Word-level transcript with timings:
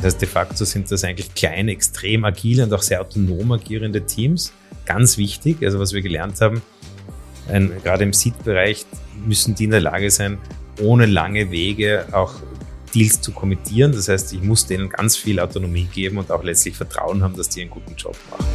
Das 0.00 0.14
heißt, 0.14 0.22
de 0.22 0.28
facto 0.28 0.64
sind 0.64 0.90
das 0.90 1.04
eigentlich 1.04 1.34
kleine, 1.34 1.72
extrem 1.72 2.24
agile 2.24 2.64
und 2.64 2.72
auch 2.72 2.80
sehr 2.80 3.02
autonom 3.02 3.52
agierende 3.52 4.00
Teams. 4.06 4.50
Ganz 4.86 5.18
wichtig, 5.18 5.58
also 5.62 5.78
was 5.78 5.92
wir 5.92 6.00
gelernt 6.00 6.40
haben, 6.40 6.62
ein, 7.48 7.70
gerade 7.84 8.04
im 8.04 8.14
Seed-Bereich 8.14 8.86
müssen 9.26 9.54
die 9.54 9.64
in 9.64 9.72
der 9.72 9.82
Lage 9.82 10.10
sein, 10.10 10.38
ohne 10.80 11.04
lange 11.04 11.50
Wege 11.50 12.06
auch 12.12 12.32
Deals 12.94 13.20
zu 13.20 13.32
kommittieren. 13.32 13.92
Das 13.92 14.08
heißt, 14.08 14.32
ich 14.32 14.42
muss 14.42 14.64
denen 14.64 14.88
ganz 14.88 15.18
viel 15.18 15.38
Autonomie 15.38 15.86
geben 15.92 16.16
und 16.16 16.32
auch 16.32 16.42
letztlich 16.42 16.76
Vertrauen 16.76 17.22
haben, 17.22 17.36
dass 17.36 17.50
die 17.50 17.60
einen 17.60 17.70
guten 17.70 17.94
Job 17.94 18.16
machen. 18.30 18.46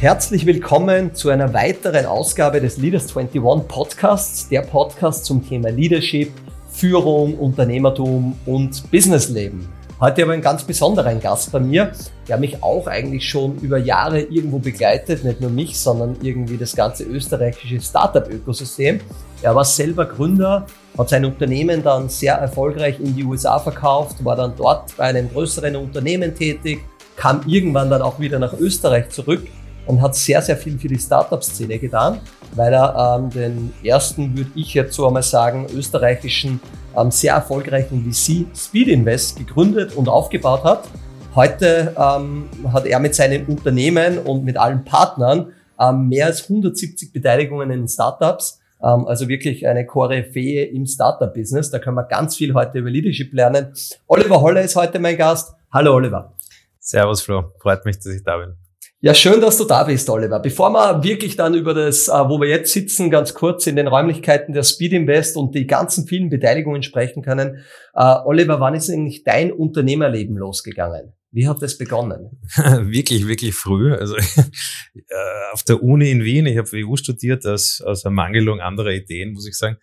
Herzlich 0.00 0.44
willkommen 0.44 1.14
zu 1.14 1.30
einer 1.30 1.54
weiteren 1.54 2.04
Ausgabe 2.06 2.60
des 2.60 2.78
Leaders 2.78 3.16
21 3.16 3.68
Podcasts, 3.68 4.48
der 4.48 4.62
Podcast 4.62 5.24
zum 5.24 5.48
Thema 5.48 5.70
Leadership, 5.70 6.32
Führung, 6.74 7.38
Unternehmertum 7.38 8.36
und 8.46 8.90
Businessleben. 8.90 9.68
Heute 10.00 10.24
aber 10.24 10.32
einen 10.32 10.42
ganz 10.42 10.64
besonderen 10.64 11.20
Gast 11.20 11.52
bei 11.52 11.60
mir, 11.60 11.92
der 12.28 12.36
mich 12.36 12.60
auch 12.64 12.88
eigentlich 12.88 13.28
schon 13.28 13.56
über 13.58 13.78
Jahre 13.78 14.20
irgendwo 14.20 14.58
begleitet, 14.58 15.22
nicht 15.22 15.40
nur 15.40 15.50
mich, 15.50 15.78
sondern 15.78 16.16
irgendwie 16.20 16.56
das 16.56 16.74
ganze 16.74 17.04
österreichische 17.04 17.80
Startup-Ökosystem. 17.80 19.00
Er 19.40 19.54
war 19.54 19.64
selber 19.64 20.04
Gründer, 20.06 20.66
hat 20.98 21.08
sein 21.08 21.24
Unternehmen 21.24 21.84
dann 21.84 22.08
sehr 22.08 22.34
erfolgreich 22.34 22.98
in 22.98 23.14
die 23.14 23.22
USA 23.22 23.60
verkauft, 23.60 24.24
war 24.24 24.34
dann 24.34 24.54
dort 24.56 24.96
bei 24.96 25.04
einem 25.04 25.30
größeren 25.30 25.76
Unternehmen 25.76 26.34
tätig, 26.34 26.80
kam 27.16 27.42
irgendwann 27.46 27.88
dann 27.88 28.02
auch 28.02 28.18
wieder 28.18 28.40
nach 28.40 28.52
Österreich 28.54 29.10
zurück 29.10 29.42
und 29.86 30.00
hat 30.00 30.14
sehr, 30.14 30.40
sehr 30.42 30.56
viel 30.56 30.78
für 30.78 30.88
die 30.88 30.98
Startup-Szene 30.98 31.78
getan, 31.78 32.20
weil 32.54 32.72
er 32.72 33.18
ähm, 33.18 33.30
den 33.30 33.72
ersten, 33.82 34.36
würde 34.36 34.50
ich 34.54 34.74
jetzt 34.74 34.94
so 34.94 35.06
einmal 35.06 35.22
sagen, 35.22 35.66
österreichischen 35.74 36.60
ähm, 36.96 37.10
sehr 37.10 37.34
erfolgreichen 37.34 38.04
VC 38.04 38.46
Speed 38.56 38.88
Invest 38.88 39.36
gegründet 39.36 39.94
und 39.94 40.08
aufgebaut 40.08 40.64
hat. 40.64 40.88
Heute 41.34 41.94
ähm, 41.98 42.48
hat 42.72 42.86
er 42.86 43.00
mit 43.00 43.14
seinen 43.14 43.46
Unternehmen 43.46 44.18
und 44.18 44.44
mit 44.44 44.56
allen 44.56 44.84
Partnern 44.84 45.52
ähm, 45.80 46.08
mehr 46.08 46.26
als 46.26 46.42
170 46.44 47.12
Beteiligungen 47.12 47.70
in 47.70 47.88
Startups. 47.88 48.60
Ähm, 48.82 49.06
also 49.06 49.28
wirklich 49.28 49.66
eine 49.66 49.84
Koryphäe 49.84 50.64
im 50.66 50.86
Startup-Business. 50.86 51.70
Da 51.70 51.78
können 51.78 51.96
wir 51.96 52.04
ganz 52.04 52.36
viel 52.36 52.54
heute 52.54 52.78
über 52.78 52.90
Leadership 52.90 53.32
lernen. 53.32 53.72
Oliver 54.06 54.40
Holler 54.40 54.62
ist 54.62 54.76
heute 54.76 54.98
mein 54.98 55.16
Gast. 55.16 55.54
Hallo 55.72 55.94
Oliver. 55.94 56.32
Servus 56.78 57.22
Flo, 57.22 57.52
freut 57.58 57.84
mich, 57.84 57.96
dass 57.96 58.06
ich 58.08 58.22
da 58.22 58.36
bin. 58.36 58.63
Ja, 59.04 59.12
schön, 59.12 59.38
dass 59.42 59.58
du 59.58 59.64
da 59.64 59.84
bist, 59.84 60.08
Oliver. 60.08 60.40
Bevor 60.40 60.70
wir 60.70 61.04
wirklich 61.04 61.36
dann 61.36 61.52
über 61.52 61.74
das, 61.74 62.08
äh, 62.08 62.12
wo 62.12 62.40
wir 62.40 62.48
jetzt 62.48 62.72
sitzen, 62.72 63.10
ganz 63.10 63.34
kurz 63.34 63.66
in 63.66 63.76
den 63.76 63.86
Räumlichkeiten 63.86 64.54
der 64.54 64.62
Speed 64.62 64.94
Invest 64.94 65.36
und 65.36 65.54
die 65.54 65.66
ganzen 65.66 66.06
vielen 66.06 66.30
Beteiligungen 66.30 66.82
sprechen 66.82 67.22
können. 67.22 67.62
Uh, 67.94 68.24
Oliver, 68.24 68.60
wann 68.60 68.74
ist 68.74 68.88
eigentlich 68.88 69.22
dein 69.22 69.52
Unternehmerleben 69.52 70.38
losgegangen? 70.38 71.12
Wie 71.32 71.46
hat 71.46 71.60
das 71.60 71.76
begonnen? 71.76 72.40
wirklich, 72.56 73.28
wirklich 73.28 73.54
früh. 73.54 73.92
Also 73.92 74.16
äh, 74.94 75.52
auf 75.52 75.62
der 75.64 75.82
Uni 75.82 76.10
in 76.10 76.24
Wien, 76.24 76.46
ich 76.46 76.56
habe 76.56 76.72
WU 76.72 76.96
studiert 76.96 77.44
aus, 77.44 77.82
aus 77.84 78.06
Ermangelung 78.06 78.60
anderer 78.60 78.92
Ideen, 78.92 79.34
muss 79.34 79.46
ich 79.46 79.54
sagen. 79.54 79.76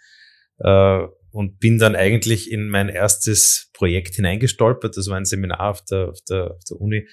Und 0.58 1.60
bin 1.60 1.78
dann 1.78 1.96
eigentlich 1.96 2.52
in 2.52 2.70
mein 2.70 2.90
erstes 2.90 3.70
Projekt 3.74 4.16
hineingestolpert. 4.16 4.98
Das 4.98 5.10
war 5.10 5.18
ein 5.18 5.26
Seminar 5.26 5.70
auf 5.70 5.86
der, 5.86 6.10
auf 6.10 6.20
der, 6.28 6.56
auf 6.56 6.64
der 6.68 6.82
Uni 6.82 6.98
äh, 6.98 7.08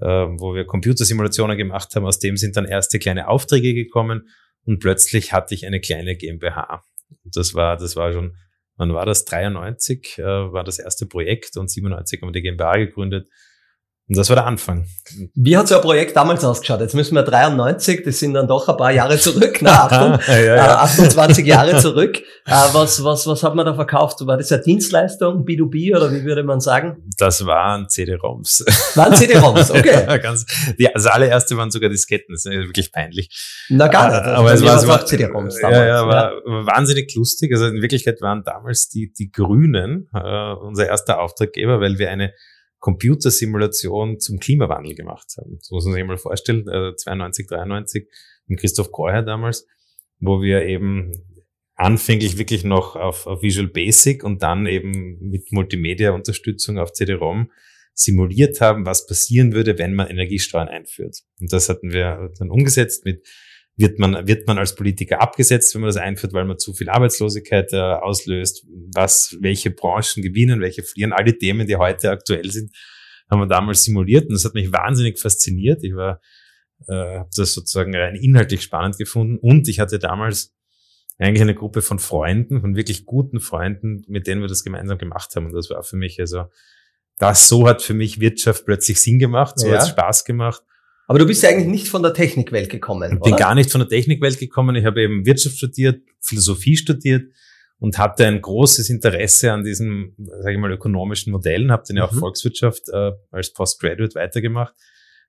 wo 0.00 0.54
wir 0.54 0.64
Computersimulationen 0.64 1.56
gemacht 1.56 1.94
haben. 1.94 2.06
Aus 2.06 2.18
dem 2.18 2.36
sind 2.36 2.56
dann 2.56 2.64
erste 2.64 2.98
kleine 2.98 3.28
Aufträge 3.28 3.74
gekommen 3.74 4.28
und 4.64 4.78
plötzlich 4.78 5.32
hatte 5.32 5.54
ich 5.54 5.66
eine 5.66 5.80
kleine 5.80 6.16
GmbH. 6.16 6.82
Das 7.24 7.54
war, 7.54 7.76
das 7.76 7.96
war 7.96 8.12
schon, 8.12 8.36
wann 8.76 8.94
war 8.94 9.06
das? 9.06 9.24
93 9.24 10.18
äh, 10.18 10.22
war 10.22 10.64
das 10.64 10.78
erste 10.78 11.06
Projekt 11.06 11.56
und 11.56 11.70
97 11.70 12.20
haben 12.20 12.28
wir 12.28 12.32
die 12.32 12.42
GmbH 12.42 12.78
gegründet. 12.78 13.28
Und 14.08 14.16
das 14.18 14.28
war 14.28 14.36
der 14.36 14.46
Anfang. 14.46 14.84
Wie 15.34 15.56
hat 15.56 15.68
so 15.68 15.76
ein 15.76 15.80
Projekt 15.80 16.16
damals 16.16 16.44
ausgeschaut? 16.44 16.80
Jetzt 16.80 16.94
müssen 16.94 17.14
wir 17.14 17.22
93, 17.22 18.02
das 18.04 18.18
sind 18.18 18.34
dann 18.34 18.48
doch 18.48 18.68
ein 18.68 18.76
paar 18.76 18.90
Jahre 18.90 19.16
zurück, 19.16 19.60
na, 19.62 19.70
Achtung, 19.84 20.18
ja, 20.26 20.40
ja, 20.40 20.56
ja. 20.56 20.66
Äh, 20.66 20.84
28 20.84 21.46
Jahre 21.46 21.78
zurück. 21.78 22.18
Äh, 22.18 22.50
was, 22.72 23.02
was, 23.04 23.26
was 23.28 23.42
hat 23.44 23.54
man 23.54 23.64
da 23.64 23.74
verkauft? 23.74 24.26
War 24.26 24.36
das 24.36 24.50
eine 24.50 24.62
Dienstleistung, 24.62 25.44
B2B 25.44 25.96
oder 25.96 26.12
wie 26.12 26.24
würde 26.24 26.42
man 26.42 26.60
sagen? 26.60 26.96
Das 27.16 27.46
waren 27.46 27.88
CD-ROMs. 27.88 28.64
Waren 28.96 29.14
CD-ROMs, 29.14 29.70
okay. 29.70 30.18
Ganz, 30.20 30.46
die, 30.76 30.92
also 30.92 31.08
allererste 31.10 31.56
waren 31.56 31.70
sogar 31.70 31.88
Disketten, 31.88 32.34
das 32.34 32.44
ist 32.44 32.52
wirklich 32.52 32.90
peinlich. 32.90 33.30
Na 33.68 33.86
gar 33.86 34.08
nicht. 34.08 34.20
Also 34.20 34.40
aber 34.40 34.52
es 34.52 34.64
war, 34.64 34.76
es 34.76 34.88
war 34.88 35.06
CD-ROMs 35.06 35.60
damals. 35.60 35.78
Ja, 35.78 35.86
ja, 35.86 36.06
war, 36.08 36.32
war 36.44 36.66
wahnsinnig 36.66 37.14
lustig. 37.14 37.52
Also 37.52 37.66
in 37.66 37.80
Wirklichkeit 37.80 38.20
waren 38.20 38.42
damals 38.42 38.88
die, 38.88 39.12
die 39.12 39.30
Grünen 39.30 40.08
äh, 40.12 40.54
unser 40.54 40.88
erster 40.88 41.20
Auftraggeber, 41.20 41.80
weil 41.80 41.98
wir 41.98 42.10
eine 42.10 42.32
Computersimulation 42.82 44.18
zum 44.18 44.40
Klimawandel 44.40 44.96
gemacht 44.96 45.36
haben. 45.38 45.58
So 45.60 45.76
muss 45.76 45.84
man 45.84 45.94
sich 45.94 46.04
mal 46.04 46.18
vorstellen, 46.18 46.66
äh, 46.68 46.96
92, 46.96 47.46
93, 47.46 48.08
mit 48.46 48.58
Christoph 48.58 48.90
Kreuer 48.90 49.22
damals, 49.22 49.68
wo 50.18 50.42
wir 50.42 50.64
eben 50.64 51.12
anfänglich 51.76 52.38
wirklich 52.38 52.64
noch 52.64 52.96
auf, 52.96 53.28
auf 53.28 53.40
Visual 53.40 53.68
Basic 53.68 54.24
und 54.24 54.42
dann 54.42 54.66
eben 54.66 55.16
mit 55.20 55.52
Multimedia-Unterstützung 55.52 56.78
auf 56.78 56.92
CD-ROM 56.92 57.52
simuliert 57.94 58.60
haben, 58.60 58.84
was 58.84 59.06
passieren 59.06 59.52
würde, 59.52 59.78
wenn 59.78 59.94
man 59.94 60.08
Energiesteuern 60.08 60.68
einführt. 60.68 61.18
Und 61.38 61.52
das 61.52 61.68
hatten 61.68 61.92
wir 61.92 62.32
dann 62.36 62.50
umgesetzt 62.50 63.04
mit 63.04 63.24
wird 63.76 63.98
man, 63.98 64.26
wird 64.26 64.46
man 64.46 64.58
als 64.58 64.74
Politiker 64.74 65.20
abgesetzt, 65.20 65.74
wenn 65.74 65.80
man 65.82 65.88
das 65.88 65.96
einführt, 65.96 66.32
weil 66.32 66.44
man 66.44 66.58
zu 66.58 66.74
viel 66.74 66.90
Arbeitslosigkeit 66.90 67.72
äh, 67.72 67.78
auslöst? 67.78 68.66
Was, 68.94 69.36
welche 69.40 69.70
Branchen 69.70 70.22
gewinnen, 70.22 70.60
welche 70.60 70.82
verlieren? 70.82 71.12
All 71.12 71.24
die 71.24 71.38
Themen, 71.38 71.66
die 71.66 71.76
heute 71.76 72.10
aktuell 72.10 72.50
sind, 72.50 72.72
haben 73.30 73.40
wir 73.40 73.46
damals 73.46 73.84
simuliert 73.84 74.26
und 74.26 74.34
das 74.34 74.44
hat 74.44 74.54
mich 74.54 74.72
wahnsinnig 74.72 75.18
fasziniert. 75.18 75.82
Ich 75.82 75.94
war, 75.94 76.20
äh, 76.86 77.18
habe 77.18 77.30
das 77.34 77.54
sozusagen 77.54 77.94
rein 77.96 78.14
inhaltlich 78.14 78.62
spannend 78.62 78.98
gefunden 78.98 79.38
und 79.38 79.68
ich 79.68 79.80
hatte 79.80 79.98
damals 79.98 80.54
eigentlich 81.18 81.42
eine 81.42 81.54
Gruppe 81.54 81.80
von 81.82 81.98
Freunden, 81.98 82.60
von 82.60 82.76
wirklich 82.76 83.06
guten 83.06 83.40
Freunden, 83.40 84.02
mit 84.06 84.26
denen 84.26 84.42
wir 84.42 84.48
das 84.48 84.64
gemeinsam 84.64 84.98
gemacht 84.98 85.34
haben 85.34 85.46
und 85.46 85.54
das 85.54 85.70
war 85.70 85.82
für 85.82 85.96
mich 85.96 86.20
also, 86.20 86.44
das 87.18 87.48
so 87.48 87.66
hat 87.68 87.80
für 87.80 87.94
mich 87.94 88.20
Wirtschaft 88.20 88.66
plötzlich 88.66 89.00
Sinn 89.00 89.18
gemacht, 89.18 89.58
so 89.58 89.68
ja. 89.68 89.74
hat 89.74 89.82
es 89.82 89.88
Spaß 89.90 90.24
gemacht 90.24 90.62
aber 91.06 91.18
du 91.18 91.26
bist 91.26 91.42
ja 91.42 91.50
eigentlich 91.50 91.68
nicht 91.68 91.88
von 91.88 92.02
der 92.02 92.14
Technikwelt 92.14 92.70
gekommen. 92.70 93.14
Ich 93.14 93.20
bin 93.20 93.36
gar 93.36 93.54
nicht 93.54 93.70
von 93.70 93.80
der 93.80 93.88
Technikwelt 93.88 94.38
gekommen. 94.38 94.76
Ich 94.76 94.84
habe 94.84 95.02
eben 95.02 95.26
Wirtschaft 95.26 95.56
studiert, 95.56 96.02
Philosophie 96.20 96.76
studiert 96.76 97.32
und 97.78 97.98
hatte 97.98 98.26
ein 98.26 98.40
großes 98.40 98.88
Interesse 98.90 99.52
an 99.52 99.64
diesen, 99.64 100.14
sage 100.16 100.52
ich 100.52 100.58
mal, 100.58 100.70
ökonomischen 100.70 101.32
Modellen. 101.32 101.72
Habe 101.72 101.82
dann 101.88 101.96
ja 101.96 102.04
auch 102.04 102.12
mhm. 102.12 102.18
Volkswirtschaft 102.18 102.88
äh, 102.90 103.12
als 103.30 103.52
Postgraduate 103.52 104.14
weitergemacht. 104.14 104.74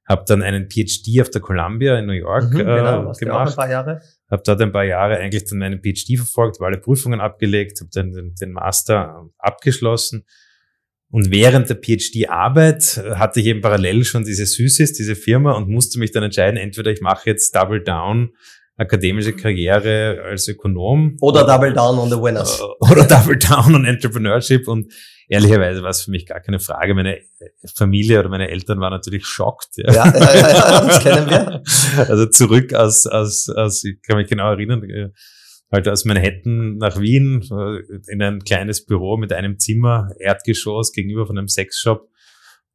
Habe 0.07 0.23
dann 0.27 0.43
einen 0.43 0.69
PhD 0.69 1.21
auf 1.21 1.29
der 1.29 1.41
Columbia 1.41 1.97
in 1.97 2.05
New 2.05 2.13
York 2.13 2.51
mhm, 2.51 2.57
genau, 2.57 3.11
äh, 3.11 3.13
gemacht. 3.13 3.49
ein 3.49 3.55
paar 3.55 3.69
Jahre. 3.69 4.01
Habe 4.29 4.43
dort 4.45 4.61
ein 4.61 4.71
paar 4.71 4.83
Jahre 4.83 5.17
eigentlich 5.17 5.45
dann 5.45 5.59
meinen 5.59 5.81
PhD 5.81 6.17
verfolgt, 6.17 6.59
war 6.59 6.67
alle 6.67 6.77
Prüfungen 6.77 7.21
abgelegt, 7.21 7.79
habe 7.79 7.89
dann 7.93 8.11
den, 8.11 8.35
den 8.35 8.51
Master 8.51 9.29
abgeschlossen 9.37 10.25
und 11.13 11.29
während 11.29 11.69
der 11.69 11.75
PhD-Arbeit 11.75 12.97
äh, 12.97 13.15
hatte 13.17 13.39
ich 13.39 13.45
eben 13.45 13.61
parallel 13.61 14.03
schon 14.03 14.25
diese 14.25 14.47
Süßes, 14.47 14.93
diese 14.93 15.15
Firma 15.15 15.51
und 15.51 15.69
musste 15.69 15.99
mich 15.99 16.11
dann 16.11 16.23
entscheiden, 16.23 16.57
entweder 16.57 16.89
ich 16.89 17.01
mache 17.01 17.29
jetzt 17.29 17.55
Double 17.55 17.83
Down 17.83 18.31
akademische 18.77 19.33
Karriere 19.33 20.23
als 20.27 20.47
Ökonom. 20.47 21.15
Oder, 21.21 21.43
oder 21.43 21.53
Double 21.53 21.71
Down 21.71 21.99
on 21.99 22.09
the 22.09 22.15
Winners. 22.15 22.59
Äh, 22.59 22.63
oder 22.91 23.05
Double 23.05 23.37
Down 23.37 23.75
on 23.75 23.85
Entrepreneurship. 23.85 24.67
Und 24.67 24.91
ehrlicherweise 25.27 25.83
war 25.83 25.91
es 25.91 26.01
für 26.01 26.09
mich 26.09 26.25
gar 26.25 26.39
keine 26.39 26.59
Frage. 26.59 26.95
Meine 26.95 27.19
Familie 27.75 28.19
oder 28.19 28.29
meine 28.29 28.49
Eltern 28.49 28.79
waren 28.79 28.93
natürlich 28.93 29.27
schockt. 29.27 29.77
Ja, 29.77 29.93
ja, 29.93 30.05
ja, 30.07 30.49
ja 30.49 30.81
das 30.81 31.03
kennen 31.03 31.29
wir. 31.29 31.61
Also 32.09 32.25
zurück 32.25 32.73
aus, 32.73 33.05
aus, 33.05 33.49
aus, 33.49 33.83
ich 33.83 34.01
kann 34.01 34.17
mich 34.17 34.27
genau 34.27 34.49
erinnern, 34.49 34.81
äh, 34.89 35.09
halt 35.73 35.87
aus 35.89 36.05
Manhattan 36.05 36.77
nach 36.77 36.99
Wien 36.99 37.41
äh, 37.51 38.11
in 38.11 38.21
ein 38.21 38.39
kleines 38.43 38.85
Büro 38.85 39.17
mit 39.17 39.33
einem 39.33 39.59
Zimmer, 39.59 40.11
Erdgeschoss 40.19 40.93
gegenüber 40.93 41.25
von 41.25 41.37
einem 41.37 41.47
Sexshop. 41.47 42.07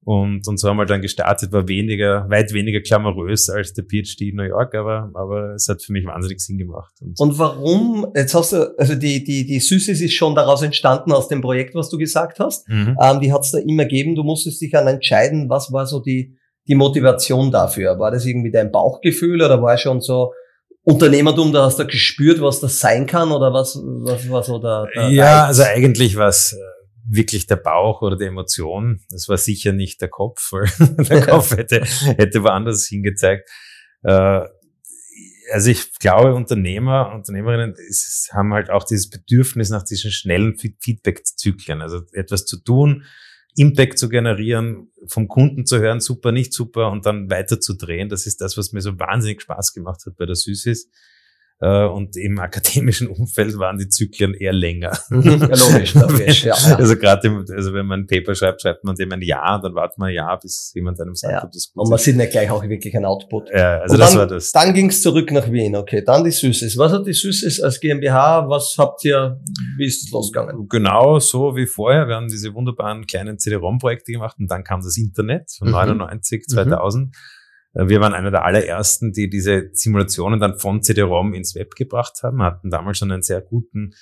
Und, 0.05 0.49
und 0.49 0.59
so 0.59 0.69
haben 0.69 0.79
wir 0.79 0.87
dann 0.87 1.03
gestartet, 1.03 1.53
war 1.53 1.69
weniger, 1.69 2.29
weit 2.31 2.53
weniger 2.53 2.81
glamourös 2.81 3.51
als 3.51 3.75
der 3.75 3.85
PhD 3.85 4.23
in 4.23 4.37
New 4.37 4.43
York, 4.43 4.75
aber, 4.75 5.11
aber 5.13 5.55
es 5.55 5.69
hat 5.69 5.83
für 5.83 5.93
mich 5.93 6.07
wahnsinnig 6.07 6.41
Sinn 6.41 6.57
gemacht. 6.57 6.95
Und, 7.01 7.21
und 7.21 7.39
warum, 7.39 8.07
jetzt 8.15 8.35
hast 8.35 8.53
du, 8.53 8.75
also 8.79 8.95
die, 8.95 9.23
die, 9.23 9.45
die 9.45 9.61
Süßes 9.61 10.01
ist 10.01 10.15
schon 10.15 10.35
daraus 10.35 10.63
entstanden 10.63 11.13
aus 11.13 11.29
dem 11.29 11.41
Projekt, 11.41 11.75
was 11.75 11.91
du 11.91 11.99
gesagt 11.99 12.41
hast. 12.41 12.69
Mhm. 12.69 12.97
Ähm, 13.01 13.21
die 13.21 13.33
hat 13.33 13.43
es 13.43 13.51
da 13.51 13.59
immer 13.59 13.85
gegeben. 13.85 14.15
Du 14.15 14.23
musstest 14.23 14.61
dich 14.63 14.71
dann 14.71 14.87
entscheiden, 14.87 15.51
was 15.51 15.73
war 15.73 15.85
so 15.87 16.01
die, 16.01 16.39
die 16.67 16.75
Motivation 16.75 17.51
dafür? 17.51 17.99
War 17.99 18.11
das 18.11 18.25
irgendwie 18.25 18.51
dein 18.51 18.73
Bauchgefühl 18.73 19.43
oder 19.43 19.61
war 19.61 19.77
schon 19.77 20.01
so, 20.01 20.33
Unternehmertum, 20.89 21.53
da 21.53 21.67
hast 21.67 21.79
du 21.79 21.87
gespürt, 21.87 22.41
was 22.41 22.61
das 22.61 22.81
sein 22.81 23.07
kann 23.07 23.31
oder 23.31 23.53
was, 23.53 23.77
was 23.77 24.29
war 24.31 24.43
so 24.43 24.59
der, 24.59 24.87
der 24.95 25.11
Ja, 25.11 25.41
Reiz? 25.41 25.49
also 25.49 25.63
eigentlich 25.65 26.17
war 26.17 26.29
es 26.29 26.55
äh, 26.55 26.57
wirklich 27.07 27.47
der 27.47 27.57
Bauch 27.57 28.01
oder 28.01 28.17
die 28.17 28.25
Emotion. 28.25 29.01
Es 29.15 29.29
war 29.29 29.37
sicher 29.37 29.73
nicht 29.73 30.01
der 30.01 30.09
Kopf, 30.09 30.51
weil 30.51 30.67
der 31.05 31.27
Kopf 31.27 31.55
hätte, 31.55 31.85
hätte 31.85 32.43
woanders 32.43 32.87
hingezeigt. 32.87 33.51
Äh, 34.03 34.41
also 35.53 35.71
ich 35.71 35.93
glaube, 35.99 36.35
Unternehmer, 36.35 37.13
Unternehmerinnen 37.15 37.75
ist, 37.91 38.31
haben 38.33 38.55
halt 38.55 38.71
auch 38.71 38.85
dieses 38.85 39.11
Bedürfnis 39.11 39.69
nach 39.69 39.83
diesen 39.83 40.11
schnellen 40.11 40.57
Feedback-Zyklen, 40.57 41.83
also 41.83 42.01
etwas 42.13 42.47
zu 42.47 42.63
tun, 42.63 43.05
Impact 43.57 43.99
zu 43.99 44.09
generieren, 44.09 44.93
vom 45.07 45.29
Kunden 45.29 45.67
zu 45.67 45.79
hören, 45.79 46.01
super, 46.01 46.33
nicht 46.33 46.53
super 46.53 46.91
und 46.91 47.07
dann 47.07 47.31
weiter 47.31 47.61
zu 47.61 47.75
drehen. 47.75 48.09
Das 48.09 48.27
ist 48.27 48.41
das, 48.41 48.57
was 48.57 48.73
mir 48.73 48.81
so 48.81 48.99
wahnsinnig 48.99 49.43
Spaß 49.43 49.73
gemacht 49.73 50.05
hat 50.07 50.17
bei 50.17 50.27
der 50.27 50.37
Süßis. 50.37 50.91
Äh, 51.61 51.87
und 51.87 52.17
im 52.17 52.39
akademischen 52.39 53.09
Umfeld 53.09 53.59
waren 53.59 53.79
die 53.79 53.89
Zyklen 53.89 54.35
eher 54.35 54.53
länger. 54.53 54.97
Ja, 55.11 55.35
logisch, 55.35 55.95
logisch 55.95 56.45
ja, 56.45 56.55
ja. 56.57 56.77
Also 56.79 56.97
gerade, 56.97 57.45
also 57.53 57.73
wenn 57.73 57.87
man 57.87 58.01
ein 58.01 58.07
Paper 58.07 58.35
schreibt, 58.35 58.63
schreibt 58.63 58.85
man 58.85 58.95
dem 58.95 59.11
ein 59.13 59.21
Jahr, 59.23 59.61
dann 59.61 59.75
wartet 59.75 59.99
man 59.99 60.09
ein 60.11 60.15
Jahr, 60.15 60.39
bis 60.39 60.71
jemand 60.75 61.01
einem 61.01 61.15
sagt, 61.15 61.33
ja. 61.33 61.45
ob 61.45 61.51
das 61.51 61.73
gut 61.73 61.83
ist. 61.83 61.85
Und 61.85 61.91
man 61.91 61.99
sieht 61.99 62.17
nicht 62.17 62.31
gleich 62.31 62.51
auch 62.51 62.63
wirklich 62.63 62.97
ein 62.97 63.05
Output. 63.05 63.51
Ja, 63.51 63.81
also 63.81 63.95
und 63.95 64.01
das 64.01 64.11
dann, 64.11 64.19
war 64.19 64.27
das. 64.29 64.53
Dann 64.53 64.73
ging 64.73 64.89
es 64.89 65.03
zurück 65.03 65.31
nach 65.33 65.51
Wien, 65.51 65.75
okay. 65.75 66.03
Dann 66.05 66.23
die 66.23 66.31
Süßes. 66.31 66.79
Was 66.79 66.93
hat 66.93 67.07
die 67.07 67.13
Süßes 67.13 67.61
als 67.61 67.81
GmbH, 67.81 68.49
was 68.49 68.77
habt 68.79 69.05
ihr, 69.05 69.41
wie 69.77 69.87
ist 69.87 70.05
es 70.05 70.13
losgegangen? 70.13 70.69
Genau 70.69 71.19
so 71.19 71.57
wie 71.57 71.67
vorher. 71.67 72.07
Wir 72.07 72.15
haben 72.15 72.29
diese 72.29 72.55
wunderbaren 72.55 73.07
kleinen 73.07 73.39
CD-ROM-Projekte 73.39 74.13
gemacht 74.13 74.37
und 74.39 74.49
dann 74.49 74.63
kam 74.63 74.81
das 74.81 74.97
Internet 74.97 75.51
von 75.59 75.69
mhm. 75.69 75.75
99, 75.75 76.45
2000. 76.47 77.07
Mhm. 77.07 77.13
Äh, 77.79 77.89
wir 77.89 78.01
waren 78.01 78.13
einer 78.13 78.31
der 78.31 78.45
allerersten, 78.45 79.13
die 79.13 79.31
diese 79.31 79.71
Simulationen 79.73 80.41
dann 80.41 80.59
von 80.59 80.83
CD-ROM 80.83 81.33
ins 81.33 81.55
Web 81.55 81.75
gebracht 81.77 82.23
haben, 82.23 82.43
hatten 82.43 82.71
damals 82.71 82.99
schon 82.99 83.13
einen 83.13 83.23
sehr 83.23 83.41
guten 83.41 83.95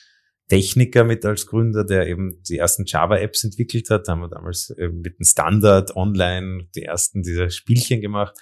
Techniker 0.48 1.04
mit 1.04 1.24
als 1.24 1.46
Gründer, 1.46 1.84
der 1.84 2.06
eben 2.06 2.40
die 2.48 2.58
ersten 2.58 2.84
Java-Apps 2.86 3.44
entwickelt 3.44 3.90
hat. 3.90 4.06
Da 4.06 4.12
haben 4.12 4.20
wir 4.20 4.28
damals 4.28 4.70
äh, 4.70 4.88
mit 4.88 5.18
dem 5.18 5.24
Standard 5.24 5.94
online 5.94 6.68
die 6.74 6.84
ersten 6.84 7.22
dieser 7.22 7.50
Spielchen 7.50 8.00
gemacht. 8.00 8.36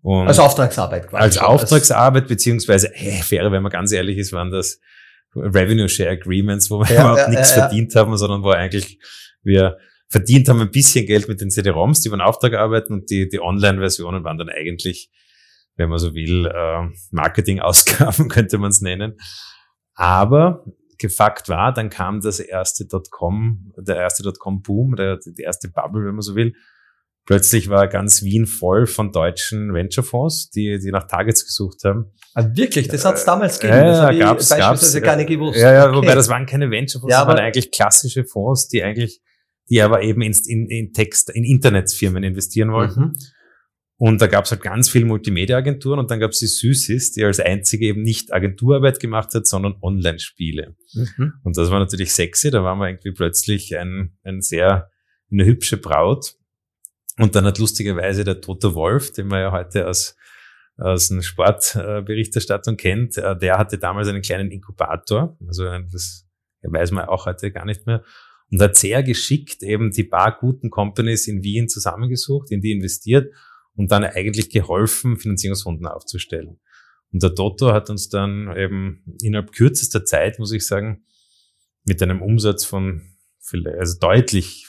Und 0.00 0.26
als 0.26 0.40
Auftragsarbeit 0.40 1.08
quasi. 1.08 1.22
Als 1.22 1.38
Auftragsarbeit, 1.38 2.26
beziehungsweise, 2.26 2.90
hey, 2.92 3.22
wäre, 3.30 3.52
wenn 3.52 3.62
man 3.62 3.70
ganz 3.70 3.92
ehrlich 3.92 4.18
ist, 4.18 4.32
waren 4.32 4.50
das 4.50 4.80
Revenue 5.36 5.88
Share 5.88 6.10
Agreements, 6.10 6.70
wo 6.70 6.80
wir 6.80 6.92
ja, 6.92 7.02
überhaupt 7.02 7.18
ja, 7.20 7.28
nichts 7.28 7.50
ja, 7.50 7.62
verdient 7.62 7.94
haben, 7.94 8.16
sondern 8.16 8.42
wo 8.42 8.50
eigentlich 8.50 8.98
wir 9.42 9.78
verdient 10.12 10.48
haben 10.48 10.60
ein 10.60 10.70
bisschen 10.70 11.06
Geld 11.06 11.26
mit 11.26 11.40
den 11.40 11.50
CD-ROMs, 11.50 12.02
die 12.02 12.12
einen 12.12 12.20
Auftrag 12.20 12.52
arbeiten 12.52 12.92
und 12.92 13.10
die, 13.10 13.28
die 13.28 13.40
Online-Versionen 13.40 14.24
waren 14.24 14.36
dann 14.36 14.50
eigentlich, 14.50 15.10
wenn 15.76 15.88
man 15.88 15.98
so 15.98 16.14
will, 16.14 16.46
äh, 16.46 16.88
Marketing-Ausgaben 17.10 18.28
könnte 18.28 18.58
man 18.58 18.70
es 18.70 18.82
nennen. 18.82 19.16
Aber 19.94 20.64
gefakt 20.98 21.48
war, 21.48 21.72
dann 21.72 21.88
kam 21.88 22.20
das 22.20 22.40
erste 22.40 22.86
Dotcom, 22.86 23.72
der 23.78 23.96
erste 23.96 24.22
Dotcom-Boom, 24.22 24.96
der, 24.96 25.18
die 25.24 25.42
erste 25.42 25.70
Bubble, 25.70 26.04
wenn 26.04 26.14
man 26.14 26.20
so 26.20 26.36
will. 26.36 26.52
Plötzlich 27.24 27.70
war 27.70 27.88
ganz 27.88 28.22
Wien 28.22 28.46
voll 28.46 28.86
von 28.86 29.12
deutschen 29.12 29.72
Venture-Fonds, 29.72 30.50
die, 30.50 30.78
die 30.78 30.90
nach 30.90 31.06
Targets 31.06 31.46
gesucht 31.46 31.84
haben. 31.84 32.12
Ah, 32.34 32.44
wirklich? 32.52 32.88
Das 32.88 33.04
hat 33.04 33.14
es 33.14 33.24
damals 33.24 33.58
gegeben? 33.58 33.78
Ja, 33.78 33.86
das 33.86 34.00
habe 34.00 34.18
gab's, 34.18 34.44
ich 34.44 34.50
beispielsweise 34.50 35.00
gab's, 35.00 35.06
gar 35.06 35.16
nicht 35.16 35.28
gewusst. 35.28 35.58
Ja, 35.58 35.72
ja, 35.72 35.88
okay. 35.88 35.96
wobei 35.96 36.14
das 36.14 36.28
waren 36.28 36.44
keine 36.44 36.70
Venture-Fonds, 36.70 37.12
ja, 37.12 37.20
das 37.20 37.28
waren 37.28 37.38
eigentlich 37.38 37.70
klassische 37.70 38.24
Fonds, 38.24 38.68
die 38.68 38.82
eigentlich 38.82 39.22
die 39.72 39.80
aber 39.80 40.02
eben 40.02 40.20
in, 40.20 40.34
in, 40.46 40.68
in 40.68 40.92
Text, 40.92 41.30
in 41.30 41.44
Internetfirmen 41.44 42.22
investieren 42.22 42.72
wollten. 42.72 43.00
Mhm. 43.00 43.18
Und 43.96 44.20
da 44.20 44.26
gab 44.26 44.44
es 44.44 44.50
halt 44.50 44.60
ganz 44.60 44.90
viele 44.90 45.06
Multimedia-Agenturen 45.06 45.98
und 45.98 46.10
dann 46.10 46.20
gab 46.20 46.32
es 46.32 46.40
die 46.40 46.46
Süßis, 46.46 47.12
die 47.12 47.24
als 47.24 47.40
einzige 47.40 47.86
eben 47.86 48.02
nicht 48.02 48.34
Agenturarbeit 48.34 49.00
gemacht 49.00 49.32
hat, 49.32 49.46
sondern 49.46 49.76
Online-Spiele. 49.80 50.76
Mhm. 50.92 51.32
Und 51.42 51.56
das 51.56 51.70
war 51.70 51.78
natürlich 51.78 52.12
sexy, 52.12 52.50
da 52.50 52.62
waren 52.62 52.80
wir 52.80 52.88
irgendwie 52.88 53.12
plötzlich 53.12 53.74
ein, 53.78 54.18
ein 54.24 54.42
sehr, 54.42 54.90
eine 55.30 55.46
hübsche 55.46 55.78
Braut. 55.78 56.34
Und 57.18 57.34
dann 57.34 57.46
hat 57.46 57.58
lustigerweise 57.58 58.24
der 58.24 58.42
Toto 58.42 58.74
Wolf, 58.74 59.12
den 59.12 59.28
man 59.28 59.40
ja 59.40 59.52
heute 59.52 59.88
aus, 59.88 60.16
aus 60.76 61.10
einer 61.10 61.22
Sportberichterstattung 61.22 62.76
kennt, 62.76 63.16
äh, 63.16 63.38
der 63.38 63.56
hatte 63.56 63.78
damals 63.78 64.08
einen 64.08 64.20
kleinen 64.20 64.50
Inkubator, 64.50 65.38
also 65.46 65.64
das 65.90 66.28
weiß 66.60 66.90
man 66.90 67.06
auch 67.06 67.24
heute 67.24 67.50
gar 67.50 67.64
nicht 67.64 67.86
mehr 67.86 68.04
und 68.52 68.60
hat 68.60 68.76
sehr 68.76 69.02
geschickt 69.02 69.62
eben 69.62 69.90
die 69.90 70.04
paar 70.04 70.38
guten 70.38 70.68
Companies 70.68 71.26
in 71.26 71.42
Wien 71.42 71.68
zusammengesucht, 71.68 72.50
in 72.50 72.60
die 72.60 72.70
investiert 72.70 73.34
und 73.74 73.90
dann 73.90 74.04
eigentlich 74.04 74.50
geholfen, 74.50 75.16
Finanzierungsrunden 75.16 75.86
aufzustellen. 75.86 76.60
Und 77.12 77.22
der 77.22 77.34
Toto 77.34 77.72
hat 77.72 77.88
uns 77.88 78.10
dann 78.10 78.54
eben 78.54 79.16
innerhalb 79.22 79.52
kürzester 79.52 80.04
Zeit, 80.04 80.38
muss 80.38 80.52
ich 80.52 80.66
sagen, 80.66 81.04
mit 81.84 82.02
einem 82.02 82.20
Umsatz 82.20 82.64
von 82.64 83.16
vielleicht, 83.40 83.78
also 83.78 83.98
deutlich, 83.98 84.66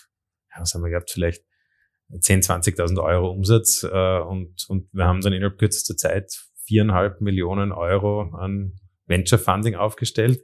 was 0.57 0.73
haben 0.73 0.83
wir 0.83 0.89
gehabt, 0.89 1.11
vielleicht 1.11 1.43
10, 2.17 2.41
20.000 2.41 3.03
Euro 3.03 3.31
Umsatz 3.31 3.83
äh, 3.83 4.19
und, 4.19 4.65
und 4.69 4.93
wir 4.93 5.05
haben 5.05 5.19
dann 5.19 5.33
innerhalb 5.33 5.59
kürzester 5.59 5.97
Zeit 5.97 6.31
viereinhalb 6.65 7.19
Millionen 7.19 7.73
Euro 7.73 8.33
an 8.33 8.79
Venture 9.07 9.39
Funding 9.39 9.75
aufgestellt. 9.75 10.41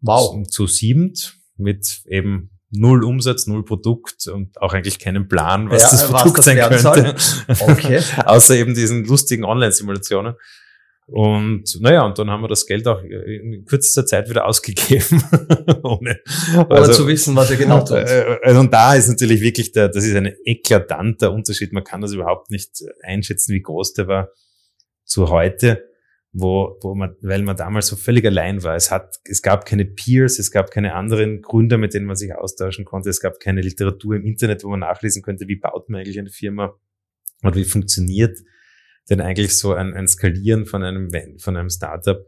Wow. 0.00 0.42
Zu, 0.44 0.50
zu 0.50 0.66
siebend 0.66 1.39
mit 1.60 2.02
eben 2.06 2.50
null 2.70 3.04
Umsatz, 3.04 3.46
null 3.46 3.64
Produkt 3.64 4.28
und 4.28 4.60
auch 4.60 4.72
eigentlich 4.72 4.98
keinen 4.98 5.28
Plan, 5.28 5.70
was 5.70 5.82
ja, 5.82 5.90
das 5.90 6.08
Produkt 6.08 6.38
was 6.38 6.44
das 6.44 6.82
sein 6.82 6.94
könnte. 6.94 7.14
Okay. 7.60 8.00
Außer 8.24 8.56
eben 8.56 8.74
diesen 8.74 9.04
lustigen 9.04 9.44
Online-Simulationen. 9.44 10.34
Und 11.06 11.80
naja, 11.80 12.06
und 12.06 12.16
dann 12.20 12.30
haben 12.30 12.42
wir 12.42 12.48
das 12.48 12.66
Geld 12.66 12.86
auch 12.86 13.02
in 13.02 13.64
kürzester 13.64 14.06
Zeit 14.06 14.30
wieder 14.30 14.46
ausgegeben. 14.46 15.24
Ohne, 15.82 16.20
also, 16.68 16.92
zu 16.92 17.08
wissen, 17.08 17.34
was 17.34 17.50
er 17.50 17.56
genau 17.56 17.80
tut. 17.84 17.96
Äh, 17.96 18.38
also 18.42 18.60
und 18.60 18.72
da 18.72 18.94
ist 18.94 19.08
natürlich 19.08 19.40
wirklich 19.40 19.72
der, 19.72 19.88
das 19.88 20.04
ist 20.04 20.14
ein 20.14 20.32
eklatanter 20.44 21.32
Unterschied. 21.32 21.72
Man 21.72 21.82
kann 21.82 22.00
das 22.00 22.12
überhaupt 22.12 22.52
nicht 22.52 22.84
einschätzen, 23.02 23.52
wie 23.54 23.60
groß 23.60 23.94
der 23.94 24.06
war 24.06 24.28
zu 25.04 25.30
heute 25.30 25.89
wo, 26.32 26.78
wo 26.82 26.94
man, 26.94 27.16
weil 27.22 27.42
man 27.42 27.56
damals 27.56 27.88
so 27.88 27.96
völlig 27.96 28.24
allein 28.24 28.62
war. 28.62 28.76
Es 28.76 28.90
hat, 28.90 29.16
es 29.24 29.42
gab 29.42 29.66
keine 29.66 29.84
Peers, 29.84 30.38
es 30.38 30.50
gab 30.50 30.70
keine 30.70 30.94
anderen 30.94 31.42
Gründer, 31.42 31.76
mit 31.76 31.94
denen 31.94 32.06
man 32.06 32.16
sich 32.16 32.34
austauschen 32.34 32.84
konnte. 32.84 33.10
Es 33.10 33.20
gab 33.20 33.40
keine 33.40 33.60
Literatur 33.60 34.16
im 34.16 34.24
Internet, 34.24 34.62
wo 34.62 34.68
man 34.68 34.80
nachlesen 34.80 35.22
könnte, 35.22 35.48
wie 35.48 35.56
baut 35.56 35.88
man 35.88 36.00
eigentlich 36.00 36.18
eine 36.18 36.30
Firma 36.30 36.78
und 37.42 37.56
wie 37.56 37.64
funktioniert 37.64 38.38
denn 39.08 39.20
eigentlich 39.20 39.58
so 39.58 39.74
ein, 39.74 39.92
ein 39.94 40.06
Skalieren 40.06 40.66
von 40.66 40.84
einem, 40.84 41.08
von 41.38 41.56
einem 41.56 41.68
Startup. 41.68 42.24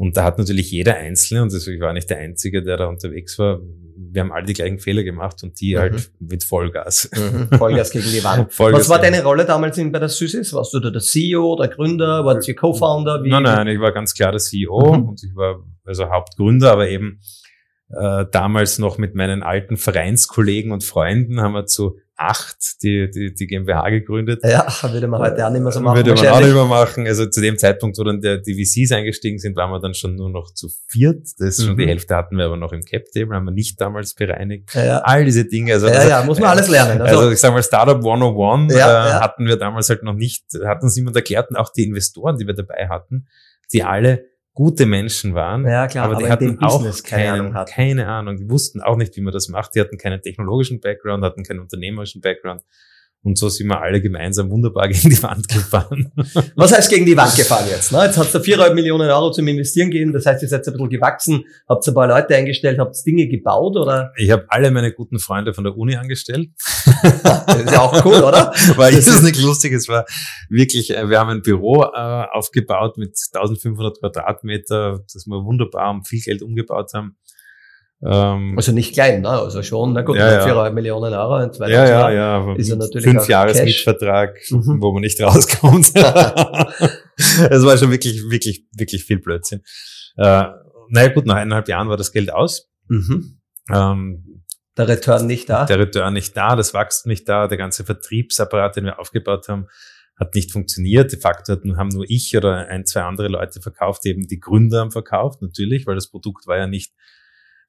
Und 0.00 0.16
da 0.16 0.24
hat 0.24 0.38
natürlich 0.38 0.70
jeder 0.70 0.96
Einzelne, 0.96 1.42
und 1.42 1.52
ich 1.52 1.78
war 1.78 1.92
nicht 1.92 2.08
der 2.08 2.16
Einzige, 2.16 2.62
der 2.62 2.78
da 2.78 2.86
unterwegs 2.86 3.38
war, 3.38 3.60
wir 3.94 4.22
haben 4.22 4.32
alle 4.32 4.46
die 4.46 4.54
gleichen 4.54 4.78
Fehler 4.78 5.02
gemacht 5.02 5.42
und 5.42 5.60
die 5.60 5.74
mhm. 5.74 5.78
halt 5.78 6.12
mit 6.18 6.42
Vollgas. 6.42 7.10
Mhm. 7.14 7.58
Vollgas 7.58 7.90
gegen 7.90 8.10
die 8.10 8.24
Wand. 8.24 8.50
Vollgas 8.50 8.80
Was 8.80 8.88
war 8.88 8.98
deine 8.98 9.22
Rolle 9.22 9.44
damals 9.44 9.76
in, 9.76 9.92
bei 9.92 9.98
der 9.98 10.08
Süßis? 10.08 10.54
Warst 10.54 10.72
du 10.72 10.80
da 10.80 10.88
der 10.88 11.02
CEO, 11.02 11.54
der 11.60 11.68
Gründer, 11.68 12.24
warst 12.24 12.48
du 12.48 12.54
Co-Founder? 12.54 13.20
Nein, 13.26 13.42
nein, 13.42 13.66
ich 13.68 13.78
war 13.78 13.92
ganz 13.92 14.14
klar 14.14 14.30
der 14.30 14.40
CEO 14.40 14.96
mhm. 14.96 15.08
und 15.10 15.22
ich 15.22 15.36
war 15.36 15.62
also 15.84 16.08
Hauptgründer, 16.08 16.72
aber 16.72 16.88
eben 16.88 17.20
äh, 17.90 18.24
damals 18.32 18.78
noch 18.78 18.96
mit 18.96 19.14
meinen 19.14 19.42
alten 19.42 19.76
Vereinskollegen 19.76 20.72
und 20.72 20.82
Freunden 20.82 21.42
haben 21.42 21.52
wir 21.52 21.66
zu 21.66 21.98
acht 22.20 22.82
die, 22.82 23.10
die, 23.10 23.32
die 23.32 23.46
GmbH 23.46 23.88
gegründet. 23.88 24.40
Ja, 24.44 24.66
würde 24.82 25.08
man 25.08 25.20
heute 25.20 25.46
auch 25.46 25.50
nicht 25.50 25.62
mehr 25.62 25.72
so 25.72 25.80
machen. 25.80 25.96
Würde 25.96 26.14
man 26.14 26.26
auch 26.26 26.40
nicht 26.40 26.54
mehr 26.54 26.64
machen. 26.66 27.06
Also 27.06 27.26
zu 27.26 27.40
dem 27.40 27.56
Zeitpunkt, 27.56 27.96
wo 27.98 28.04
dann 28.04 28.20
der, 28.20 28.38
die 28.38 28.54
VCs 28.54 28.92
eingestiegen 28.92 29.38
sind, 29.38 29.56
waren 29.56 29.70
wir 29.70 29.80
dann 29.80 29.94
schon 29.94 30.16
nur 30.16 30.28
noch 30.28 30.52
zu 30.52 30.68
viert. 30.86 31.24
Das 31.38 31.48
ist 31.48 31.60
mhm. 31.60 31.66
schon 31.66 31.76
die 31.78 31.84
mhm. 31.84 31.88
Hälfte 31.88 32.14
hatten 32.14 32.36
wir 32.36 32.44
aber 32.44 32.58
noch 32.58 32.72
im 32.72 32.82
Cap-Table, 32.82 33.34
haben 33.34 33.46
wir 33.46 33.52
nicht 33.52 33.80
damals 33.80 34.14
bereinigt. 34.14 34.74
Ja, 34.74 34.84
ja. 34.84 34.98
All 34.98 35.24
diese 35.24 35.46
Dinge. 35.46 35.72
Also, 35.72 35.88
ja, 35.88 35.94
also, 35.94 36.08
ja, 36.10 36.22
muss 36.22 36.38
man 36.38 36.50
alles 36.50 36.68
lernen. 36.68 37.00
Also, 37.00 37.18
also 37.20 37.30
ich 37.30 37.40
sage 37.40 37.54
mal, 37.54 37.62
Startup 37.62 37.96
101 37.96 38.74
ja, 38.74 39.08
äh, 39.08 39.20
hatten 39.20 39.46
wir 39.46 39.56
damals 39.56 39.88
halt 39.88 40.02
noch 40.02 40.14
nicht, 40.14 40.44
hat 40.64 40.82
uns 40.82 40.94
niemand 40.96 41.16
erklärt 41.16 41.48
und 41.50 41.56
auch 41.56 41.72
die 41.72 41.84
Investoren, 41.84 42.36
die 42.36 42.46
wir 42.46 42.54
dabei 42.54 42.88
hatten, 42.90 43.26
die 43.72 43.82
alle 43.82 44.29
gute 44.60 44.84
Menschen 44.84 45.34
waren, 45.34 45.66
ja, 45.66 45.86
klar, 45.86 46.04
aber 46.04 46.16
die 46.16 46.24
aber 46.24 46.32
hatten 46.32 46.58
auch 46.62 46.84
keine, 47.02 47.32
Ahnung 47.32 47.54
hat. 47.54 47.70
keine 47.70 48.06
Ahnung. 48.08 48.36
Die 48.36 48.50
wussten 48.50 48.82
auch 48.82 48.96
nicht, 48.96 49.16
wie 49.16 49.22
man 49.22 49.32
das 49.32 49.48
macht. 49.48 49.74
Die 49.74 49.80
hatten 49.80 49.96
keinen 49.96 50.20
technologischen 50.20 50.80
Background, 50.80 51.24
hatten 51.24 51.44
keinen 51.44 51.60
unternehmerischen 51.60 52.20
Background. 52.20 52.62
Und 53.22 53.36
so 53.36 53.50
sind 53.50 53.68
wir 53.68 53.80
alle 53.80 54.00
gemeinsam 54.00 54.50
wunderbar 54.50 54.88
gegen 54.88 55.10
die 55.10 55.22
Wand 55.22 55.46
gefahren. 55.48 56.10
Was 56.56 56.72
heißt 56.72 56.90
gegen 56.90 57.04
die 57.04 57.16
Wand 57.16 57.36
gefahren 57.36 57.66
jetzt? 57.68 57.92
Ne? 57.92 58.04
Jetzt 58.04 58.16
hat 58.16 58.26
es 58.26 58.32
da 58.32 58.40
viereinhalb 58.40 58.74
Millionen 58.74 59.10
Euro 59.10 59.30
zum 59.30 59.46
Investieren 59.46 59.90
gegeben. 59.90 60.12
Das 60.12 60.24
heißt, 60.24 60.42
ihr 60.42 60.48
seid 60.48 60.66
ein 60.66 60.72
bisschen 60.72 60.88
gewachsen, 60.88 61.44
habt 61.68 61.86
ein 61.86 61.94
paar 61.94 62.06
Leute 62.06 62.34
eingestellt, 62.34 62.78
habt 62.78 62.96
Dinge 63.04 63.28
gebaut 63.28 63.76
oder? 63.76 64.12
Ich 64.16 64.30
habe 64.30 64.46
alle 64.48 64.70
meine 64.70 64.92
guten 64.92 65.18
Freunde 65.18 65.52
von 65.52 65.64
der 65.64 65.76
Uni 65.76 65.96
angestellt. 65.96 66.48
das 67.12 67.56
ist 67.56 67.72
ja 67.72 67.80
auch 67.80 68.04
cool, 68.04 68.22
oder? 68.22 68.52
Weil 68.76 68.94
das 68.94 69.06
ist 69.06 69.22
nicht 69.22 69.40
lustig. 69.42 69.74
Es 69.74 69.88
war 69.88 70.06
wirklich, 70.48 70.90
äh, 70.90 71.08
wir 71.10 71.18
haben 71.18 71.30
ein 71.30 71.42
Büro 71.42 71.82
äh, 71.82 72.24
aufgebaut 72.32 72.96
mit 72.96 73.18
1500 73.34 74.00
Quadratmeter, 74.00 75.00
das 75.12 75.26
wir 75.26 75.44
wunderbar 75.44 75.90
um 75.90 76.04
viel 76.04 76.20
Geld 76.20 76.42
umgebaut 76.42 76.92
haben. 76.94 77.16
Ähm, 78.02 78.54
also 78.56 78.72
nicht 78.72 78.94
klein, 78.94 79.20
ne? 79.20 79.28
also 79.28 79.62
schon, 79.62 79.92
na 79.92 80.00
gut, 80.00 80.16
ja, 80.16 80.46
ja. 80.46 80.70
Millionen 80.70 81.12
Euro 81.12 81.38
in 81.38 81.52
zwei 81.52 81.68
ja, 81.68 81.86
ja, 81.86 82.10
ja, 82.10 82.54
ist 82.54 82.70
er 82.70 82.76
natürlich 82.76 83.04
fünf 83.04 83.28
Jahres 83.28 83.62
Mietvertrag, 83.62 84.38
mhm. 84.50 84.78
wo 84.80 84.92
man 84.92 85.02
nicht 85.02 85.20
rauskommt. 85.22 85.92
Es 87.50 87.62
war 87.66 87.76
schon 87.76 87.90
wirklich, 87.90 88.30
wirklich, 88.30 88.64
wirklich 88.74 89.04
viel 89.04 89.18
Blödsinn. 89.18 89.60
Äh, 90.16 90.44
naja 90.88 91.08
gut, 91.12 91.26
nach 91.26 91.36
eineinhalb 91.36 91.68
Jahren 91.68 91.90
war 91.90 91.98
das 91.98 92.12
Geld 92.12 92.32
aus. 92.32 92.70
Mhm. 92.88 93.42
Ähm, 93.70 94.44
der 94.78 94.88
Return 94.88 95.26
nicht 95.26 95.50
da? 95.50 95.66
Der 95.66 95.78
Return 95.78 96.14
nicht 96.14 96.34
da, 96.34 96.56
das 96.56 96.72
Wachstum 96.72 97.10
nicht 97.10 97.28
da, 97.28 97.46
der 97.46 97.58
ganze 97.58 97.84
Vertriebsapparat, 97.84 98.76
den 98.76 98.86
wir 98.86 98.98
aufgebaut 98.98 99.48
haben, 99.48 99.66
hat 100.18 100.34
nicht 100.34 100.50
funktioniert. 100.50 101.12
De 101.12 101.20
facto 101.20 101.58
haben 101.76 101.88
nur 101.88 102.06
ich 102.08 102.34
oder 102.34 102.66
ein, 102.68 102.86
zwei 102.86 103.02
andere 103.02 103.28
Leute 103.28 103.60
verkauft, 103.60 104.06
eben 104.06 104.26
die 104.26 104.40
Gründer 104.40 104.80
haben 104.80 104.90
verkauft, 104.90 105.42
natürlich, 105.42 105.86
weil 105.86 105.94
das 105.94 106.10
Produkt 106.10 106.46
war 106.46 106.56
ja 106.56 106.66
nicht 106.66 106.94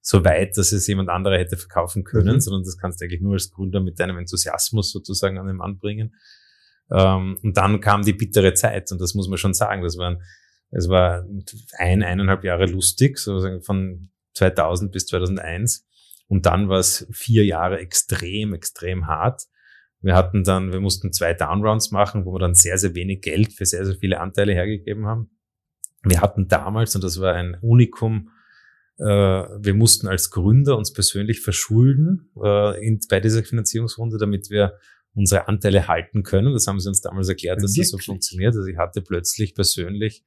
so 0.01 0.25
weit, 0.25 0.58
dass 0.58 0.72
es 0.72 0.88
jemand 0.88 1.10
anderer 1.10 1.38
hätte 1.38 1.58
verkaufen 1.58 2.03
können, 2.03 2.36
mhm. 2.36 2.39
sondern 2.41 2.63
das 2.63 2.77
kannst 2.77 3.00
du 3.00 3.05
eigentlich 3.05 3.22
nur 3.22 3.34
als 3.34 3.51
Gründer 3.51 3.79
mit 3.79 4.00
deinem 4.00 4.17
Enthusiasmus 4.17 4.91
sozusagen 4.91 5.38
an 5.38 5.48
den 5.48 5.58
Mann 5.58 5.77
bringen. 5.77 6.15
Ähm, 6.91 7.38
und 7.43 7.55
dann 7.55 7.79
kam 7.79 8.01
die 8.01 8.13
bittere 8.13 8.53
Zeit 8.53 8.91
und 8.91 9.00
das 9.00 9.13
muss 9.13 9.29
man 9.29 9.38
schon 9.38 9.53
sagen. 9.53 9.84
Das 9.84 9.98
waren, 9.98 10.22
es 10.72 10.89
war 10.89 11.25
ein, 11.77 12.03
eineinhalb 12.03 12.43
Jahre 12.43 12.65
lustig, 12.65 13.20
sozusagen 13.20 13.62
von 13.62 14.10
2000 14.34 14.91
bis 14.91 15.05
2001. 15.05 15.88
Und 16.27 16.46
dann 16.46 16.70
war 16.70 16.79
es 16.79 17.08
vier 17.12 17.46
Jahre 17.46 17.79
extrem, 17.79 18.53
extrem 18.53 19.08
hart. 19.08 19.43
Wir 20.00 20.15
hatten 20.15 20.43
dann, 20.43 20.72
wir 20.72 20.79
mussten 20.79 21.13
zwei 21.13 21.34
Downrounds 21.34 21.91
machen, 21.91 22.25
wo 22.25 22.34
wir 22.34 22.39
dann 22.39 22.55
sehr, 22.55 22.77
sehr 22.77 22.96
wenig 22.96 23.22
Geld 23.22 23.53
für 23.53 23.65
sehr, 23.65 23.86
sehr 23.86 23.96
viele 23.96 24.20
Anteile 24.20 24.53
hergegeben 24.53 25.05
haben. 25.05 25.29
Wir 26.03 26.22
hatten 26.22 26.48
damals, 26.48 26.96
und 26.96 27.03
das 27.03 27.22
war 27.22 27.36
ein 27.36 27.58
Unikum, 27.62 28.31
wir 29.05 29.74
mussten 29.74 30.08
als 30.08 30.29
Gründer 30.29 30.77
uns 30.77 30.93
persönlich 30.93 31.41
verschulden 31.41 32.29
äh, 32.41 32.86
in, 32.86 33.00
bei 33.10 33.20
dieser 33.20 33.43
Finanzierungsrunde, 33.43 34.17
damit 34.17 34.50
wir 34.50 34.77
unsere 35.13 35.48
Anteile 35.48 35.88
halten 35.88 36.24
können. 36.24 36.53
Das 36.53 36.67
haben 36.67 36.79
sie 36.79 36.88
uns 36.88 37.01
damals 37.01 37.27
erklärt, 37.27 37.58
dass 37.58 37.75
Wirklich? 37.75 37.91
das 37.91 37.91
so 37.91 37.98
funktioniert. 37.98 38.55
Also 38.55 38.67
ich 38.67 38.77
hatte 38.77 39.01
plötzlich 39.01 39.55
persönlich 39.55 40.24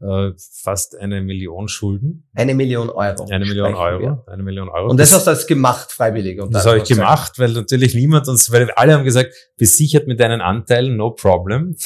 äh, 0.00 0.30
fast 0.36 0.96
eine 0.96 1.20
Million 1.20 1.68
Schulden. 1.68 2.28
Eine 2.34 2.54
Million 2.54 2.88
Euro. 2.88 3.26
Eine 3.30 3.44
Million 3.44 3.74
Euro. 3.74 4.00
Wir. 4.00 4.24
Eine 4.28 4.42
Million 4.44 4.68
Euro. 4.68 4.90
Und 4.90 5.00
das, 5.00 5.12
hast 5.12 5.26
du 5.26 5.30
als 5.30 5.46
gemacht, 5.46 5.90
freiwillig. 5.90 6.40
Und 6.40 6.54
das 6.54 6.66
habe 6.66 6.78
ich 6.78 6.84
gemacht, 6.84 7.38
weil 7.38 7.52
natürlich 7.52 7.94
niemand 7.94 8.28
uns, 8.28 8.52
weil 8.52 8.70
alle 8.72 8.94
haben 8.94 9.04
gesagt, 9.04 9.34
besichert 9.56 10.06
mit 10.06 10.20
deinen 10.20 10.40
Anteilen, 10.40 10.96
no 10.96 11.10
problem. 11.10 11.76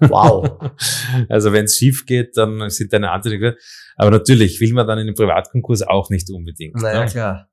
Wow. 0.00 0.72
also 1.28 1.52
wenn 1.52 1.66
es 1.66 1.76
schief 1.76 2.06
geht, 2.06 2.36
dann 2.36 2.70
sind 2.70 2.92
deine 2.92 3.10
Anteile. 3.10 3.56
Aber 3.96 4.10
natürlich 4.10 4.60
will 4.60 4.72
man 4.72 4.86
dann 4.86 4.98
in 4.98 5.06
den 5.06 5.14
Privatkonkurs 5.14 5.82
auch 5.82 6.10
nicht 6.10 6.30
unbedingt. 6.30 6.76
Naja, 6.76 7.04
ne? 7.04 7.10
klar. 7.10 7.48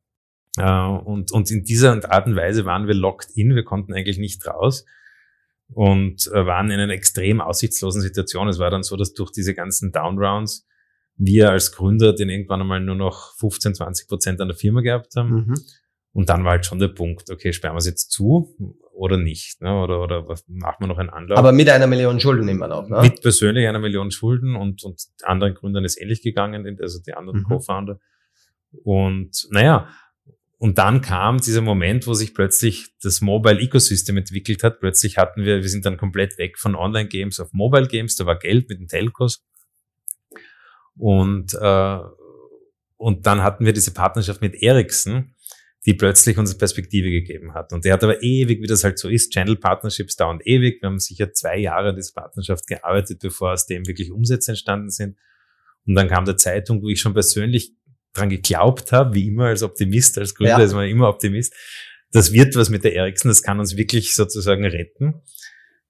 Äh, 0.58 1.04
und, 1.06 1.32
und 1.32 1.52
in 1.52 1.64
dieser 1.64 1.92
Art 2.12 2.28
und 2.28 2.36
Weise 2.36 2.66
waren 2.66 2.88
wir 2.88 2.96
locked 2.96 3.32
in, 3.36 3.56
wir 3.56 3.64
konnten 3.64 3.94
eigentlich 3.94 4.18
nicht 4.18 4.46
raus 4.48 4.86
und 5.74 6.28
äh, 6.34 6.46
waren 6.46 6.72
in 6.72 6.80
einer 6.80 6.94
extrem 6.94 7.42
aussichtslosen 7.42 8.02
Situation. 8.02 8.48
Es 8.48 8.60
war 8.60 8.70
dann 8.70 8.84
so, 8.84 8.96
dass 8.96 9.14
durch 9.14 9.32
diese 9.32 9.54
ganzen 9.54 9.92
Downrounds 9.92 10.66
wir 11.18 11.50
als 11.52 11.72
Gründer 11.72 12.14
den 12.14 12.30
irgendwann 12.30 12.62
einmal 12.62 12.80
nur 12.80 12.96
noch 12.96 13.36
15, 13.38 13.76
20 13.76 14.08
Prozent 14.08 14.42
an 14.42 14.48
der 14.48 14.58
Firma 14.58 14.82
gehabt 14.82 15.16
haben. 15.16 15.48
Mhm. 15.48 15.56
Und 16.18 16.30
dann 16.30 16.44
war 16.44 16.54
halt 16.54 16.66
schon 16.66 16.80
der 16.80 16.88
Punkt, 16.88 17.30
okay, 17.30 17.54
sperren 17.54 17.76
wir 17.76 17.78
es 17.78 17.86
jetzt 17.86 18.10
zu 18.10 18.56
oder 18.92 19.18
nicht? 19.18 19.62
Ne? 19.62 19.72
Oder, 19.72 20.02
oder 20.02 20.24
machen 20.48 20.78
wir 20.80 20.88
noch 20.88 20.98
einen 20.98 21.12
Anlauf? 21.12 21.38
Aber 21.38 21.52
mit 21.52 21.70
einer 21.70 21.86
Million 21.86 22.20
Schulden 22.20 22.50
immer 22.50 22.68
noch, 22.68 22.90
ne? 22.90 23.02
Mit 23.04 23.22
persönlich 23.22 23.68
einer 23.68 23.78
Million 23.78 24.10
Schulden 24.10 24.56
und, 24.56 24.84
und 24.84 25.00
anderen 25.22 25.54
Gründern 25.54 25.86
ist 25.86 26.02
ähnlich 26.02 26.24
gegangen, 26.24 26.80
also 26.82 27.00
die 27.06 27.14
anderen 27.14 27.42
mhm. 27.42 27.44
Co-Founder. 27.44 28.00
Und 28.84 29.48
naja, 29.52 29.90
und 30.58 30.80
dann 30.80 31.02
kam 31.02 31.38
dieser 31.38 31.62
Moment, 31.62 32.08
wo 32.08 32.16
sich 32.16 32.34
plötzlich 32.34 32.88
das 33.04 33.22
Mobile 33.22 33.60
Ecosystem 33.60 34.18
entwickelt 34.18 34.64
hat. 34.64 34.80
Plötzlich 34.80 35.20
hatten 35.20 35.44
wir, 35.44 35.62
wir 35.62 35.70
sind 35.70 35.86
dann 35.86 35.98
komplett 35.98 36.40
weg 36.40 36.58
von 36.58 36.74
Online 36.74 37.10
Games 37.10 37.40
auf 37.40 37.54
Mobile 37.54 37.86
Games. 37.86 38.16
Da 38.16 38.26
war 38.26 38.40
Geld 38.40 38.70
mit 38.70 38.80
den 38.80 38.88
Telcos. 38.88 39.46
Und, 40.96 41.54
äh, 41.54 42.00
und 42.96 43.28
dann 43.28 43.44
hatten 43.44 43.68
wir 43.68 43.74
diese 43.74 43.94
Partnerschaft 43.94 44.42
mit 44.42 44.56
Ericsson, 44.56 45.36
die 45.88 45.94
plötzlich 45.94 46.38
uns 46.38 46.56
Perspektive 46.58 47.10
gegeben 47.10 47.54
hat. 47.54 47.72
Und 47.72 47.86
der 47.86 47.94
hat 47.94 48.04
aber 48.04 48.22
ewig, 48.22 48.62
wie 48.62 48.68
das 48.68 48.84
halt 48.84 49.00
so 49.00 49.08
ist, 49.08 49.32
Channel 49.32 49.56
Partnerships 49.56 50.18
dauern 50.18 50.40
ewig. 50.44 50.82
Wir 50.82 50.90
haben 50.90 51.00
sicher 51.00 51.32
zwei 51.32 51.58
Jahre 51.58 51.90
an 51.90 51.96
dieser 51.96 52.12
Partnerschaft 52.14 52.68
gearbeitet, 52.68 53.20
bevor 53.22 53.54
aus 53.54 53.66
dem 53.66 53.88
wirklich 53.88 54.12
Umsätze 54.12 54.52
entstanden 54.52 54.90
sind. 54.90 55.18
Und 55.86 55.96
dann 55.96 56.10
kam 56.10 56.26
der 56.26 56.36
Zeitung, 56.36 56.84
wo 56.84 56.90
ich 56.90 57.00
schon 57.00 57.14
persönlich 57.14 57.74
dran 58.14 58.28
geglaubt 58.28 58.92
habe, 58.92 59.16
wie 59.16 59.28
immer 59.28 59.46
als 59.46 59.64
Optimist, 59.64 60.18
als 60.18 60.36
Gründer 60.36 60.58
ja. 60.58 60.66
ist 60.66 60.74
man 60.74 60.90
immer 60.90 61.08
Optimist. 61.08 61.54
Das 62.12 62.34
wird 62.34 62.58
was 62.58 62.70
mit 62.70 62.84
der 62.84 62.94
Ericsson, 62.94 63.30
das 63.30 63.42
kann 63.42 63.60
uns 63.60 63.78
wirklich 63.78 64.14
sozusagen 64.14 64.66
retten. 64.66 65.22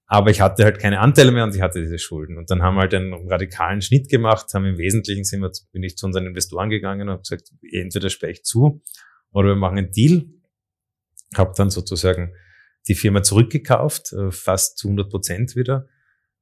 Aber 0.06 0.30
ich 0.30 0.42
hatte 0.42 0.64
halt 0.64 0.80
keine 0.80 1.00
Anteile 1.00 1.32
mehr 1.32 1.44
und 1.44 1.56
ich 1.56 1.62
hatte 1.62 1.82
diese 1.82 1.98
Schulden. 1.98 2.38
Und 2.38 2.52
dann 2.52 2.62
haben 2.62 2.76
wir 2.76 2.82
halt 2.82 2.94
einen 2.94 3.28
radikalen 3.28 3.82
Schnitt 3.82 4.10
gemacht, 4.10 4.54
haben 4.54 4.66
im 4.66 4.78
Wesentlichen 4.78 5.24
sind 5.24 5.42
wir, 5.42 5.52
bin 5.72 5.82
ich 5.82 5.98
zu 5.98 6.06
unseren 6.06 6.28
Investoren 6.28 6.70
gegangen 6.70 7.08
und 7.08 7.14
habe 7.14 7.22
gesagt, 7.24 7.50
entweder 7.72 8.10
sperre 8.10 8.34
ich 8.34 8.44
zu 8.44 8.84
oder 9.32 9.50
wir 9.50 9.56
machen 9.56 9.78
einen 9.78 9.92
Deal. 9.92 10.26
Habe 11.36 11.54
dann 11.56 11.70
sozusagen 11.70 12.34
die 12.88 12.96
Firma 12.96 13.22
zurückgekauft, 13.24 14.14
äh, 14.14 14.32
fast 14.32 14.78
zu 14.78 14.88
100 14.88 15.10
Prozent 15.10 15.56
wieder 15.56 15.88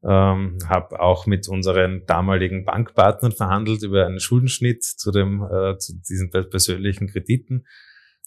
ähm, 0.08 0.60
habe 0.68 1.00
auch 1.00 1.26
mit 1.26 1.48
unseren 1.48 2.06
damaligen 2.06 2.64
Bankpartnern 2.64 3.32
verhandelt 3.32 3.82
über 3.82 4.06
einen 4.06 4.20
Schuldenschnitt 4.20 4.84
zu 4.84 5.12
dem 5.12 5.42
äh, 5.44 5.78
zu 5.78 5.94
diesen 5.98 6.30
persönlichen 6.30 7.08
Krediten. 7.08 7.66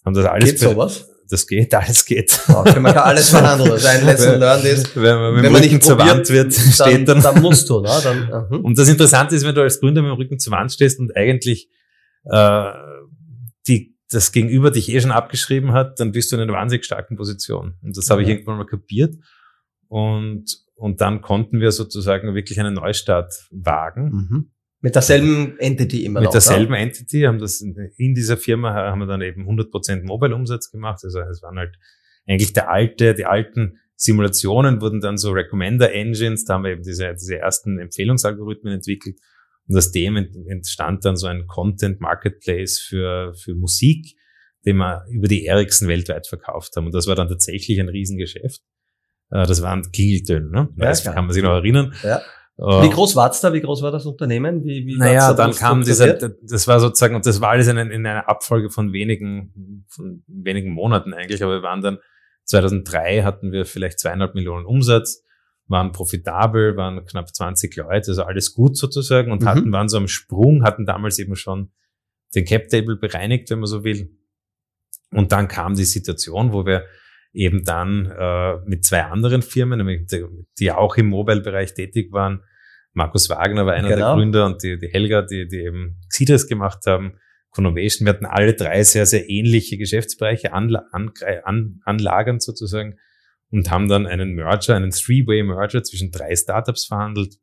Haben 0.05 0.15
das 0.15 0.27
alles 0.27 0.51
geht 0.51 0.59
sowas? 0.59 1.09
Das 1.31 1.47
geht, 1.47 1.75
alles 1.75 2.07
geht. 2.07 2.41
Okay, 2.49 2.81
man 2.81 2.95
kann 2.95 3.05
alles 3.05 3.29
verhandeln. 3.31 3.71
Also 3.71 3.87
ein 3.87 4.07
Lesson 4.07 4.41
learned 4.41 4.65
ist, 4.65 4.97
wenn 4.97 5.17
man, 5.17 5.35
mit 5.35 5.43
wenn 5.45 5.53
man 5.53 5.61
nicht 5.61 5.83
zur 5.85 5.99
Wand 5.99 6.29
wird, 6.31 6.55
steht 6.55 7.07
dann, 7.07 7.21
dann 7.21 7.43
musst 7.43 7.69
du. 7.69 7.81
Ne? 7.81 7.91
Dann, 8.03 8.23
uh 8.23 8.33
-huh. 8.51 8.61
Und 8.61 8.79
das 8.79 8.89
Interessante 8.89 9.37
ist, 9.37 9.45
wenn 9.45 9.55
du 9.55 9.61
als 9.61 9.79
Gründer 9.79 10.01
mit 10.01 10.11
dem 10.11 10.17
Rücken 10.17 10.39
zur 10.39 10.55
Wand 10.55 10.73
stehst 10.73 10.99
und 10.99 11.15
eigentlich 11.15 11.69
äh, 12.25 12.71
die 13.69 13.95
das 14.11 14.33
Gegenüber 14.33 14.71
dich 14.71 14.89
eh 14.89 15.01
schon 15.01 15.11
abgeschrieben 15.11 15.73
hat, 15.73 16.01
dann 16.01 16.13
bist 16.13 16.33
du 16.33 16.37
in 16.37 16.43
einer 16.43 16.53
wahnsinnig 16.53 16.85
starken 16.85 17.17
Position. 17.17 17.75
Und 17.83 17.97
das 17.97 18.09
habe 18.11 18.23
ich 18.23 18.29
irgendwann 18.29 18.59
mal 18.59 18.67
kapiert. 18.67 19.15
Und 19.89 20.69
und 20.79 21.01
dann 21.01 21.23
konnten 21.23 21.61
wir 21.61 21.73
sozusagen 21.73 22.35
wirklich 22.35 22.61
einen 22.61 22.75
Neustart 22.75 23.49
wagen. 23.51 24.11
Mhm. 24.11 24.51
Mit 24.81 24.95
derselben 24.95 25.59
Entity 25.59 26.05
immer 26.05 26.21
Mit 26.21 26.27
noch, 26.27 26.33
derselben 26.33 26.73
oder? 26.73 26.79
Entity 26.79 27.23
haben 27.23 27.41
das 27.41 27.61
in 27.61 28.15
dieser 28.15 28.37
Firma 28.37 28.73
haben 28.75 29.01
wir 29.01 29.07
dann 29.07 29.21
eben 29.23 29.49
100% 29.49 30.05
Mobile-Umsatz 30.05 30.71
gemacht. 30.71 31.01
Also 31.03 31.19
es 31.19 31.43
waren 31.43 31.59
halt 31.59 31.77
eigentlich 32.29 32.53
der 32.53 32.71
alte, 32.71 33.15
die 33.15 33.25
alten 33.25 33.79
Simulationen 33.97 34.81
wurden 34.81 35.01
dann 35.01 35.19
so 35.19 35.33
Recommender 35.33 35.93
Engines. 35.93 36.45
Da 36.45 36.55
haben 36.55 36.63
wir 36.63 36.71
eben 36.71 36.85
diese, 36.85 37.13
diese 37.15 37.39
ersten 37.39 37.81
Empfehlungsalgorithmen 37.81 38.73
entwickelt. 38.73 39.19
Und 39.69 39.77
aus 39.77 39.93
dem 39.93 40.17
entstand 40.17 41.05
dann 41.05 41.17
so 41.17 41.27
ein 41.27 41.47
Content 41.47 42.01
Marketplace 42.01 42.79
für, 42.79 43.35
für 43.35 43.55
Musik, 43.55 44.17
den 44.65 44.77
wir 44.77 45.05
über 45.11 45.29
die 45.29 45.47
Ericsson 45.47 45.89
weltweit 45.89 46.27
verkauft 46.27 46.75
haben. 46.77 46.87
Und 46.87 46.95
das 46.95 47.07
war 47.07 47.15
dann 47.15 47.29
tatsächlich 47.29 47.79
ein 47.79 47.89
Riesengeschäft. 47.89 48.63
Äh, 49.31 49.47
das 49.47 49.63
waren 49.63 49.83
Klingeltöne, 49.93 50.51
ne? 50.51 50.69
Ja, 50.77 50.87
das 50.87 51.05
kann 51.05 51.27
man 51.27 51.33
sich 51.33 51.43
noch 51.43 51.53
erinnern. 51.53 51.95
Ja. 52.03 52.23
Äh, 52.59 52.83
wie 52.83 52.91
groß 52.91 53.15
war's 53.15 53.41
da? 53.41 53.53
Wie 53.53 53.61
groß 53.61 53.83
war 53.83 53.93
das 53.93 54.05
Unternehmen? 54.07 54.65
Wie, 54.65 54.87
wie 54.87 54.97
naja, 54.99 55.29
da 55.29 55.35
dann 55.35 55.53
kam 55.53 55.83
dieser, 55.85 56.15
das 56.15 56.67
war 56.67 56.81
sozusagen, 56.81 57.15
und 57.15 57.25
das 57.25 57.41
war 57.41 57.51
alles 57.51 57.69
in, 57.69 57.77
in 57.77 58.05
einer 58.05 58.29
Abfolge 58.29 58.71
von 58.71 58.93
wenigen, 58.93 59.85
von 59.89 60.25
wenigen 60.27 60.73
Monaten 60.73 61.15
eigentlich, 61.15 61.43
aber 61.43 61.57
wir 61.57 61.63
waren 61.63 61.83
dann, 61.83 61.99
2003 62.45 63.23
hatten 63.23 63.53
wir 63.53 63.67
vielleicht 63.67 64.01
zweieinhalb 64.01 64.35
Millionen 64.35 64.65
Umsatz, 64.65 65.23
waren 65.69 65.93
profitabel, 65.93 66.77
waren 66.77 67.05
knapp 67.05 67.35
20 67.35 67.77
Leute, 67.77 68.11
also 68.11 68.25
alles 68.25 68.55
gut 68.55 68.77
sozusagen 68.77 69.31
und 69.31 69.43
mhm. 69.43 69.47
hatten, 69.47 69.73
waren 69.73 69.89
so 69.89 69.99
am 69.99 70.09
Sprung, 70.09 70.65
hatten 70.65 70.87
damals 70.87 71.19
eben 71.19 71.37
schon 71.37 71.71
den 72.35 72.45
Cap 72.45 72.69
Table 72.69 72.97
bereinigt, 72.97 73.51
wenn 73.51 73.61
man 73.61 73.67
so 73.67 73.85
will. 73.85 74.11
Und 75.13 75.33
dann 75.33 75.49
kam 75.49 75.75
die 75.75 75.85
Situation, 75.85 76.53
wo 76.53 76.67
wir 76.67 76.85
eben 77.33 77.65
dann 77.65 78.07
äh, 78.07 78.57
mit 78.67 78.85
zwei 78.85 79.05
anderen 79.05 79.43
Firmen, 79.43 79.79
nämlich 79.79 80.07
die, 80.07 80.25
die 80.59 80.73
auch 80.73 80.97
im 80.97 81.07
Mobile-Bereich 81.07 81.75
tätig 81.75 82.13
waren. 82.13 82.43
Markus 82.93 83.31
Wagner 83.31 83.65
war 83.65 83.75
einer 83.75 83.89
genau. 83.89 84.09
der 84.09 84.15
Gründer 84.15 84.47
und 84.47 84.63
die, 84.63 84.79
die 84.79 84.89
Helga, 84.89 85.23
die, 85.23 85.47
die 85.47 85.59
eben 85.59 85.99
Xidres 86.09 86.47
gemacht 86.47 86.81
haben. 86.87 87.19
Connovation. 87.51 88.07
Wir 88.07 88.13
hatten 88.13 88.27
alle 88.27 88.55
drei 88.55 88.83
sehr, 88.83 89.07
sehr 89.07 89.29
ähnliche 89.31 89.79
Geschäftsbereiche 89.79 90.53
anla 90.53 90.85
an, 90.93 91.13
an, 91.45 91.81
anlagernd 91.85 92.43
sozusagen 92.43 92.99
und 93.51 93.71
haben 93.71 93.89
dann 93.89 94.07
einen 94.07 94.33
Merger, 94.33 94.77
einen 94.77 94.91
Three-Way-Merger 94.91 95.83
zwischen 95.83 96.11
drei 96.11 96.35
Startups 96.37 96.87
verhandelt. 96.87 97.37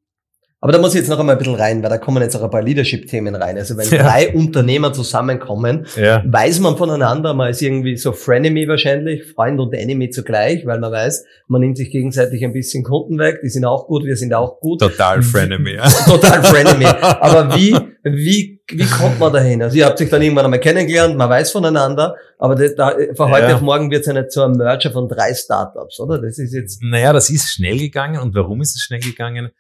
Aber 0.66 0.72
da 0.72 0.80
muss 0.80 0.96
ich 0.96 1.02
jetzt 1.02 1.10
noch 1.10 1.20
einmal 1.20 1.36
ein 1.36 1.38
bisschen 1.38 1.54
rein, 1.54 1.84
weil 1.84 1.92
da 1.92 2.00
kommen 2.00 2.24
jetzt 2.24 2.36
auch 2.36 2.42
ein 2.42 2.50
paar 2.50 2.64
Leadership-Themen 2.64 3.36
rein. 3.36 3.56
Also 3.56 3.78
wenn 3.78 3.88
ja. 3.88 4.02
drei 4.02 4.34
Unternehmer 4.34 4.92
zusammenkommen, 4.94 5.86
ja. 5.96 6.24
weiß 6.26 6.60
man 6.60 6.76
voneinander, 6.76 7.36
man 7.36 7.52
ist 7.52 7.62
irgendwie 7.62 7.98
so 7.98 8.14
Frenemy 8.14 8.68
wahrscheinlich, 8.68 9.32
Freund 9.32 9.60
und 9.60 9.76
Enemy 9.76 10.10
zugleich, 10.10 10.66
weil 10.66 10.80
man 10.80 10.92
weiß, 10.92 11.24
man 11.50 11.62
nimmt 11.62 11.78
sich 11.78 11.92
gegenseitig 11.92 12.44
ein 12.44 12.52
bisschen 12.52 12.84
Kunden 12.84 13.20
weg, 13.20 13.42
die 13.44 13.50
sind 13.50 13.64
auch 13.64 13.86
gut, 13.86 14.06
wir 14.06 14.18
sind 14.18 14.34
auch 14.34 14.60
gut. 14.60 14.80
Total 14.80 15.22
Frenemy, 15.22 15.76
ja. 15.76 15.88
Total 16.08 16.44
Frenemy. 16.44 16.86
Aber 17.02 17.56
wie, 17.56 17.78
wie, 18.02 18.60
wie 18.68 18.86
kommt 18.86 19.20
man 19.20 19.34
dahin? 19.34 19.62
Also 19.62 19.78
ihr 19.78 19.86
habt 19.86 20.00
sich 20.00 20.10
dann 20.10 20.24
irgendwann 20.24 20.46
einmal 20.46 20.62
kennengelernt, 20.62 21.16
man 21.16 21.30
weiß 21.30 21.52
voneinander, 21.52 22.16
aber 22.40 22.56
das, 22.56 22.74
da, 22.74 22.96
von 23.14 23.30
heute 23.30 23.50
ja. 23.50 23.56
auf 23.56 23.62
morgen 23.62 23.92
wird 23.92 24.02
es 24.02 24.08
ja 24.08 24.14
nicht 24.14 24.32
so 24.32 24.42
ein 24.42 24.54
Merger 24.54 24.92
von 24.92 25.08
drei 25.08 25.32
Startups, 25.36 26.00
oder? 26.00 26.20
Das 26.20 26.40
ist 26.40 26.56
jetzt. 26.56 26.82
Naja, 26.82 27.14
das 27.14 27.30
ist 27.30 27.52
schnell 27.52 27.78
gegangen 27.78 28.20
und 28.20 28.34
warum 28.34 28.62
ist 28.62 28.76
es 28.76 28.82
schnell 28.82 29.00
gegangen? 29.00 29.52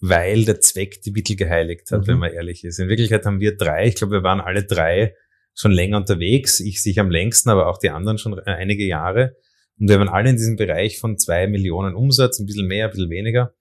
Weil 0.00 0.44
der 0.44 0.60
Zweck 0.60 1.02
die 1.02 1.10
Mittel 1.10 1.36
geheiligt 1.36 1.90
hat, 1.90 2.02
mhm. 2.02 2.06
wenn 2.06 2.18
man 2.18 2.32
ehrlich 2.32 2.64
ist. 2.64 2.78
In 2.78 2.88
Wirklichkeit 2.88 3.24
haben 3.24 3.40
wir 3.40 3.56
drei, 3.56 3.86
ich 3.86 3.94
glaube, 3.96 4.14
wir 4.14 4.22
waren 4.22 4.40
alle 4.40 4.64
drei 4.64 5.14
schon 5.54 5.72
länger 5.72 5.98
unterwegs, 5.98 6.60
ich 6.60 6.82
sich 6.82 7.00
am 7.00 7.10
längsten, 7.10 7.50
aber 7.50 7.68
auch 7.68 7.78
die 7.78 7.90
anderen 7.90 8.18
schon 8.18 8.38
einige 8.40 8.84
Jahre. 8.84 9.36
Und 9.78 9.88
wir 9.88 9.98
waren 9.98 10.08
alle 10.08 10.30
in 10.30 10.36
diesem 10.36 10.56
Bereich 10.56 10.98
von 10.98 11.18
zwei 11.18 11.46
Millionen 11.46 11.94
Umsatz, 11.94 12.38
ein 12.38 12.46
bisschen 12.46 12.66
mehr, 12.66 12.86
ein 12.86 12.90
bisschen 12.90 13.10
weniger. 13.10 13.54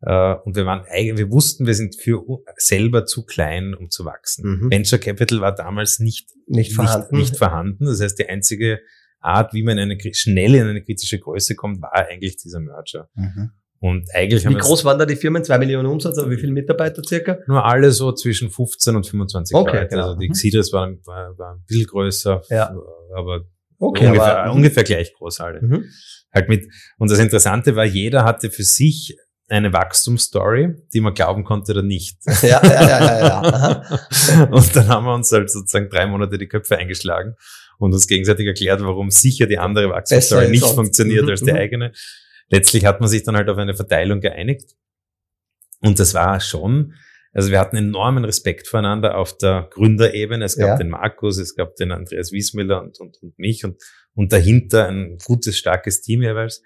Äh, 0.00 0.34
und 0.44 0.56
wir 0.56 0.64
waren 0.66 0.84
eigentlich, 0.88 1.18
wir 1.18 1.30
wussten, 1.30 1.66
wir 1.66 1.74
sind 1.74 1.96
für 1.96 2.22
selber 2.56 3.04
zu 3.04 3.24
klein, 3.24 3.74
um 3.74 3.90
zu 3.90 4.04
wachsen. 4.04 4.48
Mhm. 4.48 4.70
Venture 4.70 4.98
Capital 4.98 5.40
war 5.40 5.54
damals 5.54 5.98
nicht, 5.98 6.30
nicht 6.46 6.72
vorhanden. 6.72 7.16
Nicht, 7.16 7.30
nicht 7.30 7.38
vorhanden. 7.38 7.86
Das 7.86 8.00
heißt, 8.00 8.18
die 8.18 8.28
einzige 8.28 8.80
Art, 9.20 9.52
wie 9.52 9.62
man 9.62 9.78
in 9.78 9.90
eine, 9.90 10.14
schnell 10.14 10.54
in 10.54 10.68
eine 10.68 10.82
kritische 10.82 11.18
Größe 11.18 11.56
kommt, 11.56 11.82
war 11.82 11.94
eigentlich 11.94 12.36
dieser 12.36 12.60
Merger. 12.60 13.10
Mhm. 13.14 13.50
Und 13.80 14.08
eigentlich 14.12 14.48
wie 14.48 14.54
groß 14.54 14.84
waren 14.84 14.98
da 14.98 15.06
die 15.06 15.14
Firmen? 15.14 15.44
Zwei 15.44 15.58
Millionen 15.58 15.86
Umsatz, 15.86 16.18
aber 16.18 16.30
wie 16.30 16.36
viele 16.36 16.52
Mitarbeiter 16.52 17.02
circa? 17.06 17.38
Nur 17.46 17.64
alle 17.64 17.92
so 17.92 18.12
zwischen 18.12 18.50
15 18.50 18.96
und 18.96 19.06
25 19.06 19.56
okay, 19.56 19.76
Leute. 19.76 19.88
Genau. 19.88 20.02
Also 20.02 20.18
die 20.18 20.28
mhm. 20.28 20.32
Xidres 20.32 20.72
waren, 20.72 20.98
war 21.06 21.54
ein 21.54 21.62
bisschen 21.66 21.86
größer, 21.86 22.42
ja. 22.50 22.74
aber 23.14 23.44
okay, 23.78 24.06
ungefähr, 24.06 24.38
aber, 24.40 24.52
ungefähr 24.52 24.82
gleich 24.82 25.14
groß 25.14 25.40
alle. 25.40 25.62
Mhm. 25.62 25.84
Halt 26.34 26.48
mit, 26.48 26.66
und 26.98 27.10
das 27.10 27.20
Interessante 27.20 27.76
war, 27.76 27.84
jeder 27.84 28.24
hatte 28.24 28.50
für 28.50 28.64
sich 28.64 29.16
eine 29.48 29.72
Wachstumsstory, 29.72 30.74
die 30.92 31.00
man 31.00 31.14
glauben 31.14 31.44
konnte 31.44 31.72
oder 31.72 31.82
nicht. 31.82 32.18
Ja, 32.42 32.60
ja, 32.62 32.82
ja, 32.82 33.20
ja, 33.20 33.84
ja. 34.30 34.44
und 34.50 34.76
dann 34.76 34.88
haben 34.88 35.06
wir 35.06 35.14
uns 35.14 35.32
halt 35.32 35.50
sozusagen 35.50 35.88
drei 35.88 36.06
Monate 36.06 36.36
die 36.36 36.48
Köpfe 36.48 36.76
eingeschlagen 36.76 37.34
und 37.78 37.94
uns 37.94 38.06
gegenseitig 38.06 38.46
erklärt, 38.46 38.82
warum 38.82 39.10
sicher 39.10 39.46
die 39.46 39.58
andere 39.58 39.88
Wachstumsstory 39.88 40.50
nicht 40.50 40.66
funktioniert 40.66 41.24
mhm, 41.24 41.30
als 41.30 41.42
die 41.42 41.52
mhm. 41.52 41.56
eigene. 41.56 41.92
Letztlich 42.50 42.84
hat 42.84 43.00
man 43.00 43.08
sich 43.08 43.22
dann 43.22 43.36
halt 43.36 43.48
auf 43.48 43.58
eine 43.58 43.74
Verteilung 43.74 44.20
geeinigt. 44.20 44.74
Und 45.80 45.98
das 45.98 46.14
war 46.14 46.40
schon, 46.40 46.94
also 47.32 47.50
wir 47.50 47.60
hatten 47.60 47.76
enormen 47.76 48.24
Respekt 48.24 48.68
voreinander 48.68 49.16
auf 49.16 49.36
der 49.36 49.68
Gründerebene. 49.70 50.44
Es 50.44 50.56
gab 50.56 50.68
ja. 50.68 50.76
den 50.76 50.88
Markus, 50.88 51.38
es 51.38 51.54
gab 51.54 51.76
den 51.76 51.92
Andreas 51.92 52.32
Wiesmüller 52.32 52.80
und, 52.82 52.98
und, 53.00 53.18
und 53.22 53.38
mich 53.38 53.64
und, 53.64 53.82
und 54.14 54.32
dahinter 54.32 54.88
ein 54.88 55.18
gutes, 55.24 55.58
starkes 55.58 56.00
Team 56.00 56.22
jeweils. 56.22 56.62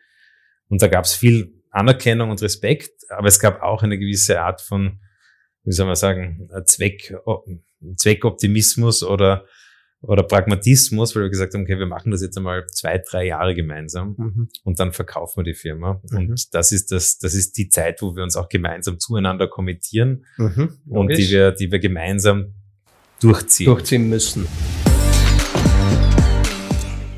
Und 0.69 0.81
da 0.81 0.89
gab 0.89 1.05
es 1.05 1.15
viel 1.15 1.63
Anerkennung 1.71 2.31
und 2.31 2.41
Respekt, 2.43 2.93
aber 3.11 3.29
es 3.29 3.41
gab 3.41 3.63
auch 3.63 3.83
eine 3.83 3.99
gewisse 3.99 4.41
Art 4.41 4.61
von, 4.61 5.01
wie 5.65 5.73
soll 5.73 5.87
man 5.87 5.97
sagen, 5.97 6.49
Zweck, 6.65 7.15
Zweckoptimismus 7.97 9.03
oder 9.03 9.47
oder 10.03 10.25
Pragmatismus, 10.25 11.15
weil 11.15 11.23
wir 11.25 11.31
gesagt 11.31 11.55
haben, 11.55 11.63
okay, 11.63 11.79
wir 11.79 11.87
machen 11.87 12.11
das 12.11 12.23
jetzt 12.23 12.37
einmal 12.37 12.67
zwei, 12.67 12.99
drei 12.99 13.27
Jahre 13.27 13.55
gemeinsam 13.55 14.17
mhm. 14.19 14.49
und 14.65 14.81
dann 14.81 14.93
verkaufen 14.93 15.39
wir 15.39 15.45
die 15.45 15.55
Firma. 15.55 16.01
Mhm. 16.11 16.19
Und 16.19 16.55
das 16.55 16.73
ist 16.73 16.91
das, 16.91 17.19
das 17.19 17.35
ist 17.35 17.57
die 17.57 17.69
Zeit, 17.69 18.03
wo 18.03 18.17
wir 18.17 18.25
uns 18.25 18.37
auch 18.37 18.49
gemeinsam 18.49 18.99
zueinander 18.99 19.47
kommittieren 19.47 20.25
mhm. 20.37 20.77
und 20.89 21.09
die 21.09 21.31
wir, 21.31 21.53
die 21.53 21.71
wir 21.71 21.79
gemeinsam 21.79 22.55
durchziehen. 23.21 23.67
Durchziehen 23.67 24.09
müssen. 24.09 24.47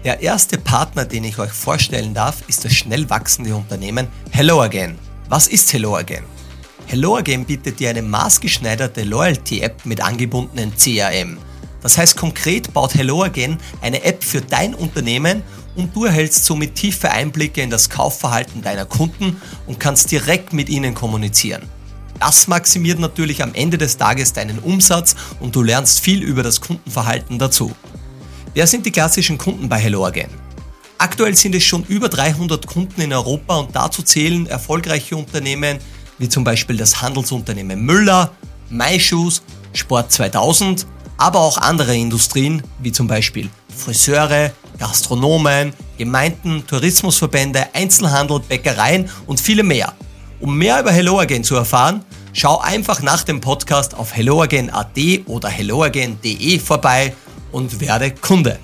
Der 0.04 0.20
erste 0.20 0.58
Partner, 0.58 1.06
den 1.06 1.24
ich 1.24 1.38
euch 1.38 1.52
vorstellen 1.52 2.12
darf, 2.12 2.46
ist 2.46 2.66
das 2.66 2.74
schnell 2.74 3.08
wachsende 3.08 3.54
Unternehmen 3.56 4.08
Hello 4.30 4.60
Again. 4.60 4.98
Was 5.30 5.48
ist 5.48 5.72
Hello 5.72 5.96
Again? 5.96 6.24
Hello 6.86 7.16
Again 7.16 7.46
bietet 7.46 7.80
dir 7.80 7.88
eine 7.88 8.02
maßgeschneiderte 8.02 9.04
Loyalty-App 9.04 9.86
mit 9.86 10.04
angebundenen 10.04 10.74
CRM. 10.76 11.38
Das 11.84 11.98
heißt 11.98 12.16
konkret 12.16 12.72
baut 12.72 12.94
Hello 12.94 13.22
Again 13.22 13.58
eine 13.82 14.02
App 14.04 14.24
für 14.24 14.40
dein 14.40 14.74
Unternehmen 14.74 15.42
und 15.76 15.94
du 15.94 16.06
erhältst 16.06 16.46
somit 16.46 16.76
tiefe 16.76 17.10
Einblicke 17.10 17.60
in 17.60 17.68
das 17.68 17.90
Kaufverhalten 17.90 18.62
deiner 18.62 18.86
Kunden 18.86 19.36
und 19.66 19.78
kannst 19.78 20.10
direkt 20.10 20.54
mit 20.54 20.70
ihnen 20.70 20.94
kommunizieren. 20.94 21.68
Das 22.18 22.48
maximiert 22.48 23.00
natürlich 23.00 23.42
am 23.42 23.52
Ende 23.52 23.76
des 23.76 23.98
Tages 23.98 24.32
deinen 24.32 24.60
Umsatz 24.60 25.14
und 25.40 25.54
du 25.54 25.62
lernst 25.62 26.00
viel 26.00 26.22
über 26.22 26.42
das 26.42 26.62
Kundenverhalten 26.62 27.38
dazu. 27.38 27.70
Wer 28.54 28.66
sind 28.66 28.86
die 28.86 28.90
klassischen 28.90 29.36
Kunden 29.36 29.68
bei 29.68 29.76
Hello 29.76 30.06
Again? 30.06 30.30
Aktuell 30.96 31.34
sind 31.34 31.54
es 31.54 31.64
schon 31.64 31.84
über 31.84 32.08
300 32.08 32.66
Kunden 32.66 33.02
in 33.02 33.12
Europa 33.12 33.56
und 33.56 33.76
dazu 33.76 34.02
zählen 34.02 34.46
erfolgreiche 34.46 35.16
Unternehmen 35.16 35.76
wie 36.16 36.30
zum 36.30 36.44
Beispiel 36.44 36.78
das 36.78 37.02
Handelsunternehmen 37.02 37.82
Müller, 37.82 38.32
MyShoes, 38.70 39.42
Sport 39.74 40.12
2000, 40.12 40.86
aber 41.16 41.40
auch 41.40 41.58
andere 41.58 41.94
Industrien 41.94 42.62
wie 42.80 42.92
zum 42.92 43.06
Beispiel 43.06 43.48
Friseure, 43.68 44.52
Gastronomen, 44.78 45.72
Gemeinden, 45.98 46.64
Tourismusverbände, 46.66 47.66
Einzelhandel, 47.72 48.40
Bäckereien 48.40 49.08
und 49.26 49.40
viele 49.40 49.62
mehr. 49.62 49.92
Um 50.40 50.58
mehr 50.58 50.80
über 50.80 50.90
HelloAgain 50.90 51.44
zu 51.44 51.54
erfahren, 51.54 52.04
schau 52.32 52.60
einfach 52.60 53.02
nach 53.02 53.22
dem 53.22 53.40
Podcast 53.40 53.96
auf 53.96 54.14
helloagain.at 54.14 54.98
oder 55.26 55.48
helloagain.de 55.48 56.58
vorbei 56.58 57.14
und 57.52 57.80
werde 57.80 58.10
Kunde. 58.10 58.58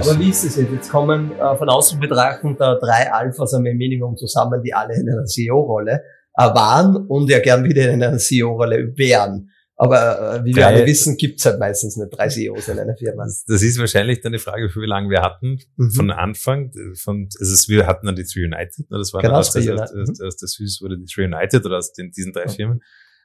Aber 0.00 0.18
wie 0.20 0.30
ist 0.30 0.44
es 0.44 0.56
jetzt? 0.56 0.70
Jetzt 0.70 0.90
kommen 0.90 1.32
äh, 1.32 1.56
von 1.56 1.68
außen 1.68 1.98
betrachtend 1.98 2.60
drei 2.60 3.12
Alphas 3.12 3.54
am 3.54 3.62
Minimum 3.62 4.16
zusammen, 4.16 4.62
die 4.62 4.72
alle 4.72 4.94
in 4.94 5.10
einer 5.10 5.24
CEO-Rolle 5.24 6.02
äh, 6.34 6.42
waren 6.54 6.96
und 7.08 7.28
ja 7.30 7.40
gern 7.40 7.64
wieder 7.64 7.90
in 7.90 8.02
einer 8.02 8.18
CEO-Rolle 8.18 8.92
wären. 8.96 9.50
Aber 9.80 10.34
äh, 10.40 10.44
wie 10.44 10.56
wir 10.56 10.66
alle 10.66 10.84
wissen, 10.86 11.16
gibt's 11.16 11.46
halt 11.46 11.60
meistens 11.60 11.96
nicht 11.96 12.10
drei 12.10 12.28
CEOs 12.28 12.66
in 12.66 12.80
einer 12.80 12.96
Firma. 12.96 13.24
Das 13.24 13.62
ist 13.62 13.78
wahrscheinlich 13.78 14.20
dann 14.20 14.32
die 14.32 14.40
Frage, 14.40 14.68
für 14.70 14.82
wie 14.82 14.86
lange 14.86 15.08
wir 15.08 15.22
hatten. 15.22 15.60
Mhm. 15.76 15.90
Von 15.92 16.10
Anfang, 16.10 16.72
von, 16.96 17.28
also 17.38 17.68
wir 17.68 17.86
hatten 17.86 18.06
dann 18.06 18.16
die 18.16 18.24
Three 18.24 18.44
United, 18.44 18.90
ne? 18.90 18.98
das 18.98 19.12
war 19.14 19.22
genau, 19.22 19.34
dann 19.34 19.40
aus, 19.40 19.52
das, 19.52 19.68
aus, 19.68 19.92
aus, 19.92 20.20
aus 20.20 20.36
der 20.36 20.48
Süß 20.48 20.82
wurde 20.82 20.98
die 20.98 21.04
Three 21.04 21.26
United 21.26 21.64
oder 21.64 21.78
aus 21.78 21.92
den, 21.92 22.10
diesen 22.10 22.32
drei 22.32 22.48
Firmen. 22.48 22.82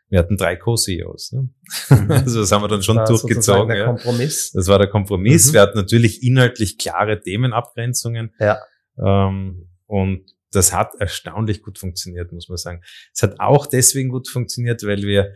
Wir 0.10 0.20
hatten 0.20 0.38
drei 0.38 0.56
Co-CEOs. 0.56 1.32
Ne? 1.32 1.50
Mhm. 1.90 2.12
also 2.12 2.42
das 2.42 2.52
haben 2.52 2.62
wir 2.62 2.68
dann 2.68 2.84
schon 2.84 2.98
das 2.98 3.10
durchgezogen. 3.10 3.70
Der 3.70 3.78
ja. 3.78 3.86
Kompromiss. 3.88 4.52
Das 4.52 4.68
war 4.68 4.78
der 4.78 4.90
Kompromiss. 4.90 5.48
Mhm. 5.48 5.54
Wir 5.54 5.62
hatten 5.62 5.78
natürlich 5.78 6.22
inhaltlich 6.22 6.78
klare 6.78 7.20
Themenabgrenzungen. 7.20 8.32
Ja. 8.40 8.60
Ähm, 9.00 9.70
und 9.88 10.32
das 10.52 10.72
hat 10.72 10.94
erstaunlich 11.00 11.64
gut 11.64 11.80
funktioniert, 11.80 12.32
muss 12.32 12.48
man 12.48 12.58
sagen. 12.58 12.82
Es 13.12 13.24
hat 13.24 13.40
auch 13.40 13.66
deswegen 13.66 14.10
gut 14.10 14.28
funktioniert, 14.28 14.84
weil 14.84 15.02
wir 15.02 15.34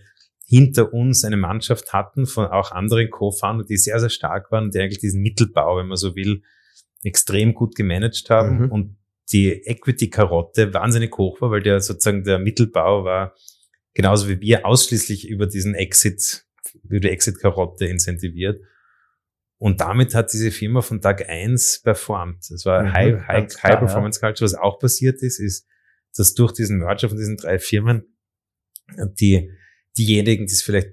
hinter 0.50 0.94
uns 0.94 1.26
eine 1.26 1.38
Mannschaft 1.38 1.92
hatten 1.92 2.26
von 2.26 2.48
auch 2.48 2.72
anderen 2.72 3.10
Co-Founder, 3.10 3.66
die 3.66 3.78
sehr, 3.78 4.00
sehr 4.00 4.10
stark 4.10 4.50
waren, 4.52 4.72
die 4.72 4.80
eigentlich 4.80 5.00
diesen 5.00 5.22
Mittelbau, 5.22 5.78
wenn 5.78 5.88
man 5.88 5.98
so 5.98 6.16
will, 6.16 6.42
extrem 7.04 7.54
gut 7.54 7.76
gemanagt 7.76 8.30
haben 8.30 8.60
mhm. 8.60 8.72
und 8.72 8.98
die 9.32 9.52
Equity-Karotte 9.52 10.74
wahnsinnig 10.74 11.16
hoch 11.18 11.42
war, 11.42 11.52
weil 11.52 11.62
der 11.62 11.82
sozusagen 11.82 12.24
der 12.24 12.40
Mittelbau 12.40 13.04
war 13.04 13.36
genauso 13.94 14.30
wie 14.30 14.40
wir 14.40 14.66
ausschließlich 14.66 15.28
über 15.28 15.48
diesen 15.48 15.76
Exit, 15.76 16.46
über 16.84 17.00
die 17.02 17.10
Exit-Karotte 17.10 17.86
incentiviert. 17.86 18.62
Und 19.58 19.82
damit 19.82 20.16
hat 20.16 20.32
diese 20.32 20.52
Firma 20.52 20.82
von 20.82 21.02
Tag 21.02 21.28
eins 21.28 21.82
performt. 21.82 22.46
Das 22.50 22.64
war 22.66 22.84
mhm, 22.84 22.94
High, 22.94 23.28
High, 23.28 23.64
High 23.64 23.80
Performance 23.80 24.20
Culture. 24.20 24.46
Was 24.46 24.54
auch 24.54 24.80
passiert 24.80 25.22
ist, 25.24 25.40
ist, 25.40 25.68
dass 26.16 26.36
durch 26.36 26.54
diesen 26.54 26.78
Merger 26.78 27.10
von 27.10 27.18
diesen 27.18 27.38
drei 27.38 27.60
Firmen 27.60 28.16
die 29.20 29.52
diejenigen, 29.98 30.46
die 30.46 30.54
es 30.54 30.62
vielleicht 30.62 30.90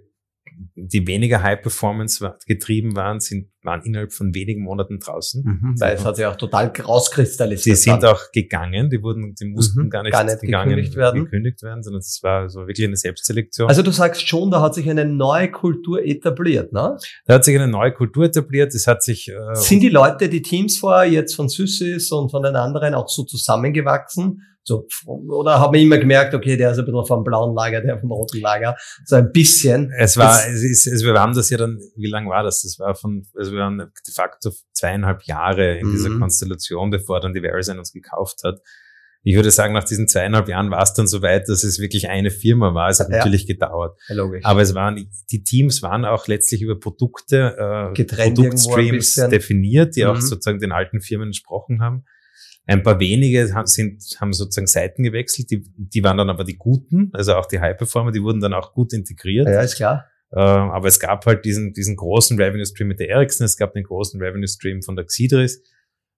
die 0.77 1.07
weniger 1.07 1.43
High 1.43 1.63
Performance 1.63 2.37
getrieben 2.47 2.97
waren, 2.97 3.21
sind, 3.21 3.49
waren 3.63 3.83
innerhalb 3.83 4.13
von 4.13 4.35
wenigen 4.35 4.63
Monaten 4.63 4.99
draußen. 4.99 5.43
Mhm, 5.45 5.81
weil 5.81 5.95
es 5.95 6.05
hat 6.05 6.17
sich 6.17 6.27
auch 6.27 6.37
total 6.37 6.67
rauskristallisiert. 6.67 7.77
Die 7.77 7.81
sind 7.81 8.05
auch 8.05 8.21
gegangen, 8.33 8.91
die 8.91 9.03
wurden, 9.03 9.35
die 9.35 9.47
mussten 9.47 9.85
mhm, 9.85 9.91
gar 9.91 10.03
nicht, 10.03 10.13
gar 10.13 10.25
nicht 10.25 10.41
gegangen, 10.41 10.71
gekündigt 10.71 10.97
werden. 10.97 11.25
gekündigt 11.25 11.63
werden, 11.63 11.83
sondern 11.83 12.01
es 12.01 12.21
war 12.23 12.49
so 12.49 12.67
wirklich 12.67 12.87
eine 12.87 12.97
Selbstselektion. 12.97 13.69
Also 13.69 13.83
du 13.83 13.91
sagst 13.91 14.27
schon, 14.29 14.51
da 14.51 14.61
hat 14.61 14.75
sich 14.75 14.89
eine 14.89 15.05
neue 15.05 15.51
Kultur 15.51 16.05
etabliert, 16.05 16.73
ne? 16.73 16.97
Da 17.27 17.35
hat 17.35 17.45
sich 17.45 17.57
eine 17.57 17.69
neue 17.69 17.93
Kultur 17.93 18.25
etabliert, 18.25 18.75
es 18.75 18.87
hat 18.87 19.03
sich, 19.03 19.29
äh, 19.29 19.55
Sind 19.55 19.81
die 19.81 19.89
Leute, 19.89 20.29
die 20.29 20.43
Teams 20.43 20.79
vorher 20.79 21.11
jetzt 21.11 21.35
von 21.35 21.49
Süßis 21.49 22.11
und 22.13 22.31
von 22.31 22.43
den 22.43 22.57
anderen 22.57 22.95
auch 22.95 23.09
so 23.09 23.25
zusammengewachsen? 23.25 24.43
So, 24.65 24.87
oder 25.07 25.61
habe 25.61 25.77
ich 25.77 25.85
immer 25.85 25.99
gemerkt, 25.99 26.35
okay, 26.35 26.57
der 26.57 26.73
ist 26.73 26.79
ein 26.79 26.87
bisschen 26.87 27.05
vom 27.05 27.23
blauen 27.23 27.55
Lager, 27.55 27.83
der 27.83 27.99
vom 27.99 28.11
roten 28.11 28.41
Lager. 28.41 28.77
So 29.05 29.17
ein 29.17 29.31
bisschen. 29.31 29.93
Es 29.99 30.17
war, 30.17 30.41
es 30.49 30.63
ist, 30.63 30.87
es, 30.87 31.05
wir 31.05 31.13
haben 31.21 31.35
das 31.35 31.51
ja 31.51 31.59
dann, 31.59 31.79
wie 31.97 32.09
lang 32.09 32.31
war 32.31 32.43
das? 32.43 32.63
Das 32.63 32.79
war 32.79 32.95
von, 32.95 33.27
also 33.37 33.53
wir 33.53 33.61
waren 33.61 33.79
de 33.79 34.15
facto 34.15 34.51
zweieinhalb 34.73 35.25
Jahre 35.25 35.77
in 35.77 35.89
mhm. 35.89 35.93
dieser 35.93 36.19
Konstellation, 36.19 36.91
bevor 36.91 37.21
dann 37.21 37.35
die 37.35 37.41
Verizon 37.41 37.79
uns 37.79 37.93
gekauft 37.93 38.41
hat. 38.43 38.61
Ich 39.27 39.37
würde 39.37 39.51
sagen, 39.51 39.73
nach 39.73 39.85
diesen 39.85 40.07
zweieinhalb 40.07 40.49
Jahren 40.49 40.71
war 40.71 40.83
es 40.83 40.93
dann 40.93 41.07
so 41.07 41.23
weit, 41.23 41.49
dass 41.49 41.65
es 41.65 41.79
wirklich 41.79 42.09
eine 42.11 42.31
Firma 42.31 42.75
war. 42.75 42.91
Es 42.91 43.01
hat 43.01 43.09
ja. 43.09 43.19
natürlich 43.19 43.47
gedauert. 43.47 43.99
Ja, 44.09 44.17
logisch. 44.17 44.45
Aber 44.45 44.61
es 44.61 44.75
waren, 44.75 45.09
die 45.31 45.43
Teams 45.43 45.83
waren 45.83 46.05
auch 46.05 46.27
letztlich 46.27 46.61
über 46.61 46.79
Produkte, 46.79 47.93
äh, 47.97 48.05
Produktstreams 48.05 49.15
definiert, 49.31 49.97
die 49.97 50.05
mhm. 50.05 50.11
auch 50.11 50.21
sozusagen 50.21 50.59
den 50.59 50.73
alten 50.73 51.01
Firmen 51.01 51.29
entsprochen 51.29 51.81
haben. 51.81 52.05
Ein 52.67 52.83
paar 52.83 52.99
wenige 52.99 53.47
sind, 53.65 54.03
haben 54.21 54.33
sozusagen 54.33 54.67
Seiten 54.67 55.03
gewechselt, 55.03 55.51
die, 55.51 55.65
die 55.77 56.03
waren 56.03 56.17
dann 56.17 56.31
aber 56.31 56.45
die 56.45 56.57
guten, 56.57 57.11
also 57.13 57.35
auch 57.35 57.47
die 57.47 57.61
High-Performer, 57.61 58.11
die 58.11 58.23
wurden 58.23 58.41
dann 58.41 58.55
auch 58.55 58.73
gut 58.73 58.93
integriert. 58.95 59.47
Ja, 59.47 59.61
ist 59.61 59.77
klar. 59.77 60.07
Äh, 60.33 60.41
aber 60.41 60.89
es 60.89 60.99
gab 60.99 61.27
halt 61.27 61.45
diesen, 61.45 61.75
diesen 61.75 61.97
großen 61.97 62.41
Revenue 62.41 62.65
Stream 62.65 62.89
mit 62.89 63.01
der 63.01 63.11
Ericsson, 63.11 63.45
es 63.45 63.57
gab 63.57 63.75
den 63.75 63.85
großen 63.85 64.21
Revenue 64.21 64.49
Stream 64.49 64.83
von 64.83 64.97
der 64.97 65.05
Xidris. 65.05 65.63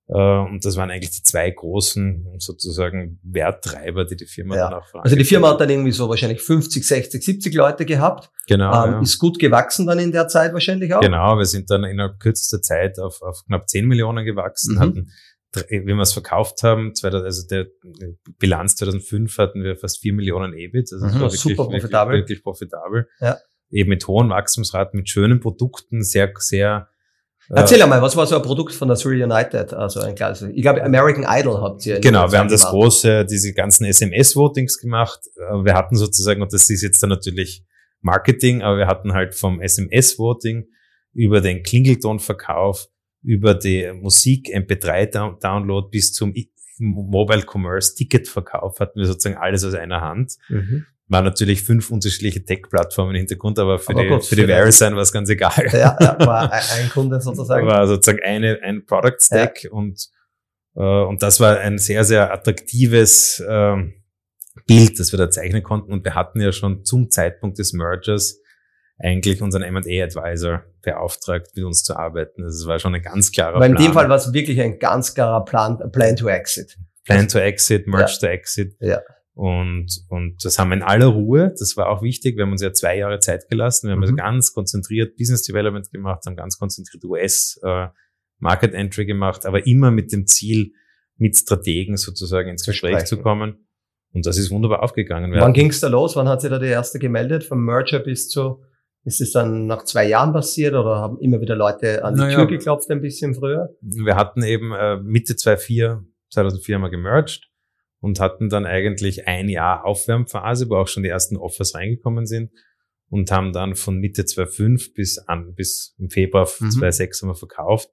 Äh, 0.08 0.14
und 0.14 0.64
das 0.64 0.76
waren 0.76 0.90
eigentlich 0.90 1.10
die 1.10 1.22
zwei 1.22 1.50
großen 1.50 2.36
sozusagen 2.38 3.18
Werttreiber, 3.24 4.04
die 4.04 4.14
die 4.14 4.26
Firma 4.26 4.54
ja. 4.54 4.70
dann 4.70 4.78
auch 4.78 4.86
Also 5.02 5.16
die 5.16 5.24
Firma 5.24 5.50
hat 5.50 5.60
dann 5.60 5.68
irgendwie 5.68 5.90
so 5.90 6.08
wahrscheinlich 6.08 6.40
50, 6.40 6.86
60, 6.86 7.24
70 7.24 7.54
Leute 7.54 7.84
gehabt. 7.84 8.30
Genau. 8.46 8.84
Ähm, 8.84 8.92
ja. 8.92 9.00
Ist 9.00 9.18
gut 9.18 9.40
gewachsen 9.40 9.86
dann 9.86 9.98
in 9.98 10.12
der 10.12 10.28
Zeit 10.28 10.52
wahrscheinlich 10.52 10.94
auch. 10.94 11.00
Genau, 11.00 11.36
wir 11.36 11.44
sind 11.44 11.68
dann 11.70 11.82
innerhalb 11.82 12.20
kürzester 12.20 12.62
Zeit 12.62 13.00
auf, 13.00 13.20
auf 13.20 13.42
knapp 13.46 13.68
10 13.68 13.84
Millionen 13.86 14.24
gewachsen, 14.24 14.76
mhm. 14.76 14.80
hatten 14.80 15.10
wie 15.52 15.86
wir 15.86 15.98
es 16.00 16.12
verkauft 16.12 16.62
haben, 16.62 16.92
also 17.02 17.46
der 17.48 17.66
Bilanz 18.38 18.76
2005 18.76 19.38
hatten 19.38 19.62
wir 19.62 19.76
fast 19.76 20.00
4 20.00 20.12
Millionen 20.12 20.52
EBIT, 20.52 20.92
also 20.92 21.06
mhm, 21.06 21.12
war 21.14 21.20
wirklich, 21.20 21.40
super 21.40 21.64
profitabel. 21.64 22.14
Wirklich, 22.14 22.38
wirklich 22.38 22.42
profitabel. 22.42 23.08
Ja. 23.20 23.38
Eben 23.70 23.88
mit 23.88 24.06
hohen 24.06 24.28
Wachstumsraten, 24.28 24.98
mit 24.98 25.08
schönen 25.08 25.40
Produkten, 25.40 26.02
sehr, 26.02 26.32
sehr 26.38 26.88
Erzähl 27.48 27.80
einmal, 27.80 28.02
was 28.02 28.16
war 28.16 28.26
so 28.26 28.34
ein 28.34 28.42
Produkt 28.42 28.74
von 28.74 28.88
der 28.88 28.96
Surrey 28.96 29.22
United? 29.22 29.72
Also 29.72 30.00
ein 30.00 30.14
kleines, 30.14 30.42
ich 30.42 30.62
glaube 30.62 30.82
American 30.82 31.24
Idol 31.28 31.60
habt 31.60 31.86
ihr. 31.86 32.00
Genau, 32.00 32.32
wir 32.32 32.38
haben 32.40 32.48
das 32.48 32.66
große, 32.66 33.24
diese 33.24 33.52
ganzen 33.52 33.84
SMS-Votings 33.84 34.78
gemacht. 34.78 35.20
Äh, 35.36 35.64
wir 35.64 35.74
hatten 35.74 35.96
sozusagen, 35.96 36.42
und 36.42 36.52
das 36.52 36.68
ist 36.68 36.82
jetzt 36.82 37.02
dann 37.02 37.10
natürlich 37.10 37.64
Marketing, 38.00 38.62
aber 38.62 38.78
wir 38.78 38.86
hatten 38.88 39.12
halt 39.12 39.34
vom 39.34 39.60
SMS-Voting 39.60 40.66
über 41.12 41.40
den 41.40 41.62
Klingeltonverkauf, 41.62 42.88
über 43.26 43.54
die 43.54 43.92
Musik, 43.92 44.48
MP3-Download 44.48 45.88
bis 45.90 46.12
zum 46.12 46.32
Mobile 46.78 47.44
Commerce 47.46 47.94
Ticketverkauf 47.94 48.80
hatten 48.80 48.98
wir 48.98 49.06
sozusagen 49.06 49.36
alles 49.36 49.64
aus 49.64 49.74
einer 49.74 50.00
Hand. 50.00 50.34
Mhm 50.48 50.86
waren 51.08 51.24
natürlich 51.24 51.62
fünf 51.62 51.90
unterschiedliche 51.90 52.44
Tech-Plattformen 52.44 53.14
im 53.14 53.18
Hintergrund, 53.18 53.58
aber 53.58 53.78
für 53.78 53.92
aber 53.92 54.02
die, 54.02 54.08
gut, 54.08 54.24
für 54.24 54.36
die 54.36 54.44
Verisign 54.44 54.94
war 54.94 55.02
es 55.02 55.12
ganz 55.12 55.28
egal. 55.28 55.68
Ja, 55.72 55.96
ja, 56.00 56.16
war 56.18 56.52
ein 56.52 56.88
Kunde 56.90 57.20
sozusagen. 57.20 57.66
War 57.66 57.86
sozusagen 57.86 58.20
eine, 58.24 58.60
ein 58.62 58.84
Product 58.86 59.16
Stack 59.20 59.64
ja. 59.64 59.70
und, 59.70 60.08
äh, 60.74 60.80
und 60.80 61.22
das 61.22 61.38
war 61.38 61.58
ein 61.58 61.78
sehr, 61.78 62.02
sehr 62.04 62.32
attraktives 62.32 63.40
äh, 63.40 63.76
Bild, 64.66 64.98
das 64.98 65.12
wir 65.12 65.18
da 65.18 65.30
zeichnen 65.30 65.62
konnten. 65.62 65.92
Und 65.92 66.04
wir 66.04 66.14
hatten 66.14 66.40
ja 66.40 66.50
schon 66.50 66.84
zum 66.84 67.10
Zeitpunkt 67.10 67.58
des 67.58 67.72
Mergers 67.72 68.40
eigentlich 68.98 69.42
unseren 69.42 69.62
M&A-Advisor 69.62 70.64
beauftragt, 70.86 71.48
mit 71.54 71.64
uns 71.64 71.82
zu 71.82 71.96
arbeiten. 71.96 72.42
Das 72.42 72.66
war 72.66 72.78
schon 72.78 72.94
ein 72.94 73.02
ganz 73.02 73.32
klarer 73.32 73.62
in 73.62 73.72
Plan. 73.72 73.84
dem 73.84 73.92
Fall 73.92 74.08
war 74.08 74.16
es 74.16 74.32
wirklich 74.32 74.60
ein 74.60 74.78
ganz 74.78 75.14
klarer 75.14 75.44
Plan, 75.44 75.78
Plan 75.92 76.16
to 76.16 76.28
Exit. 76.28 76.78
Plan 77.04 77.28
to 77.28 77.38
Exit, 77.38 77.86
Merge 77.86 78.12
ja. 78.12 78.18
to 78.18 78.26
Exit. 78.26 78.76
Ja. 78.80 79.02
Und, 79.34 79.88
und 80.08 80.42
das 80.42 80.58
haben 80.58 80.70
wir 80.70 80.76
in 80.76 80.82
aller 80.82 81.08
Ruhe, 81.08 81.52
das 81.58 81.76
war 81.76 81.90
auch 81.90 82.00
wichtig, 82.00 82.38
wir 82.38 82.44
haben 82.44 82.52
uns 82.52 82.62
ja 82.62 82.72
zwei 82.72 82.96
Jahre 82.96 83.18
Zeit 83.18 83.50
gelassen, 83.50 83.88
wir 83.88 83.92
haben 83.92 84.00
also 84.00 84.14
mhm. 84.14 84.20
also 84.20 84.30
ganz 84.30 84.52
konzentriert 84.54 85.16
Business 85.18 85.42
Development 85.42 85.90
gemacht, 85.90 86.24
haben 86.24 86.36
ganz 86.36 86.58
konzentriert 86.58 87.04
US 87.04 87.60
äh, 87.62 87.88
Market 88.38 88.72
Entry 88.72 89.04
gemacht, 89.04 89.44
aber 89.44 89.66
immer 89.66 89.90
mit 89.90 90.10
dem 90.10 90.26
Ziel, 90.26 90.72
mit 91.18 91.36
Strategen 91.36 91.98
sozusagen 91.98 92.48
ins 92.48 92.64
Gespräch 92.64 93.04
zu 93.04 93.18
kommen. 93.18 93.66
Und 94.12 94.24
das 94.24 94.38
ist 94.38 94.50
wunderbar 94.50 94.82
aufgegangen. 94.82 95.30
Wir 95.32 95.42
Wann 95.42 95.52
ging 95.52 95.68
es 95.68 95.80
da 95.80 95.88
los? 95.88 96.16
Wann 96.16 96.28
hat 96.28 96.40
sich 96.40 96.48
da 96.48 96.58
die 96.58 96.66
erste 96.66 96.98
gemeldet? 96.98 97.44
Vom 97.44 97.62
Merger 97.62 97.98
bis 97.98 98.30
zu, 98.30 98.62
ist 99.06 99.20
es 99.20 99.30
dann 99.30 99.66
nach 99.66 99.84
zwei 99.84 100.08
Jahren 100.08 100.32
passiert 100.32 100.74
oder 100.74 100.96
haben 100.96 101.20
immer 101.20 101.40
wieder 101.40 101.54
Leute 101.54 102.04
an 102.04 102.16
die 102.16 102.22
naja, 102.22 102.38
Tür 102.38 102.46
geklopft 102.48 102.90
ein 102.90 103.00
bisschen 103.00 103.34
früher? 103.34 103.70
Wir 103.80 104.16
hatten 104.16 104.42
eben 104.42 104.72
äh, 104.72 104.96
Mitte 104.96 105.36
2004, 105.36 106.04
2004 106.30 106.74
haben 106.74 106.82
wir 106.82 106.90
gemerged 106.90 107.48
und 108.00 108.18
hatten 108.18 108.48
dann 108.48 108.66
eigentlich 108.66 109.28
ein 109.28 109.48
Jahr 109.48 109.84
Aufwärmphase, 109.84 110.68
wo 110.68 110.74
auch 110.74 110.88
schon 110.88 111.04
die 111.04 111.08
ersten 111.08 111.36
Offers 111.36 111.76
reingekommen 111.76 112.26
sind 112.26 112.50
und 113.08 113.30
haben 113.30 113.52
dann 113.52 113.76
von 113.76 113.96
Mitte 113.98 114.24
2005 114.24 114.94
bis 114.94 115.18
an, 115.18 115.54
bis 115.54 115.94
im 115.98 116.10
Februar 116.10 116.48
mhm. 116.58 116.72
2006 116.72 117.22
haben 117.22 117.28
wir 117.28 117.36
verkauft, 117.36 117.90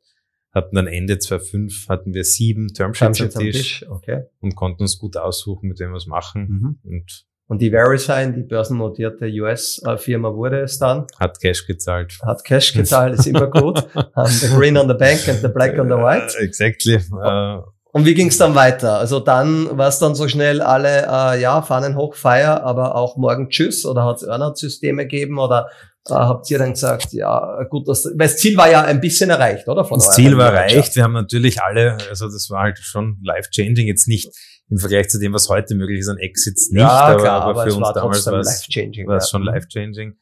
hatten 0.51 0.75
dann 0.75 0.87
Ende 0.87 1.19
2005 1.19 1.89
hatten 1.89 2.15
wir 2.15 2.23
sieben 2.23 2.69
Termsheets 2.69 3.21
am 3.21 3.29
Tisch, 3.29 3.79
Tisch. 3.81 3.85
Okay. 3.87 4.23
und 4.39 4.55
konnten 4.55 4.81
uns 4.81 4.97
gut 4.97 5.15
aussuchen, 5.17 5.69
mit 5.69 5.79
wem 5.79 5.91
wir 5.91 5.97
es 5.97 6.07
machen 6.07 6.47
mhm. 6.49 6.79
und 6.89 7.27
und 7.47 7.61
die 7.61 7.71
VeriSign, 7.71 8.33
die 8.33 8.43
börsennotierte 8.43 9.25
US-Firma 9.25 10.33
wurde 10.33 10.61
es 10.61 10.79
dann. 10.79 11.07
Hat 11.19 11.39
Cash 11.39 11.67
gezahlt. 11.67 12.17
Hat 12.25 12.43
Cash 12.43 12.73
gezahlt, 12.73 13.19
ist 13.19 13.27
immer 13.27 13.47
gut. 13.47 13.85
um, 14.15 14.25
the 14.27 14.47
green 14.47 14.77
on 14.77 14.87
the 14.87 14.93
bank 14.93 15.27
and 15.27 15.39
the 15.41 15.49
black 15.49 15.77
on 15.77 15.87
the 15.87 15.95
white. 15.95 16.33
Uh, 16.39 16.43
exactly. 16.43 16.99
Uh, 17.11 17.61
und 17.91 18.05
wie 18.05 18.15
ging 18.15 18.29
es 18.29 18.39
dann 18.39 18.55
weiter? 18.55 18.97
Also 18.97 19.19
dann 19.19 19.77
war 19.77 19.87
es 19.87 19.99
dann 19.99 20.15
so 20.15 20.27
schnell 20.27 20.61
alle, 20.61 21.05
äh, 21.07 21.39
ja, 21.39 21.61
Fahnen 21.61 21.95
hoch, 21.95 22.15
Feier, 22.15 22.63
aber 22.63 22.95
auch 22.95 23.17
morgen 23.17 23.49
Tschüss 23.49 23.85
oder 23.85 24.03
hat 24.05 24.17
es 24.17 24.23
Earnout-Systeme 24.23 25.03
gegeben 25.03 25.37
oder 25.37 25.69
äh, 26.09 26.13
habt 26.15 26.49
ihr 26.49 26.57
dann 26.57 26.71
gesagt, 26.71 27.13
ja, 27.13 27.63
gut, 27.69 27.87
das, 27.87 28.05
weil 28.05 28.27
das 28.27 28.37
Ziel 28.37 28.57
war 28.57 28.71
ja 28.71 28.81
ein 28.81 28.99
bisschen 28.99 29.29
erreicht, 29.29 29.67
oder? 29.67 29.85
Von 29.85 29.99
das 29.99 30.15
Ziel 30.15 30.35
war 30.37 30.53
erreicht. 30.53 30.95
Wir 30.95 31.03
haben 31.03 31.13
natürlich 31.13 31.61
alle, 31.61 31.97
also 32.09 32.25
das 32.25 32.49
war 32.49 32.63
halt 32.63 32.79
schon 32.79 33.19
life-changing, 33.23 33.85
jetzt 33.85 34.07
nicht 34.07 34.31
im 34.69 34.77
Vergleich 34.77 35.09
zu 35.09 35.19
dem, 35.19 35.33
was 35.33 35.49
heute 35.49 35.75
möglich 35.75 35.99
ist 35.99 36.09
an 36.09 36.17
Exits 36.17 36.71
nicht, 36.71 36.81
ja, 36.81 36.89
aber, 36.89 37.21
klar, 37.21 37.41
aber, 37.41 37.61
aber 37.61 37.71
für 37.71 37.77
uns 37.77 37.93
damals 37.93 38.25
war 38.25 38.39
es, 38.39 38.67
war 39.07 39.17
es 39.17 39.29
schon 39.29 39.43
life-changing. 39.43 40.15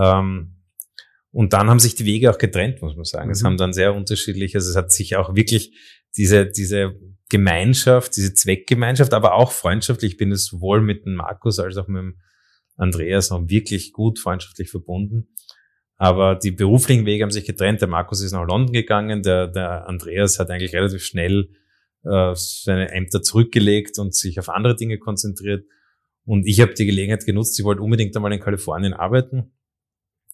Ähm, 0.00 0.56
und 1.32 1.52
dann 1.52 1.68
haben 1.68 1.80
sich 1.80 1.96
die 1.96 2.04
Wege 2.04 2.30
auch 2.30 2.38
getrennt, 2.38 2.80
muss 2.80 2.94
man 2.94 3.04
sagen. 3.04 3.26
Mhm. 3.26 3.32
Es 3.32 3.44
haben 3.44 3.56
dann 3.56 3.72
sehr 3.72 3.94
unterschiedlich, 3.94 4.54
also 4.54 4.70
es 4.70 4.76
hat 4.76 4.92
sich 4.92 5.16
auch 5.16 5.34
wirklich 5.34 5.76
diese, 6.16 6.46
diese 6.46 6.94
Gemeinschaft, 7.28 8.16
diese 8.16 8.34
Zweckgemeinschaft, 8.34 9.12
aber 9.12 9.34
auch 9.34 9.50
freundschaftlich. 9.50 10.12
Ich 10.12 10.18
bin 10.18 10.30
es 10.30 10.46
sowohl 10.46 10.80
mit 10.80 11.04
dem 11.04 11.14
Markus 11.14 11.58
als 11.58 11.76
auch 11.76 11.88
mit 11.88 12.00
dem 12.00 12.20
Andreas 12.76 13.30
noch 13.30 13.48
wirklich 13.48 13.92
gut 13.92 14.18
freundschaftlich 14.18 14.70
verbunden. 14.70 15.28
Aber 15.96 16.36
die 16.36 16.50
beruflichen 16.50 17.06
Wege 17.06 17.24
haben 17.24 17.30
sich 17.30 17.44
getrennt. 17.44 17.80
Der 17.80 17.88
Markus 17.88 18.20
ist 18.20 18.32
nach 18.32 18.46
London 18.46 18.72
gegangen, 18.72 19.22
der, 19.22 19.48
der 19.48 19.88
Andreas 19.88 20.38
hat 20.38 20.50
eigentlich 20.50 20.74
relativ 20.74 21.04
schnell 21.04 21.50
äh, 22.04 22.32
seine 22.34 22.90
Ämter 22.90 23.22
zurückgelegt 23.22 23.98
und 23.98 24.14
sich 24.14 24.38
auf 24.38 24.48
andere 24.48 24.76
Dinge 24.76 24.98
konzentriert. 24.98 25.64
Und 26.24 26.46
ich 26.46 26.60
habe 26.60 26.74
die 26.74 26.86
Gelegenheit 26.86 27.26
genutzt, 27.26 27.58
ich 27.58 27.64
wollte 27.64 27.82
unbedingt 27.82 28.16
einmal 28.16 28.32
in 28.32 28.40
Kalifornien 28.40 28.94
arbeiten 28.94 29.52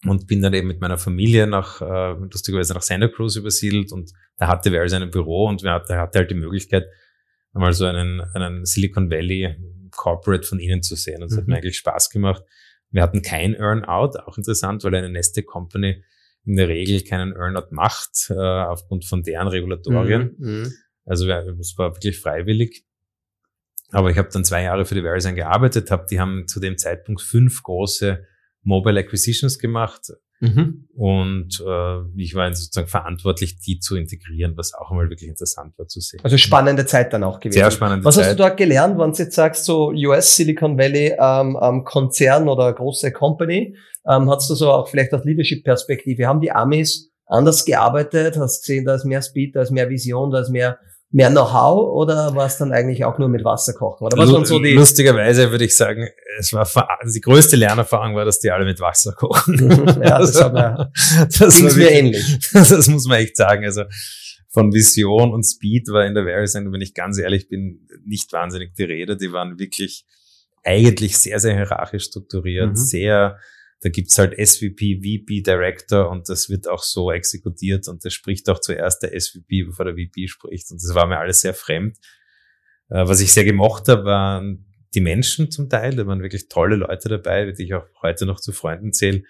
und 0.05 0.27
bin 0.27 0.41
dann 0.41 0.53
eben 0.53 0.67
mit 0.67 0.79
meiner 0.81 0.97
Familie 0.97 1.47
nach, 1.47 1.81
äh, 1.81 2.13
lustigerweise 2.13 2.73
nach 2.73 2.81
Santa 2.81 3.07
Cruz 3.07 3.35
übersiedelt 3.35 3.91
und 3.91 4.11
da 4.37 4.47
hatte 4.47 4.71
wer 4.71 4.81
ein 4.81 5.11
Büro 5.11 5.47
und 5.47 5.63
wir 5.63 5.71
hatte, 5.71 5.97
hatte 5.97 6.19
halt 6.19 6.31
die 6.31 6.35
Möglichkeit, 6.35 6.87
einmal 7.53 7.73
so 7.73 7.85
einen, 7.85 8.21
einen 8.21 8.65
Silicon 8.65 9.11
Valley 9.11 9.55
Corporate 9.91 10.47
von 10.47 10.59
ihnen 10.59 10.81
zu 10.81 10.95
sehen. 10.95 11.21
Und 11.21 11.29
das 11.29 11.33
mhm. 11.33 11.37
hat 11.37 11.47
mir 11.47 11.55
eigentlich 11.57 11.77
Spaß 11.77 12.09
gemacht. 12.09 12.43
Wir 12.89 13.01
hatten 13.03 13.21
kein 13.21 13.53
Earnout, 13.53 14.17
auch 14.25 14.37
interessant, 14.37 14.83
weil 14.83 14.95
eine 14.95 15.09
Neste 15.09 15.43
Company 15.43 16.03
in 16.43 16.55
der 16.55 16.67
Regel 16.67 17.03
keinen 17.03 17.33
Earnout 17.33 17.67
macht, 17.71 18.29
äh, 18.29 18.33
aufgrund 18.33 19.05
von 19.05 19.23
deren 19.23 19.47
Regulatorien. 19.47 20.35
Mhm. 20.37 20.73
Also 21.05 21.29
es 21.29 21.77
war 21.77 21.95
wirklich 21.95 22.19
freiwillig. 22.19 22.85
Aber 23.91 24.09
ich 24.09 24.17
habe 24.17 24.29
dann 24.31 24.45
zwei 24.45 24.63
Jahre 24.63 24.85
für 24.85 24.95
die 24.95 25.01
Verizon 25.01 25.35
gearbeitet, 25.35 25.91
hab, 25.91 26.07
die 26.07 26.19
haben 26.19 26.47
zu 26.47 26.59
dem 26.59 26.77
Zeitpunkt 26.77 27.21
fünf 27.21 27.61
große 27.63 28.25
Mobile 28.63 28.99
Acquisitions 28.99 29.59
gemacht. 29.59 30.11
Mhm. 30.39 30.87
Und 30.95 31.63
äh, 31.65 32.19
ich 32.19 32.33
war 32.33 32.51
sozusagen 32.53 32.87
verantwortlich, 32.87 33.59
die 33.59 33.77
zu 33.77 33.95
integrieren, 33.95 34.57
was 34.57 34.73
auch 34.73 34.89
einmal 34.89 35.09
wirklich 35.09 35.29
interessant 35.29 35.77
war 35.77 35.87
zu 35.87 35.99
sehen. 35.99 36.19
Also 36.23 36.37
spannende 36.37 36.85
Zeit 36.87 37.13
dann 37.13 37.23
auch 37.23 37.39
gewesen. 37.39 37.59
Sehr 37.59 37.69
spannende 37.69 38.03
was 38.03 38.15
Zeit. 38.15 38.23
Was 38.23 38.29
hast 38.29 38.39
du 38.39 38.43
dort 38.43 38.57
gelernt, 38.57 38.97
wenn 38.97 39.11
du 39.11 39.17
jetzt 39.17 39.35
sagst, 39.35 39.65
so 39.65 39.89
US 39.89 40.35
Silicon 40.35 40.79
Valley 40.79 41.15
ähm, 41.19 41.59
ähm, 41.61 41.83
Konzern 41.83 42.49
oder 42.49 42.73
große 42.73 43.11
Company? 43.11 43.75
Ähm, 44.07 44.31
hast 44.31 44.49
du 44.49 44.55
so 44.55 44.71
auch 44.71 44.87
vielleicht 44.87 45.13
aus 45.13 45.23
Leadership-Perspektive? 45.23 46.25
Haben 46.25 46.41
die 46.41 46.51
Amis 46.51 47.11
anders 47.27 47.63
gearbeitet? 47.63 48.35
Hast 48.37 48.61
gesehen, 48.61 48.85
da 48.85 48.95
ist 48.95 49.05
mehr 49.05 49.21
Speed, 49.21 49.55
da 49.55 49.61
ist 49.61 49.69
mehr 49.69 49.89
Vision, 49.89 50.31
da 50.31 50.39
ist 50.39 50.49
mehr 50.49 50.79
mehr 51.11 51.29
Know-how 51.29 51.93
oder 51.93 52.35
war 52.35 52.45
es 52.45 52.57
dann 52.57 52.71
eigentlich 52.71 53.03
auch 53.03 53.17
nur 53.17 53.27
mit 53.27 53.43
Wasser 53.43 53.73
kochen? 53.73 54.05
Oder 54.05 54.17
was 54.17 54.31
waren 54.31 54.45
so 54.45 54.59
die 54.59 54.73
Lustigerweise 54.73 55.51
würde 55.51 55.65
ich 55.65 55.75
sagen, 55.75 56.07
es 56.39 56.53
war 56.53 56.65
also 56.99 57.13
die 57.13 57.21
größte 57.21 57.57
Lernerfahrung 57.57 58.15
war, 58.15 58.25
dass 58.25 58.39
die 58.39 58.49
alle 58.49 58.65
mit 58.65 58.79
Wasser 58.79 59.13
kochen. 59.13 59.57
ja, 60.01 60.19
das, 60.19 60.31
das, 60.33 60.53
war, 60.53 60.91
das 61.39 61.57
ging 61.57 61.75
mir 61.75 61.91
ähnlich. 61.91 62.39
Das 62.53 62.87
muss 62.87 63.07
man 63.07 63.19
echt 63.19 63.35
sagen. 63.35 63.65
Also 63.65 63.83
von 64.49 64.73
Vision 64.73 65.33
und 65.33 65.43
Speed 65.43 65.89
war 65.89 66.05
in 66.05 66.13
der 66.13 66.23
Verisend, 66.23 66.71
wenn 66.71 66.81
ich 66.81 66.93
ganz 66.93 67.17
ehrlich 67.17 67.47
bin, 67.49 67.87
nicht 68.05 68.31
wahnsinnig 68.31 68.73
die 68.75 68.83
Rede. 68.83 69.17
Die 69.17 69.31
waren 69.31 69.59
wirklich 69.59 70.05
eigentlich 70.63 71.17
sehr, 71.17 71.39
sehr 71.39 71.55
hierarchisch 71.55 72.05
strukturiert, 72.05 72.69
mhm. 72.69 72.75
sehr 72.75 73.37
da 73.81 73.89
gibt's 73.89 74.17
halt 74.17 74.33
SVP, 74.37 74.97
VP, 74.97 75.41
Director 75.41 76.09
und 76.09 76.29
das 76.29 76.49
wird 76.49 76.67
auch 76.67 76.83
so 76.83 77.11
exekutiert 77.11 77.87
und 77.87 78.05
das 78.05 78.13
spricht 78.13 78.47
auch 78.49 78.59
zuerst 78.59 79.01
der 79.01 79.19
SVP, 79.19 79.63
bevor 79.63 79.85
der 79.85 79.95
VP 79.95 80.27
spricht. 80.27 80.69
Und 80.71 80.81
das 80.81 80.93
war 80.93 81.07
mir 81.07 81.17
alles 81.17 81.41
sehr 81.41 81.55
fremd. 81.55 81.97
Äh, 82.89 83.07
was 83.07 83.21
ich 83.21 83.33
sehr 83.33 83.43
gemocht 83.43 83.87
habe, 83.87 84.05
waren 84.05 84.65
die 84.93 85.01
Menschen 85.01 85.49
zum 85.49 85.67
Teil, 85.67 85.95
da 85.95 86.05
waren 86.05 86.21
wirklich 86.21 86.47
tolle 86.47 86.75
Leute 86.75 87.09
dabei, 87.09 87.51
die 87.51 87.63
ich 87.63 87.73
auch 87.73 87.85
heute 88.03 88.27
noch 88.27 88.39
zu 88.39 88.51
Freunden 88.51 88.93
zähle. 88.93 89.23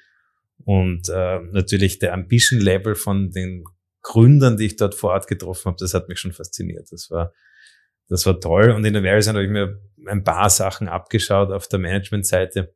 Und 0.65 1.07
äh, 1.07 1.39
natürlich 1.51 1.99
der 1.99 2.13
Ambition 2.13 2.59
Level 2.59 2.95
von 2.95 3.31
den 3.31 3.63
Gründern, 4.01 4.57
die 4.57 4.65
ich 4.65 4.75
dort 4.75 4.95
vor 4.95 5.11
Ort 5.11 5.27
getroffen 5.27 5.65
habe, 5.65 5.77
das 5.79 5.93
hat 5.93 6.09
mich 6.09 6.19
schon 6.19 6.33
fasziniert. 6.33 6.91
Das 6.91 7.09
war 7.09 7.31
das 8.11 8.25
war 8.25 8.37
toll. 8.41 8.71
Und 8.71 8.83
in 8.83 8.93
der 8.93 9.03
Verizon 9.03 9.35
habe 9.35 9.45
ich 9.45 9.49
mir 9.49 9.79
ein 10.05 10.25
paar 10.25 10.49
Sachen 10.49 10.89
abgeschaut 10.89 11.49
auf 11.51 11.69
der 11.69 11.79
Managementseite 11.79 12.75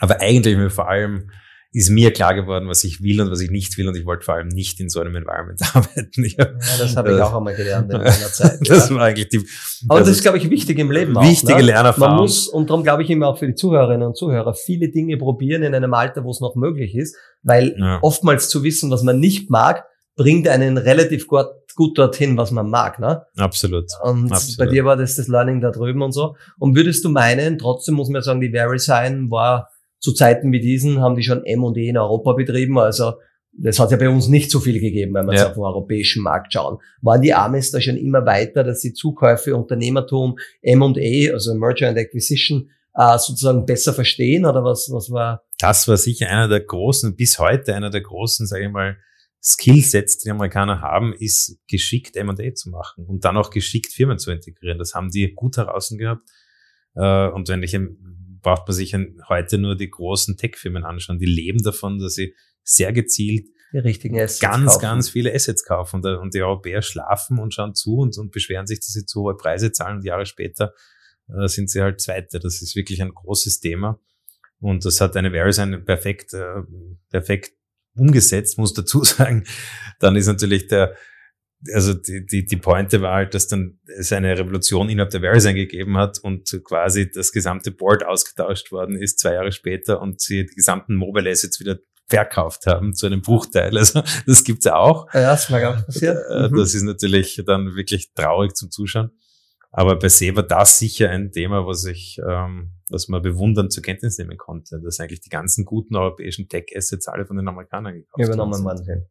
aber 0.00 0.20
eigentlich 0.20 0.56
mir 0.56 0.70
vor 0.70 0.88
allem 0.88 1.30
ist 1.72 1.88
mir 1.88 2.12
klar 2.12 2.34
geworden, 2.34 2.66
was 2.68 2.82
ich 2.82 3.00
will 3.00 3.20
und 3.20 3.30
was 3.30 3.40
ich 3.40 3.50
nicht 3.50 3.78
will 3.78 3.86
und 3.86 3.96
ich 3.96 4.04
wollte 4.04 4.24
vor 4.24 4.34
allem 4.34 4.48
nicht 4.48 4.80
in 4.80 4.88
so 4.88 5.00
einem 5.00 5.14
Environment 5.14 5.60
arbeiten. 5.74 6.24
Ja, 6.24 6.46
ja 6.46 6.78
das 6.78 6.96
habe 6.96 7.14
ich 7.14 7.20
auch 7.20 7.34
einmal 7.34 7.54
gelernt 7.54 7.92
in 7.92 7.98
meiner 7.98 8.10
Zeit. 8.10 8.58
das 8.68 8.92
war 8.92 9.02
eigentlich 9.02 9.28
die. 9.28 9.46
Aber 9.88 10.00
das 10.00 10.08
ist, 10.08 10.22
glaube 10.22 10.38
ich, 10.38 10.50
wichtig 10.50 10.78
im 10.80 10.90
Leben. 10.90 11.14
Wichtige 11.14 11.54
auch, 11.54 11.58
ne? 11.58 11.66
Lernerfahrung. 11.66 12.16
Man 12.16 12.22
muss, 12.22 12.48
und 12.48 12.70
darum 12.70 12.82
glaube 12.82 13.04
ich 13.04 13.10
immer 13.10 13.28
auch 13.28 13.38
für 13.38 13.46
die 13.46 13.54
Zuhörerinnen 13.54 14.06
und 14.06 14.16
Zuhörer, 14.16 14.54
viele 14.54 14.90
Dinge 14.90 15.16
probieren 15.16 15.62
in 15.62 15.74
einem 15.74 15.94
Alter, 15.94 16.24
wo 16.24 16.30
es 16.30 16.40
noch 16.40 16.56
möglich 16.56 16.96
ist, 16.96 17.16
weil 17.42 17.76
ja. 17.78 17.98
oftmals 18.02 18.48
zu 18.48 18.64
wissen, 18.64 18.90
was 18.90 19.04
man 19.04 19.20
nicht 19.20 19.48
mag, 19.48 19.84
bringt 20.16 20.48
einen 20.48 20.76
relativ 20.76 21.28
gut, 21.28 21.46
gut 21.76 21.96
dorthin, 21.96 22.36
was 22.36 22.50
man 22.50 22.68
mag. 22.68 22.98
Ne? 22.98 23.22
Absolut. 23.36 23.86
Und 24.02 24.32
Absolut. 24.32 24.58
bei 24.58 24.66
dir 24.66 24.84
war 24.84 24.96
das 24.96 25.14
das 25.14 25.28
Learning 25.28 25.60
da 25.60 25.70
drüben 25.70 26.02
und 26.02 26.12
so. 26.12 26.34
Und 26.58 26.74
würdest 26.74 27.04
du 27.04 27.10
meinen, 27.10 27.58
trotzdem 27.58 27.94
muss 27.94 28.08
man 28.08 28.22
sagen, 28.22 28.40
die 28.40 28.50
VeriSign 28.50 29.30
war 29.30 29.69
zu 30.00 30.12
Zeiten 30.12 30.50
wie 30.52 30.60
diesen 30.60 31.00
haben 31.00 31.14
die 31.14 31.22
schon 31.22 31.44
M&E 31.44 31.88
in 31.88 31.98
Europa 31.98 32.32
betrieben. 32.32 32.78
Also 32.78 33.14
das 33.52 33.78
hat 33.78 33.90
ja 33.90 33.96
bei 33.96 34.08
uns 34.08 34.28
nicht 34.28 34.50
so 34.50 34.60
viel 34.60 34.80
gegeben, 34.80 35.14
wenn 35.14 35.26
wir 35.26 35.34
ja. 35.34 35.40
jetzt 35.40 35.48
auf 35.48 35.54
den 35.54 35.64
europäischen 35.64 36.22
Markt 36.22 36.52
schauen. 36.52 36.78
Waren 37.02 37.22
die 37.22 37.34
Amis 37.34 37.70
da 37.70 37.80
schon 37.80 37.96
immer 37.96 38.24
weiter, 38.24 38.64
dass 38.64 38.80
sie 38.80 38.92
Zukäufe, 38.92 39.56
Unternehmertum, 39.56 40.38
M&A, 40.62 41.32
also 41.32 41.54
Merger 41.54 41.88
and 41.88 41.98
Acquisition, 41.98 42.70
äh, 42.94 43.18
sozusagen 43.18 43.66
besser 43.66 43.92
verstehen 43.92 44.46
oder 44.46 44.64
was, 44.64 44.88
was 44.92 45.10
war? 45.10 45.42
Das 45.58 45.86
war 45.88 45.96
sicher 45.96 46.28
einer 46.28 46.48
der 46.48 46.60
großen, 46.60 47.16
bis 47.16 47.38
heute 47.38 47.74
einer 47.74 47.90
der 47.90 48.00
großen, 48.00 48.46
sage 48.46 48.66
ich 48.66 48.70
mal, 48.70 48.96
Skillsets, 49.42 50.18
die, 50.18 50.30
Amerikaner 50.30 50.82
haben, 50.82 51.14
ist 51.18 51.58
geschickt 51.66 52.16
M&A 52.16 52.54
zu 52.54 52.68
machen 52.68 53.06
und 53.06 53.24
dann 53.24 53.36
auch 53.38 53.50
geschickt 53.50 53.92
Firmen 53.92 54.18
zu 54.18 54.30
integrieren. 54.30 54.78
Das 54.78 54.94
haben 54.94 55.10
die 55.10 55.32
gut 55.34 55.56
heraus 55.56 55.88
gehabt. 55.96 56.28
Äh, 56.94 57.28
und 57.28 57.48
wenn 57.48 57.62
ich 57.62 57.74
braucht 58.42 58.66
man 58.66 58.74
sich 58.74 58.94
heute 59.28 59.58
nur 59.58 59.76
die 59.76 59.90
großen 59.90 60.36
Tech-Firmen 60.36 60.84
anschauen. 60.84 61.18
Die 61.18 61.26
leben 61.26 61.62
davon, 61.62 61.98
dass 61.98 62.14
sie 62.14 62.34
sehr 62.62 62.92
gezielt 62.92 63.48
die 63.72 63.78
richtigen 63.78 64.18
Assets 64.18 64.40
ganz, 64.40 64.72
kaufen. 64.72 64.82
ganz 64.82 65.10
viele 65.10 65.32
Assets 65.32 65.64
kaufen. 65.64 65.96
Und, 65.96 66.18
und, 66.18 66.34
die 66.34 66.42
Europäer 66.42 66.82
schlafen 66.82 67.38
und 67.38 67.54
schauen 67.54 67.74
zu 67.74 67.98
und, 67.98 68.16
und 68.18 68.32
beschweren 68.32 68.66
sich, 68.66 68.80
dass 68.80 68.88
sie 68.88 69.06
zu 69.06 69.22
hohe 69.22 69.36
Preise 69.36 69.72
zahlen. 69.72 69.98
Und 69.98 70.04
Jahre 70.04 70.26
später 70.26 70.74
äh, 71.28 71.46
sind 71.46 71.70
sie 71.70 71.80
halt 71.80 72.00
Zweite. 72.00 72.40
Das 72.40 72.62
ist 72.62 72.74
wirklich 72.74 73.00
ein 73.00 73.14
großes 73.14 73.60
Thema. 73.60 74.00
Und 74.60 74.84
das 74.84 75.00
hat 75.00 75.16
eine 75.16 75.30
Verisign 75.30 75.84
perfekt, 75.84 76.34
äh, 76.34 76.62
perfekt 77.10 77.52
umgesetzt, 77.94 78.58
muss 78.58 78.74
dazu 78.74 79.04
sagen. 79.04 79.44
Dann 80.00 80.16
ist 80.16 80.26
natürlich 80.26 80.66
der, 80.66 80.96
also 81.74 81.94
die, 81.94 82.24
die, 82.24 82.44
die 82.44 82.56
Pointe 82.56 83.02
war 83.02 83.14
halt, 83.14 83.34
dass 83.34 83.48
dann 83.48 83.78
es 83.98 84.12
eine 84.12 84.38
Revolution 84.38 84.88
innerhalb 84.88 85.10
der 85.10 85.20
Verizon 85.20 85.54
gegeben 85.54 85.96
hat 85.98 86.18
und 86.18 86.60
quasi 86.64 87.10
das 87.10 87.32
gesamte 87.32 87.70
Board 87.70 88.04
ausgetauscht 88.04 88.72
worden 88.72 88.96
ist, 88.96 89.18
zwei 89.18 89.34
Jahre 89.34 89.52
später 89.52 90.00
und 90.00 90.20
sie 90.20 90.46
die 90.46 90.54
gesamten 90.54 90.94
Mobile 90.94 91.30
Assets 91.30 91.60
wieder 91.60 91.78
verkauft 92.08 92.66
haben 92.66 92.94
zu 92.94 93.06
einem 93.06 93.22
Bruchteil. 93.22 93.76
Also 93.76 94.02
das 94.26 94.42
gibt's 94.42 94.64
ja 94.64 94.76
auch. 94.76 95.06
Ja, 95.14 95.30
das 95.30 95.44
ist 95.44 95.50
mir 95.50 95.60
gar 95.60 95.82
passiert. 95.82 96.18
Äh, 96.30 96.48
mhm. 96.48 96.56
Das 96.56 96.74
ist 96.74 96.82
natürlich 96.82 97.42
dann 97.46 97.74
wirklich 97.76 98.12
traurig 98.14 98.54
zum 98.56 98.70
Zuschauen. 98.70 99.10
Aber 99.72 99.96
bei 99.96 100.08
Se 100.08 100.34
war 100.34 100.42
das 100.42 100.78
sicher 100.78 101.10
ein 101.10 101.30
Thema, 101.30 101.64
was 101.64 101.84
ich, 101.84 102.18
ähm, 102.28 102.72
was 102.88 103.06
man 103.06 103.22
bewundern 103.22 103.70
zur 103.70 103.84
Kenntnis 103.84 104.18
nehmen 104.18 104.36
konnte, 104.36 104.80
dass 104.82 104.98
eigentlich 104.98 105.20
die 105.20 105.28
ganzen 105.28 105.64
guten 105.64 105.94
europäischen 105.94 106.48
Tech-Assets 106.48 107.06
alle 107.06 107.24
von 107.24 107.36
den 107.36 107.46
Amerikanern 107.46 107.94
gekauft 107.94 108.24
Übernommen 108.24 108.64
worden 108.64 108.84
sind. 108.84 109.04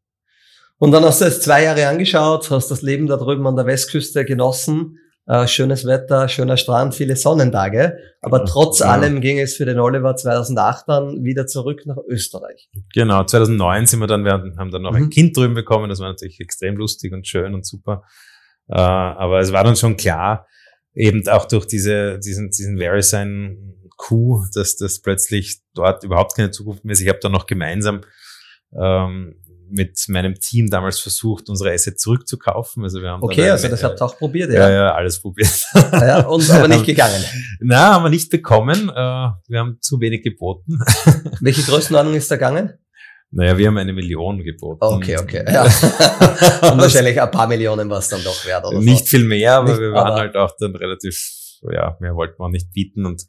Und 0.79 0.91
dann 0.91 1.03
hast 1.03 1.21
du 1.21 1.25
es 1.25 1.41
zwei 1.41 1.63
Jahre 1.63 1.87
angeschaut, 1.87 2.49
hast 2.49 2.71
das 2.71 2.81
Leben 2.81 3.07
da 3.07 3.17
drüben 3.17 3.45
an 3.45 3.55
der 3.55 3.65
Westküste 3.65 4.25
genossen. 4.25 4.97
Äh, 5.27 5.45
schönes 5.45 5.85
Wetter, 5.85 6.27
schöner 6.27 6.57
Strand, 6.57 6.95
viele 6.95 7.15
Sonnentage. 7.15 7.99
Aber 8.21 8.45
trotz 8.45 8.79
ja. 8.79 8.87
allem 8.87 9.21
ging 9.21 9.39
es 9.39 9.57
für 9.57 9.65
den 9.65 9.77
Oliver 9.77 10.15
2008 10.15 10.85
dann 10.87 11.23
wieder 11.23 11.45
zurück 11.45 11.85
nach 11.85 11.97
Österreich. 12.07 12.69
Genau, 12.93 13.23
2009 13.23 13.85
sind 13.85 13.99
wir 13.99 14.07
dann, 14.07 14.23
wir 14.23 14.31
haben 14.31 14.71
dann 14.71 14.81
noch 14.81 14.93
mhm. 14.93 15.03
ein 15.03 15.09
Kind 15.09 15.37
drüben 15.37 15.53
bekommen. 15.53 15.89
Das 15.89 15.99
war 15.99 16.07
natürlich 16.07 16.39
extrem 16.39 16.77
lustig 16.77 17.13
und 17.13 17.27
schön 17.27 17.53
und 17.53 17.65
super. 17.65 18.03
Äh, 18.69 18.79
aber 18.79 19.39
es 19.39 19.51
war 19.51 19.63
dann 19.63 19.75
schon 19.75 19.97
klar, 19.97 20.47
eben 20.95 21.27
auch 21.27 21.45
durch 21.45 21.65
diese, 21.65 22.19
diesen, 22.19 22.49
diesen 22.49 22.77
Verisign 22.77 23.75
Coup, 23.97 24.45
dass 24.53 24.77
das 24.77 25.01
plötzlich 25.01 25.59
dort 25.75 26.05
überhaupt 26.05 26.35
keine 26.35 26.51
Zukunft 26.51 26.85
mehr 26.85 26.93
ist. 26.93 27.01
Ich 27.01 27.09
habe 27.09 27.19
dann 27.21 27.33
noch 27.33 27.45
gemeinsam 27.45 28.01
ähm, 28.73 29.35
mit 29.71 30.03
meinem 30.08 30.36
Team 30.36 30.69
damals 30.69 30.99
versucht, 30.99 31.49
unsere 31.49 31.71
Assets 31.71 32.01
zurückzukaufen. 32.01 32.84
Also 32.84 33.01
wir 33.01 33.10
haben 33.10 33.23
okay, 33.23 33.43
eine, 33.43 33.51
also 33.53 33.67
das 33.67 33.84
habt 33.84 34.01
ihr 34.01 34.05
auch 34.05 34.17
probiert, 34.17 34.51
ja? 34.51 34.69
Ja, 34.69 34.75
ja, 34.75 34.93
alles 34.93 35.21
probiert. 35.21 35.49
Ja, 35.73 36.25
und 36.27 36.49
aber 36.49 36.67
nicht 36.67 36.86
gegangen. 36.86 37.23
Na, 37.60 37.93
haben 37.93 38.03
wir 38.03 38.10
nicht 38.10 38.29
bekommen. 38.29 38.89
Äh, 38.89 38.93
wir 38.93 39.60
haben 39.60 39.77
zu 39.82 39.99
wenig 39.99 40.23
geboten. 40.23 40.79
Welche 41.41 41.63
Größenordnung 41.63 42.15
ist 42.15 42.29
da 42.32 42.36
gegangen? 42.36 42.73
Naja, 43.32 43.58
wir 43.58 43.67
haben 43.67 43.77
eine 43.77 43.93
Million 43.93 44.43
geboten. 44.43 44.79
Okay, 44.82 45.17
okay. 45.17 45.45
Ja. 45.47 45.63
und 46.71 46.79
wahrscheinlich 46.79 47.21
ein 47.21 47.29
paar 47.29 47.47
Millionen 47.47 47.89
war 47.89 47.99
es 47.99 48.10
dann 48.10 48.23
doch 48.23 48.45
wert, 48.45 48.65
oder? 48.65 48.79
Nicht 48.79 49.05
so. 49.05 49.17
viel 49.17 49.25
mehr, 49.25 49.58
aber 49.58 49.69
nicht, 49.69 49.79
wir 49.79 49.91
waren 49.91 50.08
aber 50.08 50.15
halt 50.15 50.36
auch 50.36 50.51
dann 50.60 50.75
relativ, 50.75 51.15
ja, 51.71 51.95
mehr 51.99 52.15
wollten 52.15 52.41
wir 52.41 52.49
nicht 52.49 52.71
bieten 52.73 53.05
und 53.05 53.23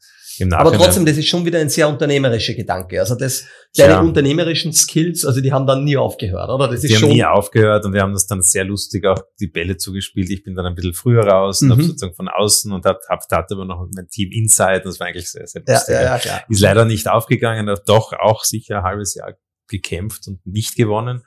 aber 0.53 0.73
trotzdem, 0.73 1.05
das 1.05 1.17
ist 1.17 1.27
schon 1.27 1.45
wieder 1.45 1.59
ein 1.59 1.69
sehr 1.69 1.89
unternehmerischer 1.89 2.55
Gedanke. 2.55 3.01
Also 3.01 3.15
das, 3.15 3.45
deine 3.77 3.95
ja. 3.95 4.01
unternehmerischen 4.01 4.73
Skills, 4.73 5.25
also 5.25 5.41
die 5.41 5.53
haben 5.53 5.67
dann 5.67 5.85
nie 5.85 5.97
aufgehört, 5.97 6.49
oder? 6.51 6.69
Das 6.69 6.85
ist 6.85 6.91
die 6.91 6.95
schon 6.95 7.11
haben 7.11 7.17
nie 7.17 7.25
aufgehört 7.25 7.85
und 7.85 7.93
wir 7.93 8.03
haben 8.03 8.13
das 8.13 8.27
dann 8.27 8.43
sehr 8.43 8.65
lustig 8.65 9.07
auch 9.07 9.21
die 9.41 9.49
Bälle 9.49 9.77
zugespielt. 9.77 10.31
Ich 10.31 10.43
bin 10.43 10.55
dann 10.55 10.67
ein 10.67 10.75
bisschen 10.75 10.95
früher 10.95 11.25
raus, 11.25 11.61
mhm. 11.61 11.81
sozusagen 11.81 12.15
von 12.15 12.29
außen 12.29 12.73
und 12.73 12.85
hab, 12.85 12.99
hab, 13.09 13.21
hatte 13.31 13.55
aber 13.55 13.65
noch 13.65 13.87
mein 13.95 14.09
Team 14.09 14.31
Inside 14.33 14.79
und 14.79 14.87
das 14.87 15.01
war 15.01 15.09
eigentlich 15.09 15.31
sehr, 15.31 15.47
sehr 15.47 15.63
lustig. 15.67 15.95
Ja, 15.95 16.03
ja, 16.03 16.21
ja, 16.23 16.43
Ist 16.49 16.61
leider 16.61 16.85
nicht 16.85 17.09
aufgegangen, 17.09 17.75
doch 17.87 18.13
auch 18.13 18.45
sicher 18.45 18.79
ein 18.79 18.85
halbes 18.85 19.15
Jahr 19.15 19.35
gekämpft 19.69 20.27
und 20.29 20.45
nicht 20.47 20.77
gewonnen. 20.77 21.23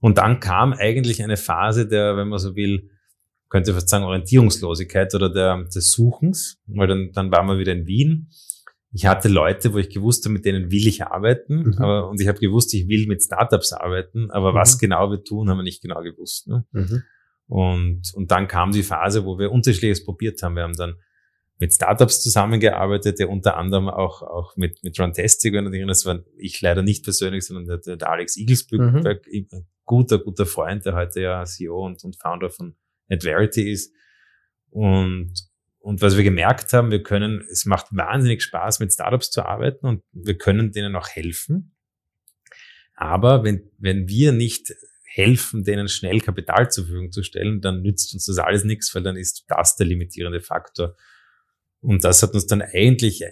Und 0.00 0.18
dann 0.18 0.38
kam 0.38 0.72
eigentlich 0.72 1.22
eine 1.22 1.36
Phase 1.36 1.88
der, 1.88 2.16
wenn 2.16 2.28
man 2.28 2.38
so 2.38 2.54
will, 2.56 2.90
könnte 3.54 3.72
fast 3.72 3.88
sagen, 3.88 4.04
Orientierungslosigkeit 4.04 5.14
oder 5.14 5.30
der, 5.30 5.62
des 5.72 5.92
Suchens, 5.92 6.60
weil 6.66 6.88
dann, 6.88 7.12
dann 7.12 7.30
waren 7.30 7.46
wir 7.46 7.56
wieder 7.56 7.70
in 7.70 7.86
Wien. 7.86 8.28
Ich 8.90 9.06
hatte 9.06 9.28
Leute, 9.28 9.72
wo 9.72 9.78
ich 9.78 9.90
gewusst 9.90 10.24
habe, 10.24 10.32
mit 10.32 10.44
denen 10.44 10.72
will 10.72 10.88
ich 10.88 11.04
arbeiten, 11.04 11.62
mhm. 11.62 11.78
aber, 11.78 12.10
und 12.10 12.20
ich 12.20 12.26
habe 12.26 12.40
gewusst, 12.40 12.74
ich 12.74 12.88
will 12.88 13.06
mit 13.06 13.22
Startups 13.22 13.72
arbeiten, 13.72 14.32
aber 14.32 14.50
mhm. 14.50 14.56
was 14.56 14.76
genau 14.80 15.08
wir 15.12 15.22
tun, 15.22 15.48
haben 15.48 15.58
wir 15.58 15.62
nicht 15.62 15.82
genau 15.82 16.02
gewusst. 16.02 16.48
Ne? 16.48 16.66
Mhm. 16.72 17.02
Und, 17.46 18.02
und 18.14 18.32
dann 18.32 18.48
kam 18.48 18.72
die 18.72 18.82
Phase, 18.82 19.24
wo 19.24 19.38
wir 19.38 19.52
unterschiedliches 19.52 20.04
probiert 20.04 20.42
haben. 20.42 20.56
Wir 20.56 20.64
haben 20.64 20.76
dann 20.76 20.96
mit 21.60 21.72
Startups 21.72 22.24
zusammengearbeitet, 22.24 23.20
der 23.20 23.30
unter 23.30 23.56
anderem 23.56 23.88
auch, 23.88 24.22
auch 24.22 24.56
mit, 24.56 24.82
mit 24.82 24.98
Runtastic, 24.98 25.54
das 25.86 26.06
war 26.06 26.24
ich 26.38 26.60
leider 26.60 26.82
nicht 26.82 27.04
persönlich, 27.04 27.46
sondern 27.46 27.80
der, 27.84 27.96
der 27.96 28.10
Alex 28.10 28.36
Igelsbück, 28.36 28.80
mhm. 28.80 29.16
guter, 29.84 30.18
guter 30.18 30.44
Freund, 30.44 30.84
der 30.84 30.96
heute 30.96 31.20
ja 31.20 31.44
CEO 31.44 31.86
und, 31.86 32.02
und 32.02 32.16
Founder 32.20 32.50
von 32.50 32.74
Adverity 33.10 33.70
ist. 33.70 33.92
Und, 34.70 35.34
und 35.78 36.00
was 36.02 36.16
wir 36.16 36.24
gemerkt 36.24 36.72
haben, 36.72 36.90
wir 36.90 37.02
können, 37.02 37.44
es 37.50 37.64
macht 37.66 37.86
wahnsinnig 37.90 38.42
Spaß, 38.42 38.80
mit 38.80 38.92
Startups 38.92 39.30
zu 39.30 39.44
arbeiten 39.44 39.86
und 39.86 40.02
wir 40.12 40.36
können 40.36 40.72
denen 40.72 40.96
auch 40.96 41.08
helfen. 41.08 41.74
Aber 42.94 43.44
wenn, 43.44 43.70
wenn 43.78 44.08
wir 44.08 44.32
nicht 44.32 44.72
helfen, 45.04 45.62
denen 45.62 45.88
schnell 45.88 46.20
Kapital 46.20 46.70
zur 46.70 46.84
Verfügung 46.84 47.12
zu 47.12 47.22
stellen, 47.22 47.60
dann 47.60 47.82
nützt 47.82 48.14
uns 48.14 48.26
das 48.26 48.38
alles 48.38 48.64
nichts, 48.64 48.94
weil 48.94 49.02
dann 49.02 49.16
ist 49.16 49.44
das 49.48 49.76
der 49.76 49.86
limitierende 49.86 50.40
Faktor. 50.40 50.96
Und 51.80 52.02
das 52.02 52.22
hat 52.22 52.34
uns 52.34 52.46
dann 52.46 52.62
eigentlich 52.62 53.22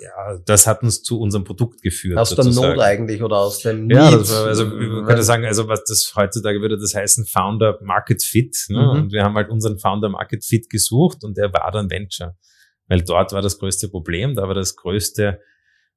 ja, 0.00 0.38
das 0.44 0.66
hat 0.66 0.82
uns 0.82 1.02
zu 1.02 1.20
unserem 1.20 1.44
Produkt 1.44 1.82
geführt. 1.82 2.18
Aus 2.18 2.34
der 2.34 2.44
Not 2.44 2.80
eigentlich 2.80 3.22
oder 3.22 3.36
aus 3.36 3.60
dem 3.60 3.86
Need? 3.86 3.96
Ja, 3.96 4.10
das 4.10 4.30
war, 4.32 4.46
also 4.46 4.66
man 4.66 5.04
könnte 5.06 5.22
sagen, 5.22 5.44
also 5.44 5.68
was 5.68 5.84
das 5.84 6.14
heutzutage 6.16 6.60
würde 6.60 6.78
das 6.78 6.94
heißen 6.94 7.26
Founder 7.26 7.78
Market 7.82 8.22
Fit. 8.22 8.56
Ne? 8.68 8.82
Mhm. 8.82 8.88
Und 8.90 9.12
wir 9.12 9.22
haben 9.22 9.34
halt 9.34 9.50
unseren 9.50 9.78
Founder 9.78 10.08
Market 10.08 10.44
Fit 10.44 10.68
gesucht 10.68 11.22
und 11.22 11.36
der 11.36 11.52
war 11.52 11.70
dann 11.70 11.90
Venture. 11.90 12.36
Weil 12.88 13.02
dort 13.02 13.32
war 13.32 13.40
das 13.40 13.58
größte 13.58 13.88
Problem, 13.88 14.34
da 14.34 14.48
war 14.48 14.54
das 14.54 14.76
größte, 14.76 15.40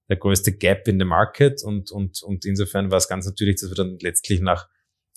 der 0.09 0.17
größte 0.17 0.53
Gap 0.53 0.87
in 0.87 0.99
the 0.99 1.05
Market 1.05 1.63
und, 1.63 1.91
und, 1.91 2.21
und 2.23 2.45
insofern 2.45 2.91
war 2.91 2.97
es 2.97 3.07
ganz 3.07 3.25
natürlich, 3.25 3.59
dass 3.59 3.69
wir 3.69 3.75
dann 3.75 3.97
letztlich 3.99 4.41
nach 4.41 4.67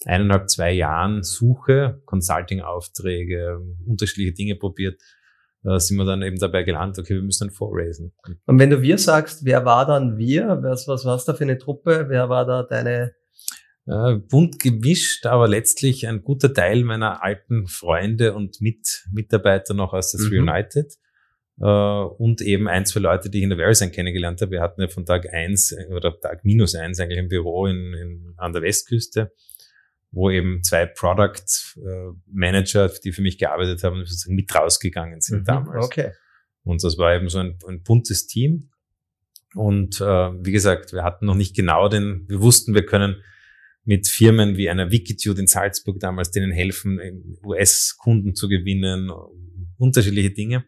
eineinhalb, 0.05 0.49
zwei 0.49 0.73
Jahren 0.73 1.23
Suche, 1.23 2.03
Consulting-Aufträge, 2.07 3.61
unterschiedliche 3.87 4.33
Dinge 4.33 4.57
probiert, 4.57 5.01
da 5.63 5.79
sind 5.79 5.99
wir 5.99 6.05
dann 6.05 6.23
eben 6.23 6.39
dabei 6.39 6.63
gelandet, 6.63 6.99
okay, 6.99 7.15
wir 7.15 7.23
müssen 7.23 7.49
dann 7.49 7.55
vorraisen. 7.55 8.13
Und 8.47 8.59
wenn 8.59 8.71
du 8.71 8.81
wir 8.81 8.97
sagst, 8.99 9.45
wer 9.45 9.65
war 9.65 9.87
dann 9.87 10.17
wir? 10.17 10.59
Was, 10.63 10.89
was 10.89 11.05
war 11.05 11.17
es 11.17 11.25
da 11.25 11.35
für 11.35 11.45
eine 11.45 11.59
Truppe? 11.59 12.07
Wer 12.09 12.29
war 12.29 12.47
da 12.47 12.63
deine? 12.63 13.15
Äh, 13.87 14.17
bunt 14.17 14.59
gemischt, 14.59 15.27
aber 15.27 15.49
letztlich 15.49 16.07
ein 16.07 16.23
guter 16.23 16.55
Teil 16.55 16.85
meiner 16.85 17.23
alten 17.23 17.67
Freunde 17.67 18.35
und 18.35 18.61
Mit 18.61 19.05
Mitarbeiter 19.13 19.75
noch 19.75 19.93
aus 19.93 20.13
der 20.13 20.21
mhm. 20.21 20.49
United. 20.49 20.95
Äh, 21.61 21.65
und 21.65 22.41
eben 22.41 22.67
ein, 22.67 22.87
zwei 22.87 23.01
Leute, 23.01 23.29
die 23.29 23.39
ich 23.39 23.45
in 23.45 23.51
der 23.51 23.59
Verisign 23.59 23.93
kennengelernt 23.93 24.41
habe. 24.41 24.53
Wir 24.53 24.63
hatten 24.63 24.81
ja 24.81 24.89
von 24.89 25.05
Tag 25.05 25.33
eins 25.33 25.75
oder 25.91 26.19
Tag 26.19 26.45
minus 26.45 26.75
eins 26.75 27.01
eigentlich 27.01 27.19
ein 27.19 27.29
Büro 27.29 27.67
in, 27.67 27.93
in, 27.95 28.35
an 28.39 28.53
der 28.53 28.63
Westküste 28.63 29.33
wo 30.13 30.31
eben 30.31 30.63
zwei 30.63 30.87
Product 30.87 31.77
äh, 31.77 32.13
Manager, 32.27 32.89
die 32.89 33.13
für 33.13 33.23
mich 33.23 33.39
gearbeitet 33.39 33.85
haben, 33.85 34.05
sozusagen 34.05 34.35
mit 34.35 34.55
rausgegangen 34.55 35.21
sind 35.21 35.41
mhm, 35.41 35.45
damals. 35.45 35.87
Okay. 35.87 36.13
Und 36.65 36.83
das 36.83 36.99
war 36.99 37.15
eben 37.15 37.29
so 37.29 37.39
ein, 37.39 37.59
ein 37.67 37.83
buntes 37.83 38.27
Team. 38.27 38.71
Und 39.55 40.01
äh, 40.01 40.05
wie 40.05 40.53
gesagt, 40.53 40.93
wir 40.93 41.03
hatten 41.03 41.27
noch 41.27 41.35
nicht 41.35 41.57
genau 41.57 41.89
den, 41.89 42.29
wir 42.29 42.41
wussten, 42.41 42.75
wir 42.75 42.87
können 42.87 43.23
mit 43.85 44.09
Firmen 44.09 44.57
wie 44.57 44.69
einer 44.69 44.91
Wikitude 44.91 45.41
in 45.41 45.47
Salzburg 45.47 45.99
damals 46.01 46.31
denen 46.31 46.53
helfen, 46.53 47.01
US-Kunden 47.43 48.35
zu 48.35 48.49
gewinnen, 48.49 49.11
unterschiedliche 49.79 50.31
Dinge. 50.31 50.65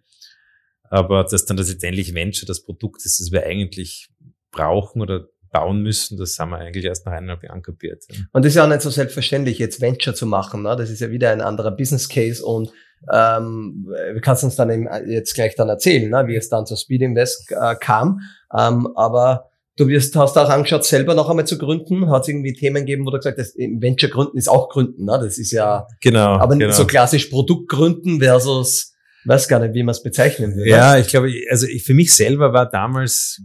Aber 0.85 1.25
dass 1.25 1.45
dann 1.45 1.57
das 1.57 1.69
letztendlich 1.69 2.15
Venture 2.15 2.47
das 2.47 2.65
Produkt 2.65 3.05
ist, 3.05 3.21
das 3.21 3.31
wir 3.31 3.45
eigentlich 3.47 4.09
brauchen 4.51 5.01
oder 5.01 5.29
bauen 5.53 5.83
müssen, 5.83 6.19
das 6.19 6.39
haben 6.39 6.51
wir 6.51 6.59
eigentlich 6.59 6.85
erst 6.85 7.07
nach 7.07 7.13
eineinhalb 7.13 7.45
Jahren 7.45 7.63
kapiert. 7.63 8.05
Und 8.33 8.45
das 8.45 8.53
ist 8.53 8.57
ja 8.57 8.65
auch 8.65 8.69
nicht 8.69 8.81
so 8.81 8.91
selbstverständlich, 8.91 9.59
jetzt 9.59 9.81
Venture 9.81 10.15
zu 10.15 10.27
machen. 10.27 10.63
Ne? 10.63 10.75
Das 10.77 10.91
ist 10.91 11.01
ja 11.01 11.11
wieder 11.11 11.31
ein 11.31 11.43
anderer 11.43 11.71
Business 11.71 12.09
Case 12.09 12.45
und 12.45 12.73
ähm, 13.13 13.87
wir 13.87 14.21
kannst 14.21 14.45
uns 14.45 14.57
dann 14.57 14.71
eben 14.71 14.89
jetzt 15.07 15.35
gleich 15.35 15.55
dann 15.55 15.69
erzählen, 15.69 16.11
ne? 16.11 16.27
wie 16.27 16.37
es 16.37 16.49
dann 16.49 16.67
zur 16.67 16.77
Speed 16.77 17.03
Invest 17.03 17.51
äh, 17.51 17.75
kam. 17.75 18.21
Ähm, 18.57 18.89
aber 18.97 19.51
du 19.77 19.89
wirst, 19.89 20.17
hast 20.17 20.39
auch 20.39 20.49
angeschaut, 20.49 20.85
selber 20.85 21.15
noch 21.15 21.29
einmal 21.29 21.47
zu 21.47 21.59
gründen. 21.59 22.11
Hat 22.11 22.23
es 22.23 22.29
irgendwie 22.29 22.55
Themen 22.55 22.87
gegeben, 22.87 23.05
wo 23.05 23.11
du 23.11 23.19
gesagt 23.19 23.39
hast, 23.39 23.57
Venture 23.57 24.09
gründen 24.09 24.39
ist 24.39 24.49
auch 24.49 24.71
gründen. 24.71 25.05
Ne? 25.05 25.19
Das 25.23 25.39
ist 25.39 25.53
ja, 25.53 25.87
genau, 26.01 26.37
aber 26.39 26.57
genau. 26.57 26.73
so 26.73 26.87
klassisch 26.87 27.27
Produkt 27.27 27.69
gründen 27.69 28.21
versus, 28.21 28.95
weiß 29.25 29.49
gar 29.49 29.59
nicht, 29.59 29.75
wie 29.75 29.83
man 29.83 29.93
es 29.93 30.03
bezeichnen 30.03 30.57
würde. 30.57 30.71
Ja, 30.71 30.97
ich 30.97 31.09
glaube, 31.09 31.31
also 31.51 31.67
ich, 31.67 31.85
für 31.85 31.95
mich 31.95 32.15
selber 32.15 32.53
war 32.53 32.71
damals 32.71 33.43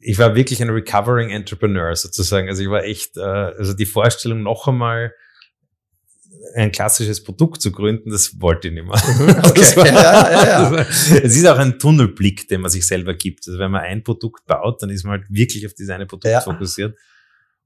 ich 0.00 0.18
war 0.18 0.34
wirklich 0.34 0.62
ein 0.62 0.70
recovering 0.70 1.30
Entrepreneur 1.30 1.94
sozusagen. 1.94 2.48
Also 2.48 2.62
ich 2.62 2.70
war 2.70 2.84
echt, 2.84 3.16
äh, 3.16 3.20
also 3.20 3.74
die 3.74 3.86
Vorstellung 3.86 4.42
noch 4.42 4.66
einmal 4.66 5.12
ein 6.54 6.72
klassisches 6.72 7.22
Produkt 7.22 7.60
zu 7.60 7.70
gründen, 7.70 8.10
das 8.10 8.40
wollte 8.40 8.68
ich 8.68 8.74
nicht 8.74 8.86
mehr. 8.86 8.96
Mhm, 8.96 9.28
okay. 9.44 9.76
War, 9.76 9.86
ja, 9.86 10.30
ja, 10.30 10.72
ja. 10.74 10.80
es 10.88 11.36
ist 11.36 11.46
auch 11.46 11.58
ein 11.58 11.78
Tunnelblick, 11.78 12.48
den 12.48 12.62
man 12.62 12.70
sich 12.70 12.86
selber 12.86 13.14
gibt. 13.14 13.46
Also 13.46 13.58
wenn 13.58 13.70
man 13.70 13.82
ein 13.82 14.02
Produkt 14.02 14.46
baut, 14.46 14.82
dann 14.82 14.90
ist 14.90 15.04
man 15.04 15.20
halt 15.20 15.30
wirklich 15.30 15.66
auf 15.66 15.74
dieses 15.74 15.90
eine 15.90 16.06
Produkt 16.06 16.42
fokussiert. 16.42 16.96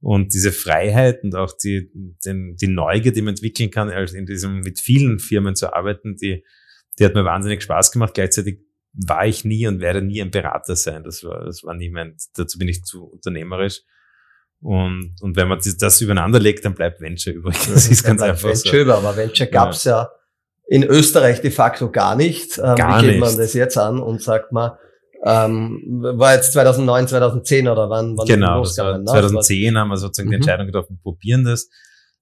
Und 0.00 0.34
diese 0.34 0.52
Freiheit 0.52 1.22
und 1.22 1.34
auch 1.34 1.56
die, 1.56 1.90
den, 2.26 2.56
die 2.56 2.66
Neugier, 2.66 3.12
die 3.12 3.22
man 3.22 3.34
entwickeln 3.34 3.70
kann, 3.70 3.88
also 3.88 4.16
in 4.16 4.26
diesem, 4.26 4.60
mit 4.60 4.78
vielen 4.78 5.18
Firmen 5.18 5.56
zu 5.56 5.72
arbeiten, 5.72 6.16
die, 6.16 6.44
die 6.98 7.04
hat 7.06 7.14
mir 7.14 7.24
wahnsinnig 7.24 7.62
Spaß 7.62 7.90
gemacht. 7.90 8.12
Gleichzeitig 8.12 8.58
war 8.94 9.26
ich 9.26 9.44
nie 9.44 9.66
und 9.66 9.80
werde 9.80 10.02
nie 10.02 10.22
ein 10.22 10.30
Berater 10.30 10.76
sein. 10.76 11.02
Das 11.04 11.24
war, 11.24 11.44
das 11.44 11.64
war 11.64 11.74
niemand, 11.74 12.22
dazu 12.36 12.58
bin 12.58 12.68
ich 12.68 12.84
zu 12.84 13.04
unternehmerisch. 13.04 13.82
Und, 14.60 15.16
und 15.20 15.36
wenn 15.36 15.48
man 15.48 15.60
das 15.78 16.00
übereinander 16.00 16.40
legt, 16.40 16.64
dann 16.64 16.74
bleibt 16.74 17.00
Venture 17.00 17.34
übrig. 17.34 17.56
Das 17.72 17.88
ist 17.88 18.04
ganz 18.04 18.22
einfach 18.22 18.48
Venture 18.48 18.70
so. 18.70 18.76
über, 18.78 18.98
aber 18.98 19.16
Venture 19.16 19.46
gab's 19.46 19.84
ja. 19.84 20.02
ja 20.02 20.10
in 20.66 20.82
Österreich 20.82 21.40
de 21.40 21.50
facto 21.50 21.90
gar 21.90 22.16
nicht. 22.16 22.58
Ähm, 22.58 22.74
gar 22.76 23.02
wie 23.02 23.06
geht 23.06 23.20
man 23.20 23.36
das 23.36 23.52
jetzt 23.54 23.76
an 23.76 24.00
und 24.00 24.22
sagt 24.22 24.52
mal, 24.52 24.78
ähm, 25.24 25.82
war 26.00 26.34
jetzt 26.34 26.52
2009, 26.52 27.08
2010 27.08 27.68
oder 27.68 27.88
wann? 27.90 28.16
wann 28.16 28.26
genau, 28.26 28.62
das 28.62 28.76
war, 28.78 29.04
2010 29.04 29.76
haben 29.76 29.88
wir 29.88 29.96
sozusagen 29.96 30.28
mhm. 30.28 30.32
die 30.32 30.36
Entscheidung 30.36 30.66
getroffen, 30.66 30.98
probieren 31.02 31.44
das. 31.44 31.68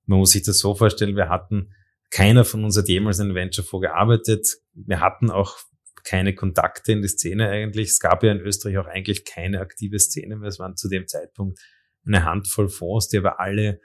Man 0.06 0.18
muss 0.18 0.30
sich 0.30 0.42
das 0.42 0.58
so 0.58 0.74
vorstellen, 0.74 1.16
wir 1.16 1.28
hatten, 1.28 1.72
keiner 2.10 2.44
von 2.44 2.64
uns 2.64 2.76
hat 2.76 2.88
jemals 2.88 3.18
in 3.18 3.34
Venture 3.34 3.64
vorgearbeitet. 3.64 4.46
Wir 4.74 5.00
hatten 5.00 5.30
auch 5.30 5.56
keine 6.04 6.34
Kontakte 6.34 6.92
in 6.92 7.02
die 7.02 7.08
Szene 7.08 7.48
eigentlich. 7.48 7.90
Es 7.90 8.00
gab 8.00 8.22
ja 8.22 8.32
in 8.32 8.40
Österreich 8.40 8.78
auch 8.78 8.86
eigentlich 8.86 9.24
keine 9.24 9.60
aktive 9.60 9.98
Szene 9.98 10.36
mehr. 10.36 10.48
Es 10.48 10.58
waren 10.58 10.76
zu 10.76 10.88
dem 10.88 11.06
Zeitpunkt 11.06 11.60
eine 12.04 12.24
Handvoll 12.24 12.68
Fonds, 12.68 13.08
die 13.08 13.18
aber 13.18 13.40
alle, 13.40 13.80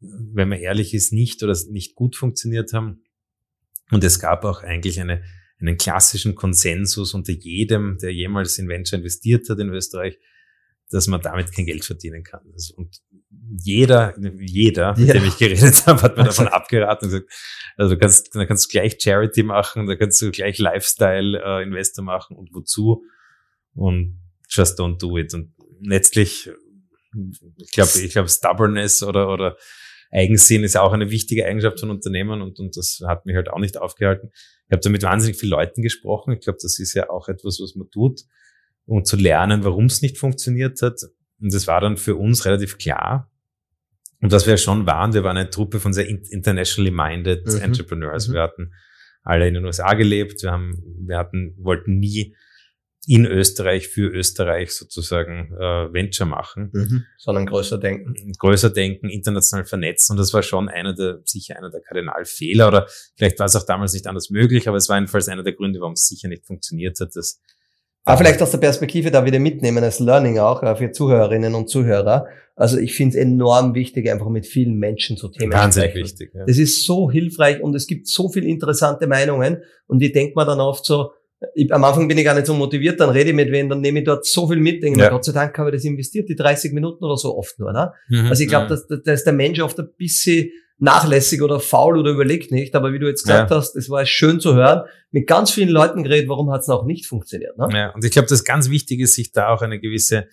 wenn 0.00 0.48
man 0.48 0.58
ehrlich 0.58 0.94
ist, 0.94 1.12
nicht 1.12 1.42
oder 1.42 1.56
nicht 1.68 1.94
gut 1.94 2.16
funktioniert 2.16 2.72
haben. 2.72 3.04
Und 3.90 4.04
es 4.04 4.18
gab 4.18 4.44
auch 4.44 4.62
eigentlich 4.62 5.00
eine, 5.00 5.22
einen 5.60 5.76
klassischen 5.76 6.34
Konsensus 6.34 7.12
unter 7.12 7.32
jedem, 7.32 7.98
der 7.98 8.12
jemals 8.12 8.58
in 8.58 8.68
Venture 8.68 8.98
investiert 8.98 9.48
hat 9.48 9.58
in 9.58 9.68
Österreich, 9.68 10.18
dass 10.90 11.06
man 11.06 11.20
damit 11.20 11.52
kein 11.54 11.66
Geld 11.66 11.84
verdienen 11.84 12.24
kann. 12.24 12.40
Also, 12.52 12.74
und 12.76 13.00
jeder, 13.62 14.14
jeder, 14.38 14.96
mit 14.96 15.08
ja. 15.08 15.14
dem 15.14 15.24
ich 15.24 15.38
geredet 15.38 15.86
habe, 15.86 16.02
hat 16.02 16.16
mir 16.16 16.24
davon 16.24 16.48
abgeraten 16.48 17.06
und 17.06 17.12
gesagt, 17.12 17.32
also 17.76 17.94
du 17.94 18.00
kannst, 18.00 18.34
dann 18.34 18.46
kannst 18.46 18.66
du 18.66 18.68
gleich 18.70 18.96
Charity 19.00 19.42
machen, 19.42 19.86
da 19.86 19.96
kannst 19.96 20.20
du 20.20 20.30
gleich 20.30 20.58
Lifestyle-Investor 20.58 22.02
äh, 22.02 22.06
machen 22.06 22.36
und 22.36 22.50
wozu? 22.52 23.04
Und 23.74 24.20
just 24.48 24.78
don't 24.78 24.98
do 24.98 25.16
it. 25.16 25.32
Und 25.32 25.54
letztlich 25.80 26.50
ich 27.56 27.70
glaube, 27.70 27.90
ich 28.02 28.12
glaube, 28.12 28.28
Stubbornness 28.28 29.02
oder, 29.02 29.32
oder 29.32 29.56
Eigensinn 30.10 30.64
ist 30.64 30.76
auch 30.76 30.92
eine 30.92 31.10
wichtige 31.10 31.46
Eigenschaft 31.46 31.80
von 31.80 31.90
Unternehmen 31.90 32.42
und, 32.42 32.58
und 32.58 32.76
das 32.76 33.00
hat 33.06 33.26
mich 33.26 33.36
halt 33.36 33.48
auch 33.48 33.58
nicht 33.58 33.78
aufgehalten. 33.78 34.30
Ich 34.66 34.72
habe 34.72 34.80
da 34.80 34.90
mit 34.90 35.02
wahnsinnig 35.02 35.38
vielen 35.38 35.50
Leuten 35.50 35.82
gesprochen. 35.82 36.32
Ich 36.34 36.40
glaube, 36.40 36.58
das 36.60 36.78
ist 36.78 36.94
ja 36.94 37.10
auch 37.10 37.28
etwas, 37.28 37.60
was 37.60 37.74
man 37.74 37.90
tut, 37.90 38.22
um 38.86 39.04
zu 39.04 39.16
lernen, 39.16 39.64
warum 39.64 39.86
es 39.86 40.02
nicht 40.02 40.18
funktioniert 40.18 40.82
hat. 40.82 41.00
Und 41.40 41.54
das 41.54 41.66
war 41.66 41.80
dann 41.80 41.96
für 41.96 42.16
uns 42.16 42.44
relativ 42.44 42.78
klar. 42.78 43.30
Und 44.20 44.32
was 44.32 44.46
wir 44.46 44.56
schon 44.58 44.86
waren, 44.86 45.14
wir 45.14 45.24
waren 45.24 45.36
eine 45.36 45.50
Truppe 45.50 45.80
von 45.80 45.92
sehr 45.92 46.08
internationally 46.08 46.90
minded 46.90 47.46
mhm. 47.46 47.60
Entrepreneurs. 47.60 48.28
Mhm. 48.28 48.34
Wir 48.34 48.42
hatten 48.42 48.72
alle 49.22 49.48
in 49.48 49.54
den 49.54 49.64
USA 49.64 49.94
gelebt. 49.94 50.42
Wir 50.42 50.50
haben, 50.50 50.82
wir 51.06 51.18
hatten, 51.18 51.56
wollten 51.58 51.98
nie 51.98 52.34
in 53.06 53.24
Österreich 53.24 53.88
für 53.88 54.08
Österreich 54.08 54.72
sozusagen 54.72 55.52
äh, 55.54 55.92
Venture 55.92 56.26
machen. 56.26 56.70
Mhm. 56.72 57.04
Sondern 57.16 57.46
größer 57.46 57.78
denken. 57.78 58.14
Größer 58.38 58.70
denken, 58.70 59.08
international 59.08 59.64
vernetzen. 59.64 60.12
Und 60.12 60.18
das 60.18 60.34
war 60.34 60.42
schon 60.42 60.68
einer 60.68 60.94
der, 60.94 61.20
sicher 61.24 61.56
einer 61.56 61.70
der 61.70 61.80
Kardinalfehler. 61.80 62.68
Oder 62.68 62.86
vielleicht 63.16 63.38
war 63.38 63.46
es 63.46 63.56
auch 63.56 63.64
damals 63.64 63.94
nicht 63.94 64.06
anders 64.06 64.28
möglich, 64.28 64.68
aber 64.68 64.76
es 64.76 64.88
war 64.90 64.96
jedenfalls 64.96 65.28
einer 65.28 65.42
der 65.42 65.54
Gründe, 65.54 65.80
warum 65.80 65.94
es 65.94 66.06
sicher 66.06 66.28
nicht 66.28 66.46
funktioniert 66.46 67.00
hat. 67.00 67.16
Dass 67.16 67.40
aber 68.10 68.18
vielleicht 68.18 68.42
aus 68.42 68.50
der 68.50 68.58
Perspektive 68.58 69.10
da 69.10 69.24
wieder 69.24 69.38
mitnehmen 69.38 69.82
als 69.82 70.00
Learning 70.00 70.38
auch 70.38 70.62
äh, 70.62 70.76
für 70.76 70.90
Zuhörerinnen 70.90 71.54
und 71.54 71.68
Zuhörer. 71.68 72.26
Also 72.56 72.78
ich 72.78 72.94
finde 72.94 73.16
es 73.16 73.22
enorm 73.22 73.74
wichtig, 73.74 74.10
einfach 74.10 74.28
mit 74.28 74.46
vielen 74.46 74.76
Menschen 74.78 75.16
zu 75.16 75.28
Themen 75.28 75.52
Wahnsinnig 75.52 75.90
sprechen. 75.90 76.04
wichtig. 76.04 76.30
Ja. 76.34 76.44
Das 76.46 76.58
ist 76.58 76.84
so 76.84 77.10
hilfreich 77.10 77.62
und 77.62 77.74
es 77.74 77.86
gibt 77.86 78.06
so 78.06 78.28
viele 78.28 78.46
interessante 78.46 79.06
Meinungen 79.06 79.62
und 79.86 80.02
ich 80.02 80.12
denke 80.12 80.34
mir 80.36 80.44
dann 80.44 80.60
oft 80.60 80.84
so, 80.84 81.12
ich, 81.54 81.72
am 81.72 81.84
Anfang 81.84 82.06
bin 82.06 82.18
ich 82.18 82.24
gar 82.24 82.34
nicht 82.34 82.46
so 82.46 82.54
motiviert, 82.54 83.00
dann 83.00 83.10
rede 83.10 83.30
ich 83.30 83.36
mit 83.36 83.50
wem, 83.50 83.68
dann 83.70 83.80
nehme 83.80 84.00
ich 84.00 84.04
dort 84.04 84.26
so 84.26 84.46
viel 84.46 84.58
mit, 84.58 84.82
denke 84.82 85.00
ja. 85.00 85.08
Gott 85.08 85.24
sei 85.24 85.32
Dank 85.32 85.56
habe 85.56 85.70
ich 85.70 85.76
das 85.76 85.84
investiert, 85.84 86.28
die 86.28 86.36
30 86.36 86.72
Minuten 86.72 87.02
oder 87.02 87.16
so 87.16 87.36
oft 87.36 87.58
nur. 87.58 87.72
Ne? 87.72 87.92
Mhm, 88.08 88.26
also 88.26 88.42
ich 88.42 88.48
glaube, 88.48 88.66
dass, 88.66 88.86
dass 88.86 89.20
ist 89.20 89.24
der 89.24 89.32
Mensch 89.32 89.60
oft 89.60 89.78
ein 89.78 89.88
bisschen 89.96 90.50
nachlässig 90.80 91.42
oder 91.42 91.60
faul 91.60 91.98
oder 91.98 92.10
überlegt 92.10 92.50
nicht, 92.50 92.74
aber 92.74 92.92
wie 92.92 92.98
du 92.98 93.06
jetzt 93.06 93.22
gesagt 93.24 93.50
ja. 93.50 93.56
hast, 93.56 93.76
es 93.76 93.90
war 93.90 94.04
schön 94.06 94.40
zu 94.40 94.54
hören, 94.54 94.82
mit 95.10 95.26
ganz 95.26 95.50
vielen 95.50 95.68
Leuten 95.68 96.02
geredet, 96.02 96.28
warum 96.28 96.50
hat 96.50 96.62
es 96.62 96.68
noch 96.68 96.84
nicht 96.84 97.06
funktioniert. 97.06 97.56
Ne? 97.58 97.68
Ja, 97.72 97.90
und 97.90 98.04
ich 98.04 98.10
glaube, 98.10 98.28
das 98.28 98.44
ganz 98.44 98.70
wichtig 98.70 99.00
ist, 99.00 99.14
sich 99.14 99.32
da 99.32 99.48
auch 99.48 99.62
eine 99.62 99.78
gewisse 99.78 100.28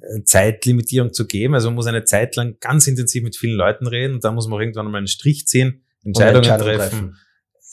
äh, 0.00 0.22
Zeitlimitierung 0.24 1.12
zu 1.12 1.26
geben. 1.26 1.54
Also 1.54 1.68
man 1.68 1.74
muss 1.74 1.86
eine 1.86 2.04
Zeit 2.04 2.36
lang 2.36 2.56
ganz 2.60 2.86
intensiv 2.86 3.24
mit 3.24 3.36
vielen 3.36 3.56
Leuten 3.56 3.86
reden 3.86 4.14
und 4.14 4.24
dann 4.24 4.34
muss 4.34 4.46
man 4.46 4.56
auch 4.56 4.60
irgendwann 4.60 4.90
mal 4.90 4.98
einen 4.98 5.08
Strich 5.08 5.46
ziehen, 5.46 5.84
Entscheidungen, 6.04 6.44
Entscheidungen 6.44 6.76
treffen. 6.76 6.90
treffen 6.90 7.16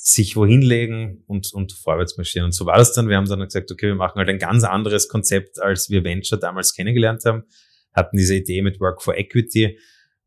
sich 0.07 0.35
wohin 0.35 0.61
legen 0.61 1.23
und, 1.25 1.51
und 1.51 1.73
vorwärts 1.73 2.15
marschieren. 2.15 2.45
Und 2.45 2.51
so 2.51 2.67
war 2.67 2.77
das 2.77 2.93
dann. 2.93 3.09
Wir 3.09 3.17
haben 3.17 3.27
dann 3.27 3.39
gesagt, 3.39 3.71
okay, 3.71 3.88
wir 3.88 3.95
machen 3.95 4.19
halt 4.19 4.29
ein 4.29 4.38
ganz 4.38 4.63
anderes 4.63 5.09
Konzept, 5.09 5.59
als 5.59 5.89
wir 5.89 6.03
Venture 6.03 6.38
damals 6.38 6.75
kennengelernt 6.75 7.25
haben. 7.25 7.43
Hatten 7.91 8.15
diese 8.15 8.35
Idee 8.35 8.61
mit 8.61 8.79
Work 8.79 9.01
for 9.01 9.17
Equity, 9.17 9.79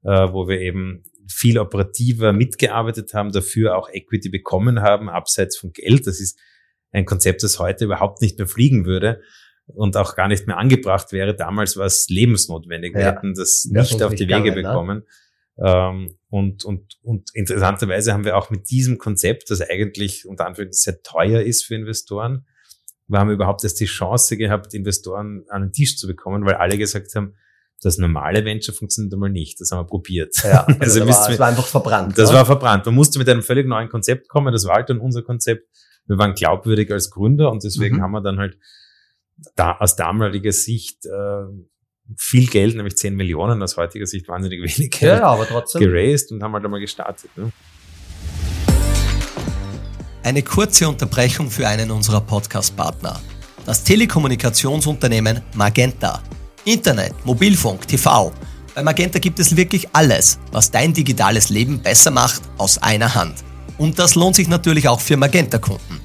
äh, 0.02 0.32
wo 0.32 0.48
wir 0.48 0.60
eben 0.60 1.04
viel 1.28 1.58
operativer 1.58 2.32
mitgearbeitet 2.32 3.14
haben, 3.14 3.32
dafür 3.32 3.76
auch 3.76 3.88
Equity 3.90 4.28
bekommen 4.28 4.80
haben, 4.80 5.08
abseits 5.08 5.56
von 5.56 5.72
Geld. 5.72 6.06
Das 6.06 6.20
ist 6.20 6.38
ein 6.90 7.04
Konzept, 7.04 7.42
das 7.42 7.58
heute 7.58 7.84
überhaupt 7.84 8.22
nicht 8.22 8.38
mehr 8.38 8.46
fliegen 8.46 8.86
würde 8.86 9.20
und 9.66 9.96
auch 9.96 10.16
gar 10.16 10.28
nicht 10.28 10.46
mehr 10.46 10.56
angebracht 10.56 11.12
wäre. 11.12 11.34
Damals 11.34 11.76
war 11.76 11.86
es 11.86 12.08
lebensnotwendig. 12.08 12.94
Wir 12.94 13.02
ja. 13.02 13.12
hätten 13.12 13.34
das 13.34 13.66
nicht 13.70 14.02
auf 14.02 14.14
die 14.14 14.28
Wege 14.28 14.42
gegangen, 14.42 14.54
ne? 14.54 14.62
bekommen. 14.62 14.98
Ne? 14.98 16.08
Und, 16.30 16.64
und, 16.64 16.98
und 17.02 17.30
interessanterweise 17.34 18.12
haben 18.12 18.24
wir 18.24 18.36
auch 18.36 18.48
mit 18.48 18.70
diesem 18.70 18.96
Konzept, 18.96 19.50
das 19.50 19.60
eigentlich 19.60 20.24
unter 20.26 20.46
Anführungszeichen 20.46 21.00
sehr 21.00 21.02
teuer 21.02 21.42
ist 21.42 21.64
für 21.64 21.74
Investoren, 21.74 22.46
wir 23.08 23.18
haben 23.18 23.30
überhaupt 23.30 23.64
erst 23.64 23.80
die 23.80 23.86
Chance 23.86 24.36
gehabt, 24.36 24.74
Investoren 24.74 25.44
an 25.48 25.62
den 25.62 25.72
Tisch 25.72 25.96
zu 25.96 26.06
bekommen, 26.06 26.44
weil 26.44 26.54
alle 26.54 26.76
gesagt 26.76 27.14
haben, 27.14 27.34
das 27.82 27.98
normale 27.98 28.44
Venture 28.44 28.74
funktioniert 28.74 29.12
einmal 29.12 29.30
nicht. 29.30 29.60
Das 29.60 29.70
haben 29.70 29.80
wir 29.80 29.86
probiert. 29.86 30.34
Ja, 30.42 30.64
also, 30.80 31.00
also 31.02 31.06
war, 31.06 31.30
es 31.30 31.38
war 31.38 31.48
einfach 31.48 31.66
verbrannt. 31.66 32.18
Das 32.18 32.30
oder? 32.30 32.38
war 32.38 32.46
verbrannt. 32.46 32.86
Man 32.86 32.94
musste 32.94 33.18
mit 33.18 33.28
einem 33.28 33.42
völlig 33.42 33.66
neuen 33.66 33.88
Konzept 33.88 34.28
kommen. 34.28 34.52
Das 34.52 34.66
war 34.66 34.76
halt 34.76 34.90
dann 34.90 34.98
unser 34.98 35.22
Konzept. 35.22 35.68
Wir 36.06 36.18
waren 36.18 36.34
glaubwürdig 36.34 36.90
als 36.90 37.10
Gründer 37.10 37.52
und 37.52 37.62
deswegen 37.64 37.96
mhm. 37.96 38.02
haben 38.02 38.12
wir 38.12 38.22
dann 38.22 38.38
halt 38.38 38.58
da 39.54 39.76
aus 39.76 39.94
damaliger 39.94 40.52
Sicht 40.52 41.06
äh, 41.06 41.44
viel 42.16 42.46
Geld, 42.46 42.74
nämlich 42.74 42.96
10 42.96 43.14
Millionen 43.14 43.62
aus 43.62 43.76
heutiger 43.76 44.06
Sicht 44.06 44.26
wahnsinnig 44.28 44.60
wenig 44.60 44.90
Geld, 44.90 45.20
ja, 45.20 45.26
aber 45.26 45.46
trotzdem. 45.46 45.80
geraced 45.82 46.32
und 46.32 46.42
haben 46.42 46.54
halt 46.54 46.64
einmal 46.64 46.80
gestartet. 46.80 47.30
Ne? 47.36 47.52
Eine 50.22 50.42
kurze 50.42 50.88
Unterbrechung 50.88 51.50
für 51.50 51.68
einen 51.68 51.90
unserer 51.90 52.20
Podcast-Partner. 52.20 53.20
Das 53.64 53.84
Telekommunikationsunternehmen 53.84 55.42
Magenta. 55.54 56.22
Internet, 56.64 57.14
Mobilfunk, 57.24 57.86
TV. 57.86 58.32
Bei 58.74 58.82
Magenta 58.82 59.18
gibt 59.18 59.38
es 59.38 59.56
wirklich 59.56 59.88
alles, 59.92 60.38
was 60.52 60.70
dein 60.70 60.92
digitales 60.92 61.48
Leben 61.48 61.80
besser 61.80 62.10
macht, 62.10 62.42
aus 62.58 62.78
einer 62.78 63.14
Hand. 63.14 63.36
Und 63.78 63.98
das 63.98 64.14
lohnt 64.14 64.36
sich 64.36 64.48
natürlich 64.48 64.88
auch 64.88 65.00
für 65.00 65.16
Magenta-Kunden. 65.16 66.00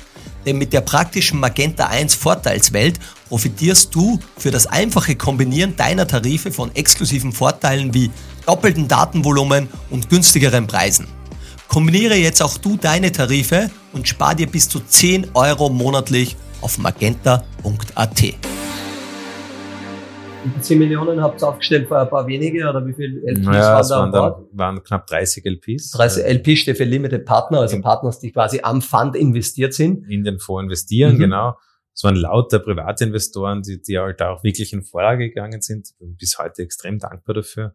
Denn 0.45 0.58
mit 0.58 0.74
der 0.74 0.82
praktischen 0.82 1.39
Magenta 1.39 1.88
1 1.88 2.16
Vorteilswelt 2.16 2.99
profitierst 3.30 3.93
du 3.95 4.20
für 4.38 4.51
das 4.51 4.68
einfache 4.68 5.16
Kombinieren 5.16 5.76
deiner 5.76 6.08
Tarife 6.08 6.51
von 6.51 6.74
exklusiven 6.76 7.32
Vorteilen 7.32 7.93
wie 7.93 8.12
doppelten 8.45 8.88
Datenvolumen 8.88 9.70
und 9.89 10.10
günstigeren 10.10 10.68
Preisen. 10.68 11.08
Kombiniere 11.68 12.16
jetzt 12.16 12.41
auch 12.41 12.58
du 12.58 12.78
deine 12.78 13.12
Tarife 13.12 13.72
und 13.93 14.08
spar 14.08 14.36
dir 14.36 14.47
bis 14.47 14.70
zu 14.70 14.80
10 14.80 15.32
Euro 15.34 15.70
monatlich 15.70 16.36
auf 16.62 16.78
magenta.at. 16.78 18.24
Die 20.44 20.62
10 20.62 20.80
Millionen 20.80 21.22
habt 21.22 21.41
ihr 21.41 21.48
aufgestellt 21.48 21.88
für 21.88 22.00
ein 22.00 22.10
paar 22.10 22.28
wenige 22.28 22.68
oder 22.70 22.86
wie 22.86 22.94
viele 22.94 23.22
LPs 23.22 23.46
naja, 23.46 23.89
waren 23.89 24.12
da? 24.12 24.20
Waren, 24.20 24.34
dann, 24.34 24.58
waren 24.58 24.84
knapp 24.84 25.08
30 25.08 25.46
LPs. 25.46 25.91
30 25.91 26.26
LPs 26.26 26.60
steht 26.60 26.78
für 26.78 26.84
Limited 26.84 27.26
Partner, 27.26 27.60
also 27.60 27.80
Partners, 27.82 28.20
die 28.20 28.32
quasi 28.32 28.60
am 28.62 28.82
Fund 28.82 29.16
investiert 29.16 29.74
sind. 29.74 30.10
In 30.10 30.24
den 30.24 30.39
Fonds 30.39 30.64
investieren, 30.64 31.16
mhm. 31.16 31.20
genau. 31.20 31.58
Es 31.96 32.04
waren 32.04 32.16
lauter 32.16 32.60
Privatinvestoren, 32.60 33.62
die, 33.62 33.82
die 33.82 34.00
halt 34.00 34.22
auch 34.22 34.44
wirklich 34.44 34.74
in 34.74 34.84
Vorlage 34.84 35.30
gegangen 35.30 35.62
sind. 35.62 35.89
Bis 36.00 36.38
heute 36.39 36.64
extrem 36.64 36.98
dankbar 36.98 37.36
dafür 37.36 37.74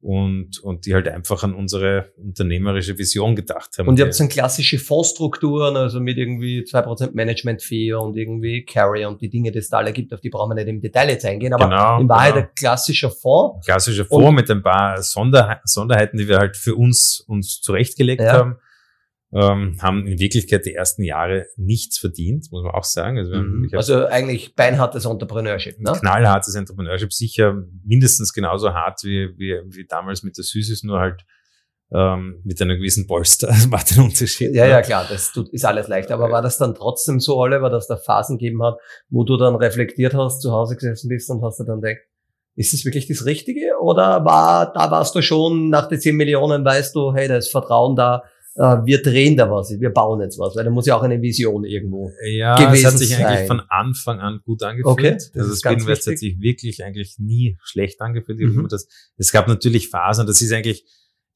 und, 0.00 0.60
und 0.62 0.86
die 0.86 0.94
halt 0.94 1.08
einfach 1.08 1.42
an 1.42 1.54
unsere 1.54 2.12
unternehmerische 2.16 2.96
Vision 2.96 3.34
gedacht 3.34 3.78
haben. 3.78 3.88
Und 3.88 3.98
ihr 3.98 4.04
habt 4.04 4.14
so 4.14 4.26
klassische 4.28 4.78
Fondsstrukturen, 4.78 5.76
also 5.76 6.00
mit 6.00 6.18
irgendwie 6.18 6.64
zwei 6.64 6.82
Prozent 6.82 7.14
Management-Fee 7.14 7.94
und 7.94 8.16
irgendwie 8.16 8.64
Carry 8.64 9.04
und 9.06 9.20
die 9.20 9.28
Dinge, 9.28 9.50
die 9.50 9.58
es 9.58 9.68
da 9.68 9.78
alle 9.78 9.92
gibt, 9.92 10.12
auf 10.14 10.20
die 10.20 10.30
brauchen 10.30 10.50
wir 10.50 10.54
nicht 10.54 10.68
im 10.68 10.80
Detail 10.80 11.08
jetzt 11.10 11.24
eingehen, 11.24 11.52
aber 11.52 11.64
genau, 11.64 12.00
in 12.00 12.08
Wahrheit 12.08 12.34
genau. 12.34 12.46
ein 12.46 12.54
klassischer 12.54 13.10
Fonds. 13.10 13.66
Klassischer 13.66 14.04
Fonds 14.04 14.32
mit 14.32 14.50
ein 14.50 14.62
paar 14.62 15.02
Sonder 15.02 15.60
Sonderheiten, 15.64 16.16
die 16.16 16.28
wir 16.28 16.38
halt 16.38 16.56
für 16.56 16.76
uns, 16.76 17.24
uns 17.26 17.60
zurechtgelegt 17.60 18.22
ja. 18.22 18.32
haben 18.32 18.56
ähm, 19.32 19.76
haben 19.82 20.06
in 20.06 20.18
Wirklichkeit 20.18 20.64
die 20.64 20.74
ersten 20.74 21.02
Jahre 21.02 21.46
nichts 21.56 21.98
verdient, 21.98 22.48
muss 22.50 22.62
man 22.62 22.72
auch 22.72 22.84
sagen. 22.84 23.18
Also, 23.18 23.34
mhm. 23.36 23.68
also 23.74 24.06
eigentlich 24.06 24.54
beinhartes 24.54 25.04
Entrepreneurship, 25.04 25.78
ne? 25.80 25.92
Knallhartes 25.92 26.54
Entrepreneurship, 26.54 27.12
sicher 27.12 27.54
mindestens 27.84 28.32
genauso 28.32 28.72
hart 28.72 29.04
wie, 29.04 29.28
wie, 29.36 29.60
wie 29.66 29.86
damals 29.86 30.22
mit 30.22 30.38
der 30.38 30.44
Süßes, 30.44 30.82
nur 30.82 30.98
halt 30.98 31.24
ähm, 31.92 32.40
mit 32.44 32.60
einer 32.60 32.76
gewissen 32.76 33.06
Polster. 33.06 33.48
Das 33.58 33.66
macht 33.66 33.94
den 33.94 34.04
Unterschied. 34.04 34.54
Ja, 34.54 34.64
ne? 34.64 34.70
ja, 34.70 34.82
klar, 34.82 35.06
das 35.08 35.32
tut, 35.32 35.48
ist 35.50 35.64
alles 35.64 35.88
leicht. 35.88 36.10
Aber 36.10 36.30
war 36.30 36.42
das 36.42 36.56
dann 36.58 36.74
trotzdem 36.74 37.20
so, 37.20 37.36
Oliver, 37.36 37.70
dass 37.70 37.86
da 37.86 37.96
Phasen 37.96 38.38
gegeben 38.38 38.62
hat, 38.62 38.78
wo 39.10 39.24
du 39.24 39.36
dann 39.36 39.56
reflektiert 39.56 40.14
hast, 40.14 40.40
zu 40.40 40.52
Hause 40.52 40.74
gesessen 40.76 41.08
bist 41.08 41.30
und 41.30 41.42
hast 41.42 41.60
du 41.60 41.64
dann 41.64 41.80
gedacht, 41.80 42.00
ist 42.54 42.74
es 42.74 42.84
wirklich 42.84 43.06
das 43.06 43.24
Richtige? 43.24 43.78
Oder 43.80 44.24
war, 44.24 44.72
da 44.72 44.90
warst 44.90 45.14
du 45.14 45.22
schon 45.22 45.68
nach 45.68 45.88
den 45.88 46.00
10 46.00 46.16
Millionen, 46.16 46.64
weißt 46.64 46.94
du, 46.94 47.14
hey, 47.14 47.28
da 47.28 47.36
ist 47.36 47.50
Vertrauen 47.50 47.94
da, 47.94 48.24
wir 48.58 49.02
drehen 49.02 49.36
da 49.36 49.48
was, 49.48 49.70
wir 49.78 49.90
bauen 49.90 50.20
jetzt 50.20 50.38
was, 50.38 50.56
weil 50.56 50.64
da 50.64 50.70
muss 50.70 50.86
ja 50.86 50.96
auch 50.96 51.02
eine 51.02 51.22
Vision 51.22 51.64
irgendwo 51.64 52.10
ja, 52.26 52.56
gewesen 52.56 52.74
es 52.74 52.92
hat 52.92 52.98
sich 52.98 53.10
sein. 53.10 53.24
eigentlich 53.24 53.46
von 53.46 53.60
Anfang 53.68 54.18
an 54.18 54.40
gut 54.44 54.64
angefühlt. 54.64 54.86
Okay, 54.86 55.12
das 55.12 55.30
also 55.34 55.50
das 55.50 55.58
Spinvest 55.60 56.06
hat 56.08 56.18
sich 56.18 56.40
wirklich 56.40 56.82
eigentlich 56.82 57.16
nie 57.18 57.56
schlecht 57.62 58.00
angefühlt. 58.00 58.40
Mhm. 58.40 58.66
Das, 58.68 58.88
es 59.16 59.30
gab 59.30 59.46
natürlich 59.46 59.90
Phasen, 59.90 60.26
das 60.26 60.42
ist 60.42 60.52
eigentlich, 60.52 60.84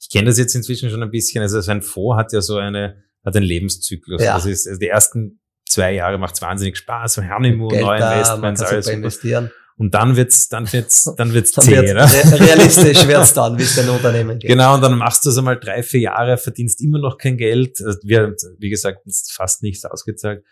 ich 0.00 0.10
kenne 0.10 0.26
das 0.26 0.38
jetzt 0.38 0.54
inzwischen 0.56 0.90
schon 0.90 1.02
ein 1.02 1.12
bisschen, 1.12 1.42
also 1.42 1.60
sein 1.60 1.82
Fonds 1.82 2.18
hat 2.18 2.32
ja 2.32 2.40
so 2.40 2.56
eine, 2.56 3.04
hat 3.24 3.36
einen 3.36 3.46
Lebenszyklus. 3.46 4.20
Ja. 4.20 4.34
Das 4.34 4.46
ist, 4.46 4.66
also 4.66 4.80
die 4.80 4.88
ersten 4.88 5.40
zwei 5.68 5.94
Jahre 5.94 6.18
macht 6.18 6.34
es 6.34 6.42
wahnsinnig 6.42 6.76
Spaß, 6.76 7.18
Honeymoon, 7.18 7.68
Geld 7.68 7.82
neue 7.82 8.02
Investments, 8.02 8.62
alles. 8.62 8.88
Investieren. 8.88 9.52
Und 9.82 9.92
dann 9.94 10.14
wird's, 10.14 10.48
dann 10.48 10.72
wird's, 10.72 11.12
dann 11.16 11.34
wird's 11.34 11.50
dann 11.50 11.64
zäh, 11.64 11.72
wird's, 11.72 11.92
ne? 11.92 12.38
Realistisch 12.38 13.04
wird's 13.08 13.34
dann, 13.34 13.58
wie 13.58 13.64
es 13.64 13.74
dein 13.74 13.88
Unternehmen 13.88 14.38
geht. 14.38 14.48
Genau, 14.48 14.76
und 14.76 14.80
dann 14.80 14.96
machst 14.96 15.26
du 15.26 15.30
es 15.30 15.36
einmal 15.36 15.58
drei, 15.58 15.82
vier 15.82 16.02
Jahre, 16.02 16.38
verdienst 16.38 16.80
immer 16.82 17.00
noch 17.00 17.18
kein 17.18 17.36
Geld. 17.36 17.82
Also 17.84 17.98
wir, 18.04 18.36
wie 18.60 18.70
gesagt, 18.70 19.04
uns 19.04 19.28
fast 19.32 19.64
nichts 19.64 19.84
ausgezahlt. 19.84 20.44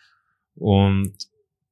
Und, 0.57 1.13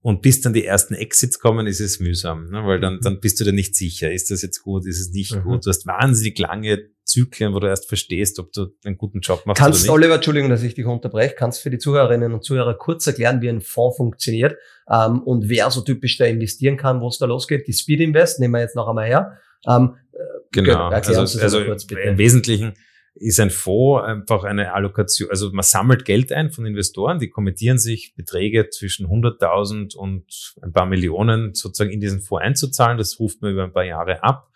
und 0.03 0.23
bis 0.23 0.41
dann 0.41 0.53
die 0.53 0.67
ersten 0.67 0.95
Exits 0.95 1.41
kommen, 1.41 1.67
ist 1.67 1.81
es 1.81 1.99
mühsam, 1.99 2.49
ne? 2.49 2.65
weil 2.65 2.79
dann, 2.79 2.99
mhm. 2.99 3.01
dann 3.01 3.19
bist 3.19 3.41
du 3.41 3.45
dir 3.45 3.53
nicht 3.53 3.75
sicher, 3.75 4.13
ist 4.13 4.31
das 4.31 4.43
jetzt 4.43 4.63
gut, 4.63 4.87
ist 4.87 5.01
es 5.01 5.11
nicht 5.11 5.35
mhm. 5.35 5.43
gut. 5.43 5.67
Du 5.67 5.71
hast 5.71 5.85
wahnsinnig 5.85 6.39
lange 6.39 6.79
Zyklen, 7.09 7.55
wo 7.55 7.61
du 7.61 7.67
erst 7.67 7.89
verstehst, 7.89 8.39
ob 8.39 8.53
du 8.53 8.67
einen 8.85 8.99
guten 8.99 9.21
Job 9.21 9.45
machst 9.47 9.61
kannst, 9.61 9.81
oder 9.81 9.83
nicht. 9.83 9.91
Oliver, 9.91 10.15
Entschuldigung, 10.17 10.51
dass 10.51 10.63
ich 10.63 10.75
dich 10.75 10.85
unterbreche, 10.85 11.35
kannst 11.35 11.61
für 11.61 11.71
die 11.71 11.79
Zuhörerinnen 11.79 12.33
und 12.33 12.45
Zuhörer 12.45 12.75
kurz 12.75 13.07
erklären, 13.07 13.41
wie 13.41 13.49
ein 13.49 13.61
Fonds 13.61 13.97
funktioniert 13.97 14.57
ähm, 14.91 15.23
und 15.23 15.49
wer 15.49 15.71
so 15.71 15.81
typisch 15.81 16.19
da 16.19 16.27
investieren 16.27 16.77
kann, 16.77 17.01
wo 17.01 17.09
es 17.09 17.19
da 17.19 17.27
losgeht. 17.27 17.67
Die 17.67 17.73
Speed 17.73 18.01
Invest 18.01 18.41
nehmen 18.41 18.55
wir 18.55 18.61
jetzt 18.61 18.77
noch 18.77 18.89
einmal 18.89 19.07
her. 19.07 19.39
Ähm, 19.67 19.97
äh, 20.13 20.19
genau, 20.53 20.89
also, 20.89 21.41
also 21.41 21.65
kurz, 21.65 21.85
im 21.85 22.19
Wesentlichen 22.19 22.75
ist 23.15 23.41
ein 23.41 23.51
Fonds 23.51 24.07
einfach 24.07 24.45
eine 24.45 24.75
Allokation, 24.75 25.31
also 25.31 25.51
man 25.51 25.65
sammelt 25.65 26.05
Geld 26.05 26.31
ein 26.31 26.51
von 26.51 26.67
Investoren, 26.67 27.19
die 27.19 27.29
kommentieren 27.29 27.79
sich 27.79 28.15
Beträge 28.15 28.69
zwischen 28.71 29.07
100.000 29.07 29.97
und 29.97 30.55
ein 30.63 30.73
paar 30.73 30.87
Millionen 30.87 31.55
sozusagen 31.55 31.91
in 31.91 32.01
diesen 32.01 32.21
Fonds 32.21 32.45
einzuzahlen. 32.45 32.99
Das 32.99 33.19
ruft 33.19 33.43
man 33.43 33.53
über 33.53 33.65
ein 33.65 33.73
paar 33.73 33.85
Jahre 33.85 34.23
ab 34.23 34.53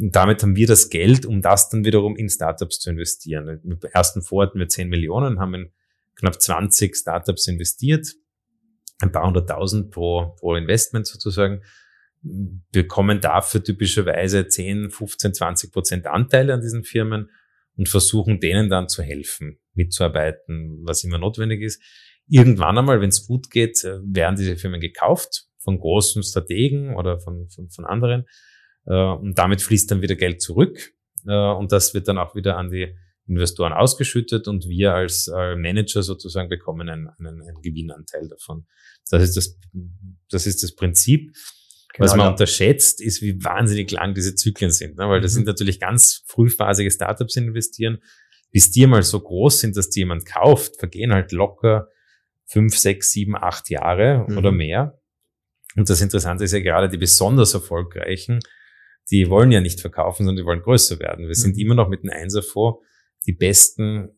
und 0.00 0.16
damit 0.16 0.42
haben 0.42 0.56
wir 0.56 0.66
das 0.66 0.90
Geld, 0.90 1.24
um 1.24 1.40
das 1.40 1.68
dann 1.68 1.84
wiederum 1.84 2.16
in 2.16 2.28
Startups 2.28 2.80
zu 2.80 2.90
investieren. 2.90 3.60
Im 3.62 3.78
ersten 3.92 4.22
Fonds 4.22 4.48
hatten 4.48 4.58
wir 4.58 4.68
10 4.68 4.88
Millionen, 4.88 5.38
haben 5.38 5.54
in 5.54 5.72
knapp 6.16 6.40
20 6.40 6.96
Startups 6.96 7.46
investiert, 7.46 8.06
ein 9.00 9.12
paar 9.12 9.26
hunderttausend 9.26 9.90
pro, 9.90 10.34
pro 10.38 10.56
Investment 10.56 11.06
sozusagen, 11.06 11.62
bekommen 12.72 13.20
dafür 13.20 13.62
typischerweise 13.62 14.48
10, 14.48 14.90
15, 14.90 15.34
20 15.34 15.72
Prozent 15.72 16.06
Anteile 16.06 16.54
an 16.54 16.60
diesen 16.60 16.82
Firmen 16.82 17.30
und 17.76 17.88
versuchen 17.88 18.40
denen 18.40 18.70
dann 18.70 18.88
zu 18.88 19.02
helfen, 19.02 19.58
mitzuarbeiten, 19.74 20.80
was 20.84 21.04
immer 21.04 21.18
notwendig 21.18 21.60
ist. 21.60 21.82
Irgendwann 22.26 22.78
einmal, 22.78 23.00
wenn 23.00 23.10
es 23.10 23.26
gut 23.26 23.50
geht, 23.50 23.84
werden 23.84 24.36
diese 24.36 24.56
Firmen 24.56 24.80
gekauft 24.80 25.48
von 25.58 25.78
großen 25.78 26.22
Strategen 26.22 26.96
oder 26.96 27.20
von, 27.20 27.48
von, 27.50 27.68
von 27.68 27.84
anderen 27.84 28.22
äh, 28.22 28.53
und 28.92 29.38
damit 29.38 29.62
fließt 29.62 29.90
dann 29.90 30.02
wieder 30.02 30.16
Geld 30.16 30.42
zurück. 30.42 30.92
Äh, 31.26 31.32
und 31.32 31.72
das 31.72 31.94
wird 31.94 32.08
dann 32.08 32.18
auch 32.18 32.34
wieder 32.34 32.56
an 32.56 32.70
die 32.70 32.94
Investoren 33.26 33.72
ausgeschüttet 33.72 34.48
und 34.48 34.68
wir 34.68 34.92
als 34.92 35.28
äh, 35.28 35.56
Manager 35.56 36.02
sozusagen 36.02 36.48
bekommen 36.48 36.88
einen, 36.88 37.08
einen, 37.08 37.42
einen 37.42 37.62
Gewinnanteil 37.62 38.28
davon. 38.28 38.66
Das 39.10 39.22
ist 39.22 39.36
das, 39.36 39.58
das 40.30 40.46
ist 40.46 40.62
das 40.62 40.74
Prinzip. 40.74 41.34
Genau, 41.94 42.04
Was 42.04 42.16
man 42.16 42.26
ja. 42.26 42.30
unterschätzt, 42.30 43.00
ist, 43.00 43.22
wie 43.22 43.42
wahnsinnig 43.42 43.90
lang 43.92 44.14
diese 44.14 44.34
Zyklen 44.34 44.70
sind, 44.70 44.96
ne? 44.98 45.08
weil 45.08 45.20
das 45.20 45.32
mhm. 45.32 45.36
sind 45.36 45.46
natürlich 45.46 45.80
ganz 45.80 46.24
frühphasige 46.26 46.90
Startups 46.90 47.36
investieren. 47.36 47.98
Bis 48.50 48.70
die 48.70 48.86
mal 48.86 49.02
so 49.02 49.20
groß 49.20 49.60
sind, 49.60 49.76
dass 49.76 49.90
die 49.90 50.00
jemand 50.00 50.26
kauft, 50.26 50.76
vergehen 50.78 51.12
halt 51.12 51.32
locker 51.32 51.88
fünf, 52.46 52.76
sechs, 52.76 53.10
sieben, 53.10 53.36
acht 53.36 53.70
Jahre 53.70 54.26
mhm. 54.28 54.38
oder 54.38 54.52
mehr. 54.52 55.00
Und 55.76 55.88
das 55.88 56.00
Interessante 56.00 56.44
ist 56.44 56.52
ja 56.52 56.60
gerade 56.60 56.88
die 56.88 56.98
besonders 56.98 57.54
erfolgreichen, 57.54 58.40
die 59.10 59.28
wollen 59.28 59.52
ja 59.52 59.60
nicht 59.60 59.80
verkaufen, 59.80 60.24
sondern 60.24 60.42
die 60.42 60.46
wollen 60.46 60.62
größer 60.62 60.98
werden. 60.98 61.26
Wir 61.26 61.34
sind 61.34 61.56
mhm. 61.56 61.62
immer 61.62 61.74
noch 61.74 61.88
mit 61.88 62.02
dem 62.02 62.10
Einserfonds 62.10 62.84
die 63.26 63.32
besten 63.32 64.10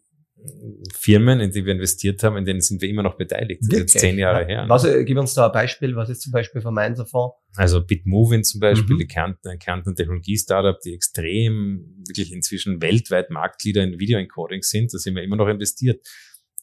Firmen, 0.92 1.40
in 1.40 1.50
die 1.50 1.64
wir 1.64 1.72
investiert 1.72 2.22
haben, 2.22 2.36
in 2.36 2.44
denen 2.44 2.60
sind 2.60 2.80
wir 2.82 2.88
immer 2.88 3.02
noch 3.02 3.16
beteiligt. 3.16 3.62
Das 3.62 3.72
ist 3.72 3.78
jetzt 3.78 3.98
zehn 3.98 4.18
Jahre 4.18 4.44
her. 4.44 4.64
Was, 4.68 4.84
äh, 4.84 5.04
gib 5.04 5.18
uns 5.18 5.34
da 5.34 5.46
ein 5.46 5.52
Beispiel. 5.52 5.96
Was 5.96 6.08
ist 6.08 6.22
zum 6.22 6.32
Beispiel 6.32 6.60
vom 6.60 6.76
Einserfonds? 6.76 7.36
Also 7.56 7.84
Bitmovin 7.84 8.44
zum 8.44 8.60
Beispiel, 8.60 8.94
mhm. 8.94 8.98
die 9.00 9.06
Kärnten, 9.06 9.58
Kärnten 9.58 9.94
Technologie-Startup, 9.94 10.78
die 10.80 10.94
extrem, 10.94 12.02
wirklich 12.06 12.32
inzwischen 12.32 12.82
weltweit 12.82 13.30
Marktleader 13.30 13.82
in 13.82 13.98
Video-Encoding 13.98 14.62
sind. 14.62 14.92
Da 14.92 14.98
sind 14.98 15.14
wir 15.16 15.22
immer 15.22 15.36
noch 15.36 15.48
investiert. 15.48 16.06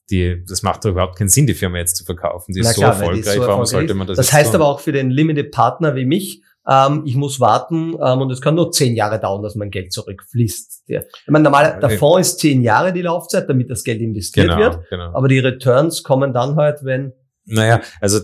Die, 0.10 0.44
das 0.46 0.64
macht 0.64 0.86
doch 0.86 0.92
überhaupt 0.92 1.18
keinen 1.18 1.30
Sinn, 1.30 1.48
die 1.48 1.54
Firma 1.54 1.78
jetzt 1.78 1.96
zu 1.96 2.04
verkaufen. 2.04 2.54
Die 2.54 2.60
ist, 2.60 2.76
klar, 2.76 2.94
so, 2.94 3.02
erfolgreich. 3.02 3.36
So 3.36 3.48
Warum 3.48 3.66
sollte 3.66 3.94
man 3.94 4.08
das 4.08 4.18
Das 4.18 4.34
heißt 4.34 4.52
tun? 4.52 4.62
aber 4.62 4.70
auch 4.70 4.80
für 4.80 4.92
den 4.92 5.10
Limited 5.10 5.52
Partner 5.52 5.96
wie 5.96 6.06
mich, 6.06 6.44
ähm, 6.68 7.04
ich 7.06 7.16
muss 7.16 7.40
warten 7.40 7.96
ähm, 8.02 8.22
und 8.22 8.32
es 8.32 8.42
kann 8.42 8.56
nur 8.56 8.72
zehn 8.72 8.96
Jahre 8.96 9.20
dauern, 9.20 9.42
dass 9.42 9.56
mein 9.56 9.70
Geld 9.70 9.92
zurückfließt. 9.92 10.88
Der, 10.88 11.06
ich 11.06 11.28
meine, 11.28 11.44
normal, 11.44 11.80
der 11.82 11.90
Fonds 11.92 12.30
ist 12.30 12.40
zehn 12.40 12.62
Jahre 12.62 12.94
die 12.94 13.02
Laufzeit, 13.02 13.50
damit 13.50 13.70
das 13.70 13.84
Geld 13.84 14.02
investiert 14.02 14.48
genau, 14.48 14.60
wird, 14.60 14.90
genau. 14.90 15.14
aber 15.14 15.28
die 15.28 15.40
Returns 15.40 16.04
kommen 16.04 16.34
dann 16.34 16.56
halt, 16.56 16.84
wenn... 16.84 17.14
Naja, 17.46 17.82
also 18.00 18.20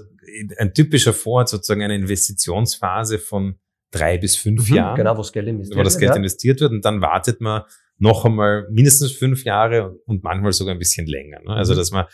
ein 0.58 0.74
typischer 0.74 1.14
Fonds 1.14 1.52
hat 1.52 1.60
sozusagen 1.60 1.82
eine 1.82 1.96
Investitionsphase 1.96 3.20
von 3.20 3.60
drei 3.92 4.18
bis 4.18 4.36
fünf 4.36 4.70
mhm, 4.70 4.76
Jahren. 4.76 4.96
Genau, 4.96 5.14
wo 5.16 5.22
das 5.22 5.32
Geld 5.32 5.48
investiert 5.48 5.76
wird. 5.76 5.80
Wo 5.80 5.84
das 5.84 5.98
Geld 5.98 6.12
ja. 6.12 6.16
investiert 6.16 6.62
wird 6.62 6.72
und 6.72 6.86
dann 6.86 7.02
wartet 7.02 7.42
man 7.42 7.64
noch 7.98 8.26
einmal 8.26 8.68
mindestens 8.70 9.12
fünf 9.12 9.44
Jahre 9.44 9.98
und 10.06 10.24
manchmal 10.24 10.54
sogar 10.54 10.74
ein 10.74 10.80
bisschen 10.80 11.06
länger. 11.08 11.40
Ne? 11.42 11.54
Also, 11.54 11.74
mhm. 11.74 11.78
dass 11.78 11.92
man, 11.92 12.06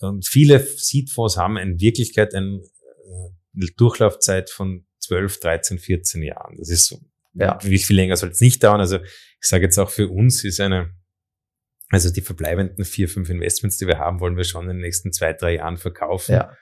und 0.00 0.26
viele 0.26 0.60
Seed-Fonds 0.60 1.36
haben 1.36 1.56
in 1.56 1.80
Wirklichkeit 1.80 2.34
eine 2.34 2.56
äh, 2.56 3.66
Durchlaufzeit 3.76 4.50
von 4.50 4.84
12, 5.06 5.40
13, 5.40 5.78
14 5.78 6.22
Jahren. 6.22 6.56
Das 6.58 6.70
ist 6.70 6.86
so. 6.86 7.00
Ja. 7.34 7.58
Wie 7.62 7.78
viel 7.78 7.96
länger 7.96 8.16
soll 8.16 8.30
es 8.30 8.40
nicht 8.40 8.62
dauern? 8.62 8.80
Also 8.80 8.98
ich 8.98 9.48
sage 9.48 9.64
jetzt 9.64 9.78
auch 9.78 9.90
für 9.90 10.08
uns 10.08 10.42
ist 10.44 10.60
eine, 10.60 10.94
also 11.90 12.10
die 12.10 12.22
verbleibenden 12.22 12.84
vier, 12.84 13.08
fünf 13.08 13.28
Investments, 13.28 13.76
die 13.76 13.86
wir 13.86 13.98
haben, 13.98 14.20
wollen 14.20 14.36
wir 14.36 14.44
schon 14.44 14.64
in 14.64 14.76
den 14.76 14.80
nächsten 14.80 15.12
zwei, 15.12 15.32
drei 15.32 15.56
Jahren 15.56 15.76
verkaufen. 15.76 16.32
Ja. 16.32 16.56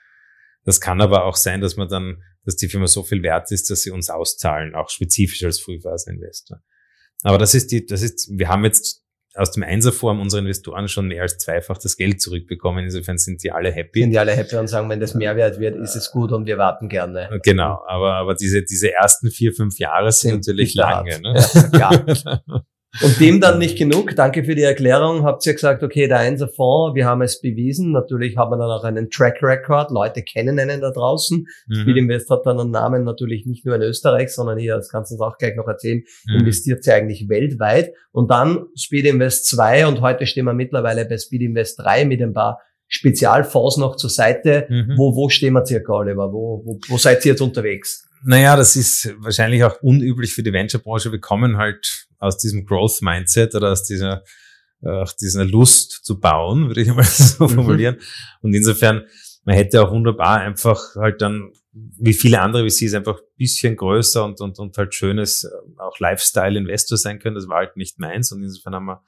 Das 0.65 0.81
kann 0.81 0.99
aber 0.99 1.25
auch 1.25 1.35
sein, 1.35 1.61
dass 1.61 1.77
man 1.77 1.87
dann, 1.87 2.23
dass 2.43 2.55
die 2.55 2.67
Firma 2.67 2.87
so 2.87 3.03
viel 3.03 3.23
wert 3.23 3.51
ist, 3.51 3.69
dass 3.69 3.81
sie 3.81 3.91
uns 3.91 4.09
auszahlen, 4.09 4.75
auch 4.75 4.89
spezifisch 4.89 5.43
als 5.43 5.61
Frühphaseninvestor. 5.61 6.61
Aber 7.23 7.37
das 7.37 7.53
ist 7.53 7.71
die, 7.71 7.85
das 7.85 8.01
ist, 8.01 8.29
wir 8.31 8.49
haben 8.49 8.65
jetzt 8.65 9.04
aus 9.35 9.51
dem 9.51 9.63
Einserform 9.63 10.19
unsere 10.19 10.41
Investoren 10.41 10.87
schon 10.87 11.07
mehr 11.07 11.21
als 11.21 11.37
zweifach 11.37 11.77
das 11.77 11.97
Geld 11.97 12.21
zurückbekommen. 12.21 12.85
Insofern 12.85 13.17
sind 13.17 13.43
die 13.43 13.51
alle 13.51 13.71
happy. 13.71 14.01
Sind 14.01 14.11
die 14.11 14.19
alle 14.19 14.31
happy 14.31 14.55
und 14.55 14.67
sagen, 14.67 14.89
wenn 14.89 14.99
das 14.99 15.13
Mehrwert 15.13 15.59
wird, 15.59 15.75
ist 15.75 15.95
es 15.95 16.11
gut 16.11 16.31
und 16.31 16.45
wir 16.45 16.57
warten 16.57 16.87
gerne. 16.89 17.29
Genau, 17.43 17.83
aber, 17.87 18.13
aber 18.13 18.35
diese, 18.35 18.63
diese 18.63 18.93
ersten 18.93 19.29
vier, 19.29 19.53
fünf 19.53 19.77
Jahre 19.77 20.11
sind, 20.11 20.43
sind 20.43 20.53
natürlich 20.53 20.73
lange. 20.75 21.19
Ne? 21.21 21.45
Ja, 21.73 22.05
ja. 22.07 22.41
Und 23.03 23.19
dem 23.19 23.41
dann 23.41 23.59
nicht 23.59 23.77
genug. 23.77 24.15
Danke 24.15 24.43
für 24.43 24.55
die 24.55 24.61
Erklärung. 24.63 25.23
Habt 25.23 25.45
ihr 25.45 25.53
gesagt, 25.53 25.83
okay, 25.83 26.07
der 26.07 26.19
Einser 26.19 26.47
Fonds, 26.47 26.95
wir 26.95 27.05
haben 27.05 27.21
es 27.21 27.41
bewiesen. 27.41 27.91
Natürlich 27.91 28.37
haben 28.37 28.51
wir 28.51 28.57
dann 28.57 28.69
auch 28.69 28.83
einen 28.83 29.09
Track 29.09 29.41
Record. 29.41 29.91
Leute 29.91 30.23
kennen 30.23 30.59
einen 30.59 30.81
da 30.81 30.91
draußen. 30.91 31.45
Mhm. 31.67 31.75
Speedinvest 31.75 32.29
hat 32.29 32.45
dann 32.45 32.59
einen 32.59 32.71
Namen 32.71 33.03
natürlich 33.03 33.45
nicht 33.45 33.65
nur 33.65 33.75
in 33.75 33.81
Österreich, 33.81 34.33
sondern 34.33 34.57
hier, 34.57 34.75
das 34.75 34.89
kannst 34.89 35.11
du 35.11 35.15
uns 35.15 35.21
auch 35.21 35.37
gleich 35.37 35.55
noch 35.55 35.67
erzählen, 35.67 36.03
mhm. 36.27 36.39
investiert 36.39 36.83
sie 36.83 36.91
eigentlich 36.91 37.27
weltweit. 37.27 37.91
Und 38.11 38.31
dann 38.31 38.65
Speedinvest 38.75 39.47
2 39.47 39.87
und 39.87 40.01
heute 40.01 40.25
stehen 40.25 40.45
wir 40.45 40.53
mittlerweile 40.53 41.05
bei 41.05 41.17
Speedinvest 41.17 41.79
3 41.79 42.05
mit 42.05 42.21
ein 42.21 42.33
paar 42.33 42.59
Spezialfonds 42.87 43.77
noch 43.77 43.95
zur 43.95 44.09
Seite. 44.09 44.67
Mhm. 44.69 44.93
Wo, 44.95 45.15
wo 45.15 45.29
stehen 45.29 45.53
wir 45.53 45.65
circa, 45.65 45.93
Oliver? 45.93 46.31
Wo, 46.31 46.61
wo, 46.63 46.79
wo 46.87 46.97
seid 46.97 47.25
ihr 47.25 47.31
jetzt 47.31 47.41
unterwegs? 47.41 48.04
Naja, 48.27 48.55
das 48.55 48.75
ist 48.75 49.13
wahrscheinlich 49.19 49.63
auch 49.63 49.79
unüblich 49.83 50.33
für 50.33 50.41
die 50.41 50.51
Venture-Branche. 50.51 51.11
Wir 51.11 51.19
kommen 51.19 51.57
halt 51.57 52.07
aus 52.17 52.39
diesem 52.39 52.65
Growth-Mindset 52.65 53.53
oder 53.53 53.71
aus 53.71 53.83
dieser, 53.83 54.23
aus 54.81 55.15
dieser 55.15 55.45
Lust 55.45 56.03
zu 56.03 56.19
bauen, 56.19 56.67
würde 56.67 56.81
ich 56.81 56.87
mal 56.87 57.03
so 57.03 57.43
mhm. 57.43 57.49
formulieren. 57.51 57.97
Und 58.41 58.55
insofern, 58.55 59.05
man 59.43 59.55
hätte 59.55 59.79
auch 59.83 59.91
wunderbar 59.91 60.39
einfach 60.39 60.95
halt 60.95 61.21
dann, 61.21 61.51
wie 61.71 62.13
viele 62.13 62.41
andere 62.41 62.67
VCs, 62.67 62.95
einfach 62.95 63.19
ein 63.19 63.37
bisschen 63.37 63.75
größer 63.75 64.25
und, 64.25 64.41
und, 64.41 64.57
und 64.57 64.75
halt 64.75 64.95
schönes, 64.95 65.47
auch 65.77 65.99
Lifestyle-Investor 65.99 66.97
sein 66.97 67.19
können. 67.19 67.35
Das 67.35 67.47
war 67.47 67.57
halt 67.57 67.77
nicht 67.77 67.99
meins. 67.99 68.31
Und 68.31 68.41
insofern 68.41 68.73
haben 68.73 68.85
wir 68.85 69.03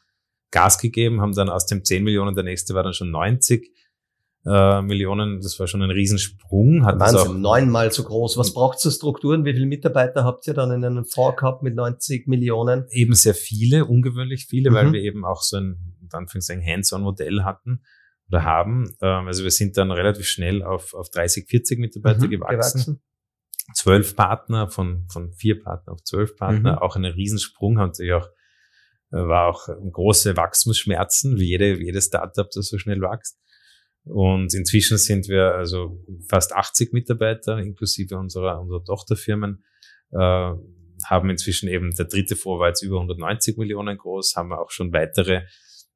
Gas 0.52 0.78
gegeben, 0.78 1.22
haben 1.22 1.34
dann 1.34 1.50
aus 1.50 1.66
dem 1.66 1.84
10 1.84 2.04
Millionen, 2.04 2.36
der 2.36 2.44
nächste 2.44 2.76
war 2.76 2.84
dann 2.84 2.94
schon 2.94 3.10
90 3.10 3.68
äh, 4.46 4.82
Millionen, 4.82 5.42
das 5.42 5.60
war 5.60 5.68
schon 5.68 5.82
ein 5.82 5.92
Riesensprung. 5.92 6.86
Hat 6.86 7.00
Wahnsinn, 7.00 7.42
neunmal 7.42 7.92
so 7.92 8.04
groß. 8.04 8.38
Was 8.38 8.54
braucht 8.54 8.78
es 8.78 8.84
für 8.84 8.92
Strukturen? 8.92 9.44
Wie 9.46 9.54
viele 9.54 9.66
Mitarbeiter 9.66 10.24
habt 10.24 10.48
ihr 10.48 10.54
dann 10.54 10.72
in 10.72 10.86
einem 10.86 11.06
Fonds 11.06 11.40
gehabt 11.40 11.64
mit 11.64 11.76
90 11.76 12.28
Millionen? 12.28 12.86
Eben 12.92 13.14
sehr 13.14 13.34
viele, 13.34 13.86
ungewöhnlich 13.86 14.46
viele, 14.46 14.72
mhm. 14.72 14.76
weil 14.76 14.94
wir 14.94 15.02
eben 15.02 15.26
auch 15.26 15.42
so 15.42 15.58
ein, 15.58 15.96
in 16.02 16.10
Anführungszeichen, 16.12 16.64
Hands-on-Modell 16.66 17.44
hatten 17.44 17.82
oder 18.30 18.44
haben. 18.44 18.96
Ähm, 19.02 19.28
also 19.28 19.44
wir 19.44 19.52
sind 19.52 19.78
dann 19.78 19.92
relativ 19.92 20.28
schnell 20.28 20.64
auf, 20.64 20.94
auf 20.94 21.10
30, 21.10 21.48
40 21.48 21.80
Mitarbeiter 21.80 22.26
mhm, 22.26 22.32
gewachsen. 22.32 22.80
gewachsen. 22.80 23.02
Zwölf 23.74 24.16
Partner, 24.16 24.70
von, 24.70 25.08
von 25.12 25.34
vier 25.34 25.62
Partner 25.62 25.92
auf 25.92 26.04
zwölf 26.04 26.38
Partner, 26.38 26.74
mhm. 26.74 26.78
auch 26.78 26.96
einen 26.96 27.12
Riesensprung, 27.12 27.80
hat 27.80 27.98
sich 27.98 28.14
auch, 28.14 28.28
äh, 29.12 29.18
war 29.18 29.48
auch 29.48 29.68
große 29.68 30.38
Wachstumsschmerzen, 30.38 31.38
wie 31.38 31.48
jede, 31.48 31.80
wie 31.80 31.86
jedes 31.88 32.06
Startup, 32.06 32.50
das 32.50 32.68
so 32.68 32.78
schnell 32.78 33.02
wächst. 33.02 33.38
Und 34.10 34.54
inzwischen 34.54 34.98
sind 34.98 35.28
wir 35.28 35.56
also 35.56 36.04
fast 36.30 36.54
80 36.54 36.94
Mitarbeiter, 36.94 37.58
inklusive 37.58 38.18
unserer, 38.18 38.62
unserer 38.62 38.84
Tochterfirmen, 38.84 39.64
äh, 40.12 40.52
haben 41.06 41.30
inzwischen 41.30 41.70
eben 41.70 41.94
der 41.96 42.06
dritte 42.06 42.36
Fonds 42.36 42.60
war 42.60 42.70
jetzt 42.70 42.82
über 42.82 42.98
190 42.98 43.58
Millionen 43.58 43.98
groß, 43.98 44.36
haben 44.36 44.50
wir 44.50 44.60
auch 44.60 44.72
schon 44.72 44.94
weitere 44.94 45.44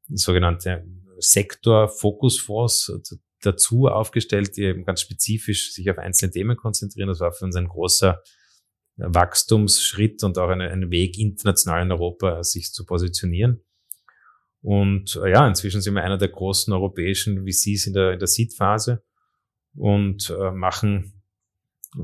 sogenannte 0.10 0.86
Sektor-Fokusfonds 1.18 2.94
dazu 3.42 3.88
aufgestellt, 3.88 4.58
die 4.58 4.64
eben 4.64 4.86
ganz 4.86 5.02
spezifisch 5.02 5.74
sich 5.74 5.90
auf 5.90 5.98
einzelne 5.98 6.32
Themen 6.32 6.58
konzentrieren. 6.58 7.08
Das 7.08 7.20
war 7.20 7.32
für 7.32 7.46
uns 7.46 7.56
ein 7.56 7.68
großer 7.68 8.22
Wachstumsschritt 8.98 10.24
und 10.24 10.38
auch 10.38 10.50
ein, 10.50 10.62
ein 10.62 10.92
Weg 10.92 11.18
international 11.18 11.84
in 11.84 11.92
Europa, 11.92 12.44
sich 12.44 12.72
zu 12.72 12.86
positionieren. 12.86 13.64
Und 14.62 15.20
äh, 15.24 15.32
ja, 15.32 15.48
inzwischen 15.48 15.82
sind 15.82 15.96
wir 15.96 16.04
einer 16.04 16.18
der 16.18 16.30
großen 16.30 16.72
europäischen 16.72 17.46
VCs 17.46 17.88
in 17.88 17.94
der, 17.94 18.14
in 18.14 18.20
der 18.20 18.28
Seed-Phase 18.28 19.04
und 19.76 20.30
äh, 20.30 20.52
machen 20.52 21.22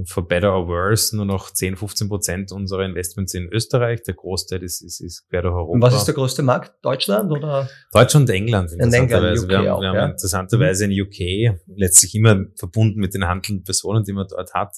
for 0.06 0.28
better 0.28 0.54
or 0.54 0.68
worse 0.68 1.16
nur 1.16 1.26
noch 1.26 1.52
10, 1.52 1.78
15 1.78 2.10
Prozent 2.10 2.52
unserer 2.52 2.84
Investments 2.84 3.34
in 3.34 3.48
Österreich. 3.52 4.04
Der 4.04 4.16
Großteil 4.16 4.62
ist, 4.64 4.82
ist, 4.82 5.00
ist 5.00 5.28
quer 5.30 5.44
durch 5.44 5.54
Europa. 5.54 5.72
Und 5.72 5.82
was 5.82 5.96
ist 5.96 6.06
der 6.06 6.16
größte 6.16 6.44
Markt? 6.44 6.74
Deutschland 6.82 7.32
oder? 7.32 7.70
Deutschland 7.94 8.30
und 8.30 8.36
England. 8.36 8.72
In 8.74 8.92
England, 8.92 9.40
UK 9.40 9.48
wir 9.48 9.58
haben, 9.58 9.68
auch, 9.70 9.82
wir 9.82 9.88
haben 9.88 9.96
ja? 9.96 10.06
interessanterweise 10.08 10.86
in 10.86 11.02
UK 11.02 11.58
letztlich 11.68 12.16
immer 12.16 12.46
verbunden 12.58 13.00
mit 13.00 13.14
den 13.14 13.28
handelnden 13.28 13.64
Personen, 13.64 14.04
die 14.04 14.14
man 14.14 14.28
dort 14.28 14.54
hat, 14.54 14.76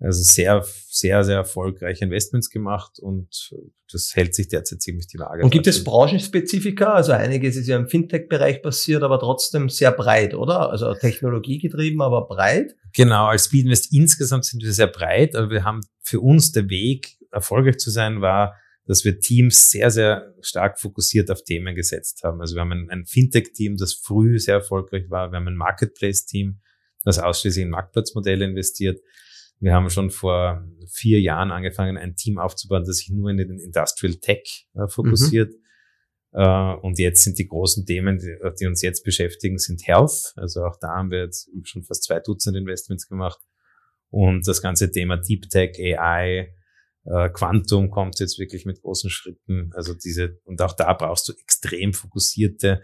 also 0.00 0.22
sehr, 0.22 0.64
sehr, 0.88 1.24
sehr 1.24 1.36
erfolgreiche 1.36 2.04
Investments 2.04 2.48
gemacht 2.48 2.98
und 2.98 3.52
das 3.92 4.12
hält 4.14 4.34
sich 4.34 4.48
derzeit 4.48 4.80
ziemlich 4.80 5.06
die 5.08 5.18
Waage. 5.18 5.44
Und 5.44 5.50
gibt 5.50 5.66
es 5.66 5.84
Branchenspezifika? 5.84 6.94
Also 6.94 7.12
einiges 7.12 7.56
ist 7.56 7.66
ja 7.66 7.76
im 7.76 7.86
Fintech-Bereich 7.86 8.62
passiert, 8.62 9.02
aber 9.02 9.18
trotzdem 9.20 9.68
sehr 9.68 9.92
breit, 9.92 10.34
oder? 10.34 10.70
Also 10.70 10.92
technologiegetrieben, 10.94 12.00
aber 12.00 12.26
breit? 12.26 12.76
Genau, 12.94 13.26
als 13.26 13.46
Speedinvest 13.46 13.92
insgesamt 13.92 14.46
sind 14.46 14.62
wir 14.62 14.72
sehr 14.72 14.86
breit, 14.86 15.36
aber 15.36 15.50
wir 15.50 15.64
haben 15.64 15.80
für 16.02 16.20
uns 16.20 16.52
der 16.52 16.70
Weg, 16.70 17.18
erfolgreich 17.30 17.76
zu 17.76 17.90
sein, 17.90 18.22
war, 18.22 18.56
dass 18.86 19.04
wir 19.04 19.20
Teams 19.20 19.70
sehr, 19.70 19.90
sehr 19.90 20.34
stark 20.40 20.80
fokussiert 20.80 21.30
auf 21.30 21.44
Themen 21.44 21.74
gesetzt 21.74 22.22
haben. 22.24 22.40
Also 22.40 22.56
wir 22.56 22.62
haben 22.62 22.72
ein, 22.72 22.90
ein 22.90 23.04
Fintech-Team, 23.04 23.76
das 23.76 23.92
früh 23.92 24.38
sehr 24.38 24.56
erfolgreich 24.56 25.10
war. 25.10 25.30
Wir 25.30 25.36
haben 25.36 25.46
ein 25.46 25.56
Marketplace-Team, 25.56 26.60
das 27.04 27.18
ausschließlich 27.18 27.64
in 27.64 27.70
Marktplatzmodelle 27.70 28.46
investiert. 28.46 29.00
Wir 29.60 29.74
haben 29.74 29.90
schon 29.90 30.10
vor 30.10 30.66
vier 30.90 31.20
Jahren 31.20 31.50
angefangen, 31.50 31.98
ein 31.98 32.16
Team 32.16 32.38
aufzubauen, 32.38 32.84
das 32.86 32.96
sich 32.96 33.10
nur 33.10 33.30
in 33.30 33.36
den 33.36 33.58
Industrial 33.58 34.14
Tech 34.14 34.66
äh, 34.74 34.88
fokussiert. 34.88 35.52
Mhm. 35.52 36.40
Äh, 36.40 36.74
und 36.82 36.98
jetzt 36.98 37.24
sind 37.24 37.38
die 37.38 37.46
großen 37.46 37.84
Themen, 37.84 38.18
die, 38.18 38.34
die, 38.58 38.66
uns 38.66 38.82
jetzt 38.82 39.04
beschäftigen, 39.04 39.58
sind 39.58 39.86
Health. 39.86 40.32
Also 40.36 40.64
auch 40.64 40.76
da 40.80 40.88
haben 40.96 41.10
wir 41.10 41.24
jetzt 41.24 41.50
schon 41.64 41.82
fast 41.84 42.04
zwei 42.04 42.20
Dutzend 42.20 42.56
Investments 42.56 43.06
gemacht. 43.06 43.40
Und 44.08 44.48
das 44.48 44.62
ganze 44.62 44.90
Thema 44.90 45.18
Deep 45.18 45.48
Tech, 45.50 45.76
AI, 45.78 46.54
äh, 47.04 47.28
Quantum 47.30 47.90
kommt 47.90 48.18
jetzt 48.18 48.38
wirklich 48.38 48.64
mit 48.64 48.80
großen 48.80 49.10
Schritten. 49.10 49.70
Also 49.74 49.94
diese, 49.94 50.38
und 50.44 50.60
auch 50.62 50.72
da 50.72 50.92
brauchst 50.94 51.28
du 51.28 51.32
extrem 51.32 51.92
fokussierte 51.92 52.82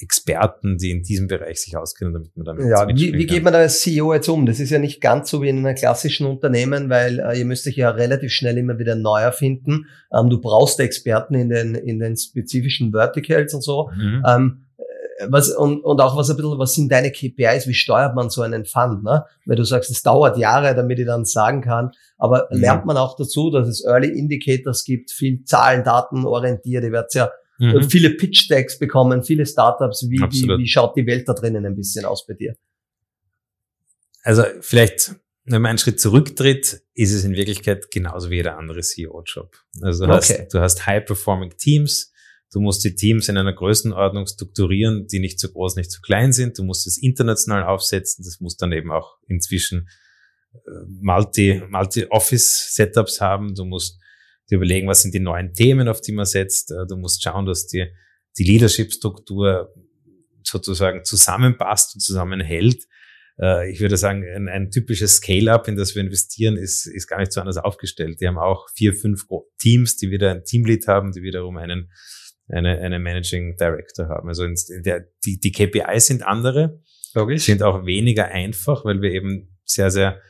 Experten, 0.00 0.78
die 0.78 0.90
in 0.90 1.02
diesem 1.02 1.26
Bereich 1.28 1.60
sich 1.60 1.76
auskennen, 1.76 2.14
damit 2.14 2.36
man 2.36 2.44
damit 2.44 2.66
Ja, 2.66 2.88
wie, 2.88 3.12
wie 3.12 3.26
geht 3.26 3.42
man 3.42 3.52
da 3.52 3.60
als 3.60 3.80
CEO 3.80 4.14
jetzt 4.14 4.28
um? 4.28 4.46
Das 4.46 4.60
ist 4.60 4.70
ja 4.70 4.78
nicht 4.78 5.00
ganz 5.00 5.30
so 5.30 5.42
wie 5.42 5.48
in 5.48 5.58
einem 5.58 5.74
klassischen 5.74 6.26
Unternehmen, 6.26 6.90
weil 6.90 7.20
äh, 7.20 7.38
ihr 7.38 7.44
müsst 7.44 7.66
euch 7.66 7.76
ja 7.76 7.90
relativ 7.90 8.32
schnell 8.32 8.58
immer 8.58 8.78
wieder 8.78 8.94
neu 8.94 9.20
erfinden. 9.20 9.86
Ähm, 10.12 10.30
du 10.30 10.40
brauchst 10.40 10.80
Experten 10.80 11.34
in 11.34 11.48
den, 11.48 11.74
in 11.74 11.98
den 11.98 12.16
spezifischen 12.16 12.92
Verticals 12.92 13.54
und 13.54 13.62
so. 13.62 13.90
Mhm. 13.96 14.22
Ähm, 14.26 14.66
äh, 14.78 15.26
was, 15.28 15.50
und, 15.50 15.80
und 15.80 16.00
auch 16.00 16.16
was 16.16 16.30
ein 16.30 16.36
bisschen, 16.36 16.58
was 16.58 16.74
sind 16.74 16.90
deine 16.90 17.10
KPIs? 17.10 17.66
Wie 17.66 17.74
steuert 17.74 18.14
man 18.14 18.30
so 18.30 18.42
einen 18.42 18.64
Fund? 18.64 19.02
Ne? 19.02 19.24
Weil 19.44 19.56
du 19.56 19.64
sagst, 19.64 19.90
es 19.90 20.02
dauert 20.02 20.38
Jahre, 20.38 20.74
damit 20.74 20.98
ich 20.98 21.06
dann 21.06 21.24
sagen 21.24 21.60
kann. 21.60 21.92
Aber 22.18 22.48
mhm. 22.50 22.60
lernt 22.60 22.86
man 22.86 22.96
auch 22.96 23.16
dazu, 23.16 23.50
dass 23.50 23.68
es 23.68 23.84
Early 23.84 24.08
Indicators 24.08 24.84
gibt, 24.84 25.10
viel 25.10 25.44
Zahlen, 25.44 25.84
Daten 25.84 26.24
orientiert. 26.24 26.84
Ihr 26.84 26.92
werdet 26.92 27.14
ja 27.14 27.30
mhm. 27.58 27.82
viele 27.88 28.10
Pitch-Decks 28.10 28.78
bekommen, 28.78 29.22
viele 29.22 29.46
Startups. 29.46 30.06
Wie, 30.08 30.18
wie, 30.18 30.48
wie 30.58 30.68
schaut 30.68 30.96
die 30.96 31.06
Welt 31.06 31.28
da 31.28 31.34
drinnen 31.34 31.64
ein 31.66 31.76
bisschen 31.76 32.04
aus 32.04 32.26
bei 32.26 32.34
dir? 32.34 32.56
Also 34.22 34.44
vielleicht, 34.60 35.14
wenn 35.44 35.62
man 35.62 35.70
einen 35.70 35.78
Schritt 35.78 36.00
zurücktritt, 36.00 36.82
ist 36.94 37.12
es 37.12 37.24
in 37.24 37.34
Wirklichkeit 37.34 37.90
genauso 37.90 38.30
wie 38.30 38.36
jeder 38.36 38.58
andere 38.58 38.80
CEO-Job. 38.80 39.56
Also 39.80 40.06
du, 40.06 40.12
okay. 40.12 40.40
hast, 40.40 40.54
du 40.54 40.60
hast 40.60 40.86
high-performing 40.86 41.56
Teams, 41.56 42.12
Du 42.52 42.60
musst 42.60 42.84
die 42.84 42.94
Teams 42.94 43.28
in 43.28 43.36
einer 43.36 43.52
Größenordnung 43.52 44.26
strukturieren, 44.26 45.06
die 45.08 45.18
nicht 45.18 45.40
zu 45.40 45.52
groß, 45.52 45.76
nicht 45.76 45.90
zu 45.90 46.00
klein 46.00 46.32
sind. 46.32 46.58
Du 46.58 46.62
musst 46.62 46.86
es 46.86 46.96
international 46.96 47.64
aufsetzen. 47.64 48.24
Das 48.24 48.40
muss 48.40 48.56
dann 48.56 48.72
eben 48.72 48.92
auch 48.92 49.18
inzwischen 49.26 49.88
äh, 50.54 50.58
Multi, 50.86 51.62
Multi-Office-Setups 51.68 53.20
haben. 53.20 53.54
Du 53.54 53.64
musst 53.64 54.00
dir 54.50 54.56
überlegen, 54.56 54.88
was 54.88 55.02
sind 55.02 55.14
die 55.14 55.20
neuen 55.20 55.52
Themen, 55.52 55.88
auf 55.88 56.00
die 56.00 56.12
man 56.12 56.26
setzt. 56.26 56.70
Äh, 56.70 56.86
du 56.88 56.96
musst 56.96 57.22
schauen, 57.22 57.46
dass 57.46 57.66
die, 57.66 57.86
die 58.38 58.44
Leadership-Struktur 58.44 59.72
sozusagen 60.42 61.04
zusammenpasst 61.04 61.94
und 61.94 62.00
zusammenhält. 62.00 62.84
Äh, 63.40 63.70
ich 63.70 63.80
würde 63.80 63.96
sagen, 63.96 64.24
ein, 64.24 64.48
ein 64.48 64.70
typisches 64.70 65.16
Scale-up, 65.16 65.68
in 65.68 65.76
das 65.76 65.94
wir 65.94 66.02
investieren, 66.02 66.56
ist, 66.56 66.86
ist 66.86 67.06
gar 67.06 67.18
nicht 67.18 67.32
so 67.32 67.40
anders 67.40 67.58
aufgestellt. 67.58 68.20
Die 68.20 68.26
haben 68.26 68.38
auch 68.38 68.68
vier, 68.74 68.94
fünf 68.94 69.26
Teams, 69.58 69.96
die 69.96 70.10
wieder 70.10 70.30
ein 70.30 70.44
Teamlead 70.44 70.86
haben, 70.86 71.12
die 71.12 71.22
wiederum 71.22 71.56
einen, 71.56 71.90
eine, 72.48 72.78
einen 72.78 73.02
Managing 73.02 73.56
Director 73.56 74.08
haben. 74.08 74.28
Also 74.28 74.44
in 74.44 74.54
der, 74.84 75.06
die, 75.24 75.38
die 75.40 75.52
KPIs 75.52 76.06
sind 76.06 76.22
andere, 76.22 76.80
Logisch. 77.14 77.44
sind 77.44 77.62
auch 77.62 77.84
weniger 77.84 78.26
einfach, 78.26 78.84
weil 78.84 79.02
wir 79.02 79.10
eben 79.10 79.58
sehr, 79.64 79.90
sehr, 79.90 80.20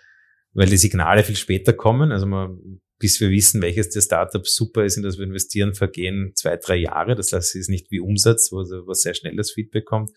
weil 0.54 0.68
die 0.68 0.78
Signale 0.78 1.22
viel 1.22 1.36
später 1.36 1.74
kommen. 1.74 2.12
Also 2.12 2.26
man 2.26 2.58
bis 2.98 3.20
wir 3.20 3.30
wissen, 3.30 3.60
welches 3.60 3.90
der 3.90 4.00
Startups 4.00 4.54
super 4.54 4.84
ist, 4.84 4.96
in 4.96 5.02
das 5.02 5.18
wir 5.18 5.24
investieren, 5.24 5.74
vergehen 5.74 6.32
zwei, 6.34 6.56
drei 6.56 6.76
Jahre. 6.76 7.14
Das 7.14 7.32
heißt, 7.32 7.50
es 7.50 7.62
ist 7.62 7.68
nicht 7.68 7.90
wie 7.90 8.00
Umsatz, 8.00 8.50
wo, 8.52 8.58
wo 8.58 8.92
sehr 8.94 9.14
schnell 9.14 9.36
das 9.36 9.50
Feedback 9.50 9.84
kommt. 9.84 10.10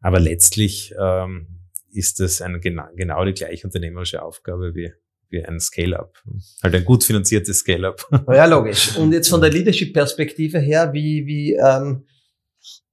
Aber 0.00 0.20
letztlich 0.20 0.94
ähm, 1.00 1.46
ist 1.92 2.20
das 2.20 2.42
eine, 2.42 2.60
genau, 2.60 2.84
genau 2.94 3.24
die 3.24 3.32
gleiche 3.32 3.66
unternehmerische 3.66 4.22
Aufgabe 4.22 4.74
wie, 4.74 4.92
wie 5.30 5.42
ein 5.44 5.60
Scale-Up. 5.60 6.22
Halt 6.62 6.74
ein 6.74 6.84
gut 6.84 7.04
finanziertes 7.04 7.58
Scale-Up. 7.58 8.06
Ja, 8.28 8.44
logisch. 8.44 8.96
Und 8.96 9.12
jetzt 9.12 9.28
von 9.28 9.40
der 9.40 9.50
Leadership-Perspektive 9.50 10.58
her, 10.58 10.92
wie, 10.92 11.26
wie, 11.26 11.54
ähm, 11.54 12.04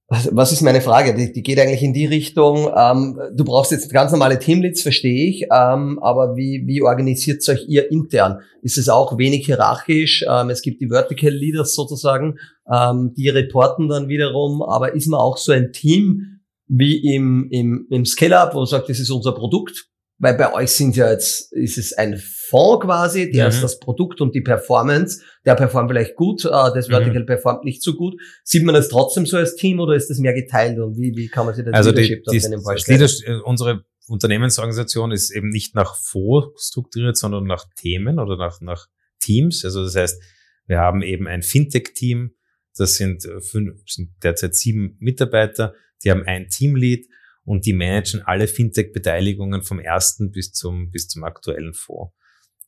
was 0.08 0.52
ist 0.52 0.60
meine 0.60 0.80
Frage? 0.80 1.14
Die, 1.14 1.32
die 1.32 1.42
geht 1.42 1.58
eigentlich 1.58 1.82
in 1.82 1.94
die 1.94 2.06
Richtung, 2.06 2.70
ähm, 2.76 3.18
du 3.34 3.44
brauchst 3.44 3.72
jetzt 3.72 3.90
ganz 3.90 4.12
normale 4.12 4.38
Teamleads, 4.38 4.82
verstehe 4.82 5.28
ich, 5.28 5.44
ähm, 5.44 5.98
aber 6.02 6.36
wie, 6.36 6.64
wie 6.66 6.82
organisiert 6.82 7.48
euch 7.48 7.66
ihr 7.66 7.90
intern? 7.90 8.40
Ist 8.60 8.76
es 8.76 8.88
auch 8.88 9.16
wenig 9.16 9.46
hierarchisch? 9.46 10.24
Ähm, 10.28 10.50
es 10.50 10.60
gibt 10.60 10.80
die 10.80 10.88
Vertical 10.88 11.32
Leaders 11.32 11.74
sozusagen, 11.74 12.38
ähm, 12.70 13.14
die 13.16 13.28
reporten 13.30 13.88
dann 13.88 14.08
wiederum, 14.08 14.62
aber 14.62 14.94
ist 14.94 15.08
man 15.08 15.20
auch 15.20 15.38
so 15.38 15.52
ein 15.52 15.72
Team 15.72 16.40
wie 16.68 17.14
im, 17.14 17.48
im, 17.50 17.86
im 17.90 18.04
Scale-Up, 18.04 18.54
wo 18.54 18.58
man 18.58 18.66
sagt, 18.66 18.88
das 18.88 19.00
ist 19.00 19.10
unser 19.10 19.32
Produkt? 19.32 19.91
Weil 20.18 20.34
bei 20.34 20.52
euch 20.52 20.70
sind 20.70 20.94
ja 20.94 21.10
jetzt, 21.10 21.52
ist 21.52 21.78
es 21.78 21.92
ein 21.94 22.16
Fonds 22.16 22.84
quasi, 22.84 23.30
der 23.30 23.46
mhm. 23.46 23.50
ist 23.50 23.62
das 23.62 23.80
Produkt 23.80 24.20
und 24.20 24.34
die 24.34 24.40
Performance, 24.40 25.20
der 25.44 25.56
performt 25.56 25.90
vielleicht 25.90 26.14
gut, 26.14 26.44
äh, 26.44 26.48
das 26.48 26.86
mhm. 26.86 26.92
Vertical 26.92 27.22
mhm. 27.22 27.26
performt 27.26 27.64
nicht 27.64 27.82
so 27.82 27.94
gut. 27.94 28.20
Sieht 28.44 28.64
man 28.64 28.74
das 28.74 28.88
trotzdem 28.88 29.26
so 29.26 29.36
als 29.36 29.56
Team 29.56 29.80
oder 29.80 29.94
ist 29.94 30.10
das 30.10 30.18
mehr 30.18 30.34
geteilt 30.34 30.78
und 30.78 30.96
wie, 30.96 31.12
wie 31.16 31.28
kann 31.28 31.46
man 31.46 31.54
sich 31.54 31.64
das 31.64 31.74
also 31.74 31.90
Leadership 31.90 32.24
die, 32.30 32.38
die? 32.38 32.92
Leadership, 32.92 33.28
äh, 33.28 33.40
unsere 33.44 33.84
Unternehmensorganisation 34.06 35.12
ist 35.12 35.30
eben 35.30 35.48
nicht 35.48 35.74
nach 35.74 35.96
Fonds 35.96 36.68
strukturiert, 36.68 37.16
sondern 37.16 37.44
nach 37.44 37.66
Themen 37.76 38.18
oder 38.18 38.36
nach, 38.36 38.60
nach 38.60 38.86
Teams. 39.18 39.64
Also 39.64 39.84
das 39.84 39.96
heißt, 39.96 40.22
wir 40.66 40.78
haben 40.78 41.02
eben 41.02 41.26
ein 41.26 41.42
Fintech-Team, 41.42 42.34
das 42.76 42.94
sind, 42.94 43.24
äh, 43.24 43.40
fünf, 43.40 43.80
sind 43.86 44.10
derzeit 44.22 44.54
sieben 44.54 44.96
Mitarbeiter, 45.00 45.74
die 46.04 46.10
haben 46.10 46.24
ein 46.24 46.48
Teamlead 46.48 47.06
und 47.44 47.66
die 47.66 47.72
managen 47.72 48.22
alle 48.22 48.46
Fintech-Beteiligungen 48.46 49.62
vom 49.62 49.80
ersten 49.80 50.30
bis 50.30 50.52
zum, 50.52 50.90
bis 50.90 51.08
zum 51.08 51.24
aktuellen 51.24 51.74
Fonds. 51.74 52.12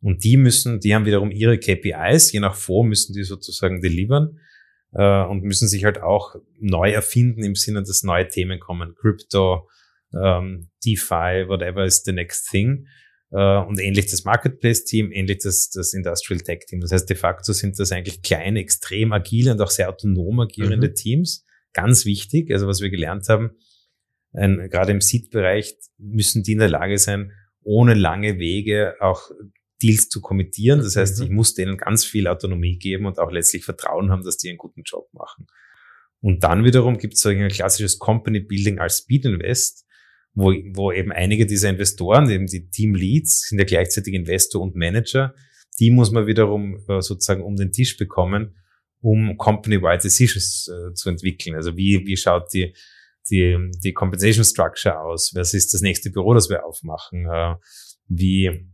Und 0.00 0.24
die 0.24 0.36
müssen, 0.36 0.80
die 0.80 0.94
haben 0.94 1.06
wiederum 1.06 1.30
ihre 1.30 1.58
KPIs, 1.58 2.32
je 2.32 2.40
nach 2.40 2.54
Fonds 2.54 2.88
müssen 2.88 3.14
die 3.14 3.22
sozusagen 3.22 3.80
delivern 3.80 4.38
äh, 4.92 5.22
und 5.22 5.42
müssen 5.42 5.68
sich 5.68 5.84
halt 5.84 6.02
auch 6.02 6.34
neu 6.58 6.90
erfinden 6.90 7.42
im 7.42 7.54
Sinne, 7.54 7.82
dass 7.82 8.02
neue 8.02 8.28
Themen 8.28 8.60
kommen. 8.60 8.94
Crypto, 8.94 9.68
ähm, 10.12 10.68
DeFi, 10.84 11.48
whatever 11.48 11.84
is 11.84 12.02
the 12.04 12.12
next 12.12 12.50
thing. 12.50 12.86
Äh, 13.30 13.58
und 13.58 13.80
ähnlich 13.80 14.06
das 14.06 14.24
Marketplace-Team, 14.24 15.10
ähnlich 15.10 15.38
das, 15.38 15.70
das 15.70 15.94
Industrial 15.94 16.40
Tech-Team. 16.40 16.80
Das 16.80 16.92
heißt, 16.92 17.08
de 17.08 17.16
facto 17.16 17.52
sind 17.52 17.78
das 17.78 17.90
eigentlich 17.90 18.22
kleine, 18.22 18.60
extrem 18.60 19.12
agile 19.12 19.52
und 19.52 19.60
auch 19.60 19.70
sehr 19.70 19.88
autonom 19.88 20.40
agierende 20.40 20.88
mhm. 20.88 20.94
Teams. 20.94 21.46
Ganz 21.72 22.04
wichtig, 22.04 22.52
also 22.52 22.68
was 22.68 22.80
wir 22.80 22.90
gelernt 22.90 23.28
haben, 23.28 23.56
ein, 24.34 24.68
gerade 24.70 24.92
im 24.92 25.00
Seed-Bereich 25.00 25.76
müssen 25.98 26.42
die 26.42 26.52
in 26.52 26.58
der 26.58 26.68
Lage 26.68 26.98
sein, 26.98 27.32
ohne 27.62 27.94
lange 27.94 28.38
Wege 28.38 28.94
auch 29.00 29.30
Deals 29.82 30.08
zu 30.08 30.20
kommittieren. 30.20 30.80
Das 30.80 30.96
heißt, 30.96 31.18
mhm. 31.18 31.24
ich 31.24 31.30
muss 31.30 31.54
denen 31.54 31.76
ganz 31.76 32.04
viel 32.04 32.26
Autonomie 32.26 32.78
geben 32.78 33.06
und 33.06 33.18
auch 33.18 33.30
letztlich 33.30 33.64
Vertrauen 33.64 34.10
haben, 34.10 34.24
dass 34.24 34.36
die 34.36 34.48
einen 34.48 34.58
guten 34.58 34.82
Job 34.82 35.08
machen. 35.12 35.46
Und 36.20 36.42
dann 36.42 36.64
wiederum 36.64 36.98
gibt 36.98 37.14
es 37.14 37.20
so 37.20 37.28
ein 37.28 37.48
klassisches 37.48 37.98
Company 37.98 38.40
Building 38.40 38.78
als 38.78 38.98
Speed 38.98 39.26
Invest, 39.26 39.84
wo, 40.32 40.52
wo 40.72 40.90
eben 40.90 41.12
einige 41.12 41.46
dieser 41.46 41.70
Investoren, 41.70 42.28
eben 42.30 42.46
die 42.46 42.70
Team 42.70 42.94
Leads, 42.94 43.48
sind 43.48 43.58
ja 43.58 43.64
gleichzeitig 43.64 44.14
Investor 44.14 44.62
und 44.62 44.74
Manager, 44.74 45.34
die 45.78 45.90
muss 45.90 46.10
man 46.10 46.26
wiederum 46.26 46.78
äh, 46.88 47.00
sozusagen 47.00 47.42
um 47.42 47.56
den 47.56 47.72
Tisch 47.72 47.96
bekommen, 47.96 48.56
um 49.00 49.36
Company-wide 49.36 50.02
Decisions 50.02 50.68
äh, 50.68 50.94
zu 50.94 51.10
entwickeln. 51.10 51.56
Also 51.56 51.76
wie, 51.76 52.06
wie 52.06 52.16
schaut 52.16 52.52
die 52.54 52.74
die, 53.30 53.56
die 53.82 53.92
Compensation 53.92 54.44
Structure 54.44 55.00
aus? 55.00 55.32
Was 55.34 55.54
ist 55.54 55.74
das 55.74 55.80
nächste 55.80 56.10
Büro, 56.10 56.34
das 56.34 56.48
wir 56.48 56.64
aufmachen? 56.64 57.26
Äh, 57.26 57.54
wie, 58.08 58.68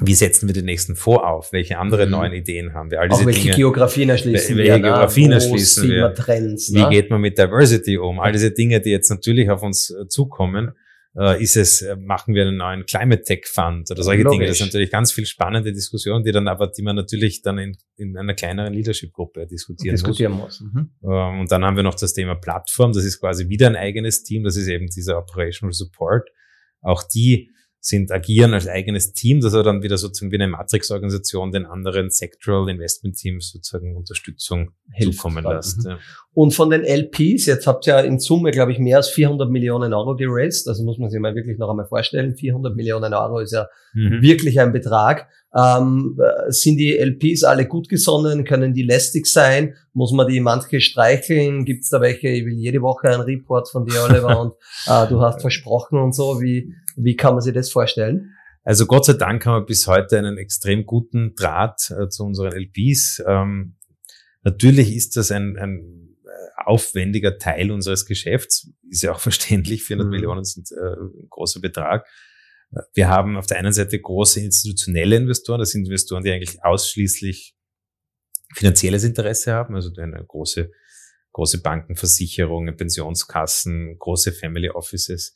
wie 0.00 0.14
setzen 0.14 0.48
wir 0.48 0.54
den 0.54 0.66
nächsten 0.66 0.94
Fonds 0.94 1.24
auf? 1.24 1.52
Welche 1.52 1.78
andere 1.78 2.06
mhm. 2.06 2.12
neuen 2.12 2.32
Ideen 2.32 2.74
haben 2.74 2.90
wir? 2.90 3.00
All 3.00 3.08
diese 3.08 3.22
Auch 3.22 3.26
welche 3.26 3.42
Dinge, 3.42 3.56
Geografien 3.56 4.10
erschließen 4.10 4.56
welche 4.56 4.72
wir? 4.74 4.80
Geografien 4.80 5.32
erschließen 5.32 5.88
wir? 5.88 6.14
Trends, 6.14 6.72
wie 6.72 6.88
geht 6.90 7.10
man 7.10 7.20
mit 7.20 7.38
Diversity 7.38 7.98
um? 7.98 8.20
All 8.20 8.32
diese 8.32 8.52
Dinge, 8.52 8.80
die 8.80 8.90
jetzt 8.90 9.10
natürlich 9.10 9.50
auf 9.50 9.62
uns 9.62 9.90
äh, 9.90 10.06
zukommen, 10.08 10.72
äh, 11.18 11.42
ist 11.42 11.56
es, 11.56 11.82
äh, 11.82 11.96
machen 11.96 12.34
wir 12.34 12.46
einen 12.46 12.56
neuen 12.56 12.86
Climate 12.86 13.22
Tech 13.22 13.46
Fund 13.46 13.90
oder 13.90 14.02
solche 14.02 14.22
Logisch. 14.22 14.38
Dinge. 14.38 14.48
Das 14.48 14.58
sind 14.58 14.68
natürlich 14.68 14.90
ganz 14.90 15.10
viel 15.10 15.26
spannende 15.26 15.72
Diskussionen, 15.72 16.22
die 16.22 16.30
dann 16.30 16.46
aber, 16.46 16.68
die 16.68 16.82
man 16.82 16.94
natürlich 16.94 17.42
dann 17.42 17.58
in, 17.58 17.76
in 17.96 18.16
einer 18.16 18.34
kleineren 18.34 18.72
Leadership-Gruppe 18.72 19.46
diskutieren, 19.46 19.96
diskutieren 19.96 20.32
muss. 20.32 20.60
muss. 20.60 20.72
Mhm. 20.72 20.90
Ähm, 21.02 21.40
und 21.40 21.50
dann 21.50 21.64
haben 21.64 21.76
wir 21.76 21.82
noch 21.82 21.96
das 21.96 22.14
Thema 22.14 22.36
Plattform. 22.36 22.92
Das 22.92 23.04
ist 23.04 23.18
quasi 23.18 23.48
wieder 23.48 23.66
ein 23.66 23.76
eigenes 23.76 24.22
Team. 24.22 24.44
Das 24.44 24.56
ist 24.56 24.68
eben 24.68 24.86
dieser 24.86 25.18
Operational 25.18 25.72
Support. 25.72 26.30
Auch 26.80 27.02
die 27.02 27.50
sind, 27.80 28.10
agieren 28.10 28.54
als 28.54 28.66
eigenes 28.66 29.12
Team, 29.12 29.40
das 29.40 29.54
er 29.54 29.62
dann 29.62 29.82
wieder 29.82 29.98
sozusagen 29.98 30.32
wie 30.32 30.36
eine 30.36 30.48
Matrix-Organisation 30.48 31.52
den 31.52 31.64
anderen 31.64 32.10
Sectoral 32.10 32.68
Investment 32.68 33.16
Teams 33.16 33.52
sozusagen 33.52 33.96
Unterstützung 33.96 34.72
zukommen 35.00 35.44
lässt. 35.44 35.84
Mhm. 35.84 35.90
Ja. 35.90 35.98
Und 36.34 36.54
von 36.54 36.70
den 36.70 36.82
LPs, 36.82 37.46
jetzt 37.46 37.66
habt 37.66 37.86
ihr 37.86 37.94
ja 37.94 38.00
in 38.00 38.18
Summe, 38.18 38.50
glaube 38.50 38.72
ich, 38.72 38.78
mehr 38.78 38.96
als 38.96 39.08
400 39.10 39.48
Millionen 39.50 39.94
Euro 39.94 40.16
geraced, 40.16 40.68
also 40.68 40.84
muss 40.84 40.98
man 40.98 41.10
sich 41.10 41.20
mal 41.20 41.34
wirklich 41.34 41.58
noch 41.58 41.70
einmal 41.70 41.86
vorstellen, 41.86 42.34
400 42.34 42.74
Millionen 42.74 43.14
Euro 43.14 43.38
ist 43.38 43.52
ja 43.52 43.68
mhm. 43.94 44.22
wirklich 44.22 44.60
ein 44.60 44.72
Betrag. 44.72 45.28
Ähm, 45.54 46.18
sind 46.48 46.76
die 46.76 46.98
LPs 46.98 47.42
alle 47.42 47.66
gut 47.66 47.88
gesonnen? 47.88 48.44
Können 48.44 48.74
die 48.74 48.82
lästig 48.82 49.26
sein? 49.26 49.74
Muss 49.94 50.12
man 50.12 50.28
die 50.28 50.40
manche 50.40 50.80
streicheln? 50.80 51.64
Gibt 51.64 51.84
es 51.84 51.88
da 51.88 52.00
welche? 52.00 52.28
Ich 52.28 52.44
will 52.44 52.54
jede 52.54 52.82
Woche 52.82 53.08
einen 53.08 53.22
Report 53.22 53.68
von 53.70 53.86
dir, 53.86 54.04
Oliver, 54.08 54.40
und 54.40 54.52
äh, 54.86 55.08
du 55.08 55.22
hast 55.22 55.40
versprochen 55.40 55.98
und 55.98 56.14
so. 56.14 56.40
Wie, 56.40 56.74
wie 56.98 57.16
kann 57.16 57.34
man 57.34 57.40
sich 57.40 57.54
das 57.54 57.70
vorstellen? 57.70 58.34
Also 58.64 58.86
Gott 58.86 59.06
sei 59.06 59.14
Dank 59.14 59.46
haben 59.46 59.62
wir 59.62 59.66
bis 59.66 59.86
heute 59.86 60.18
einen 60.18 60.36
extrem 60.36 60.84
guten 60.84 61.34
Draht 61.34 61.90
äh, 61.90 62.08
zu 62.08 62.24
unseren 62.24 62.52
LPs. 62.52 63.22
Ähm, 63.26 63.76
natürlich 64.42 64.94
ist 64.94 65.16
das 65.16 65.30
ein, 65.30 65.56
ein 65.56 66.16
äh, 66.24 66.28
aufwendiger 66.56 67.38
Teil 67.38 67.70
unseres 67.70 68.04
Geschäfts. 68.04 68.70
Ist 68.90 69.02
ja 69.02 69.12
auch 69.12 69.20
verständlich. 69.28 69.84
400 69.84 70.06
mhm. 70.06 70.10
Millionen 70.10 70.44
sind 70.44 70.70
äh, 70.72 71.00
ein 71.00 71.28
großer 71.30 71.60
Betrag. 71.60 72.06
Wir 72.92 73.08
haben 73.08 73.38
auf 73.38 73.46
der 73.46 73.58
einen 73.58 73.72
Seite 73.72 73.98
große 73.98 74.40
institutionelle 74.40 75.16
Investoren, 75.16 75.58
das 75.58 75.70
sind 75.70 75.86
Investoren, 75.86 76.22
die 76.22 76.30
eigentlich 76.30 76.62
ausschließlich 76.62 77.56
finanzielles 78.54 79.04
Interesse 79.04 79.54
haben, 79.54 79.74
also 79.74 79.90
eine 79.96 80.22
große, 80.22 80.70
große 81.32 81.62
Banken, 81.62 81.96
Versicherungen, 81.96 82.76
Pensionskassen, 82.76 83.96
große 83.98 84.32
Family 84.32 84.68
Offices. 84.68 85.34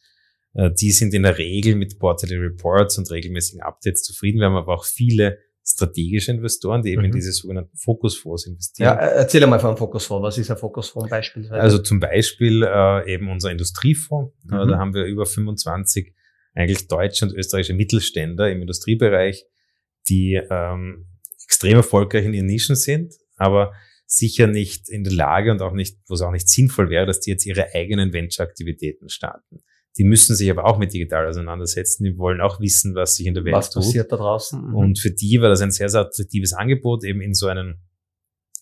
Äh, 0.54 0.70
die 0.72 0.92
sind 0.92 1.14
in 1.14 1.22
der 1.22 1.38
Regel 1.38 1.74
mit 1.76 1.98
Quarterly 1.98 2.36
Reports 2.36 2.98
und 2.98 3.10
regelmäßigen 3.10 3.62
Updates 3.62 4.02
zufrieden. 4.02 4.38
Wir 4.38 4.46
haben 4.46 4.56
aber 4.56 4.74
auch 4.74 4.84
viele 4.84 5.38
strategische 5.64 6.32
Investoren, 6.32 6.82
die 6.82 6.90
eben 6.90 7.02
mhm. 7.02 7.06
in 7.06 7.12
diese 7.12 7.32
sogenannten 7.32 7.76
Fokusfonds 7.76 8.46
investieren. 8.46 8.86
Ja, 8.86 8.94
erzähl 8.94 9.46
mal 9.46 9.60
von 9.60 9.70
einem 9.70 9.76
Fokusfonds. 9.76 10.22
Was 10.22 10.38
ist 10.38 10.50
ein 10.50 10.56
Fokusfonds 10.56 11.08
beispielsweise? 11.08 11.60
Also 11.60 11.78
zum 11.78 12.00
Beispiel 12.00 12.64
äh, 12.64 13.12
eben 13.12 13.30
unser 13.30 13.50
Industriefonds. 13.50 14.34
Mhm. 14.44 14.52
Äh, 14.52 14.66
da 14.66 14.78
haben 14.78 14.94
wir 14.94 15.04
über 15.04 15.24
25 15.24 16.14
eigentlich 16.54 16.88
deutsche 16.88 17.24
und 17.24 17.32
österreichische 17.32 17.74
Mittelständler 17.74 18.50
im 18.50 18.60
Industriebereich, 18.60 19.46
die 20.08 20.40
ähm, 20.50 21.06
extrem 21.44 21.76
erfolgreich 21.76 22.24
in 22.24 22.34
ihren 22.34 22.46
Nischen 22.46 22.76
sind, 22.76 23.14
aber 23.36 23.72
sicher 24.06 24.46
nicht 24.46 24.90
in 24.90 25.04
der 25.04 25.12
Lage 25.12 25.50
und 25.50 25.62
auch 25.62 25.72
nicht, 25.72 25.96
wo 26.08 26.14
es 26.14 26.22
auch 26.22 26.32
nicht 26.32 26.50
sinnvoll 26.50 26.90
wäre, 26.90 27.06
dass 27.06 27.20
die 27.20 27.30
jetzt 27.30 27.46
ihre 27.46 27.72
eigenen 27.72 28.12
Venture-Aktivitäten 28.12 29.08
starten. 29.08 29.62
Die 29.98 30.04
müssen 30.04 30.34
sich 30.34 30.50
aber 30.50 30.64
auch 30.64 30.78
mit 30.78 30.92
digital 30.92 31.26
auseinandersetzen. 31.26 32.04
Die 32.04 32.16
wollen 32.16 32.40
auch 32.40 32.60
wissen, 32.60 32.94
was 32.94 33.16
sich 33.16 33.26
in 33.26 33.34
der 33.34 33.44
Welt 33.44 33.54
was 33.54 33.70
tut. 33.70 33.82
Was 33.82 33.88
passiert 33.88 34.12
da 34.12 34.16
draußen? 34.16 34.68
Mhm. 34.68 34.74
Und 34.74 34.98
für 34.98 35.10
die 35.10 35.40
war 35.40 35.50
das 35.50 35.60
ein 35.60 35.70
sehr, 35.70 35.88
sehr 35.88 36.02
attraktives 36.02 36.54
Angebot, 36.54 37.04
eben 37.04 37.20
in 37.20 37.34
so 37.34 37.46
einen 37.48 37.82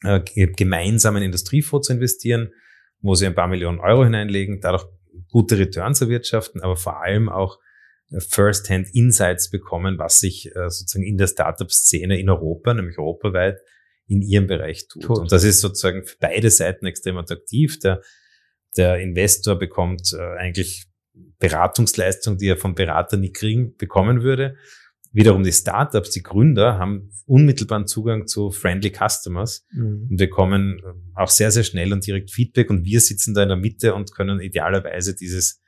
äh, 0.02 0.20
gemeinsamen 0.20 1.22
Industriefonds 1.22 1.86
zu 1.86 1.92
investieren, 1.92 2.50
wo 3.00 3.14
sie 3.14 3.26
ein 3.26 3.34
paar 3.34 3.48
Millionen 3.48 3.78
Euro 3.78 4.04
hineinlegen, 4.04 4.60
dadurch 4.60 4.86
gute 5.30 5.58
Returns 5.58 6.00
erwirtschaften, 6.00 6.60
aber 6.62 6.76
vor 6.76 7.02
allem 7.02 7.28
auch 7.28 7.58
First-Hand 8.18 8.88
Insights 8.92 9.50
bekommen, 9.50 9.98
was 9.98 10.18
sich 10.18 10.46
äh, 10.46 10.68
sozusagen 10.68 11.04
in 11.04 11.16
der 11.16 11.28
Startup-Szene 11.28 12.18
in 12.18 12.28
Europa, 12.28 12.74
nämlich 12.74 12.98
europaweit, 12.98 13.58
in 14.08 14.22
ihrem 14.22 14.48
Bereich 14.48 14.88
tut. 14.88 15.04
tut. 15.04 15.18
Und 15.18 15.32
das 15.32 15.44
ist 15.44 15.60
sozusagen 15.60 16.04
für 16.04 16.16
beide 16.18 16.50
Seiten 16.50 16.86
extrem 16.86 17.16
attraktiv. 17.16 17.78
Der, 17.78 18.02
der 18.76 18.98
Investor 18.98 19.56
bekommt 19.56 20.12
äh, 20.12 20.38
eigentlich 20.38 20.86
Beratungsleistung, 21.38 22.38
die 22.38 22.48
er 22.48 22.56
vom 22.56 22.74
Berater 22.74 23.16
nie 23.16 23.32
kriegen, 23.32 23.76
bekommen 23.76 24.22
würde. 24.22 24.56
Wiederum 25.12 25.42
die 25.42 25.52
Startups, 25.52 26.10
die 26.10 26.22
Gründer 26.22 26.78
haben 26.78 27.10
unmittelbaren 27.26 27.86
Zugang 27.86 28.26
zu 28.26 28.50
friendly 28.50 28.92
Customers 28.92 29.66
mhm. 29.72 30.08
und 30.10 30.16
bekommen 30.16 30.80
äh, 30.84 31.20
auch 31.20 31.30
sehr, 31.30 31.50
sehr 31.50 31.64
schnell 31.64 31.92
und 31.92 32.06
direkt 32.06 32.30
Feedback 32.30 32.70
und 32.70 32.84
wir 32.84 33.00
sitzen 33.00 33.34
da 33.34 33.42
in 33.42 33.48
der 33.48 33.56
Mitte 33.56 33.94
und 33.94 34.14
können 34.14 34.40
idealerweise 34.40 35.14
dieses 35.14 35.60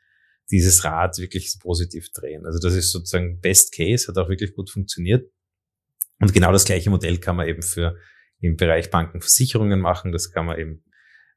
dieses 0.50 0.84
Rad 0.84 1.18
wirklich 1.18 1.56
positiv 1.60 2.10
drehen. 2.12 2.44
Also 2.46 2.58
das 2.58 2.74
ist 2.74 2.92
sozusagen 2.92 3.40
Best 3.40 3.74
Case, 3.74 4.06
hat 4.08 4.18
auch 4.18 4.28
wirklich 4.28 4.54
gut 4.54 4.70
funktioniert. 4.70 5.30
Und 6.20 6.32
genau 6.34 6.52
das 6.52 6.64
gleiche 6.64 6.90
Modell 6.90 7.18
kann 7.18 7.36
man 7.36 7.48
eben 7.48 7.62
für 7.62 7.96
im 8.40 8.56
Bereich 8.56 8.90
Bankenversicherungen 8.90 9.80
machen, 9.80 10.12
das 10.12 10.30
kann 10.30 10.46
man 10.46 10.58
eben 10.58 10.84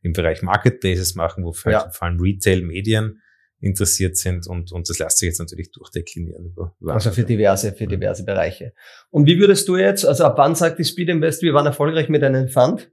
im 0.01 0.13
Bereich 0.13 0.41
Marketplaces 0.41 1.15
machen, 1.15 1.43
wo 1.43 1.53
ja. 1.69 1.89
vor 1.89 2.07
allem 2.07 2.19
Retail, 2.19 2.61
Medien 2.61 3.21
interessiert 3.59 4.17
sind 4.17 4.47
und, 4.47 4.71
und 4.71 4.89
das 4.89 4.99
lässt 4.99 5.17
sich 5.17 5.27
jetzt 5.27 5.39
natürlich 5.39 5.71
durchdeklinieren. 5.71 6.45
Über, 6.45 6.75
über 6.79 6.93
also 6.93 7.11
für 7.11 7.23
diverse, 7.23 7.73
für 7.73 7.87
diverse 7.87 8.23
Bereiche. 8.23 8.73
Und 9.09 9.25
wie 9.27 9.39
würdest 9.39 9.67
du 9.67 9.77
jetzt, 9.77 10.05
also 10.05 10.25
ab 10.25 10.35
wann 10.37 10.55
sagt 10.55 10.79
die 10.79 10.83
Speed 10.83 11.09
Invest, 11.09 11.41
wir 11.41 11.53
waren 11.53 11.65
erfolgreich 11.65 12.09
mit 12.09 12.23
einem 12.23 12.49
Fund? 12.49 12.91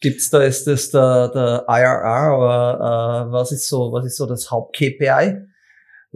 Gibt's 0.00 0.30
da, 0.30 0.42
ist 0.42 0.66
das 0.66 0.90
der, 0.90 1.28
der 1.28 1.64
IRR 1.68 2.38
oder 2.38 3.28
äh, 3.28 3.32
was 3.32 3.52
ist 3.52 3.68
so, 3.68 3.92
was 3.92 4.04
ist 4.06 4.16
so 4.16 4.26
das 4.26 4.50
Haupt-KPI? 4.50 5.46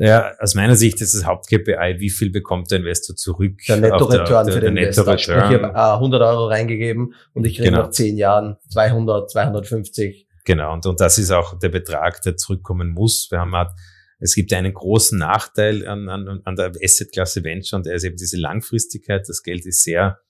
Ja, 0.01 0.33
aus 0.39 0.55
meiner 0.55 0.77
Sicht 0.77 1.01
ist 1.01 1.15
das 1.15 1.27
Haupt-KPI, 1.27 1.97
wie 1.99 2.11
viel 2.11 2.31
bekommt 2.31 2.71
der 2.71 2.79
Investor 2.79 3.17
zurück? 3.17 3.59
Der 3.67 3.79
Netto-Return 3.79 4.53
für 4.53 4.61
den 4.61 4.77
der 4.77 4.85
Investor. 4.85 5.19
Sprich, 5.19 5.37
ich 5.37 5.63
habe 5.63 5.75
äh, 5.75 5.95
100 5.95 6.23
Euro 6.23 6.47
reingegeben 6.47 7.15
und 7.35 7.45
ich 7.45 7.57
kriege 7.57 7.71
genau. 7.71 7.83
nach 7.83 7.91
10 7.91 8.17
Jahren 8.17 8.57
200, 8.71 9.29
250. 9.29 10.28
Genau, 10.49 10.73
und, 10.73 10.87
und 10.87 10.99
das 10.99 11.19
ist 11.19 11.31
auch 11.31 11.59
der 11.59 11.69
Betrag, 11.69 12.23
der 12.23 12.39
zurückkommen 12.39 12.89
muss. 12.89 13.29
Wir 13.31 13.41
haben 13.41 13.55
halt, 13.55 13.69
es 14.19 14.35
gibt 14.35 14.51
einen 14.55 14.73
großen 14.73 15.19
Nachteil 15.19 15.87
an, 15.87 16.09
an, 16.09 16.41
an 16.43 16.57
der 16.57 16.73
Asset-Klasse 16.83 17.45
Venture 17.45 17.77
und 17.77 17.85
der 17.85 17.97
ist 17.97 18.05
eben 18.05 18.17
diese 18.17 18.39
Langfristigkeit. 18.39 19.29
Das 19.29 19.43
Geld 19.43 19.67
ist 19.67 19.83
sehr 19.83 20.21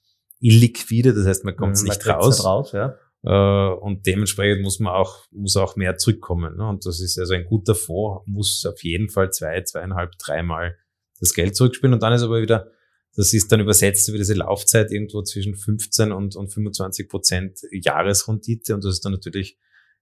illiquide, 0.41 1.15
das 1.15 1.25
heißt, 1.25 1.45
man 1.45 1.55
kommt 1.55 1.77
mhm, 1.77 1.85
nicht 1.85 2.05
raus. 2.09 2.45
raus 2.45 2.73
ja. 2.73 2.97
Äh, 3.23 3.79
und 3.79 4.09
dementsprechend 4.09 4.63
muss 4.63 4.81
man 4.81 4.93
auch, 4.93 5.25
muss 5.31 5.57
auch 5.57 5.77
mehr 5.77 5.97
zurückkommen. 5.99 6.57
Ne? 6.57 6.69
Und 6.69 6.85
das 6.85 6.99
ist 7.01 7.17
also 7.17 7.35
ein 7.35 7.45
guter 7.45 7.77
Fonds, 7.77 8.25
muss 8.27 8.67
auf 8.67 8.83
jeden 8.83 9.11
Fall 9.11 9.31
zwei, 9.31 9.63
zweieinhalb, 9.63 10.19
dreimal 10.19 10.77
das 11.21 11.33
Geld 11.33 11.55
zurückspielen. 11.55 11.95
Und 11.95 12.03
dann 12.03 12.13
ist 12.13 12.25
aber 12.25 12.43
wieder, 12.43 12.73
das 13.15 13.33
ist 13.33 13.53
dann 13.53 13.61
übersetzt 13.61 14.09
über 14.09 14.19
diese 14.19 14.35
Laufzeit 14.35 14.91
irgendwo 14.91 15.23
zwischen 15.23 15.55
15 15.55 16.11
und, 16.11 16.35
und 16.35 16.53
25 16.53 17.09
Prozent 17.09 17.61
Jahresrendite. 17.71 18.75
Und 18.75 18.83
das 18.83 18.95
ist 18.95 19.05
dann 19.05 19.13
natürlich 19.13 19.57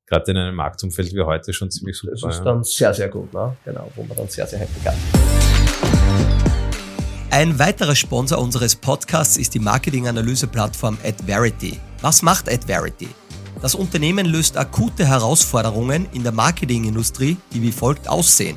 gerade 0.06 0.30
in 0.30 0.36
einem 0.36 0.54
Marktumfeld 0.54 1.12
wie 1.12 1.22
heute 1.22 1.52
schon 1.52 1.70
ziemlich 1.70 1.96
super. 1.96 2.12
Das 2.12 2.36
ist 2.36 2.44
dann 2.44 2.64
sehr, 2.64 2.94
sehr 2.94 3.08
gut, 3.08 3.32
ne? 3.34 3.56
genau, 3.64 3.90
wo 3.96 4.04
man 4.04 4.16
dann 4.16 4.28
sehr, 4.28 4.46
sehr 4.46 4.60
happy 4.60 4.80
kann. 4.82 4.94
Ein 7.30 7.58
weiterer 7.58 7.96
Sponsor 7.96 8.38
unseres 8.38 8.76
Podcasts 8.76 9.36
ist 9.36 9.52
die 9.52 9.58
Marketinganalyse-Plattform 9.58 10.96
AdVerity. 11.04 11.78
Was 12.00 12.22
macht 12.22 12.48
AdVerity? 12.48 13.08
Das 13.60 13.74
Unternehmen 13.74 14.26
löst 14.26 14.56
akute 14.56 15.06
Herausforderungen 15.06 16.06
in 16.12 16.22
der 16.22 16.32
Marketingindustrie, 16.32 17.36
die 17.52 17.62
wie 17.62 17.72
folgt 17.72 18.08
aussehen. 18.08 18.56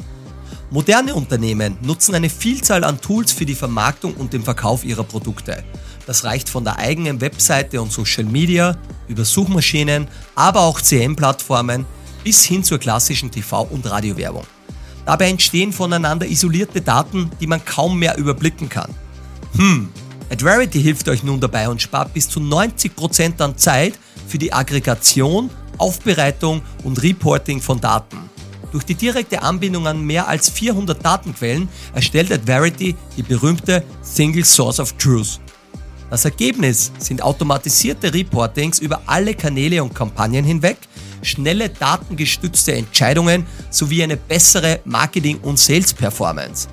Moderne 0.70 1.16
Unternehmen 1.16 1.78
nutzen 1.82 2.14
eine 2.14 2.30
Vielzahl 2.30 2.84
an 2.84 3.02
Tools 3.02 3.32
für 3.32 3.46
die 3.46 3.56
Vermarktung 3.56 4.14
und 4.14 4.34
den 4.34 4.44
Verkauf 4.44 4.86
ihrer 4.86 5.04
Produkte. 5.04 5.64
Das 6.10 6.24
reicht 6.24 6.50
von 6.50 6.64
der 6.64 6.80
eigenen 6.80 7.22
Webseite 7.22 7.80
und 7.80 7.92
Social 7.92 8.24
Media 8.24 8.76
über 9.08 9.24
Suchmaschinen, 9.24 10.08
aber 10.34 10.62
auch 10.62 10.82
CM-Plattformen 10.82 11.86
bis 12.24 12.44
hin 12.44 12.64
zur 12.64 12.80
klassischen 12.80 13.30
TV- 13.30 13.70
und 13.70 13.88
Radiowerbung. 13.88 14.44
Dabei 15.06 15.30
entstehen 15.30 15.72
voneinander 15.72 16.26
isolierte 16.26 16.82
Daten, 16.82 17.30
die 17.40 17.46
man 17.46 17.64
kaum 17.64 18.00
mehr 18.00 18.18
überblicken 18.18 18.68
kann. 18.70 18.92
Hm, 19.56 19.90
Adverity 20.32 20.82
hilft 20.82 21.08
euch 21.10 21.22
nun 21.22 21.40
dabei 21.40 21.70
und 21.70 21.80
spart 21.80 22.12
bis 22.12 22.28
zu 22.28 22.40
90% 22.40 23.40
an 23.40 23.56
Zeit 23.56 23.94
für 24.28 24.40
die 24.40 24.52
Aggregation, 24.52 25.52
Aufbereitung 25.78 26.64
und 26.84 27.04
Reporting 27.04 27.62
von 27.62 27.80
Daten. 27.80 28.18
Durch 28.72 28.84
die 28.84 28.96
direkte 28.96 29.44
Anbindung 29.44 29.86
an 29.86 30.04
mehr 30.04 30.28
als 30.28 30.50
400 30.50 31.06
Datenquellen 31.06 31.70
erstellt 31.94 32.32
Adverity 32.32 32.96
die 33.16 33.22
berühmte 33.22 33.84
Single 34.02 34.44
Source 34.44 34.80
of 34.80 34.94
Truth. 34.94 35.40
Das 36.10 36.26
Ergebnis 36.26 36.92
sind 36.98 37.22
automatisierte 37.22 38.12
Reportings 38.12 38.80
über 38.80 39.02
alle 39.06 39.36
Kanäle 39.36 39.84
und 39.84 39.94
Kampagnen 39.94 40.44
hinweg, 40.44 40.78
schnelle 41.22 41.70
datengestützte 41.70 42.74
Entscheidungen 42.74 43.46
sowie 43.70 44.02
eine 44.02 44.18
bessere 44.18 44.80
Marketing- 44.86 45.40
und 45.42 45.60
Sales-Performance. 45.60 46.68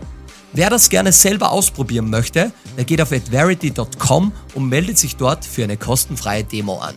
Wer 0.54 0.70
das 0.70 0.88
gerne 0.88 1.12
selber 1.12 1.52
ausprobieren 1.52 2.08
möchte, 2.08 2.50
der 2.78 2.84
geht 2.84 3.02
auf 3.02 3.12
adverity.com 3.12 4.32
und 4.54 4.68
meldet 4.70 4.96
sich 4.96 5.16
dort 5.16 5.44
für 5.44 5.64
eine 5.64 5.76
kostenfreie 5.76 6.44
Demo 6.44 6.78
an. 6.78 6.94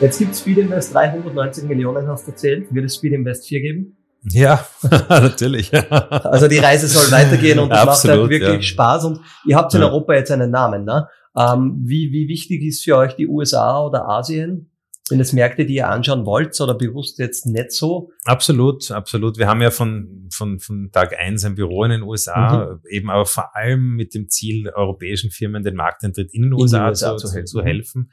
Jetzt 0.00 0.20
gibt 0.20 0.36
Speed 0.36 0.58
Invest 0.58 0.94
390 0.94 1.64
Millionen, 1.64 2.06
hast 2.06 2.28
du 2.28 2.30
erzählt. 2.30 2.72
Wird 2.72 2.84
es 2.84 2.94
Speed 2.94 3.14
Invest 3.14 3.48
4 3.48 3.60
geben? 3.60 3.96
Ja, 4.24 4.66
natürlich. 5.08 5.72
also 5.90 6.48
die 6.48 6.58
Reise 6.58 6.88
soll 6.88 7.10
weitergehen 7.10 7.58
und 7.58 7.70
das 7.70 7.80
Absolut, 7.80 8.16
macht 8.16 8.20
halt 8.22 8.30
wirklich 8.30 8.56
ja. 8.56 8.62
Spaß. 8.62 9.04
Und 9.06 9.20
ihr 9.46 9.56
habt 9.56 9.74
in 9.74 9.80
ja. 9.80 9.86
Europa 9.86 10.14
jetzt 10.14 10.30
einen 10.30 10.50
Namen. 10.50 10.84
Ne? 10.84 11.08
Ähm, 11.36 11.80
wie, 11.84 12.12
wie 12.12 12.28
wichtig 12.28 12.62
ist 12.62 12.84
für 12.84 12.96
euch 12.96 13.14
die 13.14 13.26
USA 13.26 13.84
oder 13.84 14.08
Asien? 14.08 14.70
Sind 15.08 15.18
es 15.18 15.32
Märkte, 15.32 15.66
die 15.66 15.74
ihr 15.74 15.88
anschauen 15.88 16.24
wollt 16.24 16.60
oder 16.60 16.74
bewusst 16.74 17.18
jetzt 17.18 17.44
nicht 17.44 17.72
so? 17.72 18.12
Absolut, 18.24 18.92
absolut. 18.92 19.38
Wir 19.38 19.48
haben 19.48 19.60
ja 19.60 19.72
von, 19.72 20.28
von, 20.32 20.60
von 20.60 20.90
Tag 20.92 21.18
eins 21.18 21.44
ein 21.44 21.56
Büro 21.56 21.82
in 21.82 21.90
den 21.90 22.02
USA, 22.02 22.74
mhm. 22.74 22.80
eben 22.88 23.10
aber 23.10 23.26
vor 23.26 23.56
allem 23.56 23.96
mit 23.96 24.14
dem 24.14 24.28
Ziel, 24.28 24.68
europäischen 24.68 25.32
Firmen 25.32 25.64
den 25.64 25.74
Markteintritt 25.74 26.32
in 26.32 26.42
den 26.42 26.52
USA, 26.52 26.84
in 26.84 26.88
USA 26.90 27.16
zu, 27.16 27.26
zu, 27.26 27.34
helfen. 27.34 27.46
zu, 27.46 27.62
helfen. 27.62 28.12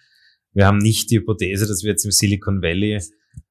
Wir 0.53 0.66
haben 0.66 0.80
nicht 0.80 1.12
die 1.12 1.18
Hypothese, 1.20 1.68
dass 1.68 1.84
wir 1.84 1.91
jetzt 1.91 2.03
im 2.03 2.10
Silicon 2.10 2.64
Valley 2.64 2.99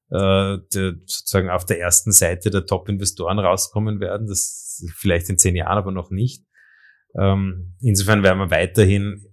äh, 0.09 0.57
der, 0.73 0.95
sozusagen 1.05 1.49
auf 1.49 1.65
der 1.65 1.79
ersten 1.79 2.11
Seite 2.11 2.49
der 2.49 2.65
Top-Investoren 2.65 3.39
rauskommen 3.39 3.99
werden. 3.99 4.27
Das 4.27 4.85
vielleicht 4.95 5.29
in 5.29 5.37
zehn 5.37 5.55
Jahren, 5.55 5.77
aber 5.77 5.91
noch 5.91 6.11
nicht. 6.11 6.45
Ähm, 7.19 7.75
insofern 7.79 8.23
werden 8.23 8.39
wir 8.39 8.51
weiterhin 8.51 9.25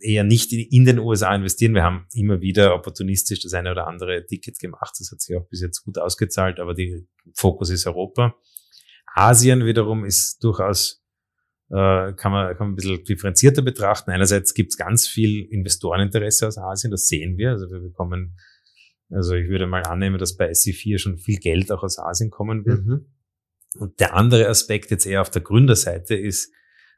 eher 0.00 0.24
nicht 0.24 0.52
in, 0.52 0.84
den 0.84 0.98
USA 0.98 1.34
investieren. 1.34 1.74
Wir 1.74 1.82
haben 1.82 2.06
immer 2.12 2.40
wieder 2.40 2.74
opportunistisch 2.74 3.40
das 3.40 3.54
eine 3.54 3.70
oder 3.72 3.86
andere 3.86 4.24
Ticket 4.26 4.58
gemacht. 4.58 4.94
Das 4.98 5.10
hat 5.10 5.20
sich 5.20 5.36
auch 5.36 5.46
bis 5.48 5.60
jetzt 5.60 5.84
gut 5.84 5.98
ausgezahlt, 5.98 6.60
aber 6.60 6.74
der 6.74 7.00
Fokus 7.34 7.70
ist 7.70 7.86
Europa. 7.86 8.34
Asien 9.14 9.64
wiederum 9.64 10.04
ist 10.04 10.42
durchaus, 10.44 11.02
äh, 11.70 12.12
kann, 12.12 12.32
man, 12.32 12.56
kann 12.56 12.66
man 12.66 12.72
ein 12.72 12.76
bisschen 12.76 13.02
differenzierter 13.04 13.62
betrachten. 13.62 14.10
Einerseits 14.10 14.54
gibt 14.54 14.72
es 14.72 14.76
ganz 14.76 15.08
viel 15.08 15.46
Investoreninteresse 15.50 16.46
aus 16.46 16.58
Asien, 16.58 16.90
das 16.90 17.06
sehen 17.08 17.36
wir. 17.36 17.50
Also 17.50 17.70
wir 17.70 17.80
bekommen, 17.80 18.36
also 19.10 19.34
ich 19.34 19.48
würde 19.48 19.66
mal 19.66 19.82
annehmen, 19.82 20.18
dass 20.18 20.36
bei 20.36 20.50
SC4 20.50 20.98
schon 20.98 21.18
viel 21.18 21.38
Geld 21.38 21.70
auch 21.70 21.82
aus 21.82 21.98
Asien 21.98 22.30
kommen 22.30 22.64
wird. 22.64 22.84
Mhm. 22.84 23.06
Und 23.78 24.00
der 24.00 24.14
andere 24.14 24.48
Aspekt 24.48 24.90
jetzt 24.90 25.06
eher 25.06 25.20
auf 25.20 25.30
der 25.30 25.42
Gründerseite 25.42 26.14
ist, 26.14 26.52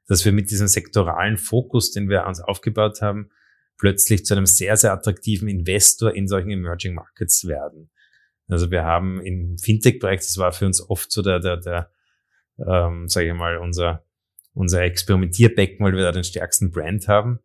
dass 0.07 0.25
wir 0.25 0.33
mit 0.33 0.51
diesem 0.51 0.69
sektoralen 0.69 1.37
Fokus, 1.37 1.91
den 1.91 2.09
wir 2.09 2.25
uns 2.27 2.41
aufgebaut 2.41 3.03
haben, 3.03 3.31
plötzlich 3.77 4.25
zu 4.25 4.35
einem 4.35 4.47
sehr, 4.47 4.77
sehr 4.77 4.93
attraktiven 4.93 5.49
Investor 5.49 6.15
in 6.15 6.27
solchen 6.27 6.51
Emerging 6.51 6.95
Markets 6.95 7.47
werden. 7.47 7.91
Also 8.49 8.71
wir 8.71 8.85
haben 8.85 9.21
im 9.21 9.59
Fintech-Bereich, 9.59 10.21
das 10.21 10.39
war 10.39 10.53
für 10.53 10.67
uns 10.67 10.81
oft 10.81 11.13
so 11.13 11.21
der, 11.23 11.39
der, 11.39 11.59
der 11.59 11.91
ähm, 12.67 13.09
sage 13.09 13.29
ich 13.29 13.35
mal, 13.35 13.59
unser, 13.59 14.05
unser 14.55 14.83
Experimentierbecken, 14.83 15.85
weil 15.85 15.93
wir 15.93 16.03
da 16.03 16.13
den 16.13 16.25
stärksten 16.25 16.71
Brand 16.71 17.07
haben, 17.09 17.41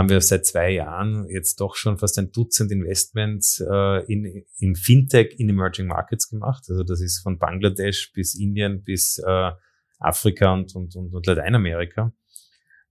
haben 0.00 0.08
wir 0.08 0.20
seit 0.22 0.46
zwei 0.46 0.70
Jahren 0.70 1.28
jetzt 1.28 1.60
doch 1.60 1.76
schon 1.76 1.98
fast 1.98 2.18
ein 2.18 2.32
Dutzend 2.32 2.72
Investments 2.72 3.60
äh, 3.60 4.04
in, 4.10 4.46
in 4.56 4.74
Fintech 4.74 5.38
in 5.38 5.50
Emerging 5.50 5.88
Markets 5.88 6.30
gemacht. 6.30 6.64
Also 6.70 6.84
das 6.84 7.02
ist 7.02 7.20
von 7.22 7.38
Bangladesch 7.38 8.10
bis 8.14 8.34
Indien 8.34 8.82
bis 8.82 9.18
äh, 9.18 9.50
Afrika 9.98 10.54
und, 10.54 10.74
und, 10.74 10.96
und, 10.96 11.12
und 11.12 11.26
Lateinamerika, 11.26 12.14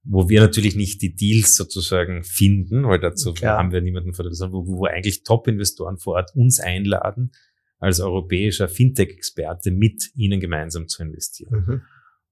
wo 0.04 0.30
wir 0.30 0.40
natürlich 0.40 0.76
nicht 0.76 1.02
die 1.02 1.16
Deals 1.16 1.56
sozusagen 1.56 2.24
finden, 2.24 2.88
weil 2.88 3.00
dazu 3.00 3.34
Klar. 3.34 3.58
haben 3.58 3.72
wir 3.72 3.82
niemanden 3.82 4.14
vor 4.14 4.22
der 4.22 4.30
Person, 4.30 4.52
wo, 4.52 4.68
wo 4.68 4.86
eigentlich 4.86 5.24
Top-Investoren 5.24 5.98
vor 5.98 6.14
Ort 6.14 6.36
uns 6.36 6.60
einladen, 6.60 7.32
als 7.80 8.00
europäischer 8.00 8.70
Fintech-Experte 8.70 9.72
mit 9.72 10.12
ihnen 10.14 10.40
gemeinsam 10.40 10.88
zu 10.88 11.02
investieren. 11.02 11.66
Mhm. 11.66 11.82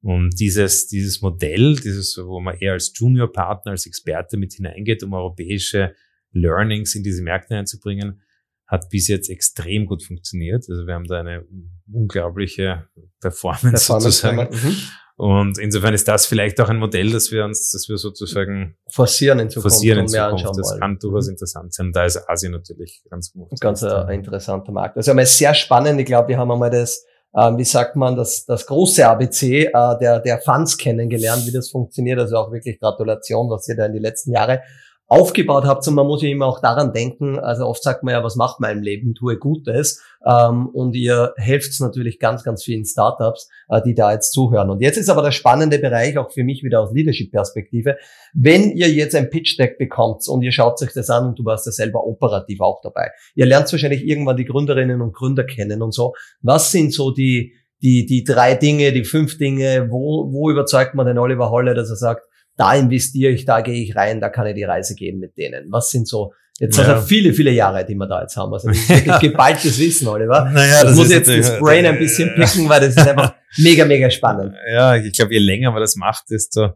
Und 0.02 0.39
dieses, 0.39 0.88
dieses 0.88 1.22
Modell, 1.22 1.76
dieses, 1.76 2.18
wo 2.18 2.39
man 2.39 2.58
eher 2.58 2.74
als 2.74 2.93
Junior-Partner, 2.95 3.72
als 3.72 3.86
Experte 3.86 4.38
mit 4.38 4.54
hineingeht, 4.54 5.04
um 5.04 5.14
europäische 5.14 5.93
Learnings 6.32 6.95
in 6.95 7.04
diese 7.04 7.24
Märkte 7.24 7.56
einzubringen, 7.56 8.22
hat 8.68 8.89
bis 8.89 9.08
jetzt 9.08 9.30
extrem 9.30 9.86
gut 9.86 10.04
funktioniert. 10.04 10.66
Also 10.70 10.86
wir 10.86 10.93
haben 10.93 11.06
da 11.06 11.22
eine 11.22 11.45
unglaubliche 11.91 12.88
Performance, 13.22 13.70
Performance 13.72 14.12
sozusagen. 14.12 14.50
Mhm. 14.52 14.76
Und 15.16 15.58
insofern 15.58 15.95
ist 15.95 16.08
das 16.08 16.28
vielleicht 16.28 16.62
auch 16.62 16.70
ein 16.70 16.78
Modell, 16.78 17.12
dass 17.12 17.32
wir 17.32 17.43
uns, 17.43 17.72
dass 17.72 17.89
wir 17.89 17.98
sozusagen 17.98 18.78
forcieren 18.91 19.39
in 19.39 19.50
Zukunft. 19.50 19.76
Forcieren 19.76 20.00
in 20.02 20.08
Zukunft. 20.08 20.60
Das 20.60 20.80
kann 20.80 21.00
durchaus 21.00 21.26
mhm. 21.26 21.32
interessant 21.32 21.74
sein. 21.74 21.91
Da 21.91 22.06
ist 22.06 22.18
Asien 22.30 22.52
natürlich 22.52 23.04
ganz 23.10 23.32
gut. 23.32 23.50
Ganz 23.60 23.82
ein 23.82 24.20
interessanter 24.20 24.72
Markt. 24.72 24.95
Also 24.95 25.12
einmal 25.12 25.26
sehr 25.26 25.56
spannend. 25.56 26.00
Ich 26.00 26.06
glaube, 26.06 26.28
wir 26.28 26.38
haben 26.38 26.52
einmal 26.52 26.70
das, 26.70 27.04
wie 27.38 27.66
sagt 27.66 27.96
man, 27.96 28.16
das, 28.16 28.46
das 28.46 28.66
große 28.66 29.08
ABC 29.08 29.66
äh, 29.66 29.72
der, 30.00 30.20
der 30.20 30.40
Funds 30.40 30.78
kennengelernt, 30.78 31.46
wie 31.46 31.52
das 31.52 31.70
funktioniert. 31.70 32.20
Also 32.20 32.38
auch 32.38 32.52
wirklich 32.52 32.80
Gratulation, 32.80 33.50
was 33.50 33.68
ihr 33.68 33.76
da 33.76 33.86
in 33.86 33.94
die 33.94 34.00
letzten 34.00 34.32
Jahre 34.32 34.64
aufgebaut 35.08 35.64
habt. 35.64 35.88
Und 35.88 35.95
man 35.95 36.05
muss 36.05 36.22
ja 36.22 36.30
immer 36.30 36.45
auch 36.45 36.62
daran 36.62 36.91
denken, 36.91 37.39
also 37.39 37.66
oft 37.66 37.82
sagt 37.82 38.03
man 38.03 38.14
ja, 38.14 38.24
was 38.24 38.36
macht 38.36 38.60
man 38.60 38.78
im 38.78 38.84
Leben, 38.84 39.16
tue 39.16 39.38
Gutes. 39.38 40.03
Ähm, 40.26 40.68
und 40.68 40.95
ihr 40.95 41.34
helft 41.38 41.80
natürlich 41.80 42.20
ganz, 42.20 42.43
ganz 42.43 42.64
vielen 42.64 42.86
Startups, 42.86 43.49
äh, 43.70 43.82
die 43.82 43.95
da 43.95 44.12
jetzt 44.12 44.34
zuhören. 44.34 44.70
Und 44.70 44.82
jetzt 44.82 44.97
ist 44.97 45.10
aber 45.10 45.22
der 45.22 45.32
spannende 45.32 45.80
Bereich, 45.80 46.18
auch 46.18 46.32
für 46.32 46.43
mich 46.43 46.64
wieder 46.64 46.82
aus 46.82 46.91
Leadership-Perspektive, 46.91 47.97
wenn 48.34 48.72
ihr 48.72 48.89
jetzt 48.89 49.16
ein 49.16 49.30
Pitch-Deck 49.30 49.78
bekommt 49.78 50.28
und 50.28 50.41
ihr 50.41 50.51
schaut 50.51 50.82
euch 50.82 50.93
das 50.93 51.10
an 51.10 51.28
und 51.28 51.39
du 51.39 51.45
warst 51.45 51.66
ja 51.66 51.72
selber 51.72 52.05
operativ 52.05 52.60
auch 52.60 52.82
dabei. 52.82 53.12
Ihr 53.36 53.45
lernt 53.45 53.72
wahrscheinlich 53.72 54.05
irgendwann 54.05 54.38
die 54.38 54.45
Gründerinnen 54.45 55.01
und 55.01 55.14
Gründer 55.14 55.45
kennen 55.45 55.82
und 55.82 55.93
so. 55.93 56.14
Was 56.41 56.72
sind 56.72 56.93
so 56.93 57.12
die 57.12 57.53
die, 57.84 58.08
die 58.08 58.24
drei 58.24 58.55
Dinge, 58.55 58.91
die 58.91 59.03
fünf 59.03 59.38
Dinge, 59.38 59.88
wo, 59.91 60.32
wo 60.32 60.49
überzeugt 60.49 60.95
man 60.95 61.05
den 61.05 61.20
Oliver 61.20 61.51
Holle, 61.51 61.76
dass 61.76 61.91
er 61.91 61.95
sagt, 61.95 62.24
da 62.58 62.74
investiere 62.74 63.32
ich, 63.32 63.45
da 63.45 63.62
gehe 63.62 63.82
ich 63.82 63.95
rein, 63.95 64.20
da 64.20 64.30
kann 64.30 64.47
ich 64.47 64.55
die 64.55 64.64
Reise 64.64 64.95
gehen 64.95 65.20
mit 65.20 65.38
denen. 65.38 65.72
Was 65.72 65.89
sind 65.89 66.08
so 66.08 66.34
Jetzt 66.60 66.80
ja. 66.80 66.86
also 66.86 67.05
viele, 67.05 67.34
viele 67.34 67.51
Jahre, 67.51 67.86
die 67.86 67.93
wir 67.93 68.08
da 68.08 68.24
jetzt 68.24 68.36
haben. 68.36 68.51
Also 68.51 68.70
das 68.70 68.78
ist 68.78 68.89
wirklich 68.89 69.20
geballtes 69.20 69.78
Wissen, 69.78 70.08
Oliver. 70.08 70.49
Naja, 70.53 70.82
das 70.82 70.93
ich 70.93 70.97
muss 70.97 71.12
jetzt 71.12 71.30
das 71.30 71.60
Brain 71.60 71.86
ein 71.86 71.99
bisschen 71.99 72.34
picken, 72.34 72.68
weil 72.68 72.80
das 72.80 72.95
ist 72.95 73.08
einfach 73.08 73.36
mega, 73.58 73.86
mega 73.86 74.10
spannend. 74.10 74.55
Ja, 74.72 74.95
ich 74.95 75.14
glaube, 75.14 75.34
je 75.34 75.39
länger 75.39 75.70
man 75.70 75.82
das 75.82 75.95
macht, 75.95 76.32
desto 76.32 76.72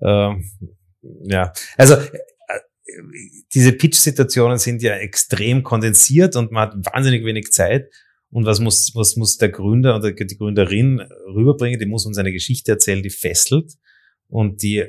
ähm, 0.00 0.42
ja. 1.24 1.52
Also 1.76 1.94
äh, 1.94 2.08
diese 3.54 3.72
Pitch-Situationen 3.72 4.58
sind 4.58 4.82
ja 4.82 4.94
extrem 4.94 5.62
kondensiert 5.62 6.36
und 6.36 6.50
man 6.50 6.68
hat 6.68 6.74
wahnsinnig 6.92 7.24
wenig 7.24 7.52
Zeit. 7.52 7.90
Und 8.30 8.46
was 8.46 8.60
muss, 8.60 8.92
was 8.94 9.16
muss 9.16 9.36
der 9.38 9.48
Gründer 9.48 9.96
oder 9.96 10.12
die 10.12 10.38
Gründerin 10.38 11.00
rüberbringen? 11.34 11.80
Die 11.80 11.86
muss 11.86 12.06
uns 12.06 12.16
eine 12.16 12.32
Geschichte 12.32 12.72
erzählen, 12.72 13.02
die 13.02 13.10
fesselt 13.10 13.72
und 14.28 14.62
die 14.62 14.86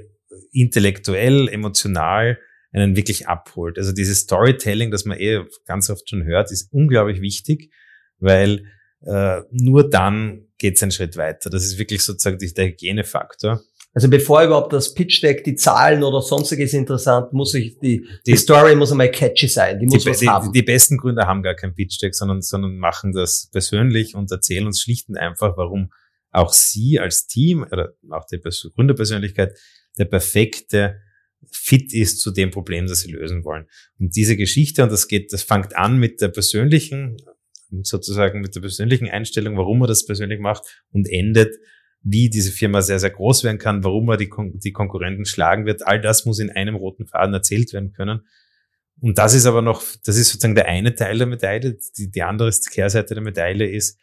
intellektuell, 0.51 1.47
emotional 1.47 2.37
einen 2.73 2.95
wirklich 2.95 3.27
abholt. 3.27 3.77
Also 3.77 3.91
dieses 3.91 4.19
Storytelling, 4.19 4.91
das 4.91 5.05
man 5.05 5.19
eh 5.19 5.43
ganz 5.65 5.89
oft 5.89 6.09
schon 6.09 6.23
hört, 6.23 6.51
ist 6.51 6.71
unglaublich 6.71 7.21
wichtig, 7.21 7.71
weil 8.19 8.65
äh, 9.05 9.41
nur 9.51 9.89
dann 9.89 10.47
geht 10.57 10.75
es 10.75 10.83
einen 10.83 10.91
Schritt 10.91 11.17
weiter. 11.17 11.49
Das 11.49 11.63
ist 11.63 11.77
wirklich 11.77 12.03
sozusagen 12.03 12.37
der 12.37 12.67
Hygienefaktor. 12.67 13.61
Also 13.93 14.09
bevor 14.09 14.43
überhaupt 14.43 14.71
das 14.71 14.93
Pitch 14.93 15.21
Deck, 15.21 15.43
die 15.43 15.55
Zahlen 15.55 16.01
oder 16.03 16.21
sonstiges 16.21 16.73
interessant, 16.73 17.33
muss 17.33 17.53
ich 17.55 17.77
die, 17.79 18.07
die, 18.25 18.31
die 18.31 18.37
Story 18.37 18.73
muss 18.75 18.91
einmal 18.91 19.11
catchy 19.11 19.49
sein. 19.49 19.79
Die 19.79 19.85
muss 19.85 20.03
die, 20.03 20.09
was 20.09 20.19
die, 20.19 20.29
haben. 20.29 20.53
Die 20.53 20.61
besten 20.61 20.97
Gründer 20.97 21.27
haben 21.27 21.43
gar 21.43 21.55
kein 21.55 21.75
Pitch 21.75 22.01
Deck, 22.01 22.15
sondern, 22.15 22.41
sondern 22.41 22.77
machen 22.77 23.11
das 23.11 23.49
persönlich 23.51 24.15
und 24.15 24.31
erzählen 24.31 24.65
uns 24.65 24.81
schlicht 24.81 25.09
und 25.09 25.17
einfach, 25.17 25.57
warum 25.57 25.91
auch 26.31 26.53
sie 26.53 26.99
als 26.99 27.27
Team 27.27 27.63
oder 27.69 27.93
auch 28.11 28.25
die 28.31 28.39
Gründerpersönlichkeit 28.39 29.57
der 29.97 30.05
perfekte 30.05 31.01
fit 31.51 31.93
ist 31.93 32.21
zu 32.21 32.31
dem 32.31 32.51
Problem, 32.51 32.87
das 32.87 33.01
sie 33.01 33.11
lösen 33.11 33.43
wollen. 33.43 33.67
Und 33.99 34.15
diese 34.15 34.37
Geschichte, 34.37 34.83
und 34.83 34.91
das 34.91 35.07
geht, 35.07 35.33
das 35.33 35.43
fängt 35.43 35.75
an 35.75 35.97
mit 35.97 36.21
der 36.21 36.29
persönlichen, 36.29 37.17
sozusagen 37.83 38.41
mit 38.41 38.55
der 38.55 38.61
persönlichen 38.61 39.09
Einstellung, 39.09 39.57
warum 39.57 39.79
man 39.79 39.87
das 39.87 40.05
persönlich 40.05 40.39
macht 40.39 40.63
und 40.91 41.09
endet, 41.09 41.55
wie 42.03 42.29
diese 42.29 42.51
Firma 42.51 42.81
sehr, 42.81 42.99
sehr 42.99 43.11
groß 43.11 43.43
werden 43.43 43.59
kann, 43.59 43.83
warum 43.83 44.05
man 44.05 44.17
die, 44.17 44.27
Kon 44.27 44.59
die 44.59 44.71
Konkurrenten 44.71 45.25
schlagen 45.25 45.65
wird. 45.65 45.85
All 45.85 46.01
das 46.01 46.25
muss 46.25 46.39
in 46.39 46.49
einem 46.49 46.75
roten 46.75 47.05
Faden 47.05 47.33
erzählt 47.33 47.73
werden 47.73 47.93
können. 47.93 48.21
Und 48.99 49.17
das 49.17 49.33
ist 49.33 49.45
aber 49.45 49.61
noch, 49.61 49.83
das 50.03 50.17
ist 50.17 50.29
sozusagen 50.29 50.55
der 50.55 50.67
eine 50.67 50.95
Teil 50.95 51.17
der 51.17 51.27
Medaille. 51.27 51.77
Die, 51.97 52.11
die 52.11 52.21
andere 52.23 52.51
Kehrseite 52.71 53.13
der 53.13 53.23
Medaille 53.23 53.69
ist, 53.69 53.99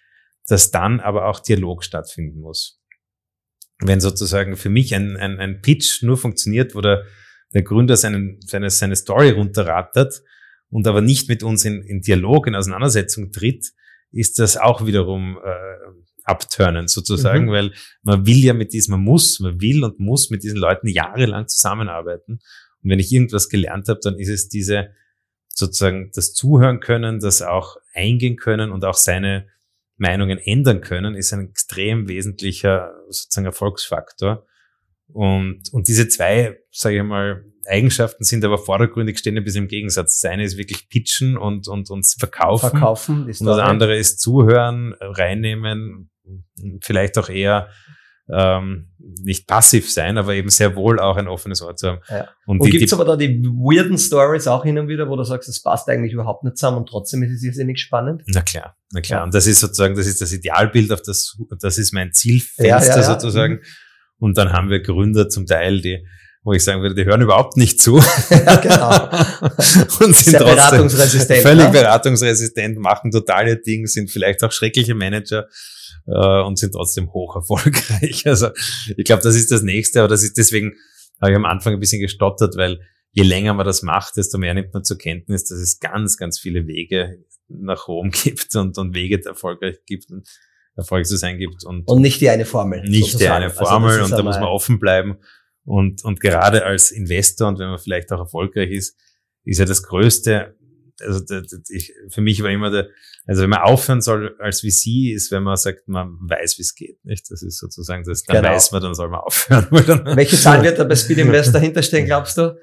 dass 0.47 0.71
dann 0.71 1.01
aber 1.01 1.27
auch 1.27 1.41
Dialog 1.41 1.85
stattfinden 1.85 2.41
muss. 2.41 2.78
Wenn 3.81 4.01
sozusagen 4.01 4.57
für 4.57 4.71
mich 4.71 4.95
ein, 4.95 5.17
ein, 5.17 5.39
ein 5.39 5.63
Pitch 5.63 6.03
nur 6.03 6.17
funktioniert, 6.17 6.75
wo 6.75 6.81
der 6.81 7.05
der 7.55 7.63
Gründer 7.63 7.97
seinen, 7.97 8.41
seine, 8.43 8.71
seine 8.71 8.97
Story 8.97 9.31
runterrattert 9.31 10.23
und 10.71 10.87
aber 10.87 11.01
nicht 11.01 11.29
mit 11.29 11.43
uns 11.43 11.65
in, 11.65 11.83
in 11.83 12.01
Dialog, 12.01 12.47
in 12.47 12.55
Auseinandersetzung 12.55 13.33
tritt, 13.33 13.73
ist 14.11 14.39
das 14.39 14.57
auch 14.57 14.87
wiederum 14.87 15.39
äh, 15.43 16.25
abturnen 16.25 16.89
sozusagen, 16.89 17.47
mhm. 17.47 17.51
weil 17.51 17.73
man 18.03 18.27
will 18.27 18.39
ja 18.39 18.53
mit 18.53 18.73
diesem, 18.73 18.93
man 18.93 19.01
muss, 19.01 19.41
man 19.41 19.61
will 19.61 19.83
und 19.85 19.99
muss 19.99 20.31
mit 20.31 20.43
diesen 20.43 20.59
Leuten 20.59 20.89
jahrelang 20.89 21.49
zusammenarbeiten. 21.49 22.41
Und 22.83 22.91
wenn 22.91 22.99
ich 22.99 23.13
irgendwas 23.13 23.49
gelernt 23.49 23.89
habe, 23.89 24.01
dann 24.03 24.19
ist 24.19 24.29
es 24.29 24.49
diese 24.49 24.91
sozusagen 25.49 26.11
das 26.15 26.35
Zuhören 26.35 26.81
können, 26.81 27.19
das 27.19 27.43
auch 27.43 27.79
eingehen 27.95 28.37
können 28.37 28.71
und 28.71 28.85
auch 28.85 28.95
seine 28.95 29.49
Meinungen 29.99 30.39
ändern 30.39 30.81
können, 30.81 31.15
ist 31.15 31.33
ein 31.33 31.49
extrem 31.51 32.09
wesentlicher 32.09 32.95
sozusagen 33.09 33.47
Erfolgsfaktor. 33.47 34.47
Und, 35.13 35.63
und 35.73 35.89
diese 35.89 36.09
zwei, 36.09 36.59
sage 36.71 36.99
ich 36.99 37.03
mal, 37.03 37.45
Eigenschaften 37.67 38.25
sind 38.25 38.45
aber 38.45 38.59
vordergründig 38.59 39.19
stehen 39.19 39.37
ein 39.37 39.45
bisschen 39.45 39.65
im 39.65 39.69
Gegensatz. 39.69 40.21
Das 40.21 40.31
eine 40.31 40.45
ist 40.45 40.57
wirklich 40.57 40.89
pitchen 40.89 41.37
und, 41.37 41.69
und, 41.69 41.91
und 41.91 42.07
verkaufen. 42.19 42.71
Verkaufen 42.71 43.29
ist 43.29 43.41
Und 43.41 43.49
das 43.49 43.59
andere 43.59 43.97
ist 43.97 44.21
zuhören, 44.21 44.95
reinnehmen, 45.01 46.11
vielleicht 46.81 47.19
auch 47.19 47.29
eher 47.29 47.69
ähm, 48.31 48.89
nicht 48.99 49.47
passiv 49.47 49.91
sein, 49.91 50.19
aber 50.19 50.35
eben 50.35 50.51
sehr 50.51 50.77
wohl 50.77 51.01
auch 51.01 51.17
ein 51.17 51.29
offenes 51.29 51.63
Ohr 51.63 51.75
zu 51.77 51.89
haben. 51.89 52.01
Ja. 52.09 52.29
Und, 52.47 52.61
und 52.61 52.71
gibt 52.71 52.85
es 52.85 52.93
aber 52.93 53.05
da 53.05 53.17
die 53.17 53.43
weirden 53.43 53.97
Stories 53.97 54.47
auch 54.47 54.65
hin 54.65 54.79
und 54.79 54.89
wieder, 54.89 55.09
wo 55.09 55.17
du 55.17 55.25
sagst, 55.25 55.49
es 55.49 55.63
passt 55.63 55.89
eigentlich 55.89 56.13
überhaupt 56.13 56.45
nicht 56.45 56.59
zusammen 56.59 56.79
und 56.79 56.89
trotzdem 56.89 57.23
ist 57.23 57.33
es 57.33 57.43
irrsinnig 57.43 57.81
spannend? 57.81 58.23
Na 58.27 58.43
klar, 58.43 58.77
na 58.93 59.01
klar. 59.01 59.21
Ja. 59.21 59.25
Und 59.25 59.35
das 59.35 59.47
ist 59.47 59.61
sozusagen, 59.61 59.95
das 59.97 60.07
ist 60.07 60.21
das 60.21 60.33
Idealbild, 60.33 60.93
auf 60.93 61.03
das, 61.03 61.39
das 61.61 61.79
ist 61.79 61.93
mein 61.93 62.13
Zielfenster 62.13 63.01
ja, 63.01 63.03
sozusagen. 63.03 63.55
Mhm. 63.55 63.63
Und 64.19 64.39
dann 64.39 64.53
haben 64.53 64.69
wir 64.69 64.83
Gründer 64.83 65.29
zum 65.29 65.47
Teil, 65.47 65.81
die, 65.81 66.05
wo 66.43 66.53
ich 66.53 66.63
sagen 66.63 66.83
würde, 66.83 66.95
die 66.95 67.05
hören 67.05 67.23
überhaupt 67.23 67.57
nicht 67.57 67.81
zu. 67.81 68.03
Ja, 68.31 68.57
genau. 68.57 69.09
und 70.05 70.15
sind 70.15 70.33
Sehr 70.33 70.41
beratungsresistent. 70.41 71.43
Völlig 71.43 71.67
ne? 71.67 71.71
beratungsresistent, 71.71 72.79
machen 72.79 73.11
totale 73.11 73.57
Dinge, 73.57 73.87
sind 73.87 74.11
vielleicht 74.11 74.43
auch 74.45 74.53
schreckliche 74.53 74.95
Manager 74.95 75.47
äh, 76.09 76.43
und 76.43 76.59
sind 76.59 76.73
trotzdem 76.73 77.13
hoch 77.13 77.37
erfolgreich. 77.37 78.23
Also 78.27 78.49
ich 78.97 79.05
glaube, 79.05 79.23
das 79.23 79.37
ist 79.37 79.53
das 79.53 79.63
Nächste, 79.63 80.01
aber 80.01 80.09
das 80.09 80.25
ist 80.25 80.37
deswegen 80.37 80.75
habe 81.21 81.33
ich 81.33 81.37
am 81.37 81.45
Anfang 81.45 81.75
ein 81.75 81.81
bisschen 81.81 82.01
gestottert, 82.01 82.57
weil 82.57 82.81
je 83.13 83.23
länger 83.23 83.55
man 83.55 83.67
das 83.67 83.83
macht, 83.83 84.17
desto 84.17 84.39
mehr 84.39 84.55
nimmt 84.55 84.73
man 84.73 84.85
zur 84.85 84.99
Kenntnis, 84.99 85.45
dass 85.45 85.59
es 85.59 85.81
ganz, 85.81 86.17
ganz 86.17 86.39
viele 86.39 86.67
Wege 86.67 87.25
nach 87.49 87.89
Rom 87.89 88.11
gibt 88.25 88.55
und, 88.57 88.79
und 88.79 88.95
Wege 88.95 89.25
erfolgreich 89.25 89.79
gibt. 89.87 90.11
Und 90.11 90.29
Erfolg 90.79 91.07
zu 91.07 91.17
sein 91.17 91.39
gibt. 91.39 91.65
Und, 91.65 91.89
und 91.89 92.01
nicht 92.01 92.21
die 92.21 92.31
eine 92.31 92.45
Formel. 92.45 92.81
Nicht 92.83 93.13
sozusagen. 93.13 93.25
die 93.25 93.29
eine 93.29 93.45
also 93.47 93.65
Formel 93.65 93.91
also 93.91 94.05
und 94.05 94.11
da 94.13 94.23
muss 94.23 94.37
man 94.37 94.45
offen 94.45 94.79
bleiben. 94.79 95.19
Und, 95.65 96.05
und 96.05 96.21
gerade 96.21 96.65
als 96.65 96.93
Investor 96.93 97.49
und 97.49 97.59
wenn 97.59 97.69
man 97.69 97.79
vielleicht 97.79 98.11
auch 98.13 98.21
erfolgreich 98.21 98.71
ist, 98.71 98.97
ist 99.45 99.59
ja 99.59 99.65
das 99.65 99.83
Größte, 99.83 100.57
also 101.01 101.23
ich, 101.69 101.93
für 102.09 102.21
mich 102.21 102.43
war 102.43 102.51
immer 102.51 102.71
der, 102.71 102.89
also 103.27 103.43
wenn 103.43 103.51
man 103.51 103.61
aufhören 103.61 104.01
soll 104.01 104.37
als 104.39 104.61
VC, 104.61 105.13
ist, 105.15 105.31
wenn 105.31 105.43
man 105.43 105.57
sagt, 105.57 105.89
man 105.89 106.17
weiß, 106.21 106.59
wie 106.59 106.63
es 106.63 106.75
geht, 106.75 107.05
nicht? 107.05 107.31
Das 107.31 107.43
ist 107.43 107.59
sozusagen 107.59 108.05
das, 108.05 108.23
dann 108.25 108.37
genau. 108.37 108.55
weiß 108.55 108.73
man, 108.73 108.83
dann 108.83 108.95
soll 108.95 109.09
man 109.09 109.21
aufhören. 109.21 109.67
Welche 110.17 110.37
Zahl 110.37 110.63
wird 110.63 110.79
da 110.79 110.85
bei 110.85 110.95
Speed 110.97 111.19
Invest 111.19 111.55
dahinter 111.55 111.83
stehen, 111.83 112.07
glaubst 112.07 112.39
du? 112.39 112.57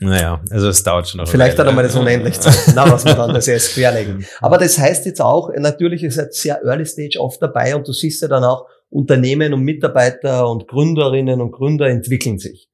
Naja, 0.00 0.42
also 0.50 0.68
es 0.68 0.82
dauert 0.82 1.08
schon 1.08 1.20
noch. 1.20 1.28
Vielleicht 1.28 1.58
hat 1.58 1.66
er 1.66 1.72
mal 1.72 1.82
das 1.82 1.94
unendlich 1.94 2.38
Zeit. 2.40 2.74
Na, 2.74 2.90
was 2.90 3.04
wir 3.04 3.14
dann 3.14 3.32
das 3.32 3.46
erst 3.46 3.74
querlegen. 3.74 4.26
Aber 4.40 4.58
das 4.58 4.76
heißt 4.76 5.06
jetzt 5.06 5.20
auch, 5.20 5.50
natürlich 5.56 6.02
ist 6.02 6.16
er 6.16 6.32
sehr 6.32 6.60
Early 6.64 6.84
Stage 6.84 7.20
oft 7.20 7.40
dabei 7.40 7.76
und 7.76 7.86
du 7.86 7.92
siehst 7.92 8.20
ja 8.22 8.28
dann 8.28 8.42
auch, 8.42 8.66
Unternehmen 8.90 9.52
und 9.52 9.62
Mitarbeiter 9.62 10.48
und 10.48 10.68
Gründerinnen 10.68 11.40
und 11.40 11.50
Gründer 11.50 11.88
entwickeln 11.88 12.38
sich. 12.38 12.68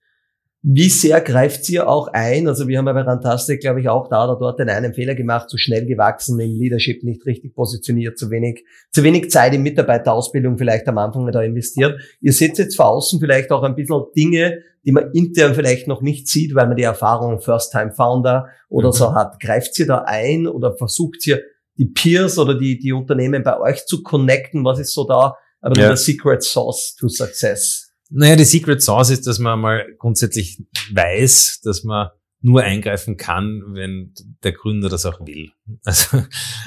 Wie 0.63 0.91
sehr 0.91 1.23
greift 1.23 1.71
ihr 1.71 1.89
auch 1.89 2.09
ein? 2.09 2.47
Also 2.47 2.69
wir 2.69 2.77
haben 2.77 2.87
ja 2.87 2.93
bei 2.93 3.01
Rantastic, 3.01 3.63
glaube 3.63 3.81
ich, 3.81 3.89
auch 3.89 4.09
da 4.09 4.25
oder 4.25 4.39
dort 4.39 4.59
den 4.59 4.69
einen 4.69 4.93
Fehler 4.93 5.15
gemacht, 5.15 5.49
zu 5.49 5.57
schnell 5.57 5.87
gewachsen, 5.87 6.39
im 6.39 6.59
Leadership 6.59 7.03
nicht 7.03 7.25
richtig 7.25 7.55
positioniert, 7.55 8.19
zu 8.19 8.31
wenig, 8.31 8.67
zu 8.93 9.03
wenig 9.03 9.31
Zeit 9.31 9.55
in 9.55 9.63
Mitarbeiterausbildung 9.63 10.59
vielleicht 10.59 10.87
am 10.87 10.99
Anfang 10.99 11.31
da 11.33 11.41
investiert. 11.41 11.99
Ihr 12.21 12.35
seht 12.35 12.59
jetzt 12.59 12.77
vor 12.77 12.89
außen 12.89 13.21
vielleicht 13.21 13.51
auch 13.53 13.63
ein 13.63 13.75
bisschen 13.75 14.03
Dinge, 14.15 14.59
die 14.85 14.93
man 14.93 15.11
intern 15.13 15.55
vielleicht 15.55 15.89
noch 15.89 16.03
nicht 16.03 16.29
sieht, 16.29 16.55
weil 16.55 16.67
man 16.67 16.77
die 16.77 16.83
Erfahrung 16.83 17.41
First-Time-Founder 17.41 18.49
oder 18.69 18.89
mhm. 18.89 18.93
so 18.93 19.15
hat. 19.15 19.41
Greift 19.41 19.79
ihr 19.79 19.87
da 19.87 20.05
ein 20.07 20.47
oder 20.47 20.77
versucht 20.77 21.27
ihr 21.27 21.41
die 21.79 21.87
Peers 21.87 22.39
oder 22.39 22.59
die, 22.59 22.79
die 22.79 22.93
Unternehmen 22.93 23.43
bei 23.43 23.59
euch 23.59 23.87
zu 23.87 24.03
connecten? 24.03 24.63
Was 24.65 24.79
ist 24.79 24.93
so 24.93 25.07
da 25.07 25.37
aber 25.63 25.81
ja. 25.81 25.89
der 25.89 25.97
Secret 25.97 26.43
Sauce 26.43 26.97
to 26.99 27.09
Success? 27.09 27.90
Naja, 28.11 28.37
die 28.37 28.45
Secret 28.45 28.83
Sauce 28.83 29.11
ist, 29.11 29.27
dass 29.27 29.39
man 29.39 29.61
mal 29.61 29.87
grundsätzlich 29.99 30.63
weiß, 30.93 31.61
dass 31.63 31.85
man 31.85 32.11
nur 32.43 32.63
eingreifen 32.63 33.17
kann, 33.17 33.63
wenn 33.75 34.15
der 34.43 34.53
Gründer 34.53 34.89
das 34.89 35.07
auch 35.07 35.21
will. 35.27 35.53
Also, 35.85 36.25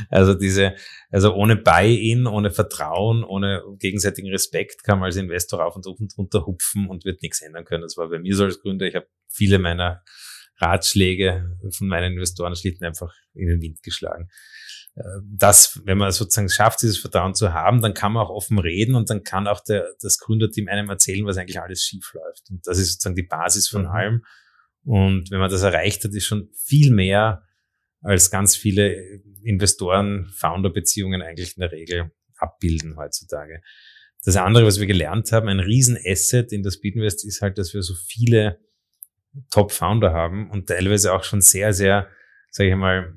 also 0.10 0.34
diese, 0.34 0.76
also 1.12 1.34
ohne 1.34 1.56
Buy-in, 1.56 2.26
ohne 2.28 2.52
Vertrauen, 2.52 3.24
ohne 3.24 3.64
gegenseitigen 3.80 4.30
Respekt 4.30 4.84
kann 4.84 5.00
man 5.00 5.08
als 5.08 5.18
Investor 5.18 5.60
rauf 5.60 5.76
und 5.76 5.86
runter 6.18 6.46
hupfen 6.46 6.88
und 6.88 7.06
wird 7.06 7.22
nichts 7.22 7.42
ändern 7.42 7.66
können. 7.66 7.82
Das 7.82 7.98
war 7.98 8.10
bei 8.10 8.20
mir 8.20 8.36
so 8.36 8.46
als 8.46 8.62
Gründer. 8.62 8.86
Ich 8.86 8.96
habe 8.96 9.08
viele 9.28 9.60
meiner 9.60 10.04
Ratschläge 10.58 11.58
von 11.72 11.88
meinen 11.88 12.14
Investoren 12.14 12.56
schlicht 12.56 12.82
einfach 12.82 13.14
in 13.34 13.48
den 13.48 13.62
Wind 13.62 13.84
geschlagen 13.84 14.30
das, 15.24 15.82
wenn 15.86 15.98
man 15.98 16.12
sozusagen 16.12 16.50
schafft, 16.50 16.84
dieses 16.84 17.00
Vertrauen 17.00 17.34
zu 17.34 17.54
haben, 17.54 17.82
dann 17.82 17.96
kann 17.96 18.14
man 18.14 18.24
auch 18.24 18.30
offen 18.30 18.60
reden 18.60 18.94
und 18.94 19.10
dann 19.10 19.24
kann 19.24 19.48
auch 19.48 19.62
der, 19.62 19.88
das 20.02 20.20
Gründerteam 20.20 20.68
einem 20.68 20.90
erzählen, 20.90 21.26
was 21.26 21.38
eigentlich 21.38 21.60
alles 21.60 21.82
schief 21.82 22.14
läuft. 22.14 22.50
Und 22.52 22.68
das 22.68 22.78
ist 22.78 22.94
sozusagen 22.94 23.16
die 23.16 23.24
Basis 23.24 23.68
von 23.68 23.84
mhm. 23.84 23.88
allem. 23.88 24.26
Und 24.86 25.32
wenn 25.32 25.40
man 25.40 25.50
das 25.50 25.64
erreicht 25.64 26.04
hat, 26.04 26.14
ist 26.14 26.26
schon 26.26 26.50
viel 26.54 26.92
mehr 26.92 27.44
als 28.02 28.30
ganz 28.30 28.56
viele 28.56 28.94
Investoren-Founder-Beziehungen 29.44 31.22
eigentlich 31.22 31.58
in 31.58 31.62
der 31.62 31.72
Regel 31.72 32.12
abbilden 32.38 32.98
heutzutage. 32.98 33.62
Das 34.26 34.36
andere, 34.36 34.66
was 34.66 34.80
wir 34.80 34.88
gelernt 34.88 35.32
haben, 35.32 35.48
ein 35.48 35.60
Riesenasset 35.60 36.52
in 36.52 36.64
der 36.64 36.72
Speedinvest 36.72 37.26
ist 37.26 37.42
halt, 37.42 37.58
dass 37.58 37.74
wir 37.74 37.82
so 37.82 37.94
viele 37.96 38.60
Top-Founder 39.50 40.14
haben 40.14 40.52
und 40.52 40.68
teilweise 40.68 41.14
auch 41.14 41.24
schon 41.24 41.42
sehr, 41.42 41.74
sehr, 41.74 42.08
sage 42.52 42.70
ich 42.70 42.76
mal, 42.76 43.14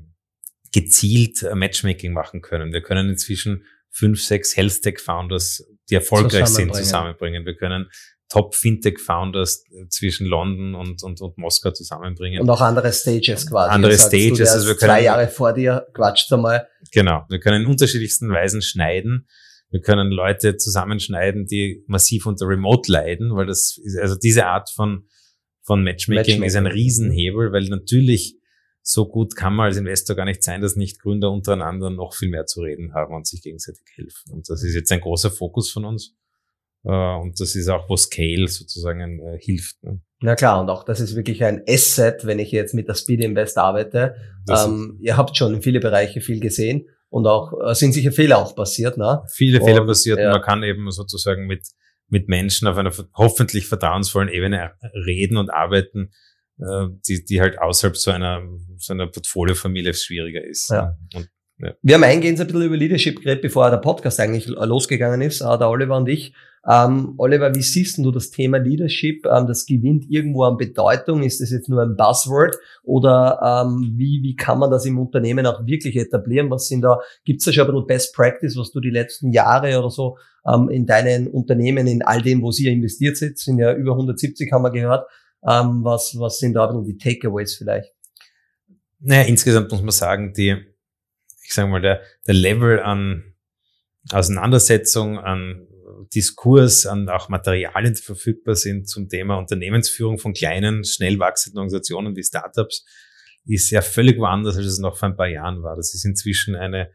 gezielt 0.76 1.42
äh, 1.42 1.54
Matchmaking 1.54 2.12
machen 2.12 2.42
können. 2.42 2.72
Wir 2.72 2.82
können 2.82 3.08
inzwischen 3.08 3.64
fünf, 3.90 4.22
sechs 4.22 4.54
Health 4.56 4.82
Tech 4.82 5.00
Founders, 5.00 5.64
die 5.88 5.94
erfolgreich 5.94 6.48
sind, 6.48 6.74
zusammenbringen. 6.74 7.46
Wir 7.46 7.56
können 7.56 7.88
Top 8.28 8.54
Fintech 8.54 8.98
Founders 8.98 9.64
zwischen 9.88 10.26
London 10.26 10.74
und, 10.74 11.02
und, 11.02 11.20
und 11.22 11.38
Moskau 11.38 11.70
zusammenbringen. 11.70 12.42
Und 12.42 12.50
auch 12.50 12.60
andere 12.60 12.92
Stages 12.92 13.48
quasi. 13.48 13.72
Andere 13.72 13.94
sagst, 13.94 14.08
Stages. 14.08 14.38
Du, 14.38 14.52
also 14.52 14.68
wir 14.68 14.74
können, 14.74 14.90
zwei 14.90 15.02
Jahre 15.02 15.28
vor 15.28 15.54
dir, 15.54 15.86
quatscht 15.94 16.30
einmal. 16.30 16.68
Genau. 16.92 17.24
Wir 17.30 17.40
können 17.40 17.62
in 17.62 17.68
unterschiedlichsten 17.68 18.28
Weisen 18.28 18.60
schneiden. 18.60 19.28
Wir 19.70 19.80
können 19.80 20.10
Leute 20.10 20.56
zusammenschneiden, 20.56 21.46
die 21.46 21.84
massiv 21.86 22.26
unter 22.26 22.46
Remote 22.46 22.92
leiden, 22.92 23.34
weil 23.34 23.46
das 23.46 23.78
ist, 23.82 23.96
also 23.98 24.16
diese 24.16 24.46
Art 24.46 24.68
von, 24.70 25.06
von 25.62 25.82
Matchmaking, 25.82 26.40
Matchmaking 26.40 26.42
ist 26.42 26.56
ein 26.56 26.66
Riesenhebel, 26.66 27.52
weil 27.52 27.64
natürlich 27.64 28.36
so 28.88 29.08
gut 29.08 29.34
kann 29.34 29.52
man 29.52 29.66
als 29.66 29.76
Investor 29.76 30.14
gar 30.14 30.26
nicht 30.26 30.44
sein, 30.44 30.60
dass 30.60 30.76
nicht 30.76 31.02
Gründer 31.02 31.32
untereinander 31.32 31.90
noch 31.90 32.14
viel 32.14 32.28
mehr 32.28 32.46
zu 32.46 32.60
reden 32.60 32.94
haben 32.94 33.16
und 33.16 33.26
sich 33.26 33.42
gegenseitig 33.42 33.82
helfen. 33.96 34.32
Und 34.32 34.48
das 34.48 34.62
ist 34.62 34.76
jetzt 34.76 34.92
ein 34.92 35.00
großer 35.00 35.32
Fokus 35.32 35.72
von 35.72 35.84
uns. 35.84 36.14
Äh, 36.84 37.16
und 37.16 37.40
das 37.40 37.56
ist 37.56 37.68
auch, 37.68 37.88
wo 37.88 37.96
Scale 37.96 38.46
sozusagen 38.46 39.18
äh, 39.18 39.38
hilft. 39.40 39.82
Ne? 39.82 40.00
Na 40.20 40.36
klar, 40.36 40.60
und 40.60 40.70
auch 40.70 40.84
das 40.84 41.00
ist 41.00 41.16
wirklich 41.16 41.42
ein 41.42 41.64
Asset, 41.68 42.26
wenn 42.26 42.38
ich 42.38 42.52
jetzt 42.52 42.74
mit 42.74 42.86
der 42.86 42.94
Speed 42.94 43.22
Invest 43.22 43.58
arbeite. 43.58 44.14
Ähm, 44.48 44.98
ihr 45.00 45.16
habt 45.16 45.36
schon 45.36 45.54
in 45.54 45.62
viele 45.62 45.80
Bereiche 45.80 46.20
viel 46.20 46.38
gesehen 46.38 46.86
und 47.08 47.26
auch 47.26 47.54
äh, 47.68 47.74
sind 47.74 47.92
sicher 47.92 48.12
Fehler 48.12 48.38
auch 48.38 48.54
passiert. 48.54 48.98
Ne? 48.98 49.24
Viele 49.32 49.58
und, 49.58 49.66
Fehler 49.66 49.84
passiert. 49.84 50.20
Ja. 50.20 50.30
Man 50.30 50.42
kann 50.42 50.62
eben 50.62 50.88
sozusagen 50.92 51.48
mit 51.48 51.66
mit 52.08 52.28
Menschen 52.28 52.68
auf 52.68 52.76
einer 52.76 52.92
hoffentlich 53.16 53.66
vertrauensvollen 53.66 54.28
Ebene 54.28 54.74
reden 54.94 55.38
und 55.38 55.50
arbeiten, 55.50 56.12
äh, 56.58 56.88
die, 57.06 57.24
die 57.24 57.40
halt 57.40 57.58
außerhalb 57.58 57.96
so 57.96 58.10
einer, 58.10 58.42
so 58.78 58.92
einer 58.92 59.06
Portfoliofamilie 59.06 59.94
schwieriger 59.94 60.44
ist. 60.44 60.70
Ja. 60.70 60.96
Und, 61.14 61.28
ja. 61.58 61.72
Wir 61.80 61.94
haben 61.94 62.04
eingehend 62.04 62.38
ein 62.40 62.46
bisschen 62.46 62.62
über 62.62 62.76
Leadership 62.76 63.20
geredet, 63.20 63.42
bevor 63.42 63.70
der 63.70 63.78
Podcast 63.78 64.20
eigentlich 64.20 64.46
losgegangen 64.46 65.22
ist, 65.22 65.40
der 65.40 65.68
Oliver 65.68 65.96
und 65.96 66.08
ich. 66.08 66.34
Ähm, 66.68 67.14
Oliver, 67.16 67.54
wie 67.54 67.62
siehst 67.62 67.98
du 67.98 68.10
das 68.10 68.30
Thema 68.30 68.58
Leadership? 68.58 69.24
Ähm, 69.24 69.46
das 69.46 69.66
gewinnt 69.66 70.04
irgendwo 70.10 70.42
an 70.42 70.56
Bedeutung. 70.56 71.22
Ist 71.22 71.40
das 71.40 71.50
jetzt 71.50 71.68
nur 71.68 71.80
ein 71.80 71.96
Buzzword? 71.96 72.56
Oder 72.82 73.64
ähm, 73.64 73.94
wie, 73.96 74.20
wie 74.22 74.34
kann 74.34 74.58
man 74.58 74.70
das 74.70 74.84
im 74.84 74.98
Unternehmen 74.98 75.46
auch 75.46 75.64
wirklich 75.64 75.96
etablieren? 75.96 76.50
Was 76.50 76.66
sind 76.66 76.82
da, 76.82 76.98
gibt's 77.24 77.44
da 77.44 77.52
schon 77.52 77.66
ein 77.66 77.72
bisschen 77.72 77.86
Best 77.86 78.14
Practice, 78.14 78.56
was 78.56 78.72
du 78.72 78.80
die 78.80 78.90
letzten 78.90 79.30
Jahre 79.30 79.78
oder 79.78 79.90
so 79.90 80.18
ähm, 80.44 80.68
in 80.68 80.86
deinen 80.86 81.28
Unternehmen, 81.28 81.86
in 81.86 82.02
all 82.02 82.20
dem, 82.20 82.42
wo 82.42 82.50
sie 82.50 82.66
investiert 82.66 83.16
sind, 83.16 83.38
sind 83.38 83.58
ja 83.58 83.72
über 83.72 83.92
170, 83.92 84.50
haben 84.50 84.62
wir 84.62 84.72
gehört. 84.72 85.06
Ähm, 85.42 85.84
was, 85.84 86.16
was 86.18 86.38
sind 86.38 86.54
da 86.54 86.72
die 86.86 86.98
Takeaways 86.98 87.56
vielleicht? 87.56 87.92
Naja, 89.00 89.22
insgesamt 89.22 89.70
muss 89.70 89.82
man 89.82 89.90
sagen, 89.90 90.32
die, 90.32 90.56
ich 91.44 91.52
sage 91.52 91.68
mal, 91.68 91.80
der, 91.80 92.02
der 92.26 92.34
Level 92.34 92.80
an 92.80 93.34
Auseinandersetzung, 94.10 95.18
an 95.18 95.66
Diskurs, 96.14 96.86
an 96.86 97.08
auch 97.08 97.28
Materialien, 97.28 97.94
die 97.94 98.02
verfügbar 98.02 98.54
sind 98.54 98.88
zum 98.88 99.08
Thema 99.08 99.36
Unternehmensführung 99.38 100.18
von 100.18 100.32
kleinen, 100.32 100.84
schnell 100.84 101.18
wachsenden 101.18 101.58
Organisationen 101.58 102.16
wie 102.16 102.22
Startups, 102.22 102.84
ist 103.44 103.70
ja 103.70 103.80
völlig 103.80 104.18
woanders, 104.18 104.56
als 104.56 104.66
es 104.66 104.78
noch 104.78 104.96
vor 104.96 105.08
ein 105.08 105.16
paar 105.16 105.28
Jahren 105.28 105.62
war. 105.62 105.76
Das 105.76 105.94
ist 105.94 106.04
inzwischen 106.04 106.56
eine, 106.56 106.90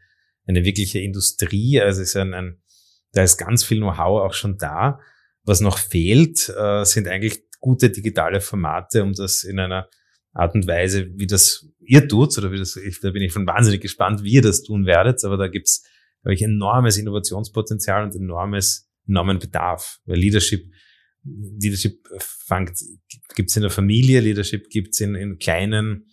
eine 0.46 0.64
wirkliche 0.64 1.00
Industrie, 1.00 1.80
also 1.80 2.02
ist 2.02 2.16
ein, 2.16 2.34
ein 2.34 2.62
da 3.12 3.22
ist 3.22 3.36
ganz 3.36 3.64
viel 3.64 3.78
Know-how 3.78 4.22
auch 4.22 4.34
schon 4.34 4.58
da. 4.58 5.00
Was 5.44 5.60
noch 5.60 5.78
fehlt, 5.78 6.48
äh, 6.48 6.84
sind 6.84 7.08
eigentlich 7.08 7.44
gute 7.62 7.88
digitale 7.88 8.42
Formate, 8.42 9.02
um 9.02 9.14
das 9.14 9.44
in 9.44 9.58
einer 9.58 9.88
Art 10.34 10.54
und 10.54 10.66
Weise, 10.66 11.10
wie 11.16 11.26
das 11.26 11.66
ihr 11.80 12.06
tut, 12.08 12.36
oder 12.36 12.52
wie 12.52 12.58
das, 12.58 12.76
ich, 12.76 13.00
da 13.00 13.10
bin 13.10 13.22
ich 13.22 13.32
schon 13.32 13.46
wahnsinnig 13.46 13.80
gespannt, 13.80 14.22
wie 14.22 14.32
ihr 14.32 14.42
das 14.42 14.62
tun 14.62 14.84
werdet, 14.84 15.24
aber 15.24 15.38
da 15.38 15.48
gibt's, 15.48 15.82
glaube 16.22 16.34
ich, 16.34 16.42
enormes 16.42 16.98
Innovationspotenzial 16.98 18.04
und 18.04 18.14
enormes, 18.14 18.86
enormen 19.06 19.38
Bedarf. 19.38 20.00
Weil 20.06 20.18
Leadership, 20.18 20.70
Leadership 21.24 22.06
fängt, 22.18 22.72
gibt's 23.34 23.56
in 23.56 23.62
der 23.62 23.70
Familie, 23.70 24.20
Leadership 24.20 24.68
gibt's 24.68 25.00
in, 25.00 25.14
in 25.14 25.38
kleinen, 25.38 26.08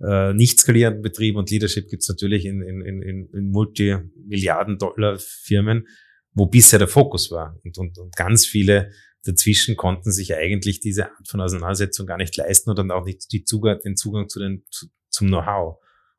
äh, 0.00 0.32
nicht 0.32 0.58
skalierenden 0.60 1.02
Betrieben 1.02 1.38
und 1.38 1.50
Leadership 1.50 1.88
gibt's 1.88 2.08
natürlich 2.08 2.46
in, 2.46 2.62
in, 2.62 2.80
in, 2.80 3.02
in 3.02 3.50
Multimilliarden-Dollar-Firmen, 3.50 5.86
wo 6.32 6.46
bisher 6.46 6.78
der 6.78 6.88
Fokus 6.88 7.30
war. 7.30 7.60
Und, 7.64 7.76
und, 7.78 7.98
und 7.98 8.16
ganz 8.16 8.46
viele 8.46 8.92
dazwischen 9.24 9.76
konnten 9.76 10.12
sich 10.12 10.34
eigentlich 10.34 10.80
diese 10.80 11.06
Art 11.06 11.28
von 11.28 11.40
Auseinandersetzung 11.40 12.06
gar 12.06 12.16
nicht 12.16 12.36
leisten 12.36 12.70
und 12.70 12.78
dann 12.78 12.90
auch 12.90 13.04
nicht 13.04 13.32
die 13.32 13.44
Zugang, 13.44 13.80
den 13.84 13.96
Zugang 13.96 14.28
zu 14.28 14.38
den, 14.38 14.64
zu, 14.70 14.86
zum 15.10 15.28
Know-how. 15.28 15.78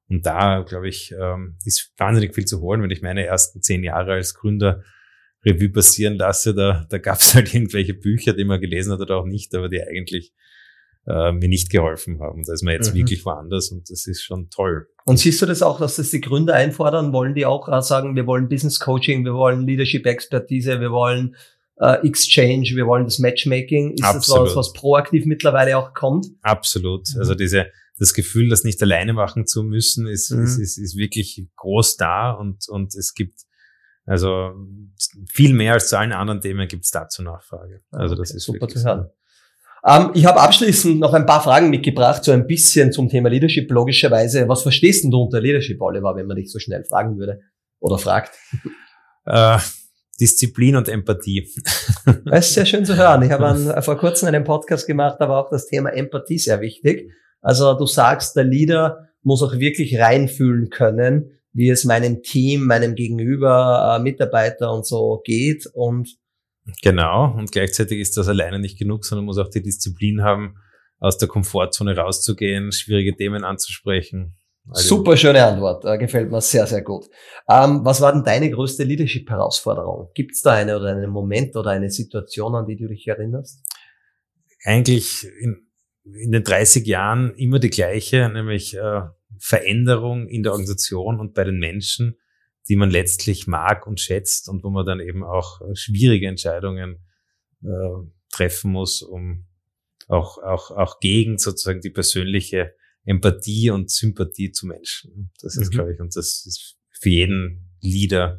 Und 0.09 0.25
da, 0.25 0.61
glaube 0.61 0.87
ich, 0.87 1.13
ähm, 1.19 1.57
ist 1.65 1.93
wahnsinnig 1.97 2.33
viel 2.33 2.45
zu 2.45 2.61
holen. 2.61 2.81
Wenn 2.81 2.91
ich 2.91 3.01
meine 3.01 3.25
ersten 3.25 3.61
zehn 3.61 3.83
Jahre 3.83 4.13
als 4.13 4.33
Gründer 4.33 4.83
Revue 5.45 5.69
passieren 5.69 6.15
lasse, 6.15 6.53
da, 6.53 6.85
da 6.89 6.97
gab 6.97 7.19
es 7.19 7.35
halt 7.35 7.53
irgendwelche 7.53 7.93
Bücher, 7.93 8.33
die 8.33 8.45
man 8.45 8.59
gelesen 8.59 8.93
hat 8.93 9.01
oder 9.01 9.17
auch 9.17 9.25
nicht, 9.25 9.53
aber 9.55 9.69
die 9.69 9.81
eigentlich 9.81 10.33
äh, 11.07 11.31
mir 11.31 11.47
nicht 11.47 11.69
geholfen 11.69 12.19
haben. 12.19 12.43
Da 12.43 12.53
ist 12.53 12.63
man 12.63 12.73
jetzt 12.73 12.93
mhm. 12.93 12.99
wirklich 12.99 13.25
woanders 13.25 13.71
und 13.71 13.89
das 13.89 14.07
ist 14.07 14.23
schon 14.23 14.49
toll. 14.49 14.87
Und 15.05 15.17
siehst 15.17 15.41
du 15.41 15.45
das 15.45 15.61
auch, 15.61 15.79
dass 15.79 15.95
das 15.95 16.09
die 16.09 16.21
Gründer 16.21 16.53
einfordern? 16.53 17.13
Wollen 17.13 17.33
die 17.33 17.45
auch 17.45 17.69
äh, 17.69 17.81
sagen, 17.81 18.15
wir 18.15 18.27
wollen 18.27 18.49
Business 18.49 18.79
Coaching, 18.79 19.23
wir 19.23 19.33
wollen 19.33 19.65
Leadership 19.65 20.05
Expertise, 20.05 20.79
wir 20.81 20.91
wollen 20.91 21.35
äh, 21.79 22.07
Exchange, 22.07 22.69
wir 22.73 22.87
wollen 22.87 23.05
das 23.05 23.19
Matchmaking. 23.19 23.93
Ist 23.93 24.03
Absolut. 24.03 24.47
das 24.47 24.55
was, 24.55 24.67
was 24.67 24.73
proaktiv 24.73 25.25
mittlerweile 25.25 25.77
auch 25.77 25.93
kommt? 25.93 26.27
Absolut. 26.41 27.07
Mhm. 27.13 27.19
Also 27.19 27.35
diese, 27.35 27.67
das 27.97 28.13
Gefühl, 28.13 28.49
das 28.49 28.63
nicht 28.63 28.81
alleine 28.81 29.13
machen 29.13 29.45
zu 29.45 29.63
müssen, 29.63 30.07
ist, 30.07 30.31
mhm. 30.31 30.43
ist, 30.43 30.57
ist, 30.57 30.77
ist 30.77 30.97
wirklich 30.97 31.45
groß 31.55 31.97
da 31.97 32.31
und, 32.31 32.67
und 32.69 32.95
es 32.95 33.13
gibt 33.13 33.41
also 34.05 34.53
viel 35.29 35.53
mehr 35.53 35.73
als 35.73 35.89
zu 35.89 35.99
allen 35.99 36.13
anderen 36.13 36.39
Themen 36.39 36.67
gibt 36.69 36.85
es 36.85 36.91
dazu 36.91 37.21
Nachfrage. 37.23 37.81
Also 37.91 38.13
okay, 38.13 38.21
das 38.21 38.31
ist 38.31 38.45
super 38.45 38.67
zu 38.69 38.81
hören. 38.81 39.09
Ähm, 39.85 40.11
ich 40.13 40.25
habe 40.25 40.39
abschließend 40.39 40.99
noch 40.99 41.13
ein 41.13 41.25
paar 41.25 41.43
Fragen 41.43 41.69
mitgebracht, 41.69 42.23
so 42.23 42.31
ein 42.31 42.47
bisschen 42.47 42.93
zum 42.93 43.09
Thema 43.09 43.29
Leadership. 43.29 43.69
Logischerweise, 43.69 44.47
was 44.47 44.63
verstehst 44.63 45.03
du 45.03 45.21
unter 45.21 45.41
Leadership, 45.41 45.81
Oliver, 45.81 46.15
wenn 46.15 46.25
man 46.25 46.37
dich 46.37 46.51
so 46.51 46.57
schnell 46.57 46.85
fragen 46.85 47.17
würde 47.17 47.41
oder 47.79 47.97
fragt? 47.97 48.33
Äh, 49.25 49.57
Disziplin 50.19 50.75
und 50.75 50.89
Empathie. 50.89 51.47
Das 52.25 52.47
ist 52.47 52.53
sehr 52.55 52.65
schön 52.65 52.85
zu 52.85 52.97
hören. 52.97 53.21
Ich 53.23 53.31
habe 53.31 53.47
einen, 53.47 53.81
vor 53.81 53.97
kurzem 53.97 54.27
einen 54.27 54.43
Podcast 54.43 54.87
gemacht, 54.87 55.17
da 55.19 55.29
war 55.29 55.45
auch 55.45 55.49
das 55.49 55.67
Thema 55.67 55.89
Empathie 55.89 56.37
sehr 56.37 56.61
wichtig. 56.61 57.11
Also 57.41 57.73
du 57.73 57.85
sagst, 57.85 58.35
der 58.35 58.43
Leader 58.43 59.07
muss 59.21 59.43
auch 59.43 59.53
wirklich 59.53 59.99
reinfühlen 59.99 60.69
können, 60.69 61.31
wie 61.53 61.69
es 61.69 61.85
meinem 61.85 62.21
Team, 62.21 62.65
meinem 62.65 62.95
Gegenüber, 62.95 63.97
äh, 63.97 64.01
Mitarbeiter 64.01 64.73
und 64.73 64.85
so 64.85 65.21
geht. 65.23 65.65
Und 65.73 66.17
genau. 66.81 67.33
Und 67.37 67.51
gleichzeitig 67.51 67.99
ist 67.99 68.17
das 68.17 68.27
alleine 68.27 68.59
nicht 68.59 68.77
genug, 68.77 69.05
sondern 69.05 69.25
muss 69.25 69.37
auch 69.37 69.49
die 69.49 69.61
Disziplin 69.61 70.23
haben, 70.23 70.55
aus 70.99 71.17
der 71.17 71.27
Komfortzone 71.27 71.95
rauszugehen, 71.95 72.71
schwierige 72.71 73.15
Themen 73.15 73.43
anzusprechen. 73.43 74.35
Also 74.69 74.97
Super 74.97 75.15
schöne 75.15 75.43
Antwort, 75.43 75.85
äh, 75.85 75.97
gefällt 75.97 76.29
mir 76.29 76.41
sehr, 76.41 76.67
sehr 76.67 76.81
gut. 76.81 77.05
Ähm, 77.49 77.85
was 77.85 78.01
war 78.01 78.11
denn 78.11 78.23
deine 78.23 78.49
größte 78.49 78.83
Leadership-Herausforderung? 78.83 80.11
Gibt 80.13 80.33
es 80.33 80.41
da 80.41 80.53
eine 80.53 80.77
oder 80.77 80.89
einen 80.89 81.09
Moment 81.09 81.55
oder 81.55 81.71
eine 81.71 81.89
Situation, 81.89 82.53
an 82.53 82.65
die 82.65 82.75
du 82.75 82.87
dich 82.87 83.07
erinnerst? 83.07 83.63
Eigentlich 84.63 85.25
in, 85.39 85.67
in 86.03 86.31
den 86.31 86.43
30 86.43 86.85
Jahren 86.85 87.33
immer 87.35 87.59
die 87.59 87.69
gleiche, 87.69 88.29
nämlich 88.29 88.75
äh, 88.75 89.01
Veränderung 89.39 90.27
in 90.27 90.43
der 90.43 90.51
Organisation 90.51 91.19
und 91.19 91.33
bei 91.33 91.45
den 91.45 91.59
Menschen, 91.59 92.17
die 92.67 92.75
man 92.75 92.91
letztlich 92.91 93.47
mag 93.47 93.87
und 93.87 94.01
schätzt 94.01 94.49
und 94.49 94.63
wo 94.63 94.69
man 94.69 94.85
dann 94.85 94.99
eben 94.99 95.23
auch 95.23 95.61
äh, 95.61 95.75
schwierige 95.75 96.27
Entscheidungen 96.27 97.05
äh, 97.63 97.67
treffen 98.29 98.71
muss, 98.71 99.01
um 99.01 99.45
auch, 100.09 100.37
auch, 100.39 100.71
auch 100.71 100.99
gegen 100.99 101.37
sozusagen 101.37 101.81
die 101.81 101.89
persönliche 101.89 102.73
Empathie 103.07 103.69
und 103.69 103.89
Sympathie 103.89 104.51
zu 104.51 104.67
Menschen. 104.67 105.31
Das 105.41 105.55
ist, 105.55 105.69
mhm. 105.69 105.75
glaube 105.75 105.93
ich, 105.93 105.99
und 105.99 106.15
das 106.15 106.45
ist 106.45 106.77
für 106.91 107.09
jeden 107.09 107.71
Leader 107.81 108.37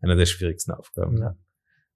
einer 0.00 0.16
der 0.16 0.26
schwierigsten 0.26 0.72
Aufgaben. 0.72 1.18
Ja. 1.18 1.36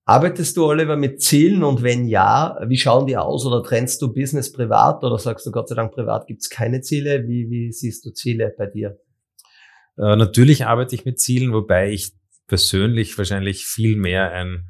Arbeitest 0.04 0.56
du, 0.56 0.66
Oliver, 0.66 0.96
mit 0.96 1.22
Zielen 1.22 1.62
und 1.62 1.82
wenn 1.82 2.06
ja, 2.06 2.58
wie 2.66 2.76
schauen 2.76 3.06
die 3.06 3.16
aus 3.16 3.46
oder 3.46 3.62
trennst 3.62 4.02
du 4.02 4.12
Business 4.12 4.52
privat 4.52 5.02
oder 5.02 5.18
sagst 5.18 5.46
du 5.46 5.50
Gott 5.50 5.68
sei 5.68 5.76
Dank 5.76 5.92
privat 5.92 6.26
gibt 6.26 6.42
es 6.42 6.50
keine 6.50 6.80
Ziele? 6.82 7.26
Wie, 7.26 7.48
wie 7.48 7.72
siehst 7.72 8.04
du 8.04 8.10
Ziele 8.10 8.52
bei 8.56 8.66
dir? 8.66 8.98
Äh, 9.96 10.16
natürlich 10.16 10.66
arbeite 10.66 10.94
ich 10.94 11.04
mit 11.04 11.20
Zielen, 11.20 11.52
wobei 11.52 11.90
ich 11.90 12.12
persönlich 12.48 13.16
wahrscheinlich 13.16 13.64
viel 13.64 13.96
mehr 13.96 14.32
ein 14.32 14.68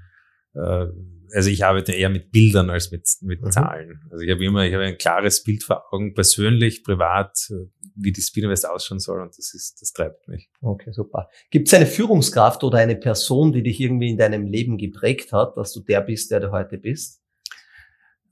äh, 0.54 0.86
also 1.34 1.50
ich 1.50 1.64
arbeite 1.64 1.92
eher 1.92 2.08
mit 2.08 2.30
Bildern 2.32 2.70
als 2.70 2.90
mit, 2.90 3.08
mit 3.22 3.42
mhm. 3.42 3.50
Zahlen. 3.50 4.00
Also 4.10 4.24
ich 4.24 4.30
habe 4.30 4.44
immer, 4.44 4.64
ich 4.64 4.74
habe 4.74 4.84
ein 4.84 4.98
klares 4.98 5.42
Bild 5.42 5.62
vor 5.62 5.92
Augen, 5.92 6.14
persönlich, 6.14 6.84
privat, 6.84 7.52
wie 7.94 8.12
die 8.12 8.20
Speedinvest 8.20 8.68
ausschauen 8.68 8.98
soll 8.98 9.20
und 9.20 9.36
das 9.36 9.54
ist, 9.54 9.80
das 9.80 9.92
treibt 9.92 10.28
mich. 10.28 10.50
Okay, 10.60 10.92
super. 10.92 11.28
Gibt 11.50 11.68
es 11.68 11.74
eine 11.74 11.86
Führungskraft 11.86 12.64
oder 12.64 12.78
eine 12.78 12.96
Person, 12.96 13.52
die 13.52 13.62
dich 13.62 13.80
irgendwie 13.80 14.10
in 14.10 14.18
deinem 14.18 14.46
Leben 14.46 14.78
geprägt 14.78 15.32
hat, 15.32 15.56
dass 15.56 15.72
du 15.72 15.80
der 15.80 16.00
bist, 16.00 16.30
der 16.30 16.40
du 16.40 16.50
heute 16.50 16.78
bist? 16.78 17.22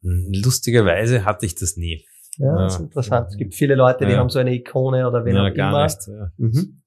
Lustigerweise 0.03 1.25
hatte 1.25 1.47
ich 1.47 1.55
das 1.55 1.77
nie. 1.77 2.05
Ja, 2.39 2.57
das 2.57 2.75
ist 2.75 2.81
interessant. 2.81 3.29
Es 3.31 3.37
gibt 3.37 3.55
viele 3.55 3.75
Leute, 3.75 4.07
die 4.07 4.13
ja. 4.13 4.19
haben 4.19 4.29
so 4.29 4.39
eine 4.39 4.55
Ikone 4.55 5.09
oder 5.09 5.25
wen 5.25 5.35
ja, 5.35 5.49
auch 5.49 5.55
gar 5.55 5.71
immer. 5.71 5.85
Nicht, 5.85 6.07
ja. 6.07 6.33
mhm. 6.37 6.83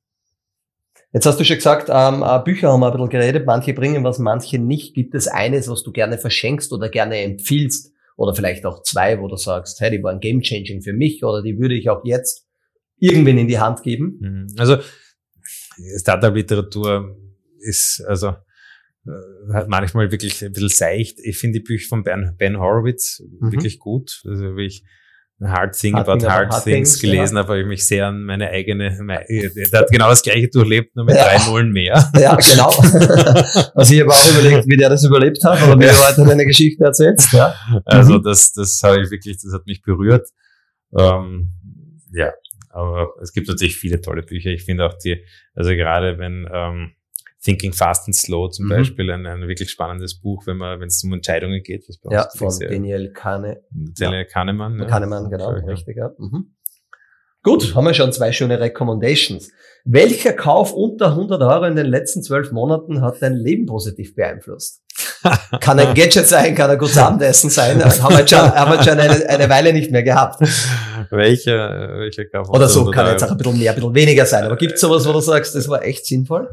Jetzt 1.14 1.26
hast 1.26 1.40
du 1.40 1.44
schon 1.44 1.58
gesagt, 1.58 1.90
ähm, 1.92 2.24
äh, 2.24 2.40
Bücher 2.44 2.72
haben 2.72 2.80
wir 2.80 2.88
ein 2.88 2.94
bisschen 2.94 3.10
geredet, 3.10 3.46
manche 3.46 3.74
bringen 3.74 4.04
was, 4.04 4.18
manche 4.20 4.60
nicht. 4.60 4.94
Gibt 4.94 5.14
es 5.14 5.28
eines, 5.28 5.68
was 5.68 5.84
du 5.84 5.92
gerne 5.92 6.18
verschenkst 6.18 6.72
oder 6.72 6.90
gerne 6.90 7.18
empfiehlst? 7.18 7.92
Oder 8.16 8.36
vielleicht 8.36 8.66
auch 8.66 8.84
zwei, 8.84 9.20
wo 9.20 9.28
du 9.28 9.36
sagst, 9.36 9.82
hey, 9.82 9.92
die 9.92 10.04
waren 10.04 10.20
game-changing 10.20 10.82
für 10.82 10.94
mich 10.94 11.24
oder 11.24 11.42
die 11.42 11.58
würde 11.58 11.76
ich 11.76 11.90
auch 11.90 12.06
jetzt 12.06 12.48
irgendwen 12.98 13.38
in 13.38 13.48
die 13.48 13.60
Hand 13.60 13.84
geben? 13.84 14.20
Mhm. 14.22 14.48
Also 14.58 14.78
Startup-Literatur 15.98 17.18
ist 17.60 18.04
also 18.08 18.36
äh, 19.08 19.66
manchmal 19.68 20.12
wirklich 20.12 20.44
ein 20.44 20.52
bisschen 20.52 20.70
seicht. 20.70 21.20
Ich 21.20 21.38
finde 21.38 21.60
die 21.60 21.64
Bücher 21.64 21.90
von 21.90 22.04
Ben, 22.04 22.36
ben 22.38 22.60
Horowitz 22.60 23.22
mhm. 23.40 23.52
wirklich 23.52 23.80
gut. 23.80 24.22
Also 24.26 24.56
wie 24.56 24.68
ich 24.68 24.84
Hard 25.44 25.76
Thing 25.76 25.96
Hard 25.96 26.08
About 26.08 26.28
Hard, 26.28 26.50
hard 26.52 26.64
Things, 26.64 27.00
things 27.00 27.02
gelesen 27.02 27.36
ja. 27.36 27.44
habe, 27.44 27.54
habe 27.54 27.62
ich 27.62 27.68
mich 27.68 27.86
sehr 27.88 28.08
an 28.08 28.24
meine 28.24 28.50
eigene, 28.50 28.98
meine, 29.02 29.26
der 29.28 29.80
hat 29.80 29.90
genau 29.90 30.10
das 30.10 30.22
gleiche 30.22 30.50
durchlebt, 30.50 30.96
nur 30.96 31.06
mit 31.06 31.16
ja. 31.16 31.24
drei 31.24 31.46
Nullen 31.50 31.72
mehr. 31.72 32.12
Ja, 32.16 32.36
genau. 32.36 32.70
also 33.74 33.94
ich 33.94 34.02
habe 34.02 34.12
auch 34.12 34.40
überlegt, 34.40 34.68
wie 34.68 34.78
der 34.78 34.90
das 34.90 35.04
überlebt 35.04 35.44
hat 35.44 35.62
oder 35.64 35.80
wie 35.80 35.86
ja. 35.86 35.92
du 35.92 36.08
heute 36.08 36.30
deine 36.30 36.46
Geschichte 36.46 36.84
erzählst. 36.84 37.34
Ja. 37.34 37.56
Also 37.86 38.20
mhm. 38.20 38.24
das, 38.24 38.54
das 38.54 38.82
habe 38.84 39.02
ich 39.02 39.10
wirklich, 39.10 39.38
das 39.42 39.52
hat 39.54 39.66
mich 39.66 39.82
berührt. 39.82 40.28
Ähm, 40.98 41.52
ja, 42.12 42.32
aber 42.70 43.10
es 43.22 43.34
gibt 43.34 43.48
natürlich 43.48 43.76
viele 43.76 44.02
tolle 44.02 44.22
Bücher. 44.22 44.52
Ich 44.52 44.64
finde 44.64 44.86
auch 44.86 44.94
die, 44.94 45.26
also 45.56 45.72
gerade 45.72 46.20
wenn 46.20 46.48
ähm, 46.52 46.92
Thinking 47.44 47.74
Fast 47.74 48.08
and 48.08 48.16
Slow 48.16 48.50
zum 48.50 48.66
mhm. 48.66 48.70
Beispiel, 48.70 49.12
ein, 49.12 49.26
ein 49.26 49.48
wirklich 49.48 49.72
spannendes 49.72 50.20
Buch, 50.20 50.44
wenn 50.46 50.58
man, 50.58 50.80
wenn 50.80 50.88
es 50.88 51.04
um 51.04 51.14
Entscheidungen 51.14 51.64
geht. 51.64 51.88
Was 51.88 51.98
bei 51.98 52.14
ja, 52.14 52.28
von 52.36 52.52
sehr, 52.52 52.70
Daniel 52.70 53.12
Kahne. 53.12 53.64
Daniel 53.72 54.20
ja. 54.20 54.26
Kahnemann. 54.26 54.80
Ja. 54.80 54.86
Kahnemann, 54.86 55.30
genau, 55.30 55.52
richtig, 55.52 55.98
ja. 55.98 56.12
Mhm. 56.18 56.54
Gut, 57.44 57.74
haben 57.74 57.86
wir 57.86 57.96
schon 57.96 58.14
zwei 58.14 58.32
schöne 58.32 58.60
Recommendations. 58.60 59.52
Welcher 59.84 60.34
Kauf 60.34 60.74
unter 60.74 61.08
100 61.08 61.42
Euro 61.42 61.66
in 61.66 61.76
den 61.76 61.88
letzten 61.88 62.22
zwölf 62.22 62.52
Monaten 62.52 63.02
hat 63.02 63.20
dein 63.20 63.34
Leben 63.34 63.66
positiv 63.66 64.14
beeinflusst? 64.14 64.84
kann 65.60 65.80
ein 65.80 65.96
Gadget 65.96 66.28
sein, 66.28 66.54
kann 66.54 66.70
ein 66.70 66.78
gutes 66.78 67.00
Abendessen 67.00 67.50
sein. 67.50 67.84
Haben 67.84 68.16
wir 68.16 68.28
schon, 68.28 68.40
haben 68.40 68.72
wir 68.72 68.84
schon 68.84 69.00
eine, 69.00 69.28
eine 69.28 69.50
Weile 69.50 69.74
nicht 69.74 69.90
mehr 69.92 70.04
gehabt. 70.04 70.40
Welcher, 71.10 71.98
welcher 71.98 72.26
Kauf? 72.26 72.50
Oder 72.50 72.68
so, 72.68 72.92
kann 72.92 73.08
jetzt 73.08 73.24
auch 73.24 73.32
ein 73.32 73.38
bisschen 73.38 73.58
mehr, 73.58 73.72
ein 73.72 73.76
bisschen 73.76 73.96
weniger 73.96 74.26
sein. 74.28 74.44
Aber 74.44 74.56
gibt 74.56 74.74
es 74.74 74.82
sowas, 74.82 75.08
wo 75.08 75.14
du 75.14 75.20
sagst, 75.20 75.56
das 75.56 75.68
war 75.68 75.84
echt 75.84 76.06
sinnvoll? 76.06 76.48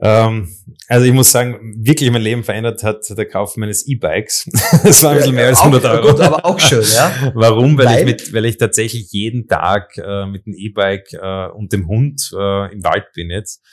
Ähm, 0.00 0.48
also 0.86 1.06
ich 1.06 1.12
muss 1.12 1.32
sagen, 1.32 1.74
wirklich 1.78 2.10
mein 2.10 2.22
Leben 2.22 2.44
verändert 2.44 2.82
hat 2.84 3.04
der 3.10 3.26
Kauf 3.26 3.56
meines 3.56 3.86
E-Bikes. 3.86 4.48
das 4.84 5.02
war 5.02 5.10
ein 5.10 5.18
bisschen 5.18 5.34
mehr 5.34 5.48
als 5.48 5.60
100 5.60 5.84
auch, 5.84 5.90
Euro. 5.90 6.12
Gut, 6.12 6.20
aber 6.20 6.44
auch 6.44 6.60
schön, 6.60 6.84
ja. 6.94 7.32
Warum? 7.34 7.76
Weil, 7.76 7.86
weil, 7.86 7.98
ich 8.00 8.04
mit, 8.04 8.32
weil 8.32 8.44
ich 8.44 8.56
tatsächlich 8.58 9.10
jeden 9.10 9.48
Tag 9.48 9.96
äh, 9.98 10.26
mit 10.26 10.46
dem 10.46 10.54
E-Bike 10.54 11.12
äh, 11.14 11.48
und 11.48 11.72
dem 11.72 11.88
Hund 11.88 12.30
äh, 12.32 12.72
im 12.72 12.84
Wald 12.84 13.12
bin 13.12 13.30
jetzt. 13.30 13.64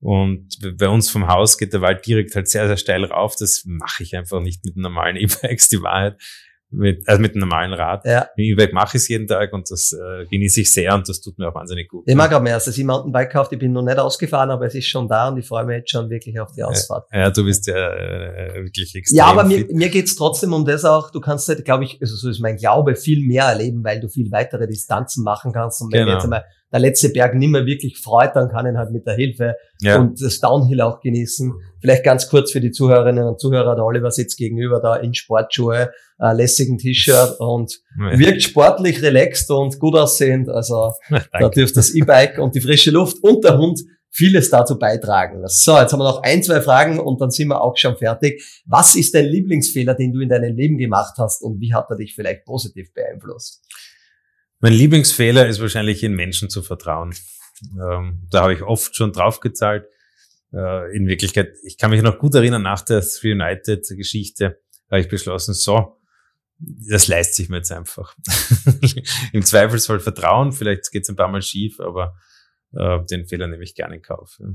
Und 0.00 0.58
bei 0.78 0.88
uns 0.88 1.10
vom 1.10 1.28
Haus 1.28 1.56
geht 1.58 1.72
der 1.72 1.80
Wald 1.80 2.06
direkt 2.06 2.36
halt 2.36 2.46
sehr, 2.46 2.66
sehr 2.66 2.76
steil 2.76 3.04
rauf. 3.04 3.36
Das 3.36 3.62
mache 3.64 4.02
ich 4.02 4.14
einfach 4.14 4.40
nicht 4.40 4.64
mit 4.64 4.76
normalen 4.76 5.16
E-Bikes, 5.18 5.68
die 5.68 5.82
Wahrheit 5.82 6.16
mit, 6.74 7.08
also 7.08 7.20
mit 7.20 7.32
einem 7.32 7.40
normalen 7.40 7.72
Rad. 7.72 8.04
Ja. 8.04 8.28
Mit 8.36 8.46
E-Bike 8.46 8.72
mache 8.72 8.96
ich 8.96 9.02
es 9.02 9.08
jeden 9.08 9.26
Tag 9.26 9.52
und 9.52 9.70
das 9.70 9.92
äh, 9.92 10.26
genieße 10.26 10.62
ich 10.62 10.72
sehr 10.72 10.94
und 10.94 11.08
das 11.08 11.20
tut 11.20 11.38
mir 11.38 11.48
auch 11.48 11.54
wahnsinnig 11.54 11.88
gut. 11.88 12.04
Ich 12.06 12.14
mag 12.14 12.32
auch 12.32 12.42
mehr, 12.42 12.54
als 12.54 12.66
ich 12.66 12.84
Mountainbike 12.84 13.30
gekauft, 13.30 13.52
ich 13.52 13.58
bin 13.58 13.72
noch 13.72 13.82
nicht 13.82 13.98
ausgefahren, 13.98 14.50
aber 14.50 14.66
es 14.66 14.74
ist 14.74 14.86
schon 14.86 15.08
da 15.08 15.28
und 15.28 15.38
ich 15.38 15.46
freue 15.46 15.64
mich 15.64 15.78
jetzt 15.78 15.90
schon 15.90 16.10
wirklich 16.10 16.38
auf 16.40 16.52
die 16.52 16.62
Ausfahrt. 16.62 17.06
Ja, 17.12 17.20
ja 17.20 17.30
du 17.30 17.44
bist 17.44 17.66
ja 17.66 17.74
äh, 17.74 18.64
wirklich 18.64 18.94
extrem 18.94 19.16
Ja, 19.16 19.26
aber 19.26 19.44
mir, 19.44 19.66
mir 19.70 19.88
geht's 19.88 20.16
trotzdem 20.16 20.52
um 20.52 20.64
das 20.64 20.84
auch, 20.84 21.10
du 21.10 21.20
kannst 21.20 21.48
halt, 21.48 21.64
glaube 21.64 21.84
ich, 21.84 21.98
also 22.00 22.16
so 22.16 22.28
ist 22.28 22.40
mein 22.40 22.56
Glaube, 22.56 22.96
viel 22.96 23.24
mehr 23.26 23.44
erleben, 23.44 23.84
weil 23.84 24.00
du 24.00 24.08
viel 24.08 24.30
weitere 24.32 24.66
Distanzen 24.66 25.24
machen 25.24 25.52
kannst 25.52 25.80
und 25.82 25.92
wenn 25.92 26.00
genau. 26.00 26.14
jetzt 26.14 26.24
einmal 26.24 26.44
der 26.74 26.80
letzte 26.80 27.08
Berg 27.10 27.36
nicht 27.36 27.50
mehr 27.50 27.66
wirklich 27.66 27.98
freut, 27.98 28.34
dann 28.34 28.48
kann 28.48 28.66
ich 28.66 28.76
halt 28.76 28.90
mit 28.90 29.06
der 29.06 29.14
Hilfe 29.14 29.54
ja. 29.80 29.96
und 29.96 30.20
das 30.20 30.40
Downhill 30.40 30.80
auch 30.80 31.00
genießen. 31.00 31.52
Vielleicht 31.80 32.02
ganz 32.02 32.28
kurz 32.28 32.50
für 32.50 32.60
die 32.60 32.72
Zuhörerinnen 32.72 33.24
und 33.28 33.38
Zuhörer, 33.38 33.76
der 33.76 33.84
Oliver 33.84 34.10
sitzt 34.10 34.36
gegenüber 34.38 34.80
da 34.80 34.96
in 34.96 35.14
Sportschuhe, 35.14 35.92
äh, 36.18 36.32
lässigen 36.32 36.78
T-Shirt 36.78 37.38
und 37.38 37.80
ja. 37.98 38.18
wirkt 38.18 38.42
sportlich, 38.42 39.02
relaxed 39.02 39.50
und 39.50 39.78
gut 39.78 39.96
aussehend. 39.96 40.48
Also 40.48 40.92
da 41.32 41.48
dürfte 41.48 41.76
das 41.76 41.94
E-Bike 41.94 42.38
und 42.38 42.54
die 42.54 42.60
frische 42.60 42.90
Luft 42.90 43.18
und 43.22 43.44
der 43.44 43.58
Hund 43.58 43.80
vieles 44.10 44.48
dazu 44.48 44.78
beitragen. 44.78 45.42
So, 45.46 45.76
jetzt 45.76 45.92
haben 45.92 45.98
wir 45.98 46.04
noch 46.04 46.22
ein, 46.22 46.42
zwei 46.42 46.60
Fragen 46.60 47.00
und 47.00 47.20
dann 47.20 47.30
sind 47.30 47.48
wir 47.48 47.60
auch 47.60 47.76
schon 47.76 47.96
fertig. 47.96 48.42
Was 48.64 48.94
ist 48.94 49.12
dein 49.14 49.26
Lieblingsfehler, 49.26 49.94
den 49.94 50.12
du 50.12 50.20
in 50.20 50.28
deinem 50.28 50.56
Leben 50.56 50.78
gemacht 50.78 51.14
hast 51.18 51.42
und 51.42 51.60
wie 51.60 51.74
hat 51.74 51.86
er 51.90 51.96
dich 51.96 52.14
vielleicht 52.14 52.44
positiv 52.44 52.94
beeinflusst? 52.94 53.64
Mein 54.60 54.72
Lieblingsfehler 54.72 55.48
ist 55.48 55.60
wahrscheinlich 55.60 56.04
in 56.04 56.14
Menschen 56.14 56.48
zu 56.48 56.62
vertrauen. 56.62 57.12
Ähm, 57.72 58.28
da 58.30 58.42
habe 58.42 58.54
ich 58.54 58.62
oft 58.62 58.94
schon 58.94 59.12
draufgezahlt. 59.12 59.86
Äh, 60.52 60.96
in 60.96 61.08
Wirklichkeit, 61.08 61.56
ich 61.64 61.76
kann 61.76 61.90
mich 61.90 62.02
noch 62.02 62.18
gut 62.18 62.36
erinnern, 62.36 62.62
nach 62.62 62.82
der 62.82 63.02
Three 63.02 63.32
United-Geschichte 63.32 64.60
habe 64.90 65.00
ich 65.00 65.08
beschlossen, 65.08 65.54
so, 65.54 65.96
das 66.58 67.08
leistet 67.08 67.36
sich 67.36 67.48
mir 67.48 67.58
jetzt 67.58 67.72
einfach. 67.72 68.14
Im 69.32 69.42
Zweifelsfall 69.42 70.00
Vertrauen, 70.00 70.52
vielleicht 70.52 70.90
geht 70.90 71.02
es 71.02 71.08
ein 71.08 71.16
paar 71.16 71.28
Mal 71.28 71.42
schief, 71.42 71.80
aber 71.80 72.14
äh, 72.72 73.04
den 73.10 73.26
Fehler 73.26 73.48
nehme 73.48 73.64
ich 73.64 73.74
gerne 73.74 73.96
in 73.96 74.02
Kauf. 74.02 74.38
Ja. 74.40 74.46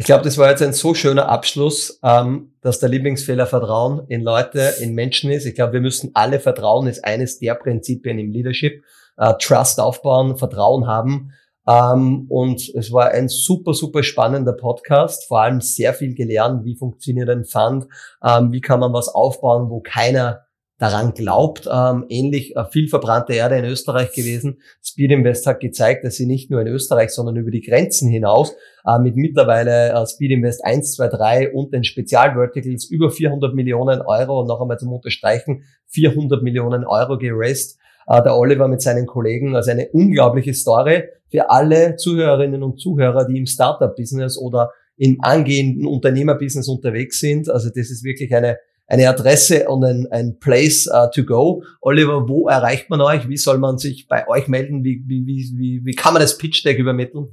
Ich 0.00 0.06
glaube, 0.06 0.22
das 0.22 0.38
war 0.38 0.48
jetzt 0.48 0.62
ein 0.62 0.72
so 0.72 0.94
schöner 0.94 1.28
Abschluss, 1.28 1.98
ähm, 2.04 2.52
dass 2.60 2.78
der 2.78 2.88
Lieblingsfehler 2.88 3.46
Vertrauen 3.46 4.06
in 4.06 4.22
Leute, 4.22 4.74
in 4.80 4.94
Menschen 4.94 5.30
ist. 5.32 5.44
Ich 5.44 5.56
glaube, 5.56 5.72
wir 5.72 5.80
müssen 5.80 6.12
alle 6.14 6.38
Vertrauen 6.38 6.86
ist 6.86 7.04
eines 7.04 7.40
der 7.40 7.56
Prinzipien 7.56 8.18
im 8.18 8.30
Leadership 8.30 8.84
äh, 9.16 9.34
Trust 9.40 9.80
aufbauen, 9.80 10.36
Vertrauen 10.36 10.86
haben. 10.86 11.32
Ähm, 11.66 12.26
und 12.28 12.62
es 12.76 12.92
war 12.92 13.10
ein 13.10 13.28
super, 13.28 13.74
super 13.74 14.04
spannender 14.04 14.52
Podcast. 14.52 15.26
Vor 15.26 15.40
allem 15.40 15.60
sehr 15.60 15.92
viel 15.92 16.14
gelernt, 16.14 16.64
wie 16.64 16.76
funktioniert 16.76 17.28
ein 17.28 17.44
Fund, 17.44 17.88
ähm, 18.22 18.52
wie 18.52 18.60
kann 18.60 18.78
man 18.78 18.92
was 18.92 19.08
aufbauen, 19.08 19.68
wo 19.68 19.80
keiner 19.80 20.46
daran 20.78 21.12
glaubt. 21.12 21.68
Ähm, 21.70 22.06
ähnlich 22.08 22.56
äh, 22.56 22.64
viel 22.70 22.88
verbrannte 22.88 23.34
Erde 23.34 23.56
in 23.56 23.64
Österreich 23.64 24.12
gewesen. 24.12 24.60
Speed 24.82 25.10
Invest 25.10 25.46
hat 25.46 25.60
gezeigt, 25.60 26.04
dass 26.04 26.14
sie 26.14 26.26
nicht 26.26 26.50
nur 26.50 26.60
in 26.60 26.68
Österreich, 26.68 27.10
sondern 27.10 27.36
über 27.36 27.50
die 27.50 27.60
Grenzen 27.60 28.08
hinaus 28.08 28.54
äh, 28.86 28.98
mit 28.98 29.16
mittlerweile 29.16 29.90
äh, 29.90 30.06
Speed 30.06 30.30
Invest 30.30 30.64
1, 30.64 30.94
2, 30.94 31.08
3 31.08 31.52
und 31.52 31.74
den 31.74 31.84
Spezialverticals 31.84 32.84
über 32.86 33.10
400 33.10 33.54
Millionen 33.54 34.00
Euro 34.00 34.40
und 34.40 34.46
noch 34.46 34.60
einmal 34.60 34.78
zum 34.78 34.92
Unterstreichen 34.92 35.64
400 35.88 36.42
Millionen 36.42 36.84
Euro 36.84 37.18
geraced 37.18 37.78
äh, 38.06 38.22
der 38.22 38.36
Oliver 38.36 38.68
mit 38.68 38.80
seinen 38.80 39.06
Kollegen. 39.06 39.56
Also 39.56 39.72
eine 39.72 39.88
unglaubliche 39.88 40.54
Story 40.54 41.04
für 41.30 41.50
alle 41.50 41.96
Zuhörerinnen 41.96 42.62
und 42.62 42.80
Zuhörer, 42.80 43.26
die 43.26 43.36
im 43.36 43.46
Startup-Business 43.46 44.38
oder 44.38 44.70
im 44.96 45.18
angehenden 45.20 45.86
Unternehmerbusiness 45.86 46.68
unterwegs 46.68 47.20
sind. 47.20 47.48
Also 47.48 47.68
das 47.68 47.90
ist 47.90 48.04
wirklich 48.04 48.34
eine 48.34 48.58
eine 48.88 49.08
Adresse 49.08 49.68
und 49.68 49.84
ein, 49.84 50.06
ein 50.10 50.38
Place 50.40 50.88
uh, 50.88 51.08
to 51.14 51.24
go. 51.24 51.62
Oliver, 51.82 52.26
wo 52.26 52.48
erreicht 52.48 52.88
man 52.88 53.00
euch? 53.02 53.28
Wie 53.28 53.36
soll 53.36 53.58
man 53.58 53.76
sich 53.76 54.08
bei 54.08 54.26
euch 54.26 54.48
melden? 54.48 54.82
Wie, 54.82 55.04
wie, 55.06 55.26
wie, 55.26 55.84
wie 55.84 55.94
kann 55.94 56.14
man 56.14 56.22
das 56.22 56.38
Pitch 56.38 56.64
Deck 56.64 56.78
übermitteln? 56.78 57.28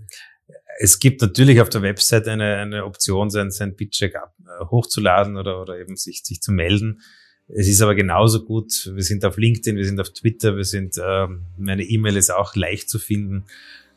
Es 0.80 1.00
gibt 1.00 1.22
natürlich 1.22 1.62
auf 1.62 1.70
der 1.70 1.82
Website 1.82 2.28
eine, 2.28 2.58
eine 2.58 2.84
Option, 2.84 3.30
sein, 3.30 3.50
sein 3.52 3.78
Pitch 3.78 4.02
Deck 4.02 4.16
äh, 4.16 4.66
hochzuladen 4.66 5.38
oder, 5.38 5.62
oder 5.62 5.80
eben 5.80 5.96
sich, 5.96 6.24
sich 6.24 6.42
zu 6.42 6.52
melden. 6.52 7.02
Es 7.48 7.70
ist 7.70 7.82
aber 7.82 7.96
genauso 7.96 8.44
gut, 8.44 8.92
wir 8.94 9.04
sind 9.04 9.24
auf 9.24 9.38
LinkedIn, 9.38 9.78
wir 9.78 9.86
sind 9.86 10.00
auf 10.02 10.10
Twitter, 10.10 10.58
wir 10.58 10.66
sind, 10.66 10.98
äh, 10.98 11.28
meine 11.58 11.84
E-Mail 11.84 12.18
ist 12.18 12.32
auch 12.32 12.56
leicht 12.56 12.90
zu 12.90 13.00
finden. 13.00 13.46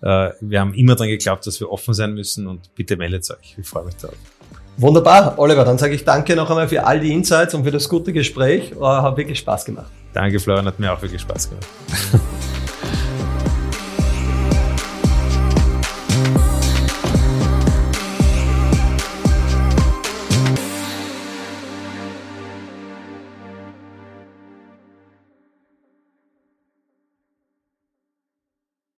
Äh, 0.01 0.31
wir 0.41 0.61
haben 0.61 0.75
immer 0.75 0.95
dran 0.95 1.09
geglaubt, 1.09 1.45
dass 1.47 1.59
wir 1.59 1.71
offen 1.71 1.95
sein 1.95 2.15
müssen 2.15 2.47
und 2.47 2.73
bitte 2.77 2.97
meldet 2.97 3.29
euch. 3.33 3.57
Ich 3.59 3.67
freue 3.67 3.87
mich 3.87 3.97
darauf. 3.97 4.38
Wunderbar, 4.81 5.35
Oliver, 5.39 5.65
dann 5.65 5.77
sage 5.77 5.95
ich 5.95 6.05
danke 6.05 6.37
noch 6.37 6.49
einmal 6.51 6.69
für 6.69 6.87
all 6.87 7.01
die 7.01 7.13
Insights 7.13 7.53
und 7.53 7.65
für 7.65 7.73
das 7.73 7.89
gute 7.89 8.13
Gespräch. 8.13 8.71
Äh, 8.71 8.85
hat 8.85 9.17
wirklich 9.17 9.41
Spaß 9.41 9.65
gemacht. 9.65 9.91
Danke, 10.13 10.39
Florian, 10.39 10.67
hat 10.67 10.79
mir 10.79 10.93
auch 10.93 11.03
wirklich 11.03 11.21
Spaß 11.21 11.51
gemacht. 11.51 11.67